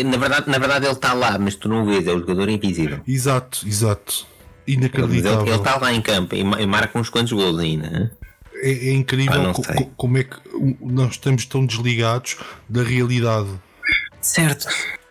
Na 0.04 0.16
verdade, 0.18 0.50
na 0.50 0.58
verdade 0.58 0.86
ele 0.86 0.92
está 0.92 1.12
lá, 1.12 1.38
mas 1.38 1.54
tu 1.54 1.68
não 1.68 1.82
o 1.82 1.86
vês, 1.86 2.06
é 2.06 2.12
o 2.12 2.18
jogador 2.18 2.48
invisível. 2.48 3.00
exato, 3.06 3.66
exato. 3.66 4.26
Inacreditável. 4.66 5.46
ele 5.46 5.56
está 5.56 5.76
lá 5.76 5.92
em 5.92 6.00
campo 6.02 6.34
e 6.36 6.44
ma- 6.44 6.64
marca 6.66 6.98
uns 6.98 7.08
quantos 7.08 7.32
gols 7.32 7.58
ainda. 7.58 8.12
É, 8.56 8.70
é 8.70 8.92
incrível 8.92 9.50
Ah, 9.50 9.52
co- 9.52 9.90
como 9.96 10.18
é 10.18 10.24
que 10.24 10.36
o- 10.54 10.76
nós 10.80 11.12
estamos 11.12 11.44
tão 11.46 11.64
desligados 11.66 12.36
da 12.68 12.82
realidade. 12.82 13.48
Certo. 14.20 14.68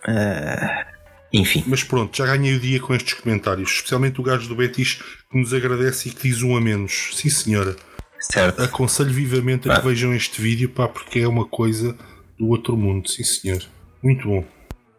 Ah, 0.08 0.86
enfim. 1.34 1.64
Mas 1.68 1.84
pronto, 1.84 2.16
já 2.18 2.26
ganhei 2.26 2.56
o 2.56 2.60
dia 2.60 2.80
com 2.80 2.94
estes 2.96 3.14
comentários, 3.14 3.72
especialmente 3.72 4.20
o 4.22 4.24
gajo 4.24 4.48
do 4.48 4.56
Betis 4.56 5.02
que 5.30 5.38
nos 5.38 5.54
agradece 5.54 6.10
e 6.10 6.12
que 6.14 6.30
diz 6.30 6.42
um 6.42 6.56
a 6.56 6.62
menos. 6.62 7.12
Sim, 7.16 7.30
senhora. 7.30 7.76
Certo. 8.22 8.62
Aconselho 8.62 9.12
vivamente 9.12 9.70
a 9.70 9.80
que 9.80 9.88
vejam 9.88 10.14
este 10.14 10.42
vídeo, 10.42 10.70
pá, 10.70 10.88
porque 10.88 11.20
é 11.20 11.28
uma 11.28 11.46
coisa 11.46 11.98
do 12.38 12.48
outro 12.48 12.78
mundo. 12.78 13.10
Sim, 13.10 13.24
senhor. 13.24 13.64
Muito 14.04 14.28
bom. 14.28 14.46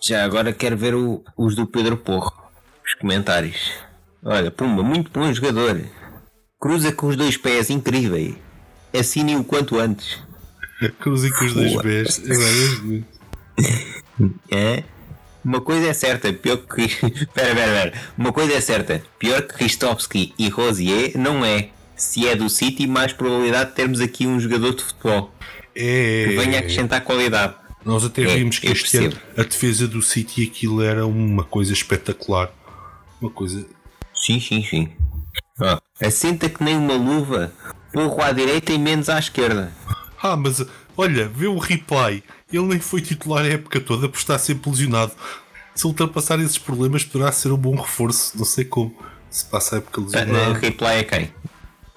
Já 0.00 0.24
agora 0.24 0.52
quero 0.52 0.76
ver 0.76 0.94
o- 0.94 1.22
os 1.36 1.54
do 1.54 1.66
Pedro 1.66 1.96
Porro. 1.96 2.32
Os 2.84 2.94
comentários. 2.94 3.72
Olha, 4.24 4.50
Pumba, 4.50 4.82
muito 4.82 5.10
bom 5.10 5.32
jogador. 5.32 5.80
Cruza 6.60 6.92
com 6.92 7.06
os 7.08 7.16
dois 7.16 7.36
pés, 7.36 7.70
incrível. 7.70 8.34
Assine 8.92 9.36
o 9.36 9.44
quanto 9.44 9.78
antes. 9.78 10.18
Cruzei 11.00 11.30
com 11.30 11.44
os 11.44 11.54
dois 11.54 11.76
pés. 11.80 12.20
É 12.28 13.02
É? 14.50 14.84
Uma 15.44 15.60
coisa 15.60 15.88
é 15.88 15.92
certa, 15.92 16.32
pior 16.32 16.56
que. 16.58 16.86
Pera, 17.34 17.54
pera, 17.54 17.72
pera. 17.90 17.92
Uma 18.16 18.32
coisa 18.32 18.52
é 18.54 18.60
certa, 18.60 19.02
pior 19.18 19.42
que 19.42 19.62
Ristovski 19.62 20.32
e 20.38 20.48
Rosier 20.48 21.12
não 21.18 21.44
é. 21.44 21.70
Se 22.02 22.26
é 22.26 22.34
do 22.34 22.48
City, 22.50 22.86
mais 22.86 23.12
probabilidade 23.12 23.70
de 23.70 23.76
termos 23.76 24.00
aqui 24.00 24.26
um 24.26 24.40
jogador 24.40 24.74
de 24.74 24.82
futebol 24.82 25.32
é, 25.74 26.26
que 26.28 26.36
venha 26.36 26.58
acrescentar 26.58 27.00
qualidade. 27.04 27.54
Nós 27.84 28.04
até 28.04 28.22
É, 28.22 28.36
vimos 28.36 28.58
que 28.58 28.66
eu 28.66 28.72
este 28.72 28.96
ano 28.96 29.16
a 29.36 29.42
defesa 29.44 29.86
do 29.86 30.02
City 30.02 30.42
aquilo 30.44 30.82
era 30.82 31.06
uma 31.06 31.44
coisa 31.44 31.72
espetacular. 31.72 32.50
Uma 33.20 33.30
coisa. 33.30 33.64
Sim, 34.12 34.40
sim, 34.40 34.64
sim. 34.64 34.88
Ó, 35.60 35.78
assenta 36.04 36.48
que 36.48 36.62
nem 36.62 36.76
uma 36.76 36.94
luva, 36.94 37.52
porro 37.92 38.20
à 38.20 38.32
direita 38.32 38.72
e 38.72 38.78
menos 38.78 39.08
à 39.08 39.18
esquerda. 39.18 39.72
Ah, 40.20 40.36
mas 40.36 40.64
olha, 40.96 41.28
vê 41.28 41.46
o 41.46 41.58
replay. 41.58 42.22
Ele 42.52 42.66
nem 42.66 42.80
foi 42.80 43.00
titular 43.00 43.44
a 43.44 43.48
época 43.48 43.80
toda 43.80 44.08
por 44.08 44.18
estar 44.18 44.38
sempre 44.38 44.70
lesionado. 44.70 45.12
Se 45.74 45.86
ultrapassar 45.86 46.38
esses 46.40 46.58
problemas, 46.58 47.04
poderá 47.04 47.30
ser 47.32 47.50
um 47.52 47.56
bom 47.56 47.74
reforço. 47.76 48.36
Não 48.36 48.44
sei 48.44 48.64
como. 48.64 48.94
Se 49.30 49.44
passa 49.46 49.76
a 49.76 49.78
época 49.78 50.00
Uh, 50.00 50.04
lesionado. 50.04 50.54
reply 50.58 50.98
a 50.98 51.04
quem? 51.04 51.32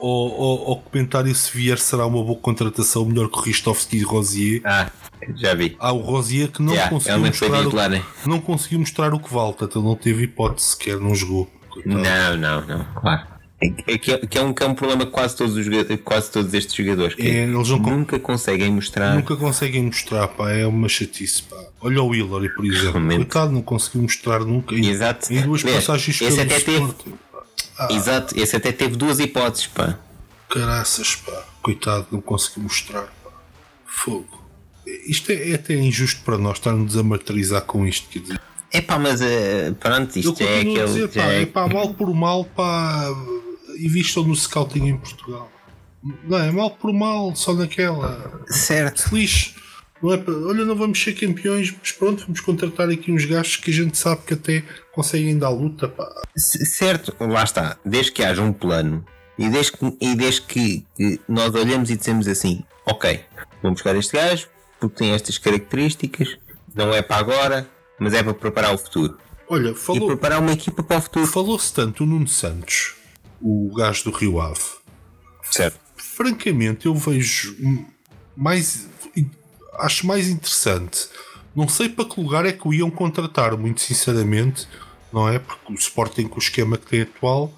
Ou, 0.07 0.32
ou, 0.40 0.60
ou 0.68 0.82
comentário 0.84 1.34
se 1.34 1.57
vier 1.57 1.80
será 1.80 2.06
uma 2.06 2.23
boa 2.23 2.38
contratação, 2.38 3.03
melhor 3.06 3.27
que 3.27 3.40
o 3.40 3.41
Ristovski 3.41 3.98
e 3.98 4.03
Rosier. 4.03 4.61
Ah, 4.64 4.91
já 5.36 5.56
vi. 5.56 5.76
Há 5.80 5.91
o 5.91 5.98
Rosier 5.98 6.52
que 6.52 6.61
não 6.61 6.73
Yeah, 6.73 6.91
conseguiu 6.91 7.19
nem 7.22 7.32
foi 7.34 7.49
mostrar 7.49 7.88
o, 7.88 7.90
né? 7.90 8.03
não 8.27 8.40
conseguiu 8.40 8.80
mostrar 8.80 9.14
o 9.15 9.19
que 9.19 9.34
vale, 9.34 9.53
portanto 9.53 9.80
ele 9.80 9.88
não 9.88 9.95
teve 9.95 10.23
hipótese 10.26 10.68
sequer, 10.68 10.99
não 10.99 11.15
jogou. 11.15 11.49
Coitado. 11.72 11.95
Não, 11.98 12.38
não, 12.38 12.68
não, 12.68 12.86
claro. 13.02 13.36
É, 13.60 13.94
é 13.94 13.98
que, 13.98 14.11
é, 14.11 14.18
que 14.19 14.38
é 14.38 14.41
um, 14.44 14.53
que 14.53 14.64
é 14.64 14.68
um 14.68 14.76
problema 14.76 15.06
quase 15.07 15.36
todos, 15.36 15.56
os, 15.57 15.65
quase 16.03 16.30
todos 16.30 16.53
estes 16.53 16.76
jogadores. 16.76 17.15
Que 17.15 17.23
É, 17.27 17.44
eles 17.45 17.69
nunca 17.69 18.19
conseguem 18.19 18.72
mostrar. 18.72 19.15
Nunca 19.15 19.36
conseguem 19.36 19.84
mostrar, 19.86 20.27
pá, 20.27 20.52
é 20.52 20.68
uma 20.68 20.88
chatice, 20.88 21.41
pá. 21.44 21.56
Olha 21.82 22.03
o 22.03 22.14
Hillary, 22.14 22.53
por 22.53 22.65
exemplo. 22.65 22.91
Realmente. 22.91 23.18
Coitado, 23.18 23.52
não 23.52 23.61
conseguiu 23.61 24.03
mostrar 24.03 24.40
nunca. 24.41 24.76
Em, 24.76 24.88
Exato. 24.88 25.34
Em 25.34 25.41
duas 25.41 25.64
passagens 25.64 26.22
esse 26.22 26.40
até 26.41 26.60
teve- 26.60 26.94
Sporting. 27.76 27.96
Exato, 27.96 28.40
esse 28.40 28.56
até 28.56 28.72
teve 28.72 28.96
duas 28.96 29.20
hipóteses, 29.20 29.68
pá. 29.68 29.98
Caraças, 30.50 31.16
pá. 31.16 31.44
Coitado, 31.62 32.08
não 32.12 32.22
conseguiu 32.22 32.64
mostrar, 32.64 33.04
pá. 33.24 33.32
Fogo. 33.86 34.44
Isto 35.08 35.32
é, 35.32 35.52
é 35.52 35.56
até 35.56 35.74
injusto 35.76 36.22
para 36.24 36.38
nós 36.38 36.58
estar-nos 36.58 36.96
a 36.96 37.04
martirizar 37.04 37.62
com 37.64 37.86
isto, 37.86 38.08
quer 38.10 38.20
dizer. 38.20 38.42
É 38.72 38.82
pá, 38.82 39.00
mas 39.00 39.22
eh, 39.22 39.72
pronto, 39.80 40.18
isto 40.18 40.32
é 40.44 40.58
continuo 40.58 40.78
a 40.80 40.84
aquele. 40.84 40.86
dizer, 41.08 41.08
pá, 41.10 41.24
é- 41.32 41.42
é 41.42 41.46
pá, 41.46 41.68
mal 41.68 41.94
por 41.94 42.14
mal, 42.14 42.46
pá, 42.46 43.08
e 43.78 43.88
vistam 43.90 44.24
no 44.24 44.36
scouting 44.36 44.88
em 44.90 44.98
Portugal. 44.98 45.52
Não 46.24 46.38
é 46.38 46.52
mal 46.52 46.70
por 46.72 46.94
mal, 46.94 47.36
só 47.36 47.54
naquela. 47.54 48.44
Certo. 48.48 49.02
Se 49.10 49.16
lixe. 49.16 49.56
Não 50.02 50.14
é 50.14 50.18
para, 50.18 50.34
olha, 50.34 50.66
não 50.66 50.76
vamos 50.76 51.02
ser 51.02 51.14
campeões, 51.14 51.74
mas 51.80 51.92
pronto, 51.92 52.24
vamos 52.26 52.42
contratar 52.42 52.90
aqui 52.90 53.12
uns 53.12 53.26
gajos 53.26 53.56
que 53.56 53.72
a 53.72 53.74
gente 53.74 53.98
sabe 53.98 54.22
que 54.28 54.34
até 54.34 54.64
conseguem 54.92 55.38
dar 55.38 55.50
luta, 55.50 55.88
pá. 55.88 56.10
Certo, 56.36 57.16
lá 57.20 57.44
está. 57.44 57.78
Desde 57.84 58.12
que 58.12 58.24
haja 58.24 58.42
um 58.42 58.54
plano 58.54 59.06
e 59.38 59.50
desde 59.50 59.72
que, 59.74 59.98
e 60.02 60.16
desde 60.16 60.42
que, 60.42 60.86
nós 61.28 61.54
olhamos 61.56 61.90
e 61.90 61.98
dizemos 61.98 62.28
assim: 62.28 62.64
Ok, 62.86 63.20
vamos 63.62 63.78
buscar 63.82 63.96
este 63.96 64.16
gajo 64.16 64.48
porque 64.80 64.98
tem 64.98 65.12
estas 65.12 65.38
características, 65.38 66.38
não 66.74 66.94
é 66.94 67.02
para 67.02 67.18
agora, 67.18 67.70
mas 68.00 68.14
é 68.14 68.22
para 68.22 68.34
preparar 68.34 68.74
o 68.74 68.78
futuro. 68.78 69.18
Olha, 69.48 69.70
E 69.72 69.76
falou, 69.76 70.08
preparar 70.08 70.40
uma 70.40 70.52
equipa 70.52 70.84
para 70.84 70.98
o 70.98 71.02
futuro. 71.02 71.28
falou-se 71.28 71.74
tanto 71.74 72.04
o 72.04 72.06
Nuno 72.06 72.28
Santos, 72.28 72.96
o 73.42 73.74
gajo 73.76 74.06
do 74.06 74.12
Rio 74.12 74.40
Ave. 74.42 74.60
Certo. 75.44 75.80
Francamente, 75.96 76.86
eu 76.86 76.96
vejo 76.96 77.56
mais. 78.36 78.88
Acho 79.80 80.06
mais 80.08 80.28
interessante. 80.30 81.08
Não 81.56 81.68
sei 81.68 81.88
para 81.90 82.06
que 82.06 82.20
lugar 82.20 82.46
é 82.46 82.52
que 82.52 82.68
o 82.68 82.74
iam 82.74 82.92
contratar, 82.92 83.58
muito 83.58 83.82
sinceramente, 83.82 84.68
não 85.12 85.30
é? 85.30 85.40
Porque 85.40 85.72
o 85.72 85.76
Sporting, 85.76 86.28
com 86.28 86.36
o 86.36 86.40
esquema 86.40 86.78
que 86.78 86.86
tem 86.86 87.02
atual, 87.02 87.52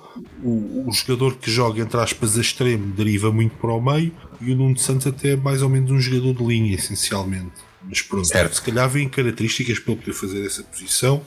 o, 0.43 0.87
o 0.87 0.91
jogador 0.91 1.35
que 1.35 1.49
joga, 1.49 1.81
entre 1.81 1.99
aspas, 1.99 2.37
a 2.37 2.41
extremo, 2.41 2.93
deriva 2.93 3.31
muito 3.31 3.55
para 3.57 3.71
o 3.71 3.81
meio 3.81 4.11
e 4.39 4.51
o 4.51 4.55
Nuno 4.55 4.77
Santos 4.77 5.07
até 5.07 5.31
é 5.31 5.35
mais 5.35 5.61
ou 5.61 5.69
menos 5.69 5.89
um 5.89 5.99
jogador 5.99 6.33
de 6.33 6.43
linha, 6.43 6.75
essencialmente. 6.75 7.53
Mas 7.83 8.01
pronto, 8.01 8.27
Certo. 8.27 8.55
se 8.55 8.61
calhar 8.61 8.87
vêm 8.89 9.07
características 9.09 9.79
para 9.79 9.93
ele 9.93 10.01
poder 10.01 10.13
fazer 10.13 10.45
essa 10.45 10.63
posição, 10.63 11.21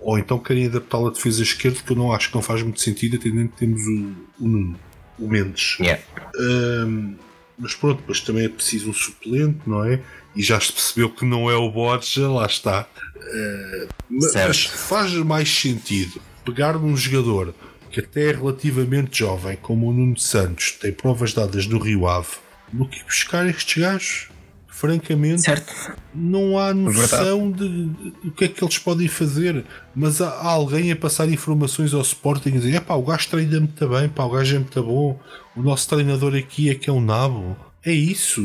ou 0.00 0.18
então 0.18 0.38
querem 0.38 0.66
adaptá-lo 0.66 1.08
à 1.08 1.10
defesa 1.10 1.42
esquerda, 1.42 1.80
que 1.84 1.92
eu 1.92 1.96
não 1.96 2.12
acho 2.12 2.28
que 2.28 2.34
não 2.34 2.42
faz 2.42 2.62
muito 2.62 2.80
sentido, 2.80 3.16
atendendo 3.16 3.48
que 3.50 3.58
temos 3.58 3.80
o, 3.82 4.44
o 4.44 4.48
Nuno, 4.48 4.78
o 5.18 5.28
Mendes. 5.28 5.76
Yeah. 5.80 6.02
Hum, 6.38 7.16
mas 7.58 7.74
pronto, 7.74 7.98
depois 7.98 8.20
também 8.20 8.44
é 8.44 8.48
preciso 8.48 8.90
um 8.90 8.92
suplente, 8.92 9.60
não 9.66 9.84
é? 9.84 10.00
E 10.34 10.42
já 10.42 10.58
se 10.58 10.72
percebeu 10.72 11.10
que 11.10 11.24
não 11.24 11.50
é 11.50 11.54
o 11.54 11.70
Borja, 11.70 12.28
lá 12.28 12.46
está. 12.46 12.88
Uh, 13.16 13.88
mas 14.10 14.64
faz 14.64 15.12
mais 15.14 15.48
sentido 15.48 16.20
pegar 16.44 16.74
num 16.74 16.96
jogador 16.96 17.54
que 17.90 18.00
até 18.00 18.30
é 18.30 18.32
relativamente 18.32 19.20
jovem, 19.20 19.56
como 19.56 19.88
o 19.88 19.92
Nuno 19.92 20.18
Santos, 20.18 20.72
tem 20.72 20.92
provas 20.92 21.32
dadas 21.32 21.66
no 21.66 21.78
Rio 21.78 22.08
Ave, 22.08 22.36
do 22.72 22.88
que 22.88 23.02
buscar 23.04 23.46
estes 23.48 23.80
gajos. 23.80 24.28
Francamente, 24.76 25.42
Certo. 25.42 25.72
não 26.12 26.58
há 26.58 26.74
noção 26.74 27.52
verdade. 27.52 27.86
de, 27.86 28.10
do 28.24 28.32
que 28.32 28.44
é 28.44 28.48
que 28.48 28.62
eles 28.64 28.76
podem 28.76 29.06
fazer. 29.06 29.64
Mas 29.94 30.20
há, 30.20 30.28
alguém 30.42 30.90
a 30.90 30.96
passar 30.96 31.28
informações 31.30 31.94
ao 31.94 32.00
Sporting 32.00 32.48
e 32.48 32.52
dizer: 32.58 32.80
pá, 32.80 32.94
o 32.94 33.02
gajo 33.04 33.28
treina 33.28 33.60
muito 33.60 33.88
bem, 33.88 34.08
pá, 34.08 34.24
o 34.24 34.30
gajo 34.30 34.56
é 34.56 34.58
muito 34.58 34.82
bom, 34.82 35.20
o 35.56 35.62
nosso 35.62 35.88
treinador 35.88 36.34
aqui 36.34 36.70
é 36.70 36.74
que 36.74 36.90
é 36.90 36.92
um 36.92 37.00
nabo. 37.00 37.56
É 37.84 37.92
isso. 37.92 38.40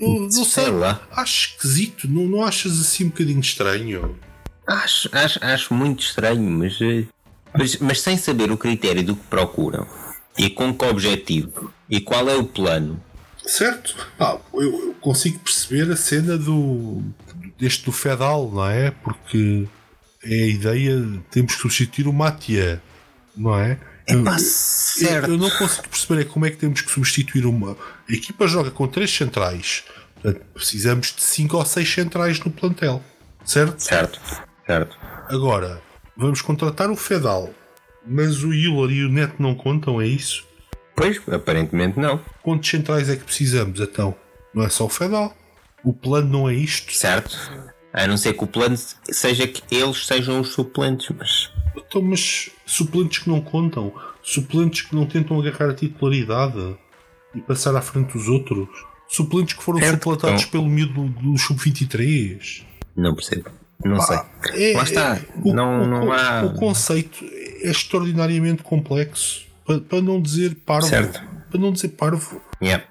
Eu 0.00 0.20
não 0.22 0.30
sei, 0.30 0.64
Sei 0.64 0.70
lá. 0.72 1.02
acho 1.12 1.48
esquisito, 1.50 2.08
não, 2.08 2.22
não 2.26 2.42
achas 2.42 2.80
assim 2.80 3.04
um 3.04 3.08
bocadinho 3.08 3.40
estranho? 3.40 4.16
Acho, 4.66 5.10
acho, 5.12 5.44
acho 5.44 5.74
muito 5.74 6.00
estranho, 6.02 6.50
mas, 6.50 6.78
eh, 6.80 7.04
mas, 7.54 7.76
mas 7.76 8.00
sem 8.00 8.16
saber 8.16 8.50
o 8.50 8.56
critério 8.56 9.02
do 9.04 9.14
que 9.14 9.24
procuram 9.28 9.86
e 10.38 10.48
com 10.48 10.72
que 10.72 10.84
objetivo 10.86 11.70
e 11.90 12.00
qual 12.00 12.26
é 12.30 12.36
o 12.36 12.44
plano. 12.44 13.02
Certo? 13.50 13.96
Pá, 14.16 14.38
eu, 14.54 14.62
eu 14.62 14.94
consigo 15.00 15.40
perceber 15.40 15.90
a 15.90 15.96
cena 15.96 16.38
do, 16.38 17.02
deste 17.58 17.84
do 17.84 17.90
Fedal, 17.90 18.48
não 18.48 18.64
é? 18.64 18.92
Porque 18.92 19.66
é 20.22 20.34
a 20.34 20.46
ideia, 20.46 21.20
temos 21.32 21.56
que 21.56 21.62
substituir 21.62 22.06
o 22.06 22.12
Matia, 22.12 22.80
não 23.36 23.58
é? 23.58 23.76
Epá, 24.06 24.34
eu, 24.34 24.38
certo. 24.38 25.30
eu 25.30 25.36
não 25.36 25.50
consigo 25.50 25.88
perceber 25.88 26.20
é 26.20 26.24
como 26.24 26.46
é 26.46 26.50
que 26.50 26.58
temos 26.58 26.80
que 26.80 26.92
substituir 26.92 27.44
uma. 27.44 27.76
A 28.08 28.12
equipa 28.12 28.46
joga 28.46 28.70
com 28.70 28.86
três 28.86 29.10
centrais, 29.10 29.82
portanto 30.14 30.44
precisamos 30.54 31.12
de 31.12 31.24
cinco 31.24 31.56
ou 31.56 31.64
seis 31.66 31.92
centrais 31.92 32.38
no 32.38 32.52
plantel, 32.52 33.02
certo? 33.44 33.82
Certo, 33.82 34.20
certo. 34.64 34.96
Agora, 35.28 35.82
vamos 36.16 36.40
contratar 36.40 36.88
o 36.88 36.94
Fedal, 36.94 37.52
mas 38.06 38.44
o 38.44 38.54
Euler 38.54 38.96
e 38.96 39.04
o 39.04 39.08
Neto 39.08 39.42
não 39.42 39.56
contam, 39.56 40.00
é 40.00 40.06
isso? 40.06 40.48
Pois, 41.00 41.20
aparentemente 41.34 41.98
não. 41.98 42.20
Quantos 42.42 42.68
centrais 42.68 43.08
é 43.08 43.16
que 43.16 43.24
precisamos 43.24 43.80
então? 43.80 44.14
Não 44.54 44.64
é 44.64 44.68
só 44.68 44.84
o 44.84 44.88
Fedal. 44.88 45.34
O 45.82 45.92
plano 45.92 46.28
não 46.28 46.48
é 46.48 46.54
isto. 46.54 46.92
Certo. 46.92 47.36
A 47.92 48.06
não 48.06 48.16
ser 48.16 48.34
que 48.34 48.44
o 48.44 48.46
plano 48.46 48.76
seja 49.10 49.46
que 49.46 49.62
eles 49.74 50.06
sejam 50.06 50.40
os 50.40 50.48
suplentes, 50.52 51.08
mas. 51.16 51.50
Então, 51.76 52.02
mas 52.02 52.50
suplentes 52.66 53.20
que 53.20 53.28
não 53.28 53.40
contam, 53.40 53.92
suplentes 54.22 54.82
que 54.82 54.94
não 54.94 55.06
tentam 55.06 55.40
agarrar 55.40 55.70
a 55.70 55.74
titularidade 55.74 56.76
e 57.34 57.40
passar 57.40 57.74
à 57.74 57.80
frente 57.80 58.12
dos 58.12 58.28
outros, 58.28 58.68
suplentes 59.08 59.54
que 59.54 59.62
foram 59.62 59.78
Certo, 59.80 59.94
suplantados 59.94 60.42
então- 60.42 60.50
pelo 60.50 60.66
miúdo 60.66 60.92
do, 61.08 61.32
do 61.32 61.38
Sub-23. 61.38 62.62
Não 62.96 63.14
percebo. 63.14 63.50
Não 63.84 64.00
sei. 64.00 64.18
É- 64.52 64.76
Lá 64.76 64.82
está. 64.82 65.16
é- 65.16 65.24
o, 65.42 65.54
não, 65.54 65.82
o- 65.82 65.86
não 65.86 66.12
há. 66.12 66.42
o 66.44 66.54
conceito 66.54 67.24
é 67.62 67.70
extraordinariamente 67.70 68.62
complexo. 68.62 69.46
Para, 69.70 69.80
para 69.80 70.00
não 70.02 70.20
dizer 70.20 70.56
parvo. 70.66 70.86
Certo. 70.88 71.22
Para 71.50 71.60
não 71.60 71.72
dizer 71.72 71.88
parvo. 71.90 72.40
Yeah. 72.62 72.84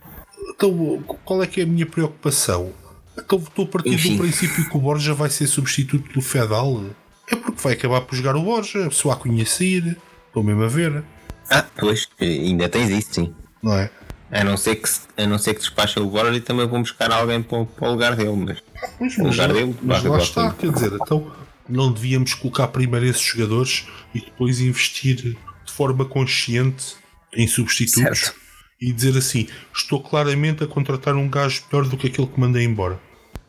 Então, 0.50 1.02
qual 1.26 1.44
é 1.44 1.48
que 1.48 1.62
é 1.62 1.64
a 1.64 1.68
minha 1.68 1.86
preocupação? 1.86 2.72
Então, 3.18 3.38
estou 3.40 3.66
a 3.66 3.68
partir 3.68 3.94
Enfim. 3.94 4.16
do 4.16 4.22
princípio 4.24 4.70
que 4.70 4.78
o 4.78 4.80
Borja 4.80 5.14
vai 5.14 5.30
ser 5.30 5.48
substituto 5.48 6.12
do 6.14 6.22
Fedal. 6.22 6.84
É 7.30 7.36
porque 7.36 7.62
vai 7.62 7.74
acabar 7.74 8.02
por 8.02 8.16
jogar 8.16 8.36
o 8.36 8.42
Borja, 8.42 8.90
se 8.92 9.06
o 9.08 9.12
a 9.12 9.16
conhecer. 9.16 9.98
Estou 10.28 10.44
mesmo 10.44 10.64
a 10.64 10.68
ver, 10.68 11.04
Ah, 11.50 11.66
pois, 11.78 12.08
ainda 12.22 12.70
tens 12.70 12.90
isso, 12.90 13.14
sim. 13.16 13.34
não 13.64 13.74
é? 13.74 13.90
A 14.32 14.44
não 14.44 14.56
ser 14.58 14.76
que, 14.76 14.88
a 15.18 15.26
não 15.26 15.40
ser 15.40 15.56
que 15.56 15.60
despacha 15.62 16.00
o 16.02 16.08
Borja 16.10 16.36
e 16.38 16.42
também 16.42 16.68
vão 16.68 16.82
buscar 16.82 17.12
alguém 17.12 17.42
para, 17.42 17.58
o- 17.60 17.66
para 17.66 17.88
o 17.88 17.92
lugar 17.92 18.16
dele. 18.16 18.32
Mas 18.36 18.60
Pois, 19.00 19.18
mas, 19.18 19.36
lugar 19.36 19.52
dele, 19.54 19.76
mas 19.82 20.04
lá 20.04 20.18
está, 20.20 20.52
quer 20.54 20.72
dizer, 20.72 20.94
então 20.94 21.32
não 21.68 21.92
devíamos 21.92 22.34
colocar 22.36 22.68
primeiro 22.70 23.06
esses 23.08 23.22
jogadores 23.24 23.88
e 24.14 24.20
depois 24.22 24.60
investir 24.62 25.36
de 25.70 25.76
forma 25.76 26.04
consciente 26.06 26.96
em 27.34 27.48
substitutos 27.48 28.20
Certo. 28.20 28.36
e 28.82 28.92
dizer 28.92 29.18
assim: 29.18 29.48
estou 29.74 30.02
claramente 30.02 30.64
a 30.64 30.68
contratar 30.68 31.16
um 31.16 31.30
gajo 31.30 31.64
pior 31.70 31.86
do 31.86 31.96
que 31.96 32.08
aquele 32.08 32.28
que 32.28 32.40
mandei 32.40 32.64
embora. 32.66 33.00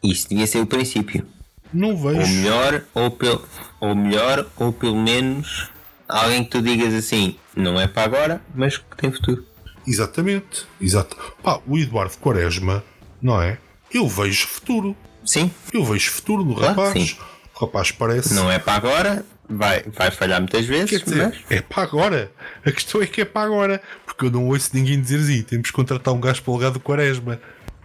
isso 0.02 0.28
devia 0.28 0.46
ser 0.46 0.58
o 0.60 0.66
princípio. 0.66 1.26
Não 1.72 1.90
Ou 1.90 1.96
vejo. 1.98 2.32
melhor, 2.32 2.82
ou, 2.94 3.10
pel, 3.12 3.42
ou 3.80 3.94
melhor, 3.94 4.46
ou 4.56 4.72
pelo 4.72 5.00
menos 5.00 5.68
alguém 6.08 6.42
que 6.44 6.50
tu 6.50 6.60
digas 6.62 6.92
assim, 6.92 7.36
não 7.54 7.80
é 7.80 7.86
para 7.86 8.02
agora, 8.04 8.42
mas 8.54 8.76
que 8.76 8.96
tem 8.96 9.12
futuro. 9.12 9.46
Exatamente. 9.86 10.66
Exato. 10.80 11.16
Pá, 11.42 11.60
o 11.66 11.78
Eduardo 11.78 12.16
Quaresma, 12.18 12.82
não 13.22 13.40
é? 13.40 13.58
Eu 13.92 14.08
vejo 14.08 14.46
futuro. 14.46 14.96
Sim, 15.24 15.50
Eu 15.72 15.84
vejo 15.84 16.10
futuro 16.10 16.44
no 16.44 16.54
Claro 16.54 16.74
rapaz. 16.80 16.92
sim. 17.10 17.16
O 17.54 17.64
rapaz 17.66 17.90
parece. 17.92 18.34
não 18.34 18.50
é 18.50 18.58
para 18.58 18.74
agora, 18.74 19.24
vai, 19.50 19.82
vai 19.92 20.10
falhar 20.10 20.40
muitas 20.40 20.64
vezes, 20.64 20.90
Quer 20.90 21.02
dizer, 21.04 21.28
mas 21.28 21.58
é 21.58 21.60
para 21.60 21.82
agora. 21.82 22.30
A 22.64 22.70
questão 22.72 23.02
é 23.02 23.06
que 23.06 23.20
é 23.20 23.24
para 23.24 23.46
agora. 23.46 23.82
Porque 24.06 24.26
eu 24.26 24.30
não 24.30 24.46
ouço 24.48 24.70
ninguém 24.72 25.00
dizer 25.00 25.18
assim: 25.20 25.42
temos 25.42 25.68
que 25.68 25.72
contratar 25.74 26.14
um 26.14 26.20
gajo 26.20 26.42
para 26.42 26.50
o 26.50 26.54
lugar 26.54 26.70
do 26.70 26.80
Quaresma. 26.80 27.40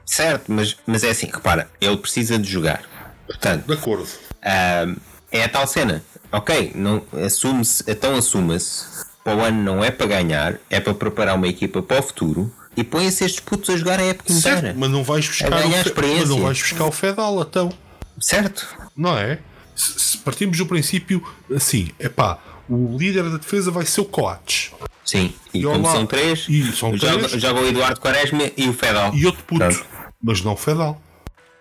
certo, 0.05 0.51
mas, 0.51 0.77
mas 0.85 1.03
é 1.03 1.09
assim, 1.09 1.29
repara, 1.33 1.69
ele 1.81 1.97
precisa 1.97 2.37
de 2.37 2.49
jogar. 2.49 2.83
Portanto, 3.27 3.65
De 3.65 3.73
acordo. 3.73 4.07
ah, 4.43 4.85
é 5.31 5.43
a 5.43 5.49
tal 5.49 5.65
cena. 5.67 6.03
Ok, 6.31 6.71
não, 6.75 7.03
assume-se, 7.25 7.83
então 7.87 8.15
assuma-se. 8.15 9.05
Para 9.23 9.37
o 9.37 9.41
ano 9.41 9.63
não 9.63 9.83
é 9.83 9.89
para 9.89 10.05
ganhar, 10.05 10.59
é 10.69 10.79
para 10.79 10.93
preparar 10.93 11.35
uma 11.35 11.47
equipa 11.47 11.81
para 11.81 11.99
o 11.99 12.03
futuro 12.03 12.53
e 12.77 12.83
põe-se 12.83 13.25
estes 13.25 13.39
putos 13.39 13.69
a 13.71 13.77
jogar 13.77 13.99
a 13.99 14.03
época 14.03 14.31
inteira. 14.31 14.61
Certo, 14.61 14.77
mas 14.77 14.91
não 14.91 15.03
vais 15.03 15.27
buscar, 15.27 15.47
o, 15.47 15.51
mas 15.51 16.29
não 16.29 16.41
vais 16.41 16.61
buscar 16.61 16.85
o 16.85 16.91
Fedal, 16.91 17.41
então. 17.41 17.73
Certo? 18.19 18.67
Não 18.95 19.17
é? 19.17 19.39
Se, 19.75 20.17
partimos 20.19 20.57
do 20.57 20.65
princípio 20.65 21.21
assim, 21.53 21.89
é 21.99 22.07
pá, 22.09 22.39
o 22.69 22.97
líder 22.97 23.29
da 23.29 23.37
defesa 23.37 23.69
vai 23.71 23.85
ser 23.85 24.01
o 24.01 24.05
Coates. 24.05 24.71
Sim, 25.03 25.33
e, 25.53 25.59
E 25.59 25.63
como 25.63 25.85
são 25.91 26.05
três, 26.05 26.47
e 26.49 26.63
são 26.71 26.97
joga, 26.97 27.27
três. 27.27 27.41
joga 27.41 27.59
o 27.61 27.67
Eduardo 27.67 27.99
Quaresma 27.99 28.49
e 28.57 28.67
o 28.67 28.73
Fedal. 28.73 29.13
E 29.13 29.25
outro 29.25 29.43
puto. 29.43 29.59
Pronto. 29.59 29.85
Mas 30.21 30.41
não 30.41 30.53
o 30.53 30.57
Fedal. 30.57 30.99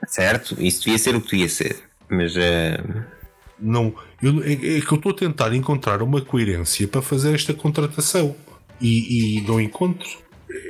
Certo, 0.08 0.56
isso 0.58 0.84
devia 0.84 0.98
ser 0.98 1.14
o 1.14 1.20
que 1.20 1.30
devia 1.32 1.48
ser. 1.48 1.82
Mas 2.08 2.34
eh, 2.36 2.78
Não, 3.58 3.94
eu, 4.22 4.42
é, 4.42 4.52
é 4.52 4.80
que 4.80 4.92
eu 4.92 4.96
estou 4.96 5.12
a 5.12 5.14
tentar 5.14 5.54
encontrar 5.54 6.02
uma 6.02 6.20
coerência 6.20 6.86
para 6.88 7.02
fazer 7.02 7.34
esta 7.34 7.52
contratação 7.54 8.34
e, 8.80 9.38
e 9.38 9.40
não 9.42 9.60
encontro. 9.60 10.08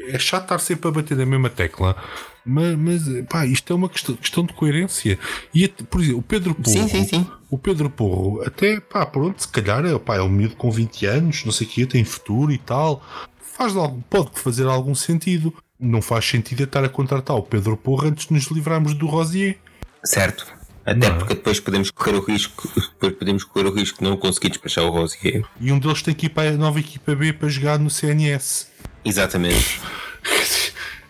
É 0.08 0.18
chato 0.18 0.44
estar 0.44 0.58
sempre 0.58 0.88
a 0.88 0.92
bater 0.92 1.16
na 1.16 1.26
mesma 1.26 1.50
tecla, 1.50 1.96
mas, 2.44 2.76
mas 2.76 3.02
pá, 3.28 3.46
isto 3.46 3.72
é 3.72 3.76
uma 3.76 3.88
questão, 3.88 4.14
questão 4.16 4.44
de 4.44 4.52
coerência. 4.52 5.18
E, 5.54 5.66
por 5.68 6.00
exemplo, 6.00 6.18
o 6.18 6.22
Pedro 6.22 6.54
Porro, 6.54 6.76
Sim, 6.76 6.88
sim, 6.88 7.04
sim. 7.04 7.26
o 7.50 7.58
Pedro 7.58 7.88
Porro, 7.90 8.42
até 8.42 8.80
pá, 8.80 9.06
pronto, 9.06 9.40
se 9.42 9.48
calhar 9.48 9.84
é, 9.84 9.98
pá, 9.98 10.16
é 10.16 10.22
um 10.22 10.28
miúdo 10.28 10.56
com 10.56 10.70
20 10.70 11.06
anos, 11.06 11.44
não 11.44 11.52
sei 11.52 11.66
o 11.66 11.70
que, 11.70 11.86
tem 11.86 12.04
futuro 12.04 12.52
e 12.52 12.58
tal, 12.58 13.02
faz 13.40 13.72
pode 14.10 14.30
fazer 14.38 14.66
algum 14.66 14.94
sentido. 14.94 15.54
Não 15.78 16.00
faz 16.00 16.24
sentido 16.24 16.60
é 16.60 16.64
estar 16.64 16.84
a 16.84 16.88
contratar 16.88 17.36
o 17.36 17.42
Pedro 17.42 17.76
Porro 17.76 18.06
antes 18.06 18.26
de 18.26 18.32
nos 18.34 18.44
livrarmos 18.46 18.94
do 18.94 19.06
Rosier. 19.06 19.58
certo. 20.04 20.46
Até 20.86 21.08
Não 21.08 21.16
é? 21.16 21.18
porque 21.18 21.34
depois 21.34 21.58
podemos 21.58 21.90
correr 21.90 22.14
o 22.14 22.20
risco, 22.20 22.70
depois 22.76 23.14
podemos 23.14 23.42
correr 23.42 23.66
o 23.68 23.72
risco 23.74 23.98
de 23.98 24.04
não 24.04 24.18
conseguir 24.18 24.50
despachar 24.50 24.84
o 24.84 24.90
Rosier. 24.90 25.42
E 25.58 25.72
um 25.72 25.78
deles 25.78 26.02
tem 26.02 26.14
que 26.14 26.26
ir 26.26 26.28
para 26.28 26.50
a 26.50 26.52
nova 26.58 26.78
equipa 26.78 27.14
B 27.14 27.32
para 27.32 27.48
jogar 27.48 27.78
no 27.78 27.88
CNS. 27.88 28.68
Exatamente. 29.02 29.80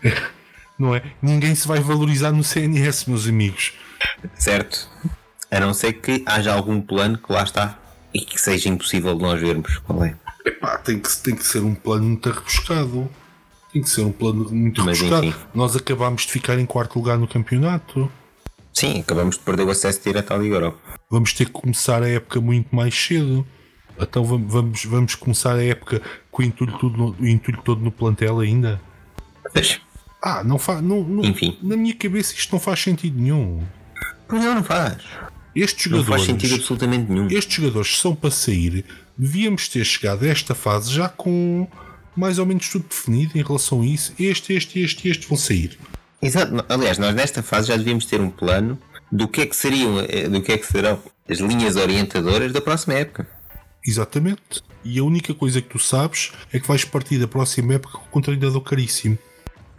Não 0.79 0.95
é? 0.95 1.03
Ninguém 1.23 1.55
se 1.55 1.69
vai 1.69 1.81
valorizar 1.81 2.33
no 2.33 2.43
CNS, 2.43 3.07
meus 3.09 3.29
amigos. 3.29 3.73
Certo. 4.35 4.89
A 5.51 5.61
não 5.61 5.73
ser 5.73 5.95
que 5.95 6.23
haja 6.27 6.53
algum 6.53 6.81
plano 6.81 7.19
que 7.19 7.33
lá 7.33 7.43
está 7.45 7.79
e 8.13 8.21
que 8.21 8.41
seja 8.41 8.69
impossível 8.69 9.15
de 9.15 9.23
nós 9.23 9.41
vermos 9.41 9.79
qual 9.79 10.05
é. 10.05 10.17
Epá, 10.45 10.79
tem 10.79 10.99
que, 10.99 11.17
tem 11.19 11.35
que 11.35 11.45
ser 11.45 11.61
um 11.61 11.75
plano 11.75 12.05
muito 12.05 12.29
rebuscado. 12.31 13.09
Tem 13.73 13.83
que 13.83 13.89
ser 13.89 14.03
um 14.03 14.13
plano 14.13 14.49
muito 14.51 14.85
Mas, 14.85 14.99
rebuscado. 14.99 15.27
enfim. 15.27 15.39
Nós 15.55 15.77
acabámos 15.77 16.23
de 16.23 16.33
ficar 16.33 16.59
em 16.59 16.67
quarto 16.67 16.97
lugar 16.99 17.19
no 17.19 17.27
campeonato. 17.27 18.11
Sim, 18.73 19.01
acabamos 19.01 19.39
de 19.39 19.45
perder 19.45 19.63
o 19.65 19.71
acesso 19.71 20.01
direto 20.03 20.33
à 20.33 20.37
Liga 20.37 20.57
Europa. 20.57 20.79
Vamos 21.09 21.33
ter 21.33 21.47
que 21.47 21.53
começar 21.53 22.03
a 22.03 22.09
época 22.09 22.41
muito 22.41 22.75
mais 22.75 22.95
cedo. 22.95 23.47
Então 23.99 24.25
vamos, 24.25 24.53
vamos, 24.53 24.85
vamos 24.85 25.15
começar 25.15 25.55
a 25.55 25.65
época 25.65 26.03
com 26.31 26.43
o 26.43 26.45
entulho, 26.45 26.77
tudo 26.79 26.97
no, 26.99 27.17
o 27.19 27.27
entulho 27.27 27.61
todo 27.63 27.81
no 27.81 27.93
plantel 27.93 28.41
ainda. 28.41 28.81
Mas, 29.55 29.81
Ah, 30.27 30.43
não 30.43 30.59
faz. 30.59 30.81
Não, 30.81 31.03
não- 31.05 31.25
Enfim. 31.25 31.59
Na 31.63 31.77
minha 31.77 31.95
cabeça 31.95 32.35
isto 32.35 32.51
não 32.53 32.59
faz 32.61 32.81
sentido 32.81 33.21
nenhum. 33.21 33.63
pois 34.27 34.43
não, 34.43 34.55
não 34.55 34.65
faz. 34.65 35.03
Estes 35.55 35.87
Não 35.91 35.99
jogadores. 35.99 36.25
faz 36.25 36.33
sentido 36.41 36.55
absolutamente 36.57 37.11
nenhum. 37.13 37.29
estes 37.31 37.55
jogadores 37.57 37.99
são 37.99 38.15
para 38.15 38.31
sair, 38.31 38.85
devíamos 39.17 39.69
ter 39.69 39.85
chegado 39.85 40.25
a 40.25 40.29
esta 40.29 40.55
fase 40.55 40.91
já 40.93 41.09
com 41.09 41.69
mais 42.17 42.39
ou 42.39 42.47
menos 42.47 42.69
tudo 42.69 42.87
definido 42.89 43.37
em 43.39 43.43
relação 43.43 43.83
a 43.83 43.87
isso. 43.87 44.13
Este, 44.19 44.53
este, 44.55 44.81
este 44.81 45.07
e 45.07 45.11
este 45.11 45.27
vão 45.29 45.37
sair. 45.37 45.79
Exato. 46.23 46.65
Aliás, 46.69 46.97
nós 46.99 47.15
nesta 47.15 47.43
fase 47.43 47.69
já 47.69 47.77
devíamos 47.77 48.07
ter 48.07 48.21
um 48.21 48.31
plano 48.31 48.79
do 49.13 49.29
que 49.29 49.43
é 49.43 49.47
que 49.47 49.55
seriam, 49.55 50.01
eh, 50.09 50.29
do 50.29 50.41
que 50.41 50.53
é 50.53 50.59
que 50.59 50.67
serão 50.67 50.99
as 51.29 51.39
linhas 51.39 51.77
orientadoras 51.77 52.51
da 52.53 52.61
próxima 52.61 52.95
época. 52.95 53.29
Exatamente. 53.87 54.63
E 54.85 54.99
a 54.99 55.05
única 55.05 55.35
coisa 55.35 55.61
que 55.61 55.69
tu 55.69 55.79
sabes 55.79 56.33
é 56.53 56.59
que 56.59 56.67
vais 56.67 56.85
partir 56.85 57.19
da 57.19 57.29
próxima 57.29 57.75
época 57.75 57.99
com 58.11 58.19
um 58.19 58.23
treinador 58.23 58.61
caríssimo. 58.63 59.19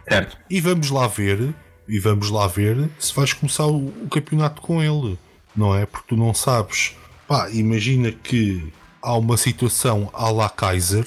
Certo. 0.08 0.36
E 0.48 0.60
vamos 0.60 0.90
lá 0.90 1.06
ver, 1.06 1.54
e 1.88 1.98
vamos 1.98 2.30
lá 2.30 2.46
ver 2.46 2.88
se 2.98 3.14
vais 3.14 3.32
começar 3.32 3.66
o, 3.66 3.88
o 3.88 4.08
campeonato 4.08 4.60
com 4.62 4.82
ele. 4.82 5.18
Não 5.54 5.74
é? 5.74 5.86
Porque 5.86 6.08
tu 6.08 6.16
não 6.16 6.34
sabes. 6.34 6.94
Pá, 7.26 7.50
imagina 7.50 8.12
que 8.12 8.72
há 9.02 9.16
uma 9.16 9.36
situação 9.36 10.10
à 10.12 10.30
la 10.30 10.48
Kaiser, 10.48 11.06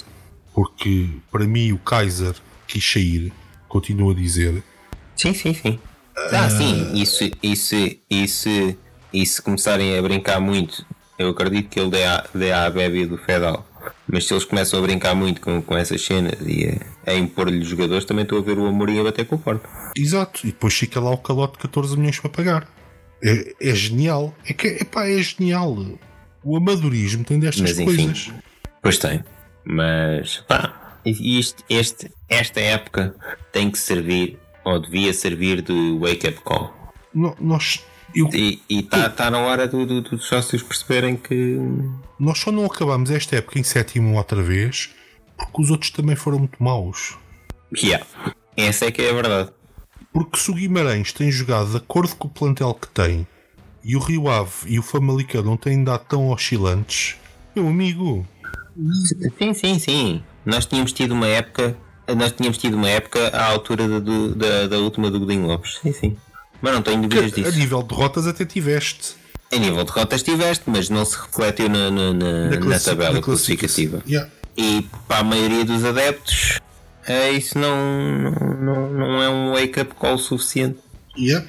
porque 0.53 1.09
para 1.31 1.45
mim 1.45 1.71
o 1.71 1.77
Kaiser 1.77 2.35
quis 2.67 2.83
sair, 2.83 3.31
continuo 3.67 4.11
a 4.11 4.15
dizer. 4.15 4.63
Sim, 5.15 5.33
sim, 5.33 5.53
sim. 5.53 5.79
Ah, 6.31 6.49
sim, 6.49 6.93
isso, 6.93 7.29
isso, 7.41 7.75
isso, 8.09 8.49
isso 9.13 9.35
se 9.35 9.41
começarem 9.41 9.97
a 9.97 10.01
brincar 10.01 10.39
muito, 10.41 10.85
eu 11.17 11.29
acredito 11.29 11.69
que 11.69 11.79
ele 11.79 11.89
dê 11.89 12.03
a, 12.03 12.25
dê 12.33 12.51
a 12.51 12.69
bébia 12.69 13.07
do 13.07 13.17
Fedal. 13.17 13.65
Mas 14.07 14.25
se 14.27 14.33
eles 14.33 14.43
começam 14.45 14.79
a 14.79 14.81
brincar 14.81 15.13
muito 15.15 15.39
com, 15.41 15.61
com 15.61 15.77
essas 15.77 16.01
cenas 16.01 16.33
e 16.45 16.79
a, 17.05 17.11
a 17.11 17.15
impor-lhe 17.15 17.61
jogadores, 17.63 18.05
também 18.05 18.23
estou 18.23 18.39
a 18.39 18.41
ver 18.41 18.57
o 18.57 18.65
Amorim 18.67 18.99
a 18.99 19.03
bater 19.03 19.25
com 19.25 19.35
o 19.35 19.39
porta. 19.39 19.67
Exato, 19.95 20.41
e 20.43 20.47
depois 20.47 20.73
fica 20.73 20.99
lá 20.99 21.11
o 21.11 21.17
calote 21.17 21.53
de 21.53 21.59
14 21.59 21.95
milhões 21.97 22.19
para 22.19 22.29
pagar. 22.29 22.67
É, 23.23 23.53
é 23.61 23.75
genial. 23.75 24.33
É 24.47 24.53
que 24.53 24.67
epá, 24.67 25.07
é 25.07 25.21
genial. 25.21 25.75
O 26.43 26.55
amadorismo 26.57 27.23
tem 27.23 27.39
destas 27.39 27.61
Mas 27.61 27.79
enfim. 27.79 27.95
coisas. 28.07 28.31
Pois 28.81 28.97
tem. 28.97 29.23
Mas 29.65 30.37
pá, 30.47 30.99
e 31.05 31.37
isto, 31.39 31.63
este, 31.69 32.09
esta 32.29 32.59
época 32.59 33.13
tem 33.51 33.69
que 33.69 33.77
servir, 33.77 34.39
ou 34.63 34.79
devia 34.81 35.13
servir 35.13 35.61
de 35.61 35.97
wake-up 35.99 36.39
call. 36.41 36.73
No- 37.13 37.35
nós, 37.39 37.83
Eu- 38.15 38.29
E 38.33 38.59
está 38.69 39.09
tá 39.09 39.29
na 39.31 39.39
hora 39.39 39.67
do- 39.67 39.85
do- 39.85 40.01
dos 40.01 40.25
sócios 40.25 40.63
perceberem 40.63 41.15
que. 41.15 41.57
Nós 42.19 42.39
só 42.39 42.51
não 42.51 42.65
acabamos 42.65 43.11
esta 43.11 43.35
época 43.37 43.59
em 43.59 43.63
sétimo 43.63 44.17
outra 44.17 44.41
vez 44.41 44.89
porque 45.37 45.61
os 45.61 45.71
outros 45.71 45.91
também 45.91 46.15
foram 46.15 46.39
muito 46.39 46.61
maus. 46.61 47.17
Yeah. 47.81 48.05
Essa 48.57 48.85
é 48.85 48.91
que 48.91 49.01
é 49.01 49.09
a 49.09 49.13
verdade. 49.13 49.51
Porque 50.11 50.37
se 50.37 50.51
o 50.51 50.53
Guimarães 50.55 51.13
tem 51.13 51.31
jogado 51.31 51.69
de 51.71 51.77
acordo 51.77 52.15
com 52.15 52.27
o 52.27 52.31
plantel 52.31 52.73
que 52.73 52.87
tem 52.89 53.25
e 53.83 53.95
o 53.95 53.99
Rio 53.99 54.27
Ave 54.27 54.51
e 54.67 54.79
o 54.79 54.83
Famalicão 54.83 55.43
não 55.43 55.55
têm 55.55 55.83
dado 55.83 56.03
tão 56.05 56.29
oscilantes, 56.29 57.15
meu 57.55 57.67
amigo, 57.67 58.25
Sim, 59.37 59.53
sim, 59.53 59.79
sim. 59.79 60.23
Nós 60.45 60.65
tínhamos 60.65 60.93
tido 60.93 61.11
uma 61.13 61.27
época. 61.27 61.77
Nós 62.17 62.31
tínhamos 62.31 62.57
tido 62.57 62.75
uma 62.75 62.89
época 62.89 63.27
à 63.29 63.45
altura 63.45 63.87
da, 63.87 63.99
da, 63.99 64.67
da 64.67 64.77
última 64.79 65.11
do 65.11 65.19
Godinho 65.19 65.47
Lopes. 65.47 65.77
Sim, 65.81 65.91
sim. 65.93 66.17
Mas 66.61 66.73
não 66.73 66.81
tenho 66.81 67.01
dúvidas 67.01 67.33
que 67.33 67.41
a 67.41 67.43
disso. 67.45 67.57
nível 67.57 67.81
de 67.83 67.89
derrotas 67.89 68.27
até 68.27 68.45
tiveste. 68.45 69.15
A 69.51 69.55
nível 69.57 69.83
de 69.83 69.91
rotas 69.91 70.21
tiveste, 70.21 70.63
mas 70.67 70.89
não 70.89 71.03
se 71.05 71.17
refletiu 71.17 71.69
na, 71.69 71.89
na, 71.89 72.13
na- 72.13 72.59
na 72.59 72.79
tabela 72.79 73.21
classificativa. 73.21 74.03
Yeah. 74.07 74.29
E 74.57 74.87
para 75.07 75.19
a 75.19 75.23
maioria 75.23 75.63
dos 75.65 75.83
adeptos, 75.85 76.59
eh, 77.07 77.31
isso 77.31 77.57
não, 77.57 77.75
não, 78.61 78.89
não 78.93 79.23
é 79.23 79.29
um 79.29 79.53
wake-up 79.53 79.95
call 79.95 80.17
suficiente. 80.17 80.77
Yeah. 81.17 81.47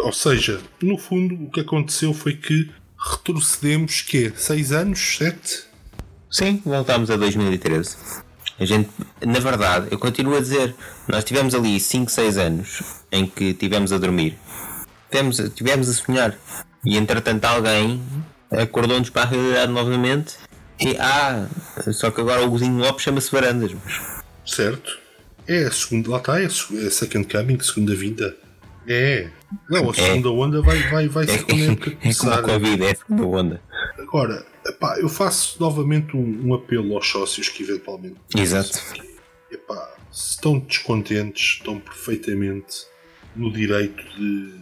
Ou 0.00 0.12
seja, 0.12 0.60
no 0.82 0.98
fundo, 0.98 1.34
o 1.44 1.50
que 1.50 1.60
aconteceu 1.60 2.12
foi 2.12 2.34
que 2.34 2.70
retrocedemos 3.12 4.02
que 4.02 4.32
6 4.36 4.72
anos, 4.72 5.16
7? 5.18 5.64
Sim, 6.30 6.60
voltámos 6.64 7.10
a 7.10 7.16
2013. 7.16 7.96
A 8.60 8.64
gente, 8.66 8.90
na 9.24 9.40
verdade, 9.40 9.88
eu 9.90 9.98
continuo 9.98 10.36
a 10.36 10.40
dizer, 10.40 10.74
nós 11.08 11.24
tivemos 11.24 11.54
ali 11.54 11.80
5, 11.80 12.10
6 12.10 12.36
anos 12.36 12.82
em 13.10 13.26
que 13.26 13.54
tivemos 13.54 13.90
a 13.90 13.96
dormir. 13.96 14.36
Tivemos, 15.10 15.40
tivemos 15.54 15.88
a 15.88 15.92
sonhar. 15.94 16.38
E 16.84 16.98
entretanto 16.98 17.44
alguém 17.46 18.02
acordou-nos 18.50 19.08
para 19.08 19.22
a 19.22 19.26
realidade 19.26 19.72
novamente. 19.72 20.34
E 20.78 20.94
ah, 20.98 21.46
só 21.92 22.10
que 22.10 22.20
agora 22.20 22.44
o 22.44 22.50
Godinho 22.50 22.78
Lopes 22.78 23.02
chama-se 23.02 23.32
Varandas. 23.32 23.72
Mas, 23.82 24.20
Certo. 24.44 24.98
É 25.48 25.64
a 25.64 25.70
segunda, 25.70 26.10
lá 26.10 26.18
está, 26.18 26.38
é 26.38 26.44
a 26.44 26.86
é 26.86 26.90
second 26.90 27.26
coming, 27.26 27.58
segunda 27.60 27.94
vinda. 27.94 28.36
É. 28.86 29.28
Não, 29.68 29.90
a 29.90 29.94
segunda 29.94 30.30
onda 30.30 30.62
vai, 30.62 30.78
vai, 30.90 31.08
vai 31.08 31.26
ser 31.26 31.44
quando 31.44 31.60
a 31.60 31.64
época 31.64 31.90
é 31.90 31.92
como 31.92 32.00
começar. 32.02 32.38
a 32.38 32.42
Covid, 32.42 32.84
é 32.84 32.90
a 32.90 32.94
segunda 32.94 33.26
onda. 33.26 33.62
Agora, 33.98 34.46
epá, 34.80 34.98
eu 34.98 35.08
faço 35.08 35.56
novamente 35.60 36.16
um, 36.16 36.48
um 36.48 36.54
apelo 36.54 36.94
aos 36.96 37.06
sócios 37.06 37.48
que 37.50 37.62
eventualmente. 37.62 38.16
Exato. 38.34 38.80
Epá, 39.50 39.94
se 40.10 40.30
estão 40.30 40.58
descontentes, 40.58 41.58
estão 41.58 41.78
perfeitamente 41.78 42.86
no 43.36 43.52
direito 43.52 44.02
de 44.16 44.54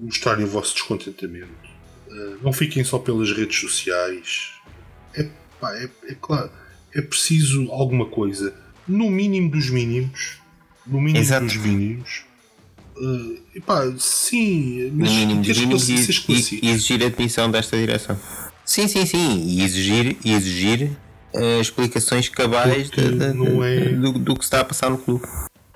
mostrarem 0.00 0.44
o 0.44 0.48
vosso 0.48 0.72
descontentamento. 0.74 1.50
Uh, 2.08 2.38
não 2.42 2.52
fiquem 2.52 2.82
só 2.82 2.98
pelas 2.98 3.30
redes 3.32 3.58
sociais. 3.60 4.52
Epá, 5.14 5.74
é, 5.76 5.88
é 6.08 6.14
claro, 6.14 6.50
é 6.94 7.02
preciso 7.02 7.70
alguma 7.70 8.06
coisa. 8.06 8.54
No 8.88 9.10
mínimo 9.10 9.50
dos 9.50 9.68
mínimos. 9.68 10.38
No 10.86 11.00
mínimo 11.00 11.18
Exato. 11.22 11.44
dos 11.46 11.56
mínimos. 11.56 12.24
Uh, 12.96 13.38
epá, 13.54 13.82
sim, 13.98 14.90
No 14.90 15.00
mas 15.04 15.10
mínimo 15.10 15.42
dos 15.42 15.58
mínimos 15.58 15.88
e, 15.90 15.94
e- 15.94 16.70
exigir 16.70 17.02
a 17.02 17.06
admissão 17.06 17.50
desta 17.50 17.76
direção. 17.76 18.18
Sim, 18.66 18.88
sim, 18.88 19.06
sim. 19.06 19.42
E 19.46 19.62
exigir, 19.62 20.16
e 20.24 20.32
exigir 20.32 20.90
eh, 21.34 21.60
explicações 21.60 22.28
cabais 22.28 22.90
da- 22.90 23.10
da- 23.10 23.34
não 23.34 23.62
é- 23.62 23.90
do, 23.90 24.12
do 24.12 24.34
que 24.34 24.40
se 24.40 24.46
está 24.46 24.60
a 24.60 24.64
passar 24.64 24.90
no 24.90 24.98
clube. 24.98 25.24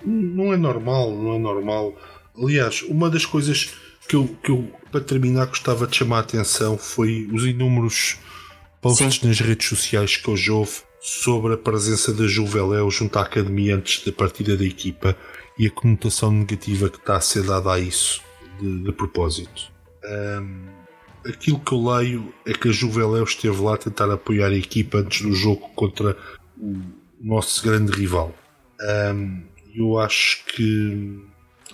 Não 0.04 0.52
é 0.52 0.56
normal, 0.56 1.10
não 1.14 1.34
é 1.34 1.38
normal. 1.38 1.94
Aliás, 2.36 2.82
uma 2.82 3.08
das 3.10 3.24
coisas 3.26 3.72
que 4.08 4.16
eu, 4.16 4.26
que 4.42 4.50
eu 4.50 4.70
para 4.90 5.00
terminar, 5.00 5.46
gostava 5.46 5.86
de 5.86 5.96
chamar 5.96 6.16
a 6.16 6.20
atenção 6.20 6.76
foi 6.76 7.28
os 7.32 7.44
inúmeros 7.46 8.18
posts 8.80 9.22
nas 9.22 9.38
redes 9.38 9.68
sociais 9.68 10.16
que 10.16 10.28
hoje 10.30 10.50
houve 10.50 10.72
sobre 11.00 11.54
a 11.54 11.56
presença 11.56 12.12
da 12.12 12.26
Juveléu 12.26 12.90
junto 12.90 13.18
à 13.18 13.22
academia 13.22 13.76
antes 13.76 14.04
da 14.04 14.10
partida 14.12 14.56
da 14.56 14.64
equipa 14.64 15.16
e 15.58 15.66
a 15.66 15.70
conotação 15.70 16.32
negativa 16.32 16.88
que 16.88 16.96
está 16.96 17.16
a 17.16 17.20
ser 17.20 17.42
dada 17.44 17.72
a 17.72 17.78
isso 17.78 18.20
de, 18.60 18.82
de 18.84 18.92
propósito. 18.92 19.70
Ahm, 20.04 20.79
aquilo 21.26 21.60
que 21.60 21.72
eu 21.72 21.84
leio 21.84 22.34
é 22.46 22.52
que 22.52 22.68
a 22.68 22.72
Juveléu 22.72 23.24
esteve 23.24 23.60
lá 23.60 23.74
a 23.74 23.78
tentar 23.78 24.10
apoiar 24.10 24.48
a 24.48 24.56
equipa 24.56 24.98
antes 24.98 25.22
do 25.22 25.32
jogo 25.32 25.68
contra 25.74 26.16
o 26.58 26.76
nosso 27.20 27.62
grande 27.62 27.92
rival. 27.92 28.34
Ahm, 28.80 29.42
eu 29.74 29.98
acho 29.98 30.44
que, 30.46 31.20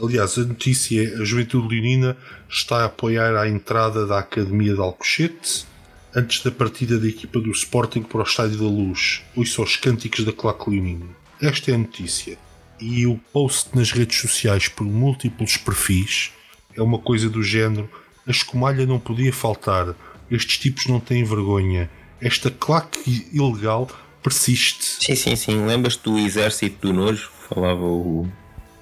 aliás, 0.02 0.39
a 0.39 0.44
notícia 0.44 1.02
é 1.02 1.20
a 1.20 1.24
Juventude 1.24 1.68
Leonina 1.68 2.16
está 2.48 2.82
a 2.82 2.85
apoiar 2.86 3.36
a 3.36 3.48
entrada 3.48 4.06
da 4.06 4.18
Academia 4.18 4.74
de 4.74 4.81
Alcochete 4.81 5.66
antes 6.14 6.43
da 6.43 6.51
partida 6.51 6.98
da 6.98 7.06
equipa 7.06 7.39
do 7.40 7.51
Sporting 7.51 8.02
para 8.02 8.20
o 8.20 8.23
Estádio 8.23 8.59
da 8.59 8.64
Luz. 8.64 9.23
Ouça 9.35 9.62
os 9.62 9.77
cânticos 9.77 10.24
da 10.24 10.32
Claque 10.32 10.70
Leonina. 10.70 11.06
Esta 11.40 11.70
é 11.70 11.74
a 11.74 11.78
notícia. 11.78 12.39
E 12.81 13.06
o 13.06 13.18
post 13.32 13.70
nas 13.74 13.90
redes 13.90 14.18
sociais 14.20 14.68
por 14.68 14.85
múltiplos 14.85 15.56
perfis 15.56 16.32
é 16.74 16.82
uma 16.82 16.98
coisa 16.98 17.28
do 17.28 17.43
género: 17.43 17.89
a 18.27 18.31
escumalha 18.31 18.85
não 18.86 18.98
podia 18.98 19.32
faltar, 19.32 19.94
estes 20.31 20.59
tipos 20.59 20.86
não 20.86 20.98
têm 21.01 21.24
vergonha, 21.24 21.89
esta 22.20 22.51
claque 22.51 23.28
ilegal 23.32 23.89
persiste. 24.23 25.05
Sim, 25.05 25.15
sim, 25.15 25.36
sim. 25.36 25.66
Lembras-te 25.66 26.03
do 26.03 26.19
exército 26.19 26.89
do 26.89 26.93
nojo? 26.93 27.31
Falava 27.48 27.82
o, 27.85 28.27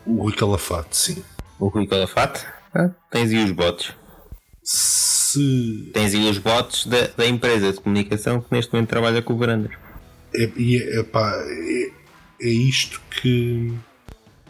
O 0.06 0.22
Rui 0.22 0.32
Calafate, 0.32 0.96
sim. 0.96 1.24
o 1.58 1.68
Rui 1.68 1.86
Calafate. 1.86 2.44
Ah, 2.74 2.90
tens 3.10 3.30
aí 3.30 3.44
os 3.44 3.50
bots. 3.50 3.92
Se 4.62 5.90
Tens 5.92 6.14
aí 6.14 6.28
os 6.30 6.38
bots 6.38 6.86
da, 6.86 7.08
da 7.08 7.26
empresa 7.26 7.72
de 7.72 7.80
comunicação 7.80 8.40
que 8.40 8.46
neste 8.52 8.72
momento 8.72 8.88
trabalha 8.88 9.20
com 9.20 9.34
o 9.34 9.36
Varandas. 9.36 9.72
é, 10.34 10.50
e 10.56 10.76
é, 10.82 11.00
epá, 11.00 11.34
é, 11.46 11.90
é 12.40 12.48
isto 12.48 13.00
que 13.10 13.74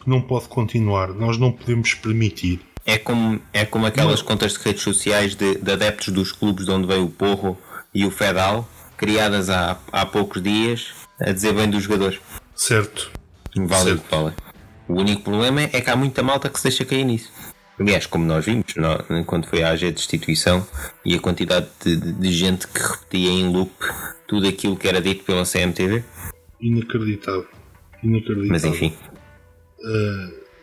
não 0.07 0.21
pode 0.21 0.47
continuar. 0.49 1.09
Nós 1.09 1.39
não 1.39 1.51
podemos 1.51 1.95
permitir. 1.95 2.61
É 2.87 2.99
como, 2.99 3.41
é 3.53 3.65
como 3.65 3.87
aquelas 3.87 4.21
contas 4.21 4.53
de 4.53 4.59
redes 4.59 4.83
sociais 4.83 5.35
de, 5.35 5.57
de 5.57 5.73
adeptos 5.73 6.09
dos 6.13 6.33
clubes 6.33 6.67
de 6.67 6.71
onde 6.71 6.87
veio 6.87 7.05
o 7.05 7.11
Porro 7.11 7.59
e 7.95 8.05
o 8.05 8.11
Fedal, 8.11 8.69
criadas 8.97 9.49
há, 9.49 9.79
há 9.91 10.05
poucos 10.05 10.43
dias, 10.43 10.89
a 11.21 11.33
dizer 11.33 11.55
bem 11.55 11.69
dos 11.71 11.83
jogadores. 11.83 12.21
Certo? 12.55 13.11
Vale 13.57 13.93
o 13.93 13.95
Certo. 13.97 14.03
que 14.09 14.15
vale. 14.15 14.35
O 14.87 14.95
único 15.01 15.23
problema 15.23 15.63
é 15.63 15.81
que 15.81 15.89
há 15.89 15.97
muita 15.97 16.23
malta 16.23 16.51
que 16.51 16.59
se 16.59 16.65
deixa 16.65 16.85
cair 16.85 17.05
nisso. 17.05 17.33
Aliás, 17.81 18.07
como 18.07 18.25
nós 18.27 18.45
vimos 18.45 18.67
nó- 18.77 18.99
quando 19.27 19.47
foi 19.49 19.63
a 19.63 19.71
AG 19.71 19.87
de 19.87 19.93
destituição 19.93 20.65
e 21.05 21.15
a 21.15 21.19
quantidade 21.21 21.67
de, 21.83 21.97
de- 21.97 22.13
de 22.13 22.33
gente 22.33 22.69
que 22.69 22.79
repetia 22.81 23.31
em 23.31 23.49
loop 23.51 23.73
tudo 24.29 24.47
aquilo 24.47 24.77
que 24.77 24.87
era 24.87 25.01
dito 25.01 25.25
pela 25.25 25.45
CMTV. 25.45 26.05
Inacreditável. 26.61 27.47
Inacreditável. 28.03 28.49
Mas 28.51 28.65
enfim, 28.65 28.95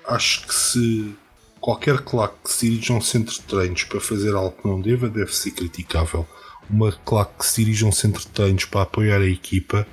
Acho 0.07 0.47
que 0.47 0.53
se 0.53 1.15
qualquer 1.61 1.99
claque 1.99 2.35
que 2.43 2.51
se 2.51 2.69
dirija 2.69 2.93
a 2.93 2.97
um 2.97 3.01
centro 3.01 3.33
de 3.33 3.41
treinos 3.41 3.83
para 3.83 4.01
fazer 4.01 4.33
algo 4.33 4.57
que 4.59 4.67
não 4.67 4.81
deva, 4.81 5.07
deve 5.07 5.33
ser 5.33 5.51
criticável. 5.51 6.27
Uma 6.67 6.91
claque 6.91 7.37
que 7.39 7.45
se 7.45 7.63
dirija 7.63 7.85
a 7.85 7.89
um 7.89 7.91
centro 7.91 8.19
de 8.19 8.27
treinos 8.27 8.65
para 8.65 8.81
apoiar 8.81 9.21
a 9.21 9.27
equipa 9.27 9.87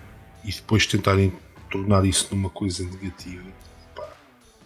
e 0.44 0.50
depois 0.50 0.86
tentarem 0.86 1.32
tornar 1.70 2.04
isso 2.06 2.28
numa 2.30 2.48
coisa 2.48 2.82
negativa 2.82 3.44
pá, 3.94 4.08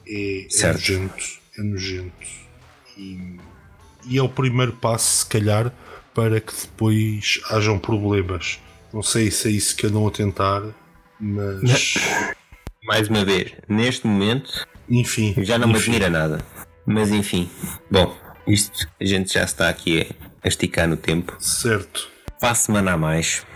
é, 0.06 0.46
é 0.46 0.72
nojento. 0.72 1.24
É 1.58 1.62
nojento. 1.62 2.26
E, 2.96 3.36
e 4.06 4.16
é 4.18 4.22
o 4.22 4.28
primeiro 4.28 4.72
passo, 4.72 5.18
se 5.18 5.26
calhar, 5.26 5.72
para 6.14 6.40
que 6.40 6.52
depois 6.54 7.40
hajam 7.50 7.78
problemas. 7.78 8.60
Não 8.92 9.02
sei 9.02 9.30
se 9.30 9.48
é 9.48 9.50
isso 9.50 9.74
que 9.74 9.86
andam 9.86 10.06
a 10.06 10.10
tentar, 10.10 10.62
mas 11.18 11.94
mais 12.84 13.08
uma 13.08 13.24
vez, 13.24 13.52
neste 13.68 14.06
momento 14.06 14.68
enfim. 14.88 15.34
já 15.38 15.58
não 15.58 15.66
me 15.68 15.74
enfim. 15.74 15.92
admira 15.92 16.10
nada. 16.10 16.44
Mas 16.86 17.10
enfim, 17.10 17.48
bom, 17.90 18.16
isto 18.46 18.88
a 19.00 19.04
gente 19.04 19.32
já 19.34 19.44
está 19.44 19.68
aqui 19.68 20.14
a, 20.42 20.48
esticar 20.48 20.88
no 20.88 20.96
tempo. 20.96 21.34
Certo. 21.38 22.08
Para 22.40 22.50
a 22.50 22.54
semana 22.54 22.92
a 22.92 22.96
mais. 22.96 23.46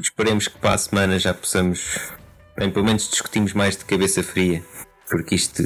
Esperemos 0.00 0.48
que 0.48 0.58
para 0.58 0.74
a 0.74 0.78
semana 0.78 1.18
já 1.18 1.34
possamos, 1.34 1.98
bem, 2.56 2.70
pelo 2.70 2.84
menos 2.86 3.08
discutimos 3.10 3.52
mais 3.52 3.76
de 3.76 3.84
cabeça 3.84 4.22
fria, 4.22 4.62
porque 5.08 5.34
isto, 5.34 5.62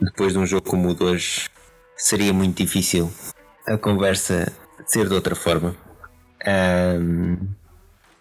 depois 0.00 0.32
de 0.32 0.38
um 0.38 0.46
jogo 0.46 0.68
como 0.68 0.88
o 0.90 0.94
de 0.94 1.04
hoje, 1.04 1.48
seria 1.96 2.32
muito 2.32 2.56
difícil 2.62 3.12
a 3.68 3.76
conversa 3.76 4.52
ser 4.86 5.06
de 5.08 5.14
outra 5.14 5.34
forma. 5.36 5.76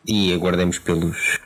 E 0.06 0.34
aguardemos 0.34 0.80
pelos, 0.80 1.40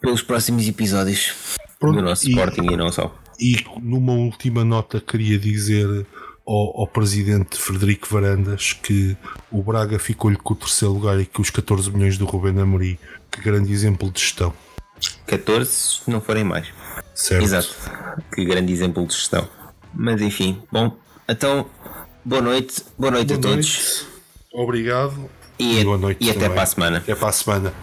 pelos 0.00 0.22
próximos 0.22 0.66
episódios 0.66 1.58
Pronto, 1.78 1.96
do 1.96 2.02
nosso 2.02 2.26
e- 2.26 2.30
Sporting 2.30 2.72
e 2.72 2.76
não 2.76 2.90
só. 2.90 3.14
E 3.40 3.56
numa 3.80 4.12
última 4.12 4.64
nota 4.64 5.00
queria 5.00 5.38
dizer 5.38 6.06
ao, 6.46 6.80
ao 6.80 6.86
presidente 6.86 7.56
Frederico 7.56 8.08
Varandas 8.10 8.72
que 8.72 9.16
o 9.50 9.62
Braga 9.62 9.98
ficou-lhe 9.98 10.36
com 10.36 10.54
o 10.54 10.56
terceiro 10.56 10.94
lugar 10.94 11.20
e 11.20 11.26
que 11.26 11.40
os 11.40 11.50
14 11.50 11.90
milhões 11.90 12.16
do 12.16 12.24
Rubén 12.24 12.58
Amorim, 12.60 12.98
que 13.30 13.40
grande 13.40 13.72
exemplo 13.72 14.10
de 14.10 14.20
gestão. 14.20 14.52
14, 15.26 15.70
se 15.70 16.10
não 16.10 16.20
forem 16.20 16.42
mais. 16.42 16.68
Certo? 17.14 17.44
Exato. 17.44 17.76
Que 18.34 18.44
grande 18.44 18.72
exemplo 18.72 19.06
de 19.06 19.14
gestão. 19.14 19.48
Mas 19.94 20.20
enfim, 20.20 20.60
bom, 20.72 20.96
então 21.28 21.66
boa 22.24 22.42
noite, 22.42 22.82
boa 22.98 23.10
noite 23.10 23.28
Boa 23.28 23.38
a 23.38 23.42
todos 23.42 23.54
noite. 23.54 24.06
Obrigado. 24.52 25.30
e, 25.58 25.84
boa 25.84 25.98
noite 25.98 26.24
e 26.24 26.30
até 26.30 26.48
para 26.48 26.62
a 26.62 26.66
semana. 26.66 26.98
Até 26.98 27.14
para 27.14 27.28
a 27.28 27.32
semana. 27.32 27.74